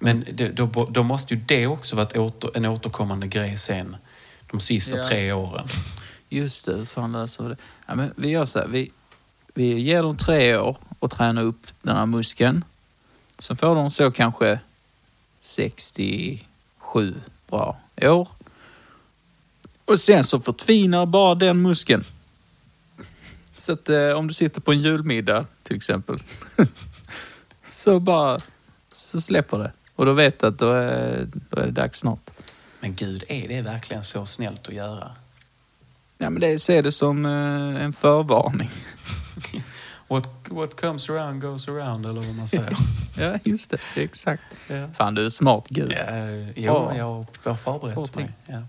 men 0.00 0.24
det, 0.32 0.48
då, 0.48 0.66
då 0.90 1.02
måste 1.02 1.34
ju 1.34 1.40
det 1.40 1.66
också 1.66 1.96
vara 1.96 2.20
åter, 2.20 2.50
en 2.54 2.64
återkommande 2.64 3.26
grej 3.26 3.56
sen. 3.56 3.96
De 4.50 4.60
sista 4.60 4.96
Ja. 4.96 5.02
tre 5.02 5.32
åren. 5.32 5.68
Just 6.28 6.66
det, 6.66 6.72
hur 6.74 6.84
fan 6.84 7.12
löser 7.12 7.42
vi 7.44 7.48
det? 7.50 7.56
Ja, 7.86 7.94
men 7.94 8.12
vi 8.16 8.28
gör 8.28 8.44
så 8.44 8.58
här, 8.58 8.66
vi, 8.68 8.90
vi 9.54 9.80
ger 9.80 10.02
dem 10.02 10.16
tre 10.16 10.56
år 10.56 10.76
och 10.98 11.10
tränar 11.10 11.42
upp 11.42 11.66
den 11.82 11.96
här 11.96 12.06
muskeln. 12.06 12.64
Sen 13.38 13.56
får 13.56 13.74
de 13.74 13.90
så 13.90 14.10
kanske 14.10 14.58
67 15.40 17.14
bra 17.50 17.76
år. 18.02 18.28
Och 19.84 20.00
sen 20.00 20.24
så 20.24 20.40
förtvinar 20.40 21.06
bara 21.06 21.34
den 21.34 21.62
muskeln. 21.62 22.04
Så 23.56 23.72
att 23.72 23.88
eh, 23.88 24.10
om 24.10 24.26
du 24.28 24.34
sitter 24.34 24.60
på 24.60 24.72
en 24.72 24.80
julmiddag 24.80 25.46
till 25.62 25.76
exempel. 25.76 26.18
så 27.68 28.00
bara, 28.00 28.40
så 28.92 29.20
släpper 29.20 29.58
det. 29.58 29.72
Och 29.96 30.06
då 30.06 30.12
vet 30.12 30.38
du 30.38 30.46
att 30.46 30.58
då 30.58 30.72
är, 30.72 31.28
då 31.50 31.60
är 31.60 31.66
det 31.66 31.72
dags 31.72 31.98
snart. 31.98 32.30
Men 32.80 32.94
gud, 32.94 33.24
är 33.28 33.48
det 33.48 33.62
verkligen 33.62 34.04
så 34.04 34.26
snällt 34.26 34.68
att 34.68 34.74
göra? 34.74 35.10
Ja 36.18 36.30
men 36.30 36.40
det, 36.40 36.58
se 36.58 36.82
det 36.82 36.92
som 36.92 37.24
eh, 37.26 37.84
en 37.84 37.92
förvarning. 37.92 38.70
What, 40.08 40.28
what 40.50 40.80
comes 40.80 41.10
around 41.10 41.40
goes 41.40 41.68
around, 41.68 42.06
eller 42.06 42.20
vad 42.20 42.34
man 42.34 42.48
säger. 42.48 42.76
Ja, 43.16 43.38
just 43.44 43.70
det. 43.70 43.78
Exakt. 43.96 44.42
Ja. 44.68 44.88
Fan, 44.94 45.14
du 45.14 45.24
är 45.24 45.28
smart 45.28 45.64
gud. 45.68 45.92
Ja, 45.92 46.20
jo, 46.56 46.62
Ja. 46.64 46.96
jag 46.96 47.26
har 47.44 47.54
förberett 47.54 48.14
mig. 48.16 48.32
Ja. 48.46 48.62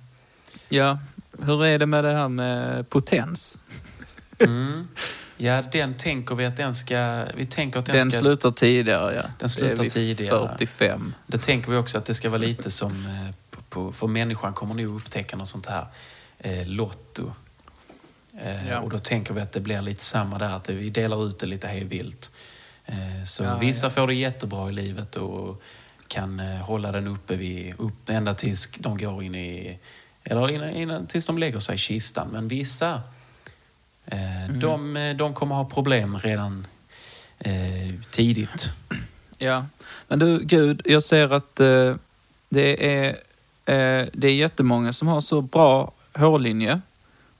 Ja, 0.69 0.99
hur 1.39 1.65
är 1.65 1.79
det 1.79 1.85
med 1.85 2.03
det 2.03 2.11
här 2.11 2.29
med 2.29 2.89
potens? 2.89 3.57
Mm. 4.39 4.87
ja, 5.37 5.61
den 5.71 5.93
tänker 5.93 6.35
vi 6.35 6.45
att 6.45 6.57
den 6.57 6.73
ska... 6.73 7.25
Vi 7.35 7.45
tänker 7.45 7.79
att 7.79 7.85
den, 7.85 7.95
Den 7.95 8.11
ska... 8.11 8.19
slutar 8.19 8.51
tidigare, 8.51 9.15
ja. 9.15 9.23
Den 9.39 9.49
slutar 9.49 9.75
det 9.83 9.87
är 9.87 9.89
tidigare. 9.89 10.47
45. 10.47 11.13
Det 11.27 11.37
tänker 11.37 11.71
vi 11.71 11.77
också 11.77 11.97
att 11.97 12.05
det 12.05 12.13
ska 12.13 12.29
vara 12.29 12.41
lite 12.41 12.71
som... 12.71 12.91
eh, 12.91 13.35
På, 13.51 13.61
på, 13.69 13.91
för 13.91 14.07
människan 14.07 14.53
kommer 14.53 14.75
nog 14.75 14.95
upptäcka 14.97 15.35
något 15.37 15.47
sånt 15.47 15.65
här 15.65 15.85
eh, 16.39 16.67
lotto. 16.67 17.33
Eh, 18.41 18.69
Ja. 18.69 18.79
Och 18.79 18.89
då 18.89 18.99
tänker 18.99 19.33
vi 19.33 19.41
att 19.41 19.51
det 19.51 19.59
blir 19.59 19.81
lite 19.81 20.03
samma 20.03 20.37
där, 20.37 20.49
att 20.55 20.69
vi 20.69 20.89
delar 20.89 21.25
ut 21.27 21.39
det 21.39 21.45
lite 21.45 21.67
hej 21.67 21.83
vilt. 21.83 22.31
Eh, 22.85 23.23
så 23.25 23.43
Ja, 23.43 23.57
vissa 23.57 23.85
ja. 23.85 23.89
får 23.89 24.07
det 24.07 24.13
jättebra 24.15 24.69
i 24.69 24.73
livet 24.73 25.15
och 25.15 25.61
kan 26.07 26.39
eh, 26.39 26.45
hålla 26.61 26.91
den 26.91 27.07
uppe, 27.07 27.35
vid, 27.35 27.75
upp 27.77 28.09
ända 28.09 28.33
tills 28.33 28.69
de 28.77 28.97
går 28.97 29.23
in 29.23 29.35
i... 29.35 29.79
Eller 30.23 30.49
innan, 30.51 30.69
innan, 30.69 31.07
tills 31.07 31.25
de 31.25 31.37
lägger 31.37 31.59
sig 31.59 31.75
i 31.75 31.77
kistan. 31.77 32.27
Men 32.31 32.47
vissa, 32.47 33.01
Mm. 34.07 34.59
de, 34.59 34.97
eh, 34.97 35.15
de 35.15 35.33
kommer 35.33 35.55
ha 35.55 35.65
problem 35.65 36.19
redan 36.19 36.67
eh, 37.39 37.93
tidigt. 38.09 38.71
Ja. 39.37 39.65
Men 40.07 40.19
du, 40.19 40.39
gud, 40.39 40.81
jag 40.85 41.03
ser 41.03 41.33
att 41.33 41.59
eh, 41.59 41.95
det, 42.49 42.97
är, 42.97 43.07
eh, 43.65 44.07
det 44.13 44.27
är 44.27 44.33
jättemånga 44.33 44.93
som 44.93 45.07
har 45.07 45.21
så 45.21 45.41
bra 45.41 45.91
hårlinje. 46.13 46.81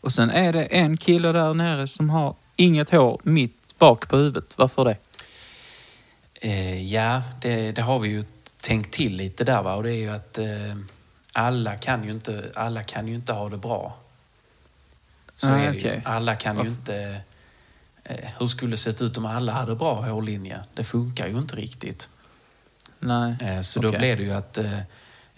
Och 0.02 0.14
sen 0.14 0.30
är 0.30 0.54
det 0.54 0.64
en 0.64 0.98
kille 0.98 1.32
där 1.32 1.54
nere 1.54 1.88
som 1.88 2.10
har 2.10 2.36
inget 2.56 2.90
hår 2.90 3.20
mitt 3.24 3.78
bak 3.78 4.08
på 4.08 4.18
huvudet. 4.18 4.54
Varför 4.58 4.86
det? 4.86 4.98
Eh, 6.42 6.94
ja, 6.94 7.22
det, 7.42 7.72
det 7.72 7.82
har 7.82 8.00
vi 8.00 8.10
ju 8.10 8.24
tänkt 8.62 8.94
till 8.94 9.16
lite 9.16 9.44
där. 9.44 9.64
Va? 9.64 9.76
Och 9.76 9.84
det 9.84 9.94
är 9.94 9.98
ju 9.98 10.10
att 10.10 10.38
eh, 10.38 10.76
alla, 11.34 11.76
kan 11.76 12.04
ju 12.04 12.12
inte, 12.12 12.52
alla 12.56 12.84
kan 12.84 13.08
ju 13.08 13.16
inte 13.16 13.34
ha 13.34 13.50
det 13.50 13.58
bra. 13.58 13.94
Så 15.36 15.48
är 15.50 15.72
det 15.72 15.78
ju. 15.78 16.02
Alla 16.06 16.36
kan 16.36 16.54
ju 16.56 16.58
Varför? 16.58 16.72
inte... 16.72 17.22
Eh, 18.04 18.30
hur 18.40 18.48
skulle 18.48 18.72
det 18.74 18.78
sett 18.78 19.02
ut 19.02 19.18
om 19.18 19.26
alla 19.26 19.52
hade 19.52 19.76
bra 19.76 20.02
hårlinje? 20.02 20.60
Det 20.74 20.84
funkar 20.84 21.28
ju 21.28 21.38
inte 21.38 21.56
riktigt. 21.56 22.10
Nej. 23.00 23.36
Eh, 23.42 23.62
så 23.62 23.80
då 23.80 23.88
Okej. 23.88 24.00
blev 24.00 24.18
det 24.18 24.24
ju 24.24 24.32
att 24.32 24.58
eh, 24.58 24.80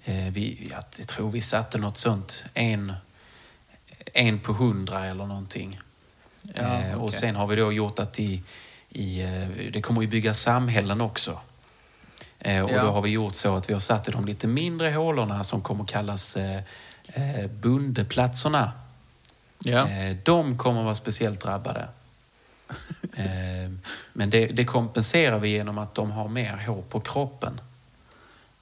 eh, 0.06 0.32
vi, 0.32 0.68
jag 0.72 1.08
tror 1.08 1.32
vi 1.32 1.42
satte 1.42 1.78
något 1.78 1.98
sånt, 1.98 2.46
en, 2.54 2.94
en 4.14 4.40
på 4.40 4.54
hundra 4.54 5.06
eller 5.06 5.26
någonting. 5.26 5.80
Ja, 6.54 6.62
eh, 6.82 6.94
och 7.04 7.14
sen 7.14 7.36
har 7.36 7.48
vi 7.48 7.56
då 7.56 7.72
gjort 7.74 8.00
att 8.00 8.20
i, 8.20 8.44
i, 8.90 9.22
eh, 9.22 9.72
det 9.74 9.82
kommer 9.82 10.02
ju 10.02 10.08
bygga 10.08 10.34
samhällen 10.34 11.02
också. 11.02 11.40
Eh, 12.40 12.64
och 12.64 12.72
Ja. 12.72 12.82
då 12.82 12.92
har 12.92 13.02
vi 13.02 13.10
gjort 13.10 13.36
så 13.36 13.56
att 13.56 13.70
vi 13.70 13.74
har 13.74 13.80
satt 13.80 14.08
i 14.08 14.12
de 14.12 14.26
lite 14.26 14.48
mindre 14.48 14.90
hålorna 14.92 15.44
som 15.44 15.62
kommer 15.62 15.86
kallas 15.86 16.38
eh, 16.38 16.62
bundeplatserna. 17.50 18.72
Ja. 19.64 19.88
Eh, 19.90 20.18
de 20.24 20.58
kommer 20.58 20.84
vara 20.84 20.96
speciellt 20.96 21.40
drabbade. 21.40 21.88
eh, 23.14 23.72
men 24.14 24.30
det, 24.30 24.48
det 24.48 24.66
kompenserar 24.66 25.40
vi 25.40 25.50
genom 25.50 25.78
att 25.78 25.96
de 25.96 26.12
har 26.12 26.28
mer 26.28 26.64
hår 26.68 26.82
på 26.90 27.00
kroppen. 27.00 27.62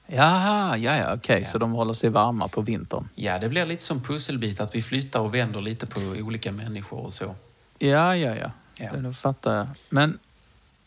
Jaha, 0.06 0.76
ja, 0.76 0.96
ja, 0.96 1.14
okej. 1.14 1.38
Ja. 1.40 1.46
Så 1.46 1.58
de 1.58 1.72
håller 1.72 1.94
sig 1.94 2.10
varma 2.10 2.48
på 2.48 2.60
vintern. 2.60 3.08
Ja, 3.14 3.38
det 3.38 3.48
blir 3.48 3.66
lite 3.66 3.82
som 3.82 4.02
pusselbit 4.02 4.60
att 4.60 4.74
vi 4.74 4.82
flyttar 4.82 5.20
och 5.20 5.34
vänder 5.34 5.60
lite 5.60 5.86
på 5.86 6.00
olika 6.00 6.52
människor 6.52 6.98
och 6.98 7.12
så. 7.12 7.34
Ja, 7.78 8.16
ja, 8.16 8.36
ja. 8.36 8.50
Ja. 8.78 8.92
Det 8.96 9.12
fattar 9.12 9.56
jag. 9.56 9.66
Men, 9.88 10.18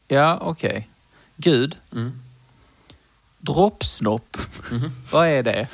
ja, 0.08 0.38
okej. 0.42 0.90
Gud, 1.36 1.78
Mm. 1.92 2.22
droppsnopp. 3.38 4.38
Mhm. 4.72 4.92
Vad 5.12 5.28
är 5.28 5.44
det? 5.44 5.68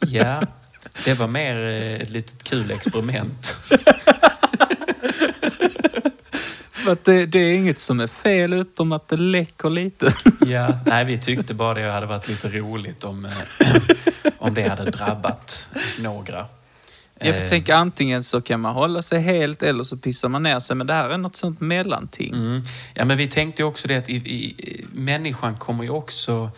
Ja, 0.00 0.42
det 1.04 1.14
var 1.14 1.26
mer 1.26 1.56
eh, 1.56 2.00
ett 2.00 2.10
litet 2.10 2.42
kul 2.42 2.70
experiment. 2.70 3.56
För 6.72 6.92
att 6.92 7.04
det, 7.04 7.26
det 7.26 7.38
är 7.38 7.54
inget 7.54 7.78
som 7.78 8.00
är 8.00 8.06
fel 8.06 8.52
utom 8.52 8.92
att 8.92 9.08
det 9.08 9.16
läcker 9.16 9.70
lite. 9.70 10.12
Ja, 10.46 10.78
nej, 10.86 11.04
vi 11.04 11.18
tyckte 11.18 11.54
bara 11.54 11.74
det 11.74 11.90
hade 11.90 12.06
varit 12.06 12.28
lite 12.28 12.48
roligt 12.48 13.04
om, 13.04 13.24
eh, 13.24 13.32
om 14.38 14.54
det 14.54 14.68
hade 14.68 14.90
drabbat 14.90 15.68
några. 15.98 16.46
Jag 17.18 17.36
Eh, 17.36 17.48
tänka 17.48 17.76
antingen 17.76 18.22
så 18.22 18.40
kan 18.40 18.60
man 18.60 18.74
hålla 18.74 19.02
sig 19.02 19.20
helt 19.20 19.62
eller 19.62 19.84
så 19.84 19.96
pissar 19.96 20.28
man 20.28 20.42
ner 20.42 20.60
sig. 20.60 20.76
Men 20.76 20.86
det 20.86 20.94
här 20.94 21.10
är 21.10 21.18
något 21.18 21.36
sånt 21.36 21.60
mellanting. 21.60 22.34
Mm. 22.34 22.62
Ja, 22.94 23.04
men 23.04 23.16
vi 23.16 23.28
tänkte 23.28 23.64
också 23.64 23.88
det 23.88 23.96
att 23.96 24.08
i, 24.08 24.16
i, 24.16 24.86
människan 24.92 25.56
kommer 25.56 25.84
ju 25.84 25.90
också... 25.90 26.50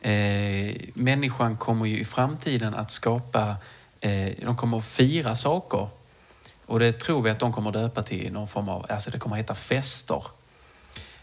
Eh, 0.00 0.76
människan 0.94 1.56
kommer 1.56 1.86
ju 1.86 1.98
i 1.98 2.04
framtiden 2.04 2.74
att 2.74 2.90
skapa... 2.90 3.56
Eh, 4.00 4.28
de 4.42 4.56
kommer 4.56 4.78
att 4.78 4.84
fira 4.84 5.36
saker. 5.36 5.88
Och 6.66 6.78
det 6.78 7.00
tror 7.00 7.22
vi 7.22 7.30
att 7.30 7.38
de 7.38 7.52
kommer 7.52 7.72
döpa 7.72 8.02
till 8.02 8.32
någon 8.32 8.48
form 8.48 8.68
av... 8.68 8.86
Alltså 8.88 9.10
det 9.10 9.18
kommer 9.18 9.36
att 9.36 9.40
heta 9.40 9.54
fester. 9.54 10.22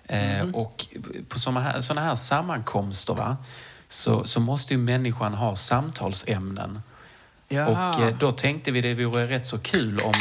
Eh, 0.08 0.50
Och 0.54 0.88
på 1.30 1.40
sådana 1.40 1.60
här, 1.60 1.82
såna 1.82 2.02
här 2.02 2.16
sammankomster 2.16 3.14
va, 3.14 3.38
så, 3.88 4.24
så 4.24 4.40
måste 4.40 4.74
ju 4.74 4.78
människan 4.78 5.34
ha 5.34 5.56
samtalsämnen. 5.56 6.82
Jaha. 7.48 7.96
Och 7.96 8.02
eh, 8.02 8.18
då 8.18 8.32
tänkte 8.32 8.72
vi 8.72 8.82
det 8.82 9.06
vore 9.06 9.26
rätt 9.26 9.46
så 9.46 9.58
kul 9.58 10.00
om 10.00 10.14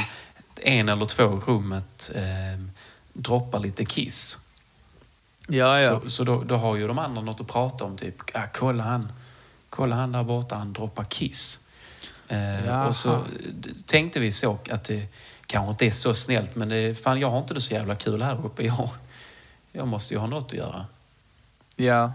en 0.62 0.88
eller 0.88 1.06
två 1.06 1.22
i 1.22 1.26
rummet 1.26 2.10
eh, 2.14 2.64
droppar 3.12 3.58
lite 3.60 3.84
kiss. 3.84 4.38
Ja, 5.48 5.80
ja. 5.80 6.00
Så, 6.00 6.10
så 6.10 6.24
då, 6.24 6.42
då 6.42 6.56
har 6.56 6.76
ju 6.76 6.86
de 6.88 6.98
andra 6.98 7.22
något 7.22 7.40
att 7.40 7.46
prata 7.46 7.84
om. 7.84 7.96
Typ, 7.96 8.14
ah, 8.34 8.46
kolla 8.54 8.82
han, 8.84 9.12
kolla 9.70 9.96
han 9.96 10.12
där 10.12 10.22
borta, 10.24 10.56
han 10.56 10.72
droppar 10.72 11.04
kiss. 11.04 11.60
Eh, 12.28 12.82
och 12.82 12.96
så 12.96 13.24
tänkte 13.86 14.20
vi 14.20 14.32
så 14.32 14.58
att 14.70 14.84
det 14.84 15.06
kanske 15.46 15.70
inte 15.70 15.86
är 15.86 15.90
så 15.90 16.14
snällt, 16.14 16.54
men 16.54 16.68
det, 16.68 17.02
fan, 17.02 17.20
jag 17.20 17.30
har 17.30 17.38
inte 17.38 17.54
det 17.54 17.60
så 17.60 17.74
jävla 17.74 17.96
kul 17.96 18.22
här 18.22 18.46
uppe. 18.46 18.62
Jag, 18.62 18.88
jag 19.72 19.88
måste 19.88 20.14
ju 20.14 20.20
ha 20.20 20.26
något 20.26 20.44
att 20.46 20.52
göra. 20.52 20.86
Ja, 21.76 22.12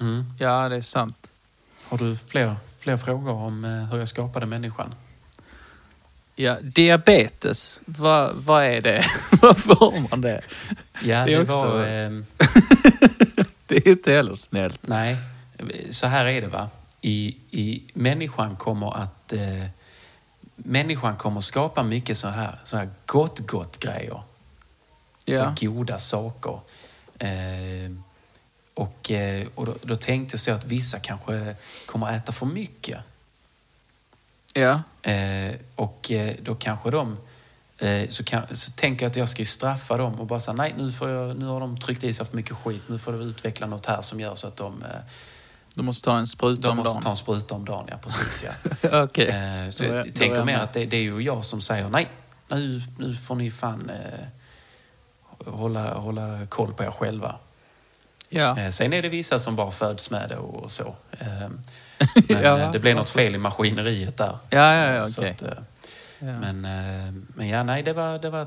Mm. 0.00 0.24
ja 0.38 0.68
det 0.68 0.76
är 0.76 0.80
sant. 0.82 1.30
Har 1.88 1.98
du 1.98 2.16
fler, 2.16 2.56
fler 2.78 2.96
frågor 2.96 3.32
om 3.32 3.64
eh, 3.64 3.70
hur 3.70 3.98
jag 3.98 4.08
skapade 4.08 4.46
människan? 4.46 4.94
Ja, 6.42 6.56
diabetes, 6.62 7.80
vad, 7.84 8.34
vad 8.34 8.64
är 8.64 8.80
det? 8.80 9.04
vad 9.42 9.58
får 9.58 10.08
man 10.10 10.20
det? 10.20 10.42
Ja, 11.02 11.24
Det 11.26 11.34
är 11.34 11.42
också- 11.42 11.68
var... 11.68 11.86
ehm, 11.86 12.26
Det 13.66 13.76
är 13.76 13.88
inte 13.88 14.12
heller 14.12 14.34
snällt. 14.34 14.78
Nej, 14.82 15.16
så 15.90 16.06
här 16.06 16.26
är 16.26 16.40
det 16.40 16.46
va. 16.46 16.68
I, 17.00 17.36
i 17.50 17.82
människan 17.94 18.56
kommer 18.56 19.02
att... 19.02 19.32
Eh, 19.32 19.66
människan 20.56 21.16
kommer 21.16 21.40
skapa 21.40 21.82
mycket 21.82 22.18
så 22.18 22.28
här, 22.28 22.54
så 22.64 22.76
här 22.76 22.88
gott, 23.06 23.38
gott 23.38 23.78
grejer. 23.78 24.22
Ja. 25.24 25.54
Så 25.58 25.66
goda 25.66 25.98
saker. 25.98 26.60
Eh, 27.18 27.92
och 28.74 29.10
eh, 29.10 29.46
och 29.54 29.66
då, 29.66 29.74
då 29.82 29.96
tänkte 29.96 30.34
jag 30.34 30.40
så 30.40 30.52
att 30.52 30.64
vissa 30.64 30.98
kanske 30.98 31.56
kommer 31.86 32.06
att 32.06 32.16
äta 32.22 32.32
för 32.32 32.46
mycket. 32.46 32.98
Ja. 34.52 34.82
Eh, 35.10 35.54
och 35.76 36.10
eh, 36.10 36.34
då 36.42 36.54
kanske 36.54 36.90
de... 36.90 37.18
Eh, 37.78 38.08
så, 38.08 38.24
kan, 38.24 38.42
så 38.50 38.72
tänker 38.72 39.04
jag 39.04 39.10
att 39.10 39.16
jag 39.16 39.28
ska 39.28 39.44
straffa 39.44 39.96
dem 39.96 40.20
och 40.20 40.26
bara 40.26 40.40
säga 40.40 40.54
nej, 40.54 40.74
nu, 40.78 40.92
får 40.92 41.08
jag, 41.10 41.36
nu 41.36 41.44
har 41.46 41.60
de 41.60 41.78
tryckt 41.78 42.04
i 42.04 42.14
sig 42.14 42.26
för 42.26 42.36
mycket 42.36 42.56
skit. 42.56 42.82
Nu 42.86 42.98
får 42.98 43.12
de 43.12 43.20
utveckla 43.20 43.66
något 43.66 43.86
här 43.86 44.02
som 44.02 44.20
gör 44.20 44.34
så 44.34 44.46
att 44.46 44.56
de... 44.56 44.82
Eh, 44.82 44.88
Du 45.74 45.82
måste 45.82 46.04
ta 46.04 46.18
en 46.18 46.26
spruta 46.26 46.62
de 46.62 46.68
om 46.68 46.76
måste 46.76 46.92
dagen. 46.94 47.02
ta 47.02 47.10
en 47.10 47.16
spruta 47.16 47.54
om 47.54 47.64
dagen, 47.64 47.86
ja 47.90 47.96
precis 48.02 48.44
ja. 48.44 49.02
Okej. 49.04 49.28
Eh, 49.28 49.70
så 49.70 49.84
jag 49.84 49.92
då 49.92 49.98
är 49.98 50.02
tänker 50.02 50.36
jag 50.36 50.46
mer 50.46 50.58
att 50.58 50.72
det, 50.72 50.84
det 50.86 50.96
är 50.96 51.02
ju 51.02 51.20
jag 51.20 51.44
som 51.44 51.60
säger 51.60 51.88
nej, 51.88 52.08
nu, 52.48 52.82
nu 52.98 53.14
får 53.14 53.34
ni 53.34 53.50
fan 53.50 53.90
eh, 53.90 55.52
hålla, 55.52 55.94
hålla 55.94 56.46
koll 56.46 56.74
på 56.74 56.82
er 56.84 56.90
själva. 56.90 57.36
Ja. 58.34 58.58
Eh, 58.58 58.68
sen 58.70 58.92
är 58.92 59.02
det 59.02 59.08
vissa 59.08 59.38
som 59.38 59.56
bara 59.56 59.70
föds 59.70 60.10
med 60.10 60.28
det 60.28 60.36
och, 60.36 60.70
så. 60.70 60.94
Eh, 61.10 61.26
men 62.28 62.42
Ja, 62.42 62.58
eh, 62.58 62.72
det 62.72 62.78
blir 62.78 62.94
något 62.94 63.10
fel 63.10 63.34
i 63.34 63.38
maskineriet 63.38 64.16
där. 64.16 64.38
Ja, 64.50 64.74
ja, 64.74 64.92
ja, 64.94 65.04
Så 65.06 65.20
okej. 65.20 65.30
att, 65.30 65.42
eh. 65.42 65.58
Men, 66.18 66.64
eh, 66.64 67.12
men 67.34 67.48
ja, 67.48 67.62
nej, 67.62 67.82
det 67.82 67.92
var, 67.92 68.18
det 68.18 68.30
var, 68.30 68.46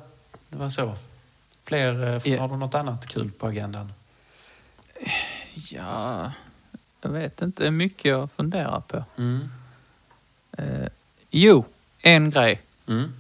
det 0.50 0.58
var 0.58 0.70
så. 0.70 0.96
Fler, 1.66 2.04
eh, 2.16 2.22
Ja. 2.34 2.42
har 2.42 2.48
du 2.48 2.58
något 2.58 2.76
annat 2.76 3.08
kul 3.08 3.32
på 3.32 3.48
agendan? 3.48 3.94
ja, 5.72 6.32
jag 7.02 7.10
vet 7.10 7.42
inte. 7.42 7.64
Det 7.64 7.68
är 7.68 7.72
mycket 7.72 8.06
jag 8.06 8.32
funderar 8.32 8.80
på. 8.88 9.04
Mm. 9.18 9.50
Eh, 10.58 10.88
jo, 11.30 11.66
en 12.02 12.30
grej. 12.30 12.62
Mm. 12.88 13.14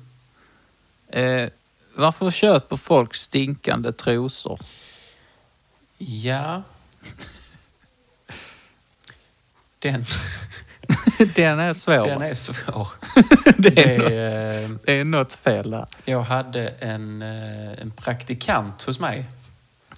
Eh, 1.09 1.49
varför 1.95 2.31
köper 2.31 2.75
folk 2.75 3.15
stinkande 3.15 3.91
trosor? 3.91 4.59
Ja. 5.97 6.63
Den, 9.79 10.05
Den 11.35 11.59
är 11.59 11.73
svår. 11.73 12.07
den 12.07 12.21
är 12.21 12.33
svår. 12.33 12.87
det, 13.57 13.69
Det 13.69 13.83
är 13.83 13.97
något, 13.97 14.11
är, 14.11 14.63
eh, 14.63 14.69
det 14.83 14.91
är 14.99 15.05
något 15.05 15.33
fel 15.33 15.71
där. 15.71 15.85
Jag 16.05 16.21
hade 16.21 16.67
en, 16.67 17.21
eh, 17.21 17.81
en 17.81 17.91
praktikant 17.91 18.83
hos 18.83 18.99
mig. 18.99 19.25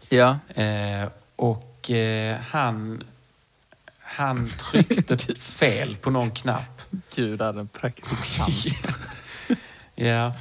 Ja. 0.10 0.40
Eh, 0.56 1.10
och 1.36 1.92
eh, 1.92 2.38
han, 2.50 3.04
han 4.00 4.50
tryckte 4.50 5.18
fel 5.40 5.96
på 5.96 6.10
någon 6.10 6.32
knapp. 6.32 6.82
Gud, 7.16 7.42
hade 7.42 7.60
en 7.60 7.68
praktikant. 7.68 8.66
Ja. 10.00 10.34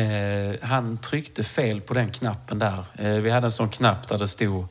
Eh, 0.00 0.54
han 0.62 0.98
tryckte 0.98 1.44
fel 1.44 1.80
på 1.80 1.94
den 1.94 2.10
knappen 2.10 2.58
där. 2.58 2.84
Vi 3.20 3.30
hade 3.30 3.46
en 3.46 3.52
sån 3.52 3.68
knapp 3.68 4.08
där 4.08 4.18
det 4.18 4.28
stod 4.28 4.68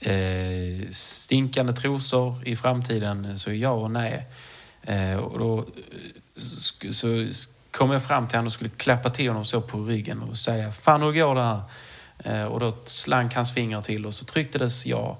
eh, 0.00 0.88
stinkande 0.90 1.72
trosor 1.72 2.48
i 2.48 2.56
framtiden, 2.56 3.38
så 3.38 3.52
ja 3.52 3.70
och 3.70 3.90
nej. 3.90 4.26
Eh, 4.82 5.16
och 5.16 5.38
då 5.38 5.58
eh, 5.58 6.90
så 6.90 7.26
kom 7.70 7.90
jag 7.90 8.02
fram 8.02 8.28
till 8.28 8.36
honom 8.38 8.46
och 8.46 8.52
skulle 8.52 8.70
klappa 8.70 9.10
till 9.10 9.28
honom 9.28 9.44
så 9.44 9.60
på 9.60 9.78
ryggen 9.84 10.22
och 10.22 10.36
säga 10.36 10.72
Fan 10.72 11.02
hur 11.02 11.12
går 11.12 11.34
det 11.34 11.42
här? 11.42 11.62
Eh, 12.24 12.44
och 12.44 12.60
då 12.60 12.76
slank 12.84 13.34
hans 13.34 13.54
finger 13.54 13.80
till 13.80 14.06
och 14.06 14.14
så 14.14 14.24
trycktes 14.24 14.86
ja. 14.86 15.18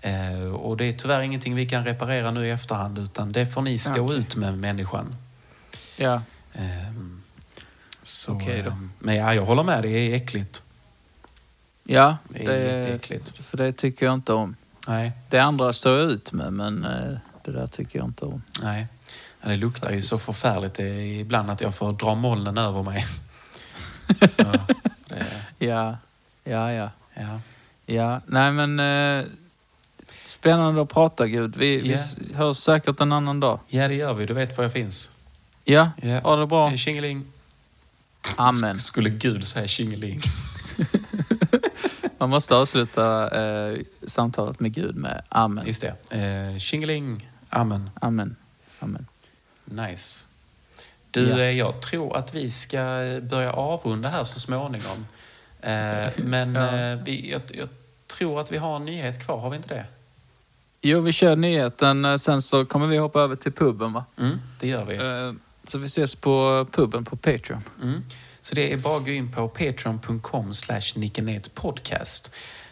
Eh, 0.00 0.54
och 0.54 0.76
det 0.76 0.84
är 0.84 0.92
tyvärr 0.92 1.20
ingenting 1.20 1.54
vi 1.54 1.66
kan 1.66 1.84
reparera 1.84 2.30
nu 2.30 2.46
i 2.46 2.50
efterhand 2.50 2.98
utan 2.98 3.32
det 3.32 3.46
får 3.46 3.62
ni 3.62 3.78
stå 3.78 4.04
Okej. 4.04 4.18
ut 4.18 4.36
med 4.36 4.58
människan. 4.58 5.16
Ja. 5.96 6.22
Ehm, 6.54 7.22
så, 8.02 8.32
Okej 8.32 8.62
då. 8.62 8.70
ehm, 8.70 8.90
men 8.98 9.16
ja, 9.16 9.34
jag 9.34 9.44
håller 9.44 9.62
med, 9.62 9.82
det 9.82 9.88
är 9.88 10.14
äckligt. 10.14 10.62
Ja, 11.90 12.16
Det 12.28 12.42
är 12.44 12.48
det, 12.48 12.58
jätteäckligt. 12.78 13.38
för 13.46 13.56
det 13.56 13.72
tycker 13.72 14.06
jag 14.06 14.14
inte 14.14 14.32
om. 14.32 14.56
Nej, 14.88 15.12
Det 15.30 15.38
andra 15.38 15.72
står 15.72 15.98
jag 15.98 16.10
ut 16.10 16.32
med, 16.32 16.52
men 16.52 16.84
eh, 16.84 17.18
det 17.44 17.52
där 17.52 17.66
tycker 17.66 17.98
jag 17.98 18.08
inte 18.08 18.24
om. 18.24 18.42
nej. 18.62 18.86
Ja, 19.42 19.48
det 19.48 19.56
luktar 19.56 19.90
ju 19.90 20.02
så 20.02 20.18
förfärligt. 20.18 20.74
Det 20.74 20.84
är 20.84 21.20
ibland 21.20 21.50
att 21.50 21.60
jag 21.60 21.74
får 21.74 21.92
dra 21.92 22.14
molnen 22.14 22.58
över 22.58 22.82
mig. 22.82 23.06
så, 24.28 24.42
det, 25.08 25.26
Ja, 25.58 25.96
ja, 26.44 26.72
ja. 26.72 26.90
ja. 27.14 27.40
Ja, 27.86 28.20
nej 28.26 28.52
men 28.52 28.80
eh, 29.20 29.24
spännande 30.24 30.82
att 30.82 30.88
prata 30.88 31.26
Gud. 31.26 31.56
Vi, 31.56 31.80
vi 31.80 31.88
Ja. 31.90 31.94
s- 31.98 32.16
hörs 32.34 32.56
säkert 32.56 33.00
en 33.00 33.12
annan 33.12 33.40
dag. 33.40 33.60
ja, 33.68 33.88
det 33.88 33.94
gör 33.94 34.14
vi. 34.14 34.26
Du 34.26 34.34
vet 34.34 34.56
var 34.56 34.64
jag 34.64 34.72
finns. 34.72 35.10
Ja, 35.64 35.90
Ja. 36.02 36.20
ha 36.20 36.36
det 36.36 36.46
bra. 36.46 36.68
Eh, 36.70 36.76
Tjingeling. 36.76 37.24
Amen. 38.36 38.76
Sk- 38.76 38.78
Skulle 38.78 39.10
Gud 39.10 39.46
säga 39.46 39.66
tjingeling? 39.68 40.20
Man 42.18 42.30
måste 42.30 42.54
avsluta 42.56 43.30
eh, 43.70 43.78
samtalet 44.06 44.60
med 44.60 44.72
Gud 44.74 44.96
med 44.96 45.22
amen. 45.28 45.66
Just 45.66 45.82
det. 45.82 46.52
Eh, 46.52 46.58
tjingeling. 46.58 47.30
Amen. 47.48 47.90
Amen. 48.00 48.36
Amen. 48.80 49.06
Nice. 49.64 50.26
Du, 51.10 51.28
Ja. 51.28 51.38
eh, 51.38 51.50
jag 51.50 51.80
tror 51.82 52.16
att 52.16 52.34
vi 52.34 52.50
ska 52.50 52.78
börja 53.22 53.52
avrunda 53.52 54.08
här 54.08 54.24
så 54.24 54.40
småningom. 54.40 55.06
Eh, 55.60 56.08
men 56.16 56.54
Ja. 56.54 56.76
eh, 56.78 56.98
vi, 57.04 57.30
jag, 57.30 57.40
jag 57.54 57.68
tror 58.06 58.40
att 58.40 58.52
vi 58.52 58.56
har 58.56 58.76
en 58.76 58.84
nyhet 58.84 59.24
kvar, 59.24 59.38
har 59.38 59.50
vi 59.50 59.56
inte 59.56 59.68
det? 59.74 59.84
Jo, 60.80 61.00
vi 61.00 61.12
kör 61.12 61.36
nyheten. 61.36 62.04
eh, 62.04 62.16
Sen 62.16 62.42
så 62.42 62.64
kommer 62.64 62.86
vi 62.86 62.96
hoppa 62.96 63.20
över 63.20 63.36
till 63.36 63.52
puben 63.52 63.92
va? 63.92 64.04
Mm, 64.18 64.38
det 64.60 64.68
gör 64.68 64.84
vi. 64.84 64.96
Eh, 64.96 65.32
så 65.64 65.78
vi 65.78 65.86
ses 65.86 66.14
på 66.14 66.66
puben 66.72 67.04
på 67.04 67.16
Patreon. 67.16 67.62
Mm. 67.82 68.02
Så 68.48 68.54
det 68.54 68.72
är 68.72 68.76
bara 68.76 68.96
att 68.96 69.04
gå 69.04 69.10
in 69.10 69.32
på 69.32 69.48
patreon.com 69.48 70.54
slash 70.54 70.80
podcast. 71.54 72.30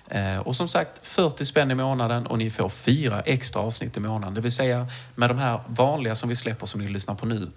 Eh, 0.08 0.38
och 0.38 0.56
som 0.56 0.68
sagt, 0.68 1.06
40 1.06 1.44
spänn 1.44 1.70
i 1.70 1.74
månaden 1.74 2.26
och 2.26 2.38
ni 2.38 2.50
får 2.50 2.68
fyra 2.68 3.20
extra 3.20 3.62
avsnitt 3.62 3.96
i 3.96 4.00
månaden. 4.00 4.34
Det 4.34 4.40
vill 4.40 4.52
säga 4.52 4.86
med 5.14 5.30
de 5.30 5.38
här 5.38 5.60
vanliga 5.66 6.14
som 6.14 6.28
vi 6.28 6.36
släpper 6.36 6.66
som 6.66 6.80
ni 6.80 6.88
lyssnar 6.88 7.14
på 7.14 7.26
nu. 7.26 7.50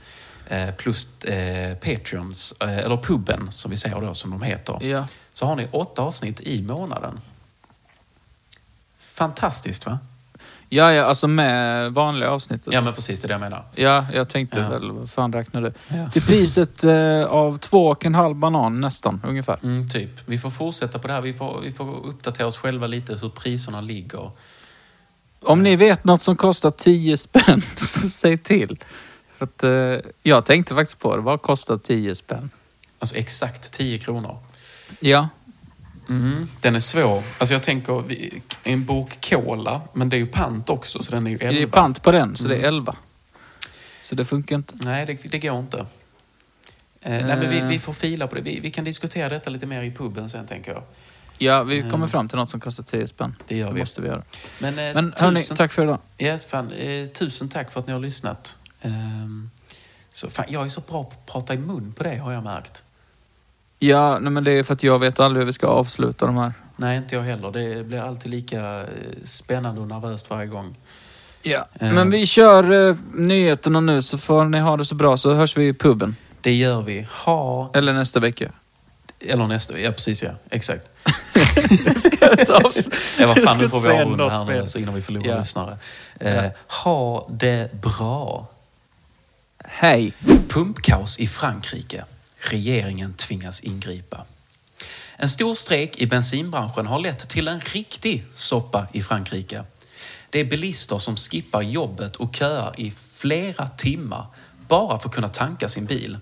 Eh, 0.48 0.72
plus 0.72 1.24
eh, 1.24 1.76
Patreons, 1.78 2.54
eller 2.60 2.98
puben 2.98 3.52
som 3.52 3.72
vi 3.72 3.78
säger 3.78 4.02
då 4.02 4.14
som 4.14 4.32
de 4.32 4.42
heter. 4.42 4.78
Ja. 4.82 5.08
Så 5.34 5.46
har 5.46 5.56
ni 5.56 5.68
åtta 5.72 6.02
avsnitt 6.02 6.42
i 6.42 6.62
månaden. 6.62 7.22
Fantastiskt 9.00 9.86
va? 9.86 10.00
Ja, 10.72 10.94
ja, 10.94 11.04
alltså 11.06 11.28
med 11.28 11.94
vanliga 11.94 12.30
avsnittet. 12.30 12.74
Ja 12.74 12.82
men 12.82 12.94
precis, 12.94 13.22
det 13.22 13.26
är 13.26 13.28
det 13.28 13.34
jag 13.34 13.42
menar. 13.42 13.64
Ja, 13.76 14.06
jag 14.14 14.30
tänkte 14.30 14.60
Ja. 14.60 14.70
väl, 14.70 14.92
vad 14.92 15.10
fan 15.10 15.34
räknar 15.34 15.62
du? 15.62 15.74
Ja. 15.88 16.10
Till 16.10 16.22
priset 16.22 16.84
eh, 16.84 17.24
av 17.26 17.58
två 17.58 17.88
och 17.88 18.06
en 18.06 18.16
halv 18.16 18.36
banan 18.36 18.82
nästan, 18.82 19.22
ungefär. 19.28 19.60
Mm, 19.64 19.90
typ. 19.90 20.10
Vi 20.26 20.38
får 20.38 20.50
fortsätta 20.50 21.00
på 21.00 21.08
det 21.08 21.14
här. 21.14 21.22
Vi 21.22 21.34
får, 21.34 21.62
vi 21.64 21.72
får 21.72 22.06
uppdatera 22.06 22.48
oss 22.48 22.58
själva 22.58 22.88
lite 22.88 23.16
hur 23.16 23.30
priserna 23.30 23.82
ligger. 23.82 24.32
Om 25.46 25.64
ni 25.64 25.76
vet 25.76 26.04
något 26.04 26.22
som 26.22 26.36
kostar 26.36 26.72
10 26.72 27.18
spänn, 27.18 27.62
så 27.78 28.10
säg 28.10 28.38
till. 28.38 28.80
För 29.38 29.46
att, 29.46 29.64
eh, 29.64 30.12
jag 30.24 30.46
tänkte 30.46 30.76
faktiskt 30.76 31.00
på 31.00 31.16
det. 31.16 31.22
Vad 31.22 31.42
kostar 31.42 31.78
10 31.78 32.16
spänn? 32.16 32.50
Alltså 33.00 33.16
exakt 33.16 33.72
10 33.74 33.98
kronor. 33.98 34.38
Ja. 35.00 35.28
Mm, 36.10 36.50
den 36.62 36.76
är 36.76 36.80
svår. 36.80 37.24
Alltså 37.38 37.54
jag 37.54 37.64
tänker, 37.64 38.04
en 38.64 38.86
burk 38.86 39.30
cola, 39.30 39.82
men 39.94 40.10
det 40.10 40.16
är 40.16 40.20
ju 40.20 40.28
pant 40.28 40.70
också 40.70 41.04
så 41.04 41.12
den 41.12 41.28
är 41.28 41.32
ju 41.32 41.38
11. 41.38 41.52
Det 41.52 41.62
är 41.62 41.68
pant 41.68 42.02
på 42.04 42.12
den, 42.12 42.36
så 42.38 42.48
det 42.48 42.56
är 42.56 42.68
11. 42.68 42.96
Så 44.04 44.16
det 44.16 44.26
funkar 44.26 44.56
inte. 44.56 44.74
Nej, 44.86 45.06
det, 45.06 45.32
det 45.32 45.40
går 45.40 45.60
inte. 45.60 45.78
Eh, 45.78 45.86
nej, 47.12 47.24
men 47.24 47.50
vi, 47.50 47.62
vi 47.62 47.80
får 47.80 47.94
fila 47.94 48.28
på 48.28 48.36
det. 48.36 48.42
Vi, 48.42 48.60
vi 48.60 48.70
kan 48.72 48.84
diskutera 48.84 49.30
detta 49.30 49.50
lite 49.50 49.66
mer 49.66 49.84
i 49.84 49.92
puben 49.92 50.30
sen, 50.30 50.48
tänker 50.48 50.72
jag. 50.72 50.84
Ja, 51.38 51.64
vi 51.64 51.82
kommer 51.92 52.08
fram 52.08 52.28
till 52.28 52.38
något 52.38 52.50
som 52.50 52.60
kostar 52.60 52.84
10 52.84 53.08
spänn. 53.08 53.36
Det 53.48 53.58
gör 53.58 53.72
vi. 53.72 53.80
måste 53.80 54.02
vi 54.02 54.08
göra. 54.08 54.24
Men, 54.60 54.80
eh, 54.80 54.94
Men 54.94 55.14
hörni, 55.18 55.40
tusen- 55.40 55.58
tack 55.58 55.72
för 55.72 55.84
idag. 55.84 56.00
Ja, 56.18 56.38
fan, 56.38 56.72
eh, 56.72 57.06
tusen 57.08 57.50
tack 57.50 57.72
för 57.72 57.80
att 57.80 57.88
ni 57.88 57.94
har 57.94 58.00
lyssnat. 58.00 58.58
Ehm, 58.82 59.50
så, 60.10 60.30
fan, 60.30 60.46
jag 60.50 60.66
är 60.66 60.70
så 60.70 60.82
bra 60.82 61.04
på 61.04 61.10
att 61.10 61.26
prata 61.26 61.54
i 61.54 61.58
mun 61.58 61.94
på 61.98 62.04
det, 62.04 62.16
har 62.18 62.32
jag 62.32 62.44
märkt. 62.44 62.84
Ja, 63.80 64.20
nej, 64.20 64.32
men 64.32 64.44
det 64.44 64.52
är 64.52 64.64
för 64.64 64.74
att 64.74 64.84
jag 64.84 65.00
vet 65.00 65.20
aldrig 65.20 65.42
hur 65.42 65.46
vi 65.46 65.54
ska 65.54 65.68
avsluta 65.68 66.26
de 66.26 66.38
här. 66.38 66.54
Nej, 66.78 66.98
inte 66.98 67.16
jag 67.16 67.22
heller. 67.22 67.52
Det 67.52 67.84
blir 67.84 68.00
alltid 68.02 68.32
lika 68.32 68.80
eh, 68.82 68.86
spännande 69.24 69.82
och 69.82 69.88
nervöst 69.88 70.30
varje 70.30 70.48
gång. 70.48 70.76
Ja. 71.42 71.68
Eh. 71.80 71.94
Men 71.94 72.10
vi 72.10 72.26
kör 72.26 72.90
eh, 72.90 72.96
nyheterna 73.14 73.80
nu 73.80 74.02
så 74.02 74.18
får 74.18 74.46
ni 74.46 74.60
ha 74.60 74.78
det 74.78 74.86
så 74.86 74.96
bra 74.96 75.18
så 75.18 75.34
hörs 75.34 75.58
vi 75.58 75.68
i 75.68 75.74
puben. 75.74 76.16
Det 76.42 76.54
gör 76.54 76.82
vi. 76.82 77.08
Ha... 77.12 77.72
Eller 77.74 77.94
nästa 77.94 78.20
vecka. 78.20 78.52
Eller 79.20 79.48
nästa... 79.48 79.80
Ja, 79.80 79.92
precis 79.92 80.24
ja. 80.24 80.32
Exakt. 80.50 80.88
Ta 82.48 82.58
oss. 82.58 82.90
Ja, 83.20 83.28
vad 83.28 83.38
Jag 83.38 83.46
fan, 83.46 83.54
ska 83.54 83.62
nu 83.64 83.70
får 83.70 83.90
vi 83.90 84.02
avrunda 84.02 84.30
här 84.30 84.46
nu 84.46 84.60
alltså, 84.60 84.80
innan 84.80 84.94
vi 84.96 85.02
förlorar 85.02 85.28
Ja. 85.28 85.38
lyssnare. 85.38 85.78
Eh, 86.20 86.46
ha 86.68 87.28
det 87.32 87.82
bra. 87.82 88.48
Hej. 89.66 90.14
Pumpkaos 90.50 91.20
i 91.20 91.28
Frankrike. 91.28 92.06
Regeringen 92.40 93.14
tvingas 93.14 93.62
ingripa. 93.62 94.26
En 95.18 95.30
stor 95.30 95.56
strejk 95.56 96.02
i 96.02 96.08
bensinbranschen 96.08 96.88
har 96.88 97.00
lett 97.00 97.30
till 97.30 97.48
en 97.48 97.60
riktig 97.60 98.26
soppa 98.34 98.88
i 98.94 99.04
Frankrike. 99.04 99.64
Det 100.30 100.40
är 100.40 100.46
bilister 100.46 100.98
som 100.98 101.16
skippar 101.16 101.62
jobbet 101.62 102.16
och 102.16 102.36
köar 102.36 102.74
i 102.78 102.92
flera 102.92 103.68
timmar 103.68 104.26
bara 104.68 105.00
för 105.00 105.10
att 105.10 105.16
kunna 105.16 105.30
tanka 105.30 105.68
sin 105.68 105.86
bil. 105.86 106.18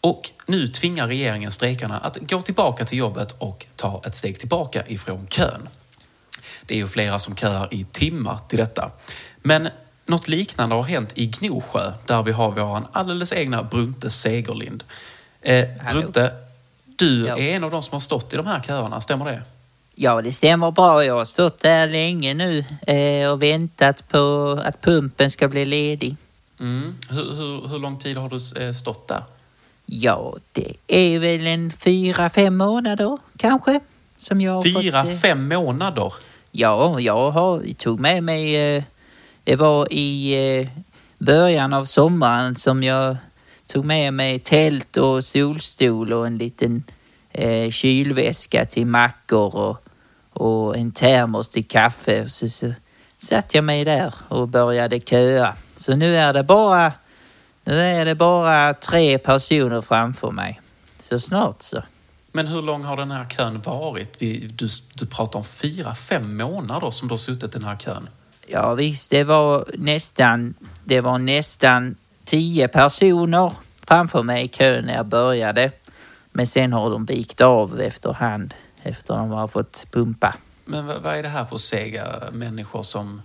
Och 0.00 0.30
nu 0.46 0.68
tvingar 0.68 1.06
regeringen 1.06 1.50
strejkarna 1.50 1.98
att 1.98 2.16
gå 2.30 2.42
tillbaka 2.42 2.84
till 2.84 2.98
jobbet 2.98 3.32
och 3.38 3.66
ta 3.76 4.02
ett 4.06 4.16
steg 4.16 4.38
tillbaka 4.38 4.86
ifrån 4.86 5.26
kön. 5.26 5.68
Det 6.66 6.74
är 6.74 6.78
ju 6.78 6.88
flera 6.88 7.18
som 7.18 7.36
köar 7.36 7.74
i 7.74 7.86
timmar 7.92 8.38
till 8.48 8.58
detta. 8.58 8.90
Men 9.36 9.68
något 10.06 10.28
liknande 10.28 10.74
har 10.74 10.82
hänt 10.82 11.12
i 11.14 11.26
Gnosjö 11.26 11.92
där 12.06 12.22
vi 12.22 12.32
har 12.32 12.50
vår 12.50 12.82
alldeles 12.92 13.32
egna 13.32 13.62
Brunte 13.62 14.10
Segerlind. 14.10 14.84
Eh. 15.44 15.64
Brunte, 15.92 16.32
du 16.96 17.26
Ja. 17.26 17.38
är 17.38 17.56
en 17.56 17.64
av 17.64 17.70
de 17.70 17.82
som 17.82 17.92
har 17.92 18.00
stått 18.00 18.32
i 18.32 18.36
de 18.36 18.46
här 18.46 18.60
köerna, 18.60 19.00
stämmer 19.00 19.24
det? 19.24 19.42
Ja, 19.94 20.22
det 20.22 20.32
stämmer 20.32 20.70
bra. 20.70 21.04
Jag 21.04 21.14
har 21.14 21.24
stått 21.24 21.62
där 21.62 21.88
länge 21.88 22.34
nu 22.34 22.64
eh, 22.86 23.30
och 23.30 23.42
väntat 23.42 24.08
på 24.08 24.58
att 24.64 24.80
pumpen 24.80 25.30
ska 25.30 25.48
bli 25.48 25.64
ledig. 25.64 26.16
Mm. 26.60 26.94
Hur, 27.10 27.34
hur, 27.34 27.68
hur 27.68 27.78
lång 27.78 27.98
tid 27.98 28.16
har 28.16 28.28
du 28.28 28.64
eh, 28.66 28.72
stått 28.72 29.08
där? 29.08 29.22
Ja, 29.86 30.34
det 30.52 30.72
är 30.86 31.18
väl 31.18 31.46
en 31.46 31.70
fyra, 31.70 32.30
fem 32.30 32.56
månader 32.56 33.18
kanske. 33.36 33.80
Som 34.18 34.40
jag 34.40 34.64
Fyra, 34.64 35.04
fått, 35.04 35.12
eh, 35.12 35.18
fem 35.18 35.48
månader? 35.48 36.12
Ja, 36.50 37.00
jag 37.00 37.30
har, 37.30 37.72
tog 37.74 38.00
med 38.00 38.22
mig... 38.22 38.76
Eh, 38.76 38.82
det 39.44 39.56
var 39.56 39.92
i 39.92 40.70
början 41.18 41.72
av 41.72 41.84
sommaren 41.84 42.56
som 42.56 42.82
jag 42.82 43.16
tog 43.66 43.84
med 43.84 44.14
mig 44.14 44.38
tält 44.38 44.96
och 44.96 45.24
solstol 45.24 46.12
och 46.12 46.26
en 46.26 46.38
liten 46.38 46.84
eh, 47.30 47.70
kylväska 47.70 48.64
till 48.64 48.86
mackor 48.86 49.56
och, 49.56 49.88
och 50.30 50.76
en 50.76 50.92
termos 50.92 51.48
till 51.48 51.68
kaffe. 51.68 52.28
Så, 52.28 52.48
så 52.48 52.72
satt 53.18 53.54
jag 53.54 53.64
mig 53.64 53.84
där 53.84 54.14
och 54.28 54.48
började 54.48 55.00
köa. 55.00 55.56
Så 55.76 55.96
nu 55.96 56.16
är 56.16 56.32
det 56.32 56.44
bara, 56.44 56.92
nu 57.64 57.74
är 57.74 58.04
det 58.04 58.14
bara 58.14 58.74
tre 58.74 59.18
personer 59.18 59.80
framför 59.80 60.30
mig. 60.30 60.60
Så 61.02 61.20
snart 61.20 61.62
så. 61.62 61.82
Men 62.32 62.46
hur 62.46 62.62
lång 62.62 62.84
har 62.84 62.96
den 62.96 63.10
här 63.10 63.24
kön 63.24 63.60
varit? 63.60 64.14
Vi, 64.18 64.50
du, 64.54 64.68
du 64.94 65.06
pratar 65.06 65.38
om 65.38 65.44
fyra, 65.44 65.94
fem 65.94 66.36
månader 66.36 66.90
som 66.90 67.08
du 67.08 67.12
har 67.12 67.18
suttit 67.18 67.44
i 67.54 67.58
den 67.58 67.64
här 67.64 67.76
kön. 67.76 68.08
Ja 68.46 68.74
visst, 68.74 69.10
det 69.10 69.24
var 69.24 69.64
nästan, 69.78 70.54
det 70.84 71.00
var 71.00 71.18
nästan 71.18 71.96
tio 72.24 72.68
personer 72.68 73.52
framför 73.86 74.22
mig 74.22 74.44
i 74.44 74.48
kön 74.48 74.84
när 74.84 74.94
jag 74.94 75.06
började. 75.06 75.70
Men 76.32 76.46
sen 76.46 76.72
har 76.72 76.90
de 76.90 77.04
vikt 77.04 77.40
av 77.40 77.80
efterhand 77.80 78.54
efter 78.82 79.14
de 79.14 79.30
har 79.30 79.48
fått 79.48 79.86
pumpa. 79.90 80.34
Men 80.64 80.86
vad, 80.86 81.06
är 81.06 81.22
det 81.22 81.28
här 81.28 81.44
för 81.44 81.56
sega 81.56 82.22
människor 82.32 82.82
som... 82.82 83.22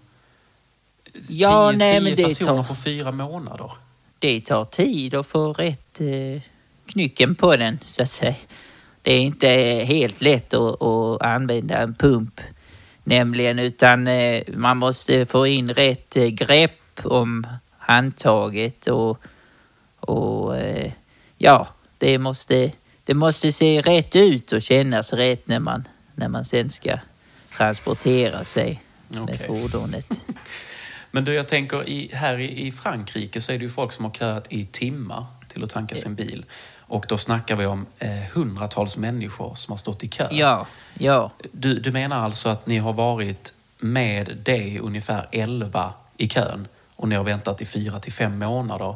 Ja, 1.27 1.69
tio, 1.71 1.77
nej, 1.77 1.91
tio 1.91 2.01
men 2.01 2.15
det 2.15 2.23
personer 2.23 2.55
tar- 2.55 2.63
på 2.63 2.75
fyra 2.75 3.11
månader? 3.11 3.71
Det 4.19 4.41
tar 4.41 4.65
tid 4.65 5.15
att 5.15 5.27
få 5.27 5.53
rätt 5.53 6.01
eh, 6.01 6.41
knycken 6.85 7.35
på 7.35 7.55
den 7.55 7.79
så 7.83 8.03
att 8.03 8.11
säga. 8.11 8.35
Det 9.01 9.13
är 9.13 9.21
inte 9.21 9.47
helt 9.85 10.21
lätt 10.21 10.53
att, 10.53 10.81
att 10.81 11.21
använda 11.21 11.77
en 11.77 11.95
pump 11.95 12.41
nämligen 13.09 13.59
utan 13.59 14.07
eh, 14.07 14.43
man 14.53 14.77
måste 14.77 15.25
få 15.25 15.47
in 15.47 15.73
rätt 15.73 16.15
eh, 16.15 16.25
grepp 16.25 16.99
om 17.03 17.47
handtaget 17.89 18.87
och, 18.87 19.21
och 19.99 20.57
eh, 20.57 20.91
ja, 21.37 21.67
det 21.97 22.17
måste, 22.17 22.71
det 23.03 23.13
måste 23.13 23.51
se 23.51 23.81
rätt 23.81 24.15
ut 24.15 24.51
och 24.51 24.61
kännas 24.61 25.13
rätt 25.13 25.47
när 25.47 25.59
man, 25.59 25.87
när 26.15 26.27
man 26.27 26.45
sen 26.45 26.69
ska 26.69 26.99
transportera 27.57 28.45
sig 28.45 28.83
med 29.07 29.21
Okej. 29.21 29.37
fordonet. 29.47 30.07
Men 31.11 31.25
du, 31.25 31.33
jag 31.33 31.47
tänker 31.47 31.89
i, 31.89 32.09
här 32.13 32.39
i, 32.39 32.71
Frankrike 32.71 33.41
så 33.41 33.51
är 33.51 33.57
det 33.57 33.63
ju 33.63 33.69
folk 33.69 33.91
som 33.91 34.05
har 34.05 34.11
köat 34.11 34.53
i 34.53 34.65
timmar 34.65 35.25
till 35.47 35.63
att 35.63 35.69
tanka 35.69 35.95
sin 35.95 36.15
bil. 36.15 36.45
Och 36.79 37.05
då 37.09 37.17
snackar 37.17 37.55
vi 37.55 37.65
om 37.65 37.85
eh, 37.99 38.09
hundratals 38.33 38.97
människor 38.97 39.55
som 39.55 39.71
har 39.71 39.77
stått 39.77 40.03
i 40.03 40.07
kö. 40.07 40.27
Ja, 40.31 40.67
ja. 40.97 41.31
Du, 41.51 41.79
du 41.79 41.91
menar 41.91 42.23
alltså 42.25 42.49
att 42.49 42.67
ni 42.67 42.77
har 42.77 42.93
varit 42.93 43.53
med 43.77 44.37
dig 44.43 44.79
ungefär 44.79 45.27
11 45.31 45.93
i 46.17 46.27
kön 46.27 46.67
och 46.99 47.09
ni 47.09 47.15
har 47.15 47.23
väntat 47.23 47.61
i 47.61 47.65
fyra 47.65 47.99
till 47.99 48.13
fem 48.13 48.39
månader. 48.39 48.95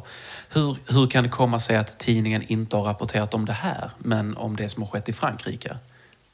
Hur, 0.52 0.76
hur 0.86 1.06
kan 1.06 1.24
det 1.24 1.30
komma 1.30 1.60
sig 1.60 1.76
att 1.76 1.98
tidningen 1.98 2.42
inte 2.42 2.76
har 2.76 2.84
rapporterat 2.84 3.34
om 3.34 3.44
det 3.44 3.52
här, 3.52 3.90
men 3.98 4.36
om 4.36 4.56
det 4.56 4.68
som 4.68 4.82
har 4.82 4.90
skett 4.90 5.08
i 5.08 5.12
Frankrike? 5.12 5.76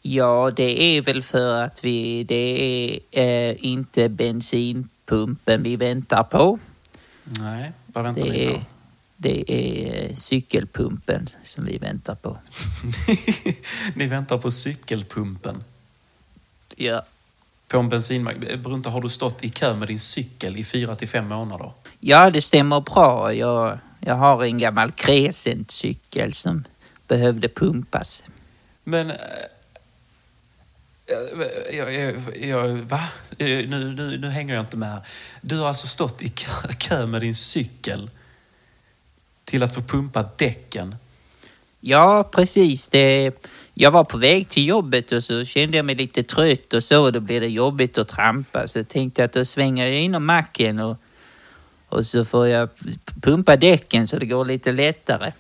Ja, 0.03 0.51
det 0.57 0.83
är 0.83 1.03
väl 1.03 1.23
för 1.23 1.63
att 1.65 1.85
vi, 1.85 2.25
det 2.25 3.01
är 3.13 3.51
eh, 3.51 3.57
inte 3.59 4.09
bensinpumpen 4.09 5.63
vi 5.63 5.77
väntar 5.77 6.23
på. 6.23 6.59
Nej, 7.25 7.73
vad 7.87 8.05
väntar 8.05 8.23
ni 8.23 8.47
på? 8.47 8.53
är, 8.53 8.65
det 9.17 9.53
är 9.53 10.05
eh, 10.05 10.15
cykelpumpen 10.15 11.29
som 11.45 11.65
vi 11.65 11.79
väntar 11.79 12.15
på. 12.15 12.39
ni 13.95 14.07
väntar 14.07 14.39
på 14.39 14.51
cykelpumpen. 14.51 15.65
Ja. 16.77 17.03
På 17.71 17.79
en 17.79 17.89
bensinmack. 17.89 18.37
Brunta, 18.59 18.91
har 18.91 19.01
du 19.01 19.09
stått 19.09 19.45
i 19.45 19.49
kö 19.49 19.75
med 19.75 19.89
din 19.89 19.99
cykel 19.99 20.57
i 20.57 20.65
fyra 20.65 20.95
till 20.97 21.09
fem 21.09 21.29
månader? 21.29 21.73
Ja, 22.01 22.31
det 22.31 22.41
stämmer 22.43 22.81
bra. 22.81 23.35
Jag, 23.35 23.79
jag 24.01 24.15
har 24.15 24.45
en 24.45 24.59
gammal 24.59 24.93
Crescent-cykel 24.93 26.33
som 26.33 26.65
behövde 27.09 27.49
pumpas. 27.49 28.23
Men... 28.85 29.11
eh, 29.11 29.17
Jag, 31.73 31.95
jag, 31.95 32.15
jag, 32.41 32.69
va? 32.69 33.01
Eh, 33.39 33.47
Nu, 33.47 33.93
nu, 33.97 34.19
nu 34.19 34.29
hänger 34.31 34.55
jag 34.55 34.63
inte 34.63 34.77
med. 34.77 35.01
Du 35.41 35.59
har 35.59 35.69
alltså 35.69 35.87
stått 35.87 36.23
i 36.23 36.29
kö, 36.29 36.51
kö 36.79 37.07
med 37.07 37.21
din 37.21 37.35
cykel 37.35 38.11
till 39.45 39.63
att 39.63 39.75
få 39.75 39.83
pumpa 39.83 40.29
däcken. 40.37 40.97
Ja, 41.81 42.29
precis. 42.33 42.89
Det, 42.89 43.33
jag 43.81 43.91
var 43.91 44.05
på 44.05 44.19
väg 44.19 44.49
till 44.49 44.67
jobbet 44.69 45.13
och 45.13 45.25
så 45.25 45.45
kände 45.45 45.77
jag 45.77 45.87
mig 45.87 45.95
lite 45.95 46.23
trött 46.23 46.73
och 46.73 46.85
så. 46.85 47.11
Då 47.11 47.21
blev 47.21 47.41
det 47.41 47.49
jobbigt 47.49 47.99
att 47.99 48.09
trampa. 48.09 48.69
Så 48.69 48.79
jag 48.79 48.89
tänkte 48.89 49.25
att 49.25 49.33
då 49.33 49.45
svänger 49.45 49.87
jag 49.87 50.01
inom 50.01 50.27
macken 50.27 50.79
och, 50.79 50.97
och 51.89 52.07
så 52.07 52.25
får 52.25 52.49
jag 52.49 52.69
pumpa 53.23 53.57
däcken 53.57 54.07
så 54.07 54.19
det 54.19 54.27
går 54.27 54.45
lite 54.45 54.73
lättare. 54.73 55.33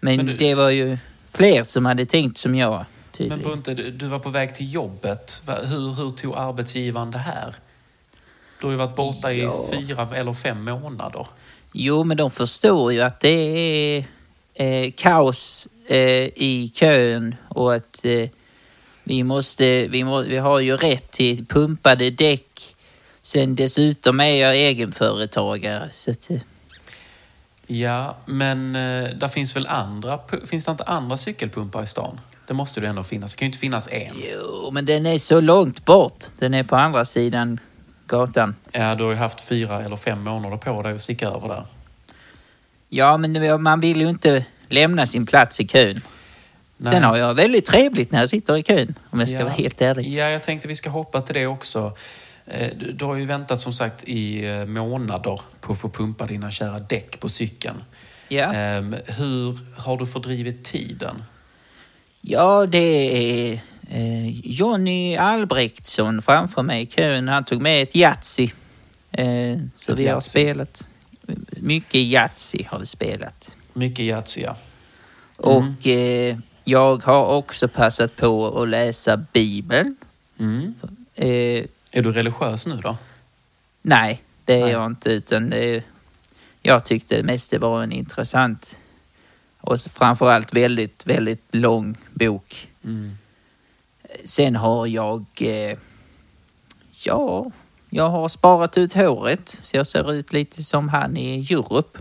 Men, 0.00 0.16
Men 0.16 0.26
du- 0.26 0.34
det 0.36 0.54
var 0.54 0.70
ju 0.70 0.98
fler 1.32 1.62
som 1.62 1.84
hade 1.86 2.06
tänkt 2.06 2.38
som 2.38 2.54
jag, 2.54 2.72
Men 2.72 2.84
tydligen. 3.12 3.42
Brunte, 3.42 3.74
du, 3.74 3.90
du 3.90 4.06
var 4.06 4.18
på 4.18 4.30
väg 4.30 4.54
till 4.54 4.72
jobbet. 4.72 5.42
Hur, 5.46 5.94
hur 5.94 6.10
tog 6.10 6.34
arbetsgivaren 6.36 7.10
det 7.10 7.18
här? 7.18 7.54
Du 8.60 8.66
har 8.66 8.70
ju 8.72 8.78
varit 8.78 8.96
borta 8.96 9.32
i 9.32 9.42
Ja. 9.42 9.66
fyra 9.72 10.08
eller 10.14 10.32
fem 10.32 10.64
månader. 10.64 11.26
Jo, 11.72 12.04
men 12.04 12.16
de 12.16 12.30
förstår 12.30 12.92
ju 12.92 13.00
att 13.00 13.20
det 13.20 13.28
är 13.28 14.04
eh, 14.54 14.90
kaos 14.96 15.68
eh, 15.90 16.24
i 16.36 16.72
kön 16.74 17.34
och 17.48 17.74
att 17.74 18.04
eh, 18.04 18.28
vi, 19.04 19.22
måste, 19.24 19.88
vi, 19.88 20.04
må, 20.04 20.22
vi 20.22 20.36
har 20.38 20.60
ju 20.60 20.76
rätt 20.76 21.10
till 21.10 21.46
pumpade 21.46 22.10
däck. 22.10 22.76
Sen 23.20 23.54
dessutom 23.54 24.20
är 24.20 24.34
jag 24.34 24.56
egenföretagare. 24.56 25.88
Så 25.90 26.10
att, 26.10 26.30
eh, 26.30 26.36
Ja, 27.66 28.16
men 28.26 28.76
eh, 28.76 29.10
där 29.10 29.28
finns 29.28 29.56
väl 29.56 29.66
andra... 29.66 30.20
Finns 30.46 30.64
det 30.64 30.70
inte 30.70 30.84
andra 30.84 31.16
cykelpumpar 31.16 31.82
i 31.82 31.86
stan? 31.86 32.20
Det 32.46 32.54
måste 32.54 32.80
det 32.80 32.88
ändå 32.88 33.02
finnas. 33.04 33.34
Det 33.34 33.38
kan 33.38 33.46
ju 33.46 33.48
inte 33.48 33.58
finnas 33.58 33.88
en. 33.92 34.12
Jo, 34.14 34.70
men 34.72 34.86
den 34.86 35.06
är 35.06 35.18
så 35.18 35.40
långt 35.40 35.84
bort. 35.84 36.24
Den 36.38 36.54
är 36.54 36.62
på 36.62 36.76
andra 36.76 37.04
sidan 37.04 37.60
gatan. 38.06 38.54
Ja, 38.72 38.94
du 38.94 39.04
har 39.04 39.10
ju 39.10 39.16
haft 39.16 39.40
fyra 39.40 39.82
eller 39.84 39.96
fem 39.96 40.20
månader 40.24 40.56
på 40.56 40.82
dig 40.82 40.92
att 40.94 41.00
sticka 41.00 41.28
över 41.28 41.48
där. 41.48 41.64
Ja, 42.88 43.16
men 43.16 43.32
det- 43.32 43.58
man 43.58 43.80
vill 43.80 44.00
ju 44.00 44.08
inte 44.08 44.44
lämna 44.70 45.06
sin 45.06 45.26
plats 45.26 45.60
i 45.60 45.66
kön. 45.68 46.00
Nej. 46.76 46.92
Sen 46.92 47.02
har 47.02 47.16
jag 47.16 47.34
väldigt 47.34 47.64
trevligt 47.66 48.12
när 48.12 48.20
jag 48.20 48.28
sitter 48.28 48.56
i 48.56 48.62
kön, 48.62 48.94
om 49.10 49.20
jag 49.20 49.28
ska 49.28 49.38
Ja. 49.38 49.44
vara 49.44 49.54
helt 49.54 49.80
ärlig. 49.82 50.06
Ja, 50.08 50.30
jag 50.30 50.42
tänkte 50.42 50.68
vi 50.68 50.74
ska 50.74 50.90
hoppa 50.90 51.20
till 51.20 51.34
det 51.34 51.46
också. 51.46 51.96
Eh, 52.46 52.70
Du, 52.78 52.92
du 52.92 53.04
har 53.04 53.16
ju 53.16 53.24
väntat 53.26 53.60
som 53.60 53.72
sagt 53.72 54.04
i 54.08 54.46
eh, 54.48 54.66
månader 54.66 55.40
på 55.60 55.72
att 55.72 55.78
få 55.80 55.88
pumpa 55.88 56.26
dina 56.26 56.50
kära 56.50 56.78
däck 56.80 57.20
på 57.20 57.28
cykeln. 57.28 57.84
Ja. 58.28 58.52
Ehm, 58.52 58.96
hur 59.06 59.58
har 59.80 59.96
du 59.96 60.06
fördrivit 60.06 60.64
tiden? 60.64 61.22
Ja, 62.20 62.66
det 62.66 62.78
är 62.78 63.60
eh, 63.90 64.28
Jonny 64.50 65.16
Albrektsson 65.16 66.22
framför 66.22 66.62
mig 66.62 66.82
i 66.82 66.86
kön. 66.86 67.28
Han 67.28 67.44
tog 67.44 67.62
med 67.62 67.82
ett 67.82 67.96
Yatzy. 67.96 68.48
Så 69.76 69.92
Ett 69.92 69.98
vi 69.98 70.06
har 70.06 70.14
Yatzy. 70.14 70.30
spelat. 70.30 70.88
Mycket 71.56 72.00
Yatzy 72.00 72.64
har 72.68 72.78
vi 72.78 72.86
spelat. 72.86 73.56
Mycket 73.80 74.04
Yatzy, 74.04 74.40
ja. 74.40 74.56
Och 75.36 75.86
eh, 75.86 76.38
jag 76.64 77.04
har 77.04 77.26
också 77.26 77.68
passat 77.68 78.16
på 78.16 78.62
att 78.62 78.68
läsa 78.68 79.16
Bibeln. 79.16 79.96
Mm. 80.38 80.74
Eh, 81.14 81.64
Är 81.90 82.02
du 82.02 82.12
religiös 82.12 82.66
nu 82.66 82.76
då? 82.76 82.96
nej, 83.82 84.22
det 84.44 84.54
är 84.54 84.60
Nej. 84.60 84.72
jag 84.72 84.86
inte. 84.86 85.10
Utan 85.10 85.52
är, 85.52 85.82
jag 86.62 86.84
tyckte 86.84 87.22
mest 87.22 87.50
det 87.50 87.58
var 87.58 87.82
en 87.82 87.92
intressant 87.92 88.78
och 89.60 89.80
framförallt 89.80 90.54
väldigt, 90.54 91.06
väldigt 91.06 91.54
lång 91.54 91.96
bok. 92.14 92.68
Mm. 92.84 93.18
Sen 94.24 94.56
har 94.56 94.86
jag... 94.86 95.24
Eh, 95.40 95.78
ja, 97.04 97.50
jag 97.90 98.10
har 98.10 98.28
sparat 98.28 98.78
ut 98.78 98.92
håret 98.92 99.48
så 99.48 99.76
jag 99.76 99.86
ser 99.86 100.12
ut 100.12 100.32
lite 100.32 100.62
som 100.62 100.88
han 100.88 101.16
i 101.16 101.52
Europe. 101.52 101.98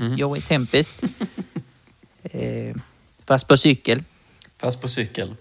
Mm. 0.00 0.16
Joey 0.16 0.40
Tempest. 0.40 1.02
eh, 2.22 2.76
fast 3.26 3.48
på 3.48 3.56
cykel. 3.56 4.02
Fast 4.58 4.80
på 4.80 4.88
cykel? 4.88 5.34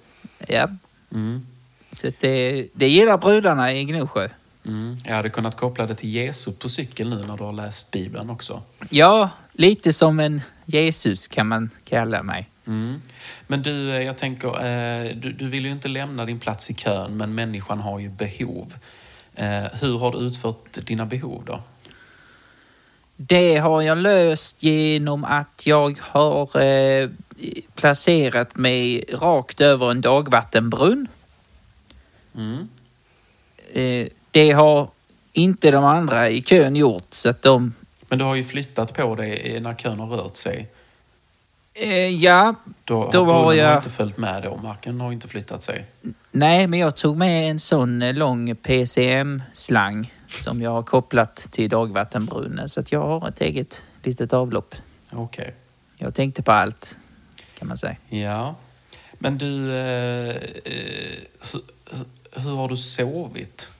Ja, 0.47 0.67
Mm. 1.11 1.45
så 1.91 2.11
det, 2.19 2.67
det 2.73 2.87
gillar 2.89 3.17
brudarna 3.17 3.73
i 3.73 3.83
Gnosjö. 3.83 4.29
Mm. 4.65 4.97
Jag 5.05 5.15
hade 5.15 5.29
kunnat 5.29 5.57
koppla 5.57 5.85
det 5.87 5.95
till 5.95 6.09
Jesus 6.09 6.59
på 6.59 6.69
cykel 6.69 7.09
nu 7.09 7.15
när 7.15 7.37
du 7.37 7.43
har 7.43 7.53
läst 7.53 7.91
Bibeln 7.91 8.29
också. 8.29 8.61
Ja, 8.89 9.29
lite 9.53 9.93
som 9.93 10.19
en 10.19 10.41
Jesus 10.65 11.27
kan 11.27 11.47
man 11.47 11.69
kalla 11.85 12.23
mig. 12.23 12.49
Mm. 12.67 13.01
Men 13.47 13.61
du, 13.61 13.91
eh, 13.91 14.01
jag 14.01 14.17
tänker, 14.17 14.47
eh, 14.47 15.15
du, 15.15 15.31
du 15.33 15.47
vill 15.47 15.65
ju 15.65 15.71
inte 15.71 15.87
lämna 15.87 16.25
din 16.25 16.39
plats 16.39 16.69
i 16.69 16.73
kön, 16.73 17.17
men 17.17 17.35
människan 17.35 17.79
har 17.79 17.99
ju 17.99 18.09
behov. 18.09 18.73
Eh, 19.35 19.63
hur 19.81 19.97
har 19.99 20.11
du 20.11 20.17
utfört 20.17 20.85
dina 20.85 21.05
behov 21.05 21.43
då? 21.45 21.61
Det 23.21 23.57
har 23.57 23.81
jag 23.81 23.97
löst 23.97 24.63
genom 24.63 25.23
att 25.23 25.61
jag 25.65 25.99
har 26.01 26.61
eh, 26.61 27.09
placerat 27.75 28.55
mig 28.55 29.03
rakt 29.13 29.61
över 29.61 29.91
en 29.91 30.01
dagvattenbrunn. 30.01 31.07
Mm. 32.35 32.67
Eh, 33.73 34.07
det 34.31 34.51
har 34.51 34.87
inte 35.33 35.71
de 35.71 35.83
andra 35.83 36.29
i 36.29 36.41
kön 36.41 36.75
gjort 36.75 37.07
så 37.09 37.29
att 37.29 37.41
de... 37.41 37.73
Men 38.09 38.19
du 38.19 38.25
har 38.25 38.35
ju 38.35 38.43
flyttat 38.43 38.93
på 38.93 39.15
dig 39.15 39.59
när 39.61 39.73
kön 39.75 39.99
har 39.99 40.07
rört 40.07 40.35
sig. 40.35 40.67
Eh, 41.73 42.07
ja, 42.07 42.55
Då, 42.85 43.09
Då 43.11 43.19
har 43.19 43.25
var 43.25 43.33
brunnen 43.33 43.45
har 43.45 43.53
jag- 43.71 43.77
inte 43.79 43.89
följt 43.89 44.17
med 44.17 44.43
då. 44.43 44.55
Marken 44.63 45.01
har 45.01 45.11
inte 45.11 45.27
flyttat 45.27 45.63
sig. 45.63 45.85
nej 46.31 46.67
men 46.67 46.79
jag 46.79 46.95
tog 46.95 47.17
med 47.17 47.49
en 47.51 47.59
sån 47.59 48.01
eh, 48.01 48.13
lång 48.13 48.55
PCM-slang 48.55 50.13
som 50.29 50.61
jag 50.61 50.71
har 50.71 50.81
kopplat 50.81 51.35
till 51.35 51.69
dagvattenbrunnen 51.69 52.69
så 52.69 52.79
att 52.79 52.91
jag 52.91 53.01
har 53.01 53.27
ett 53.29 53.41
eget 53.41 53.83
litet 54.03 54.33
avlopp. 54.33 54.75
Okej. 55.11 55.53
Jag 55.97 56.15
tänkte 56.15 56.43
på 56.43 56.51
allt 56.51 56.97
kan 57.57 57.67
man 57.67 57.77
säga. 57.77 57.95
Ja. 58.09 58.55
Men 59.13 59.37
du, 59.37 59.71
eh, 59.77 60.29
eh, 60.29 60.35
hur, 61.51 61.61
hur- 62.31 62.55
har 62.55 62.69
du 62.69 62.77
sovit? 62.77 63.71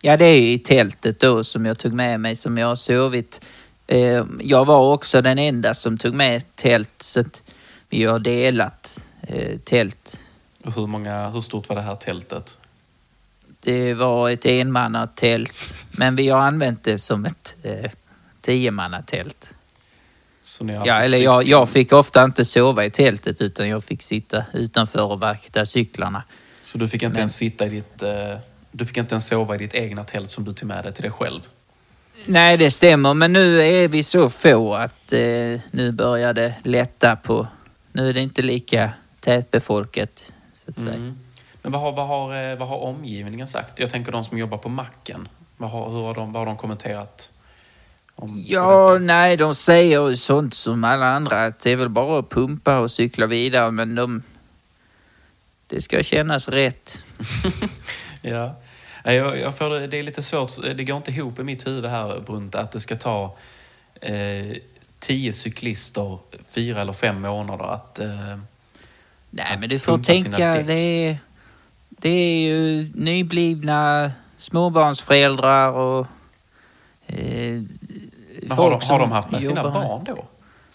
Ja, 0.00 0.16
det 0.16 0.24
är 0.24 0.40
i 0.52 0.58
tältet 0.58 1.20
då 1.20 1.44
som 1.44 1.66
jag 1.66 1.78
tog 1.78 1.92
med 1.92 2.20
mig 2.20 2.36
som 2.36 2.58
jag 2.58 2.66
har 2.66 2.76
sovit. 2.76 3.40
Eh, 3.86 4.24
jag 4.40 4.64
var 4.64 4.92
också 4.92 5.22
den 5.22 5.38
enda 5.38 5.74
som 5.74 5.98
tog 5.98 6.14
med 6.14 6.56
tält 6.56 7.02
så 7.02 7.20
att 7.20 7.42
vi 7.88 8.04
har 8.04 8.18
delat 8.18 9.00
eh, 9.20 9.58
tält. 9.58 10.18
Hur, 10.62 10.86
många, 10.86 11.28
hur 11.28 11.40
stort 11.40 11.68
var 11.68 11.76
det 11.76 11.82
här 11.82 11.94
tältet? 11.96 12.58
Det 13.62 13.94
var 13.94 14.30
ett 14.30 14.46
enmannatält 14.46 15.74
men 15.90 16.16
vi 16.16 16.28
har 16.28 16.40
använt 16.40 16.84
det 16.84 16.98
som 16.98 17.24
ett 17.24 17.56
eh, 17.62 17.90
tiomannatält. 18.40 19.54
Så 20.42 20.64
ni 20.64 20.74
har 20.74 20.86
Ja, 20.86 20.92
alltså 20.92 21.04
eller 21.04 21.18
jag, 21.18 21.44
jag 21.44 21.68
fick 21.68 21.92
ofta 21.92 22.24
inte 22.24 22.44
sova 22.44 22.84
i 22.84 22.90
tältet 22.90 23.40
utan 23.40 23.68
jag 23.68 23.84
fick 23.84 24.02
sitta 24.02 24.44
utanför 24.52 25.02
och 25.04 25.20
vakta 25.20 25.66
cyklarna. 25.66 26.22
Så 26.60 26.78
du 26.78 26.88
fick 26.88 27.02
inte 27.02 27.12
Men- 27.12 27.18
ens 27.18 27.36
sitta 27.36 27.66
i 27.66 27.68
ditt... 27.68 28.02
Eh, 28.02 28.38
du 28.72 28.86
fick 28.86 28.96
inte 28.96 29.14
ens 29.14 29.26
sova 29.26 29.54
i 29.54 29.58
ditt 29.58 29.74
egna 29.74 30.04
tält 30.04 30.30
som 30.30 30.44
du 30.44 30.52
tog 30.52 30.68
med 30.68 30.84
dig 30.84 30.92
till 30.92 31.02
dig 31.02 31.12
själv? 31.12 31.40
Nej, 32.26 32.56
det 32.56 32.70
stämmer. 32.70 33.14
Men 33.14 33.32
nu 33.32 33.60
är 33.60 33.88
vi 33.88 34.02
så 34.02 34.30
få 34.30 34.74
att 34.74 35.12
eh, 35.12 35.60
nu 35.70 35.92
börjar 35.92 36.34
det 36.34 36.54
lätta 36.64 37.16
på... 37.16 37.48
Nu 37.92 38.08
är 38.08 38.12
det 38.14 38.20
inte 38.20 38.42
lika 38.42 38.90
tätbefolkat, 39.20 40.32
så 40.54 40.70
att 40.70 40.78
säga. 40.78 40.94
Mm. 40.94 41.18
Men 41.62 41.72
vad 41.72 41.80
har, 41.80 41.92
vad, 41.92 42.06
har, 42.08 42.50
eh, 42.52 42.58
vad 42.58 42.68
har 42.68 42.76
omgivningen 42.78 43.46
sagt? 43.46 43.78
Jag 43.80 43.90
tänker 43.90 44.12
de 44.12 44.24
som 44.24 44.38
jobbar 44.38 44.58
på 44.58 44.68
macken. 44.68 45.28
Vad 45.56 45.70
har, 45.70 45.90
hur 45.90 46.02
har 46.02 46.14
de, 46.14 46.32
vad 46.32 46.40
har 46.40 46.46
de 46.46 46.56
kommenterat? 46.56 47.32
Om 48.14 48.42
Ja, 48.46 48.92
detta? 48.92 49.04
nej, 49.04 49.36
de 49.36 49.54
säger 49.54 50.14
sånt 50.14 50.54
som 50.54 50.84
alla 50.84 51.06
andra 51.06 51.44
att 51.44 51.60
det 51.60 51.70
är 51.70 51.76
väl 51.76 51.88
bara 51.88 52.18
att 52.18 52.28
pumpa 52.30 52.78
och 52.78 52.90
cykla 52.90 53.26
vidare, 53.26 53.70
men 53.70 53.94
de... 53.94 54.22
Det 55.66 55.82
ska 55.82 56.02
kännas 56.02 56.48
rätt. 56.48 57.06
ja. 58.22 58.54
Jag, 59.04 59.40
jag 59.40 59.54
får, 59.58 59.70
det- 59.88 59.98
är 59.98 60.02
lite 60.02 60.22
svårt, 60.22 60.52
det 60.76 60.84
går 60.84 60.96
inte 60.96 61.10
ihop 61.10 61.38
i 61.38 61.42
mitt 61.44 61.66
huvud 61.66 61.90
här 61.90 62.20
Brunta, 62.26 62.60
att 62.60 62.72
det 62.72 62.80
ska 62.80 62.96
ta 62.96 63.36
eh, 64.00 64.56
tio 64.98 65.32
cyklister 65.32 66.18
fyra 66.48 66.80
eller 66.80 66.92
fem 66.92 67.20
månader 67.20 67.64
att... 67.64 67.98
Eh, 67.98 68.38
Nej, 69.30 69.52
Att 69.54 69.60
men 69.60 69.68
du 69.68 69.78
får 69.78 69.98
tänka, 69.98 70.62
det 70.62 70.72
är, 70.74 71.18
det 72.00 72.08
är 72.08 72.48
ju 72.48 72.90
nyblivna 72.94 74.12
småbarnsföräldrar 74.38 75.72
och... 75.72 76.06
Eh, 77.06 77.62
har, 78.50 78.70
de, 78.70 78.80
har 78.88 78.98
de 78.98 79.12
haft 79.12 79.30
med 79.30 79.42
sina 79.42 79.62
barn 79.62 80.04
då? 80.04 80.24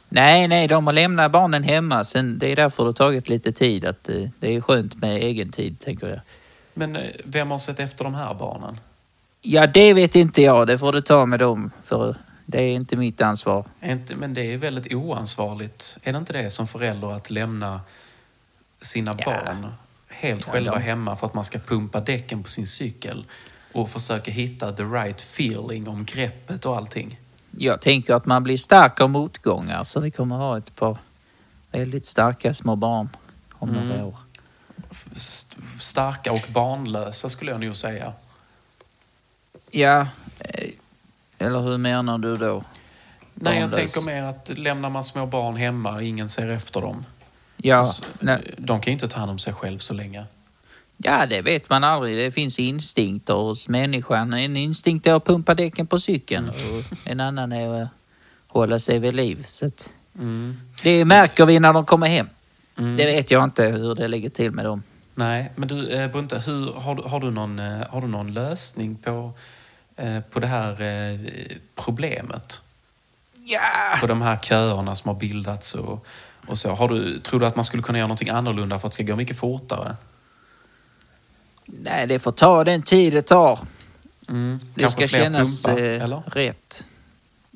Nej, 0.09 0.47
nej, 0.47 0.67
de 0.67 0.85
har 0.87 0.93
lämnat 0.93 1.31
barnen 1.31 1.63
hemma. 1.63 2.03
Sen, 2.03 2.39
det 2.39 2.51
är 2.51 2.55
därför 2.55 2.83
det 2.83 2.87
har 2.87 2.93
tagit 2.93 3.29
lite 3.29 3.51
tid. 3.51 3.85
Att, 3.85 4.09
eh, 4.09 4.29
det 4.39 4.55
är 4.55 4.61
skönt 4.61 4.95
med 4.95 5.15
egen 5.15 5.49
tid, 5.51 5.79
tänker 5.79 6.07
jag. 6.09 6.19
Men 6.73 6.95
eh, 6.95 7.01
vem 7.23 7.51
har 7.51 7.59
sett 7.59 7.79
efter 7.79 8.03
de 8.03 8.15
här 8.15 8.33
barnen? 8.33 8.79
Ja, 9.41 9.67
det 9.67 9.93
vet 9.93 10.15
inte 10.15 10.41
jag. 10.41 10.67
Det 10.67 10.77
får 10.77 10.91
du 10.93 11.01
ta 11.01 11.25
med 11.25 11.39
dem. 11.39 11.71
För 11.83 12.15
det 12.45 12.61
är 12.61 12.71
inte 12.75 12.95
mitt 12.97 13.21
ansvar. 13.21 13.65
Inte, 13.83 14.15
men 14.15 14.33
det 14.33 14.53
är 14.53 14.57
väldigt 14.57 14.93
oansvarigt. 14.93 15.97
Är 16.03 16.11
det 16.11 16.17
inte 16.17 16.33
det 16.33 16.49
som 16.49 16.67
förälder 16.67 17.11
att 17.11 17.29
lämna 17.29 17.81
sina 18.81 19.15
Ja. 19.19 19.25
barn 19.25 19.67
helt 20.23 20.45
själva 20.45 20.77
hemma 20.77 21.15
för 21.15 21.27
att 21.27 21.33
man 21.33 21.43
ska 21.45 21.59
pumpa 21.59 21.99
däcken 22.01 22.43
på 22.43 22.49
sin 22.49 22.67
cykel 22.67 23.25
och 23.73 23.89
försöka 23.89 24.31
hitta 24.31 24.71
the 24.71 24.83
right 24.83 25.21
feeling 25.21 25.87
om 25.87 26.05
greppet 26.05 26.65
och 26.65 26.77
allting? 26.77 27.19
Jag 27.57 27.81
tänker 27.81 28.13
att 28.15 28.25
man 28.25 28.43
blir 28.43 28.57
stark 28.57 28.99
av 29.01 29.09
motgångar. 29.09 29.83
Så 29.83 29.99
vi 29.99 30.11
kommer 30.11 30.35
ha 30.35 30.57
ett 30.57 30.75
par 30.75 30.97
väldigt 31.71 32.05
starka 32.05 32.53
små 32.53 32.75
barn 32.75 33.09
om 33.53 33.69
några 33.69 33.85
Mm. 33.93 34.05
år. 34.05 34.15
St- 35.15 35.61
Starka 35.79 36.31
och 36.31 36.47
barnlösa 36.53 37.29
skulle 37.29 37.51
jag 37.51 37.61
nog 37.61 37.75
säga. 37.75 38.13
Ja, 39.71 40.07
eh, 40.39 40.69
eller 41.37 41.59
hur 41.59 41.77
menar 41.77 42.17
du 42.17 42.37
då? 42.37 42.63
Nej, 43.33 43.59
jag 43.59 43.69
Barnlös. 43.69 43.93
tänker 43.93 44.11
mer 44.11 44.23
att 44.23 44.51
lämnar 44.57 44.89
man 44.89 45.03
små 45.03 45.25
barn 45.25 45.55
hemma 45.55 45.93
och 45.93 46.03
ingen 46.03 46.29
ser 46.29 46.49
efter 46.49 46.81
dem. 46.81 47.05
Ja, 47.65 47.83
så, 47.83 48.03
de 48.57 48.81
kan 48.81 48.91
ju 48.91 48.91
inte 48.91 49.07
ta 49.07 49.19
hand 49.19 49.31
om 49.31 49.39
sig 49.39 49.53
själv 49.53 49.77
så 49.77 49.93
länge. 49.93 50.25
ja, 50.97 51.25
det 51.25 51.41
vet 51.41 51.69
man 51.69 51.83
aldrig. 51.83 52.17
Det 52.17 52.31
finns 52.31 52.59
instinkter 52.59 53.33
hos 53.33 53.69
människan. 53.69 54.33
En 54.33 54.57
instinkt 54.57 55.07
är 55.07 55.13
att 55.13 55.25
pumpa 55.25 55.55
däcken 55.55 55.87
på 55.87 55.99
cykeln 55.99 56.49
och 56.49 56.97
en 57.07 57.19
annan 57.19 57.51
är 57.51 57.81
att 57.83 57.89
hålla 58.47 58.79
sig 58.79 58.99
vid 58.99 59.13
liv. 59.13 59.43
Så 59.47 59.65
att 59.65 59.89
Mm. 60.15 60.57
det 60.83 61.05
märker 61.05 61.45
vi 61.45 61.59
när 61.59 61.73
de 61.73 61.85
kommer 61.85 62.07
hem. 62.07 62.29
Mm. 62.77 62.97
Det 62.97 63.05
vet 63.05 63.31
jag 63.31 63.43
inte 63.43 63.63
hur 63.63 63.95
det 63.95 64.07
ligger 64.07 64.29
till 64.29 64.51
med 64.51 64.65
dem. 64.65 64.83
Nej, 65.15 65.51
men 65.55 65.67
du 65.67 65.89
eh, 65.89 66.07
Brunte, 66.11 66.39
hur, 66.39 66.73
har, 66.73 66.95
du, 66.95 67.01
har, 67.03 67.19
du 67.19 67.31
någon, 67.31 67.59
eh, 67.59 67.87
har 67.89 68.01
du 68.01 68.07
någon 68.07 68.33
lösning 68.33 68.95
på, 68.95 69.31
eh, 69.95 70.19
på 70.19 70.39
det 70.39 70.47
här 70.47 71.19
problemet? 71.75 72.61
Ja. 73.45 73.97
På 74.01 74.07
de 74.07 74.21
här 74.21 74.37
köerna 74.37 74.95
som 74.95 75.07
har 75.09 75.15
bildats 75.15 75.75
och, 75.75 76.05
och 76.47 76.57
så. 76.57 76.69
Har 76.69 76.87
du, 76.87 77.19
tror 77.19 77.39
du 77.39 77.45
att 77.45 77.55
man 77.55 77.65
skulle 77.65 77.83
kunna 77.83 77.97
göra 77.97 78.07
någonting 78.07 78.29
annorlunda 78.29 78.79
för 78.79 78.87
att 78.87 78.91
det 78.91 79.03
ska 79.03 79.03
gå 79.03 79.15
mycket 79.15 79.39
fortare? 79.39 79.95
Nej, 81.65 82.07
det 82.07 82.19
får 82.19 82.31
ta 82.31 82.63
den 82.63 82.81
tid 82.81 83.13
det 83.13 83.21
tar. 83.21 83.59
Mm. 84.29 84.59
Det 84.75 84.81
Kanske 84.81 85.07
ska 85.07 85.17
kännas 85.17 85.63
pumpar, 85.63 85.83
eh, 85.83 86.21
rätt. 86.25 86.87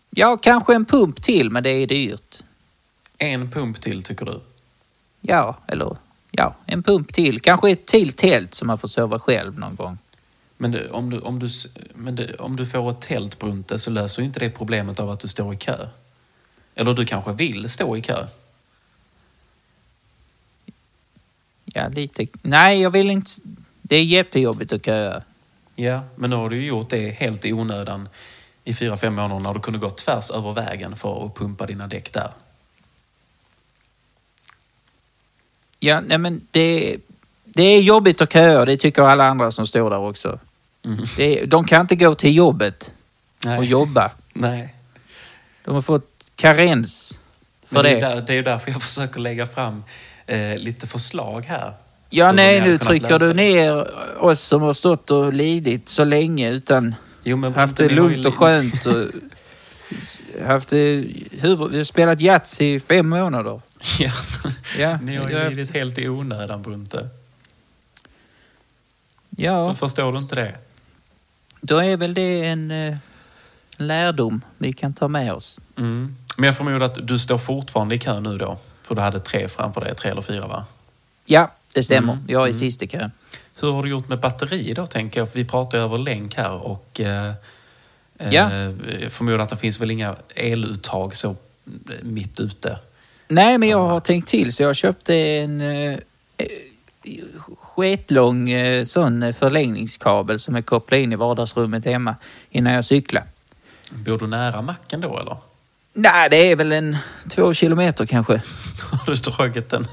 Ja, 0.09 0.37
kanske 0.37 0.75
en 0.75 0.85
pump 0.85 1.21
till, 1.21 1.49
men 1.49 1.63
det 1.63 1.69
är 1.69 1.87
dyrt. 1.87 2.43
En 3.17 3.51
pump 3.51 3.81
till 3.81 4.03
tycker 4.03 4.25
du? 4.25 4.41
Ja, 5.21 5.57
eller 5.67 5.97
ja, 6.31 6.55
en 6.65 6.83
pump 6.83 7.13
till. 7.13 7.39
Kanske 7.39 7.71
ett 7.71 7.85
till 7.85 8.13
tält 8.13 8.53
som 8.53 8.67
man 8.67 8.77
får 8.77 8.87
sova 8.87 9.19
själv 9.19 9.59
någon 9.59 9.75
gång. 9.75 9.97
Men, 10.57 10.71
det, 10.71 10.89
om, 10.89 11.09
du, 11.09 11.19
om, 11.19 11.39
du, 11.39 11.49
men 11.93 12.15
det, 12.15 12.35
om 12.35 12.55
du 12.55 12.65
får 12.65 12.89
ett 12.89 13.01
tält 13.01 13.39
Brunte 13.39 13.79
så 13.79 13.89
löser 13.89 14.21
ju 14.21 14.25
inte 14.25 14.39
det 14.39 14.49
problemet 14.49 14.99
av 14.99 15.09
att 15.09 15.19
du 15.19 15.27
står 15.27 15.53
i 15.53 15.57
kö. 15.57 15.87
Eller 16.75 16.93
du 16.93 17.05
kanske 17.05 17.33
vill 17.33 17.69
stå 17.69 17.97
i 17.97 18.01
kö? 18.01 18.27
Ja, 21.77 21.87
lite. 21.87 22.27
Nej, 22.41 22.81
jag 22.81 22.89
vill 22.89 23.09
inte. 23.09 23.31
Det 23.81 23.95
är 23.95 24.03
jättejobbigt 24.03 24.73
att 24.73 24.85
köa. 24.85 25.21
Ja, 25.75 26.03
men 26.15 26.29
nu 26.29 26.35
har 26.35 26.49
du 26.49 26.55
ju 26.55 26.67
gjort 26.67 26.89
det 26.89 27.09
helt 27.09 27.45
i 27.45 27.53
onödan 27.53 28.09
i 28.63 28.73
fyra, 28.73 28.97
fem 28.97 29.15
månader 29.15 29.39
när 29.39 29.53
du 29.53 29.59
kunde 29.59 29.79
gå 29.79 29.89
tvärs 29.89 30.31
över 30.31 30.53
vägen 30.53 30.95
för 30.95 31.25
att 31.25 31.35
pumpa 31.35 31.65
dina 31.65 31.87
däck 31.87 32.13
där. 32.13 32.31
Ja, 35.79 36.01
nej 36.01 36.17
men 36.17 36.47
det, 36.51 36.97
det 37.43 37.63
är 37.63 37.81
jobbigt 37.81 38.21
att 38.21 38.33
köa. 38.33 38.65
Det 38.65 38.77
tycker 38.77 39.01
alla 39.01 39.27
andra 39.27 39.51
som 39.51 39.67
står 39.67 39.89
där 39.89 39.99
också. 39.99 40.39
Det, 41.17 41.45
de 41.45 41.65
kan 41.65 41.81
inte 41.81 41.95
gå 41.95 42.15
till 42.15 42.35
jobbet 42.35 42.93
Nej. 43.45 43.57
och 43.57 43.65
jobba. 43.65 44.11
Nej. 44.33 44.73
De 45.65 45.73
har 45.73 45.81
fått 45.81 46.09
karens 46.35 47.13
för 47.65 47.75
Men 47.75 47.83
det, 47.83 47.89
det. 47.89 47.97
är 47.97 48.15
där, 48.15 48.21
det 48.21 48.33
är 48.33 48.43
därför 48.43 48.71
jag 48.71 48.81
försöker 48.81 49.19
lägga 49.19 49.45
fram 49.45 49.83
eh, 50.27 50.57
lite 50.57 50.87
förslag 50.87 51.45
här. 51.45 51.73
Ja, 52.09 52.31
nej, 52.31 52.61
nu 52.61 52.77
trycker 52.77 53.19
du 53.19 53.33
ner 53.33 53.87
oss 54.23 54.39
som 54.39 54.61
har 54.61 54.73
stått 54.73 55.11
och 55.11 55.33
lidit 55.33 55.89
så 55.89 56.03
länge 56.03 56.51
utan 56.51 56.95
Jo, 57.23 57.37
men 57.37 57.53
haft 57.55 57.77
det 57.77 57.89
lugnt 57.89 58.25
och 58.25 58.35
skönt. 58.35 58.85
Och 58.85 59.05
haft 60.45 60.69
det, 60.69 61.05
hur, 61.31 61.69
vi 61.69 61.77
har 61.77 61.83
spelat 61.83 62.21
Yatzy 62.21 62.75
i 62.75 62.79
fem 62.79 63.09
månader. 63.09 63.61
Ja, 63.99 64.11
Ja, 64.79 64.99
ni 65.01 65.15
har 65.15 65.29
ju 65.29 65.49
lidit 65.49 65.73
helt 65.73 65.97
i 65.97 66.09
onödan, 66.09 66.61
Brunte. 66.61 67.09
Ja, 69.29 69.67
För, 69.69 69.75
förstår 69.87 70.11
du 70.11 70.17
inte 70.17 70.35
det? 70.35 70.55
då 71.61 71.77
är 71.77 71.97
väl 71.97 72.13
det 72.13 72.45
en 72.45 72.71
eh, 72.71 72.97
lärdom 73.77 74.41
vi 74.57 74.73
kan 74.73 74.93
ta 74.93 75.07
med 75.07 75.33
oss. 75.33 75.59
Mm. 75.77 76.15
Men 76.37 76.47
jag 76.47 76.57
förmodar 76.57 76.85
att 76.85 77.07
du 77.07 77.19
står 77.19 77.37
fortfarande 77.37 77.95
i 77.95 77.99
kö 77.99 78.19
nu 78.19 78.35
då? 78.35 78.57
För 78.87 78.95
du 78.95 79.01
hade 79.01 79.19
tre 79.19 79.47
framför 79.49 79.81
dig, 79.81 79.95
tre 79.95 80.11
eller 80.11 80.21
fyra 80.21 80.47
va? 80.47 80.65
Ja, 81.25 81.51
det 81.75 81.83
stämmer. 81.83 82.13
Mm, 82.13 82.25
Jag 82.27 82.41
är 82.41 82.45
mm. 82.45 82.53
sist 82.53 82.83
i 82.83 82.87
kön. 82.87 83.11
Hur 83.61 83.71
har 83.71 83.83
du 83.83 83.89
gjort 83.89 84.07
med 84.09 84.19
batteri 84.19 84.73
då, 84.73 84.85
tänker 84.85 85.19
jag? 85.19 85.31
För 85.31 85.39
vi 85.39 85.45
pratar 85.45 85.77
ju 85.77 85.83
över 85.83 85.97
länk 85.97 86.35
här 86.35 86.51
och 86.51 86.99
eh, 86.99 87.33
Ja. 88.31 88.51
eh, 88.51 88.71
jag 89.01 89.11
förmodar 89.11 89.39
att 89.39 89.49
det 89.49 89.57
finns 89.57 89.81
väl 89.81 89.91
inga 89.91 90.15
eluttag 90.35 91.15
så 91.15 91.29
eh, 91.29 91.35
mitt 92.01 92.39
ute. 92.39 92.79
Nej, 93.27 93.57
men 93.57 93.69
jag 93.69 93.87
har 93.87 93.99
tänkt 93.99 94.27
till 94.27 94.53
så 94.53 94.63
jag 94.63 94.75
köpte 94.75 95.15
en 95.17 95.61
eh, 95.61 95.97
skitlång 97.57 98.49
eh, 98.49 98.85
sån 98.85 99.23
eh, 99.23 99.33
förlängningskabel 99.33 100.39
som 100.39 100.55
är 100.55 100.61
kopplad 100.61 100.99
in 100.99 101.13
i 101.13 101.15
vardagsrummet 101.15 101.85
hemma 101.85 102.15
innan 102.49 102.73
jag 102.73 102.85
cyklar. 102.85 103.23
Bor 103.91 104.17
du 104.17 104.27
nära 104.27 104.61
macken 104.61 105.01
då 105.01 105.19
eller? 105.19 105.37
Nej, 105.99 106.29
det 106.29 106.51
är 106.51 106.55
väl 106.55 106.71
en 106.71 106.97
två 107.29 107.53
kilometer 107.53 108.05
kanske. 108.05 108.41
Har 108.91 109.05
du 109.05 109.15
dragit 109.15 109.73
en, 109.73 109.87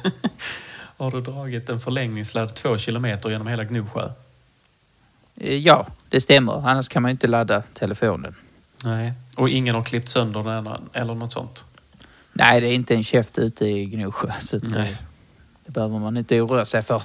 har 0.97 1.11
du 1.11 1.21
dragit 1.21 1.69
en 1.69 1.81
förlängningssladd 1.81 2.55
två 2.55 2.79
kilometer 2.79 3.31
genom 3.31 3.47
hela 3.47 3.65
Gnosjö? 3.65 4.09
Eh, 5.41 5.57
Ja, 5.57 5.87
det 6.09 6.21
stämmer. 6.21 6.69
Annars 6.69 6.89
kan 6.89 7.03
man 7.03 7.09
ju 7.09 7.11
inte 7.13 7.27
ladda 7.27 7.63
telefonen. 7.73 8.35
Nej. 8.85 9.13
Och 9.37 9.49
ingen 9.49 9.75
har 9.75 9.85
klippt 9.85 10.09
sönder 10.09 10.43
den 10.43 10.69
eller 10.93 11.15
något 11.15 11.33
sånt? 11.33 11.65
Nej, 12.33 12.61
det 12.61 12.67
är 12.69 12.75
inte 12.75 12.95
en 12.95 13.05
käft 13.05 13.39
ute 13.39 13.65
i 13.67 13.85
Gnosjö. 13.87 14.33
Så 14.41 14.57
att, 14.57 14.63
eh, 14.63 14.71
Nej. 14.71 14.97
det 15.67 15.73
behöver 15.73 15.99
man 15.99 16.17
inte 16.17 16.41
oroa 16.41 16.65
sig 16.65 16.83
för. 16.83 17.03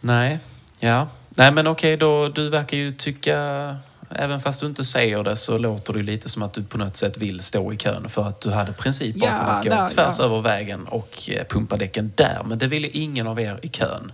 Nej, 0.00 0.38
ja. 0.80 1.08
Nej 1.28 1.52
men 1.52 1.66
okej 1.66 1.96
då, 1.96 2.28
du 2.28 2.50
verkar 2.50 2.76
ju 2.76 2.90
tycka, 2.92 3.76
även 4.10 4.40
fast 4.40 4.60
du 4.60 4.66
inte 4.66 4.84
säger 4.84 5.22
det 5.22 5.36
så 5.36 5.58
låter 5.58 5.92
det 5.92 6.02
lite 6.02 6.28
som 6.28 6.42
att 6.42 6.52
du 6.52 6.62
på 6.62 6.78
något 6.78 6.96
sätt 6.96 7.18
vill 7.18 7.40
stå 7.40 7.72
i 7.72 7.76
kön 7.76 8.08
för 8.08 8.28
att 8.28 8.40
du 8.40 8.50
hade 8.50 8.72
princip 8.72 9.16
bakom 9.16 9.36
Ja, 9.36 9.42
att 9.42 9.64
gå 9.64 9.94
tvärs 9.94 10.14
ja. 10.18 10.24
över 10.24 10.40
vägen 10.40 10.86
och 10.86 11.30
eh, 11.30 11.46
pumpa 11.46 11.76
däcken 11.76 12.12
där. 12.14 12.42
Men 12.44 12.58
det 12.58 12.66
ville 12.66 12.88
ingen 12.88 13.26
av 13.26 13.40
er 13.40 13.58
i 13.62 13.68
kön. 13.68 14.12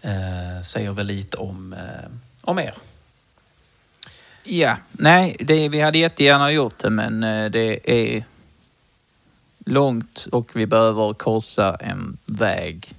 Eh, 0.00 0.62
säger 0.64 0.92
väl 0.92 1.06
lite 1.06 1.36
om, 1.36 1.72
eh, 1.72 2.10
om 2.42 2.58
er. 2.58 2.74
Ja, 4.44 4.76
nej, 4.92 5.36
det, 5.38 5.68
vi 5.68 5.80
hade 5.80 5.98
jättegärna 5.98 6.52
gjort 6.52 6.78
det 6.78 6.90
men 6.90 7.22
eh, 7.22 7.50
det 7.50 7.90
är 7.90 8.24
långt 9.66 10.26
och 10.32 10.56
vi 10.56 10.66
behöver 10.66 11.12
korsa 11.12 11.74
en 11.74 12.18
väg. 12.26 12.94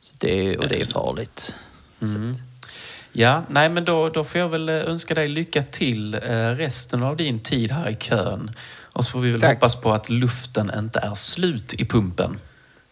Så 0.00 0.14
det, 0.18 0.58
och 0.58 0.68
det 0.68 0.80
är 0.80 0.86
farligt. 0.86 1.54
Mm. 2.00 2.34
Ja, 3.18 3.42
nej 3.48 3.68
men 3.68 3.84
då, 3.84 4.08
då 4.08 4.24
får 4.24 4.40
jag 4.40 4.48
väl 4.48 4.68
eh, 4.68 4.74
önska 4.74 5.14
dig 5.14 5.28
lycka 5.28 5.62
till 5.62 6.14
eh, 6.14 6.20
resten 6.50 7.02
av 7.02 7.16
din 7.16 7.40
tid 7.40 7.72
här 7.72 7.88
i 7.88 7.94
kön. 7.94 8.50
Och 8.92 9.04
så 9.04 9.10
får 9.10 9.20
vi 9.20 9.30
väl 9.30 9.40
Tack. 9.40 9.54
hoppas 9.54 9.76
på 9.76 9.92
att 9.92 10.08
luften 10.10 10.70
inte 10.78 10.98
är 10.98 11.14
slut 11.14 11.74
i 11.74 11.84
pumpen. 11.84 12.38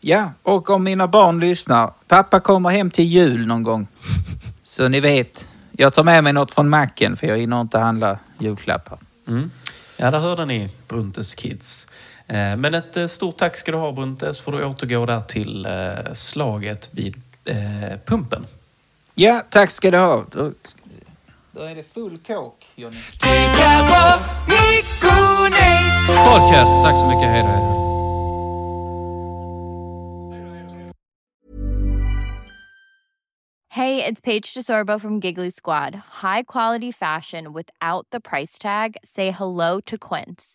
Ja, 0.01 0.33
och 0.43 0.71
om 0.71 0.85
mina 0.85 1.09
barn 1.09 1.41
lyssnar. 1.41 1.91
Pappa 2.09 2.41
kommer 2.41 2.71
hem 2.71 2.91
till 2.91 3.05
jul 3.05 3.47
någon 3.47 3.63
gång. 3.63 3.87
Så 4.65 4.89
ni 4.89 5.01
vet, 5.01 5.49
jag 5.73 5.93
tar 5.93 6.05
med 6.05 6.25
mig 6.25 6.33
något 6.33 6.55
från 6.55 6.69
macken 6.69 7.17
för 7.17 7.27
jag 7.27 7.39
hinner 7.39 7.61
inte 7.61 7.79
handla 7.79 8.19
julklappar. 8.39 8.99
Mm. 9.29 9.51
Ja, 9.97 10.11
där 10.11 10.19
hörde 10.21 10.45
ni 10.45 10.71
Bruntes 10.89 11.35
Kids. 11.35 11.87
Eh, 12.27 12.57
Men 12.57 12.75
ett 12.75 13.11
stort 13.11 13.37
tack 13.37 13.57
ska 13.57 13.73
du 13.73 13.79
ha 13.79 13.93
Brunte, 13.93 14.35
så 14.35 14.43
får 14.43 14.53
du 14.53 14.65
återgå 14.65 15.07
där 15.07 15.21
till 15.21 15.69
slaget 16.13 16.89
vid 16.93 17.15
pumpen. 18.05 18.47
Ja, 19.17 19.43
tack 19.51 19.71
ska 19.71 19.91
du 19.91 19.99
ha. 19.99 20.25
Då, 20.31 20.53
då 21.53 21.63
är 21.63 21.75
det 21.75 21.83
full 21.83 22.19
kåk, 22.19 22.67
Johnny. 22.75 22.97
Podcast. 26.07 26.83
Tack 26.83 26.97
så 26.99 27.07
mycket. 27.07 27.29
Hej 27.29 27.43
då. 27.43 27.49
Hej 27.49 27.61
då. 27.61 27.75
Hey, 33.69 34.05
it's 34.05 34.21
Paige 34.21 34.55
DeSorbo 34.55 35.01
from 35.01 35.21
Giggly 35.21 35.51
Squad. 35.51 35.95
High 36.23 36.43
quality 36.43 36.93
fashion 36.93 37.53
without 37.53 38.07
the 38.13 38.21
price 38.21 38.59
tag. 38.59 38.97
Say 39.05 39.31
hello 39.31 39.81
to 39.87 39.99
Quince. 39.99 40.55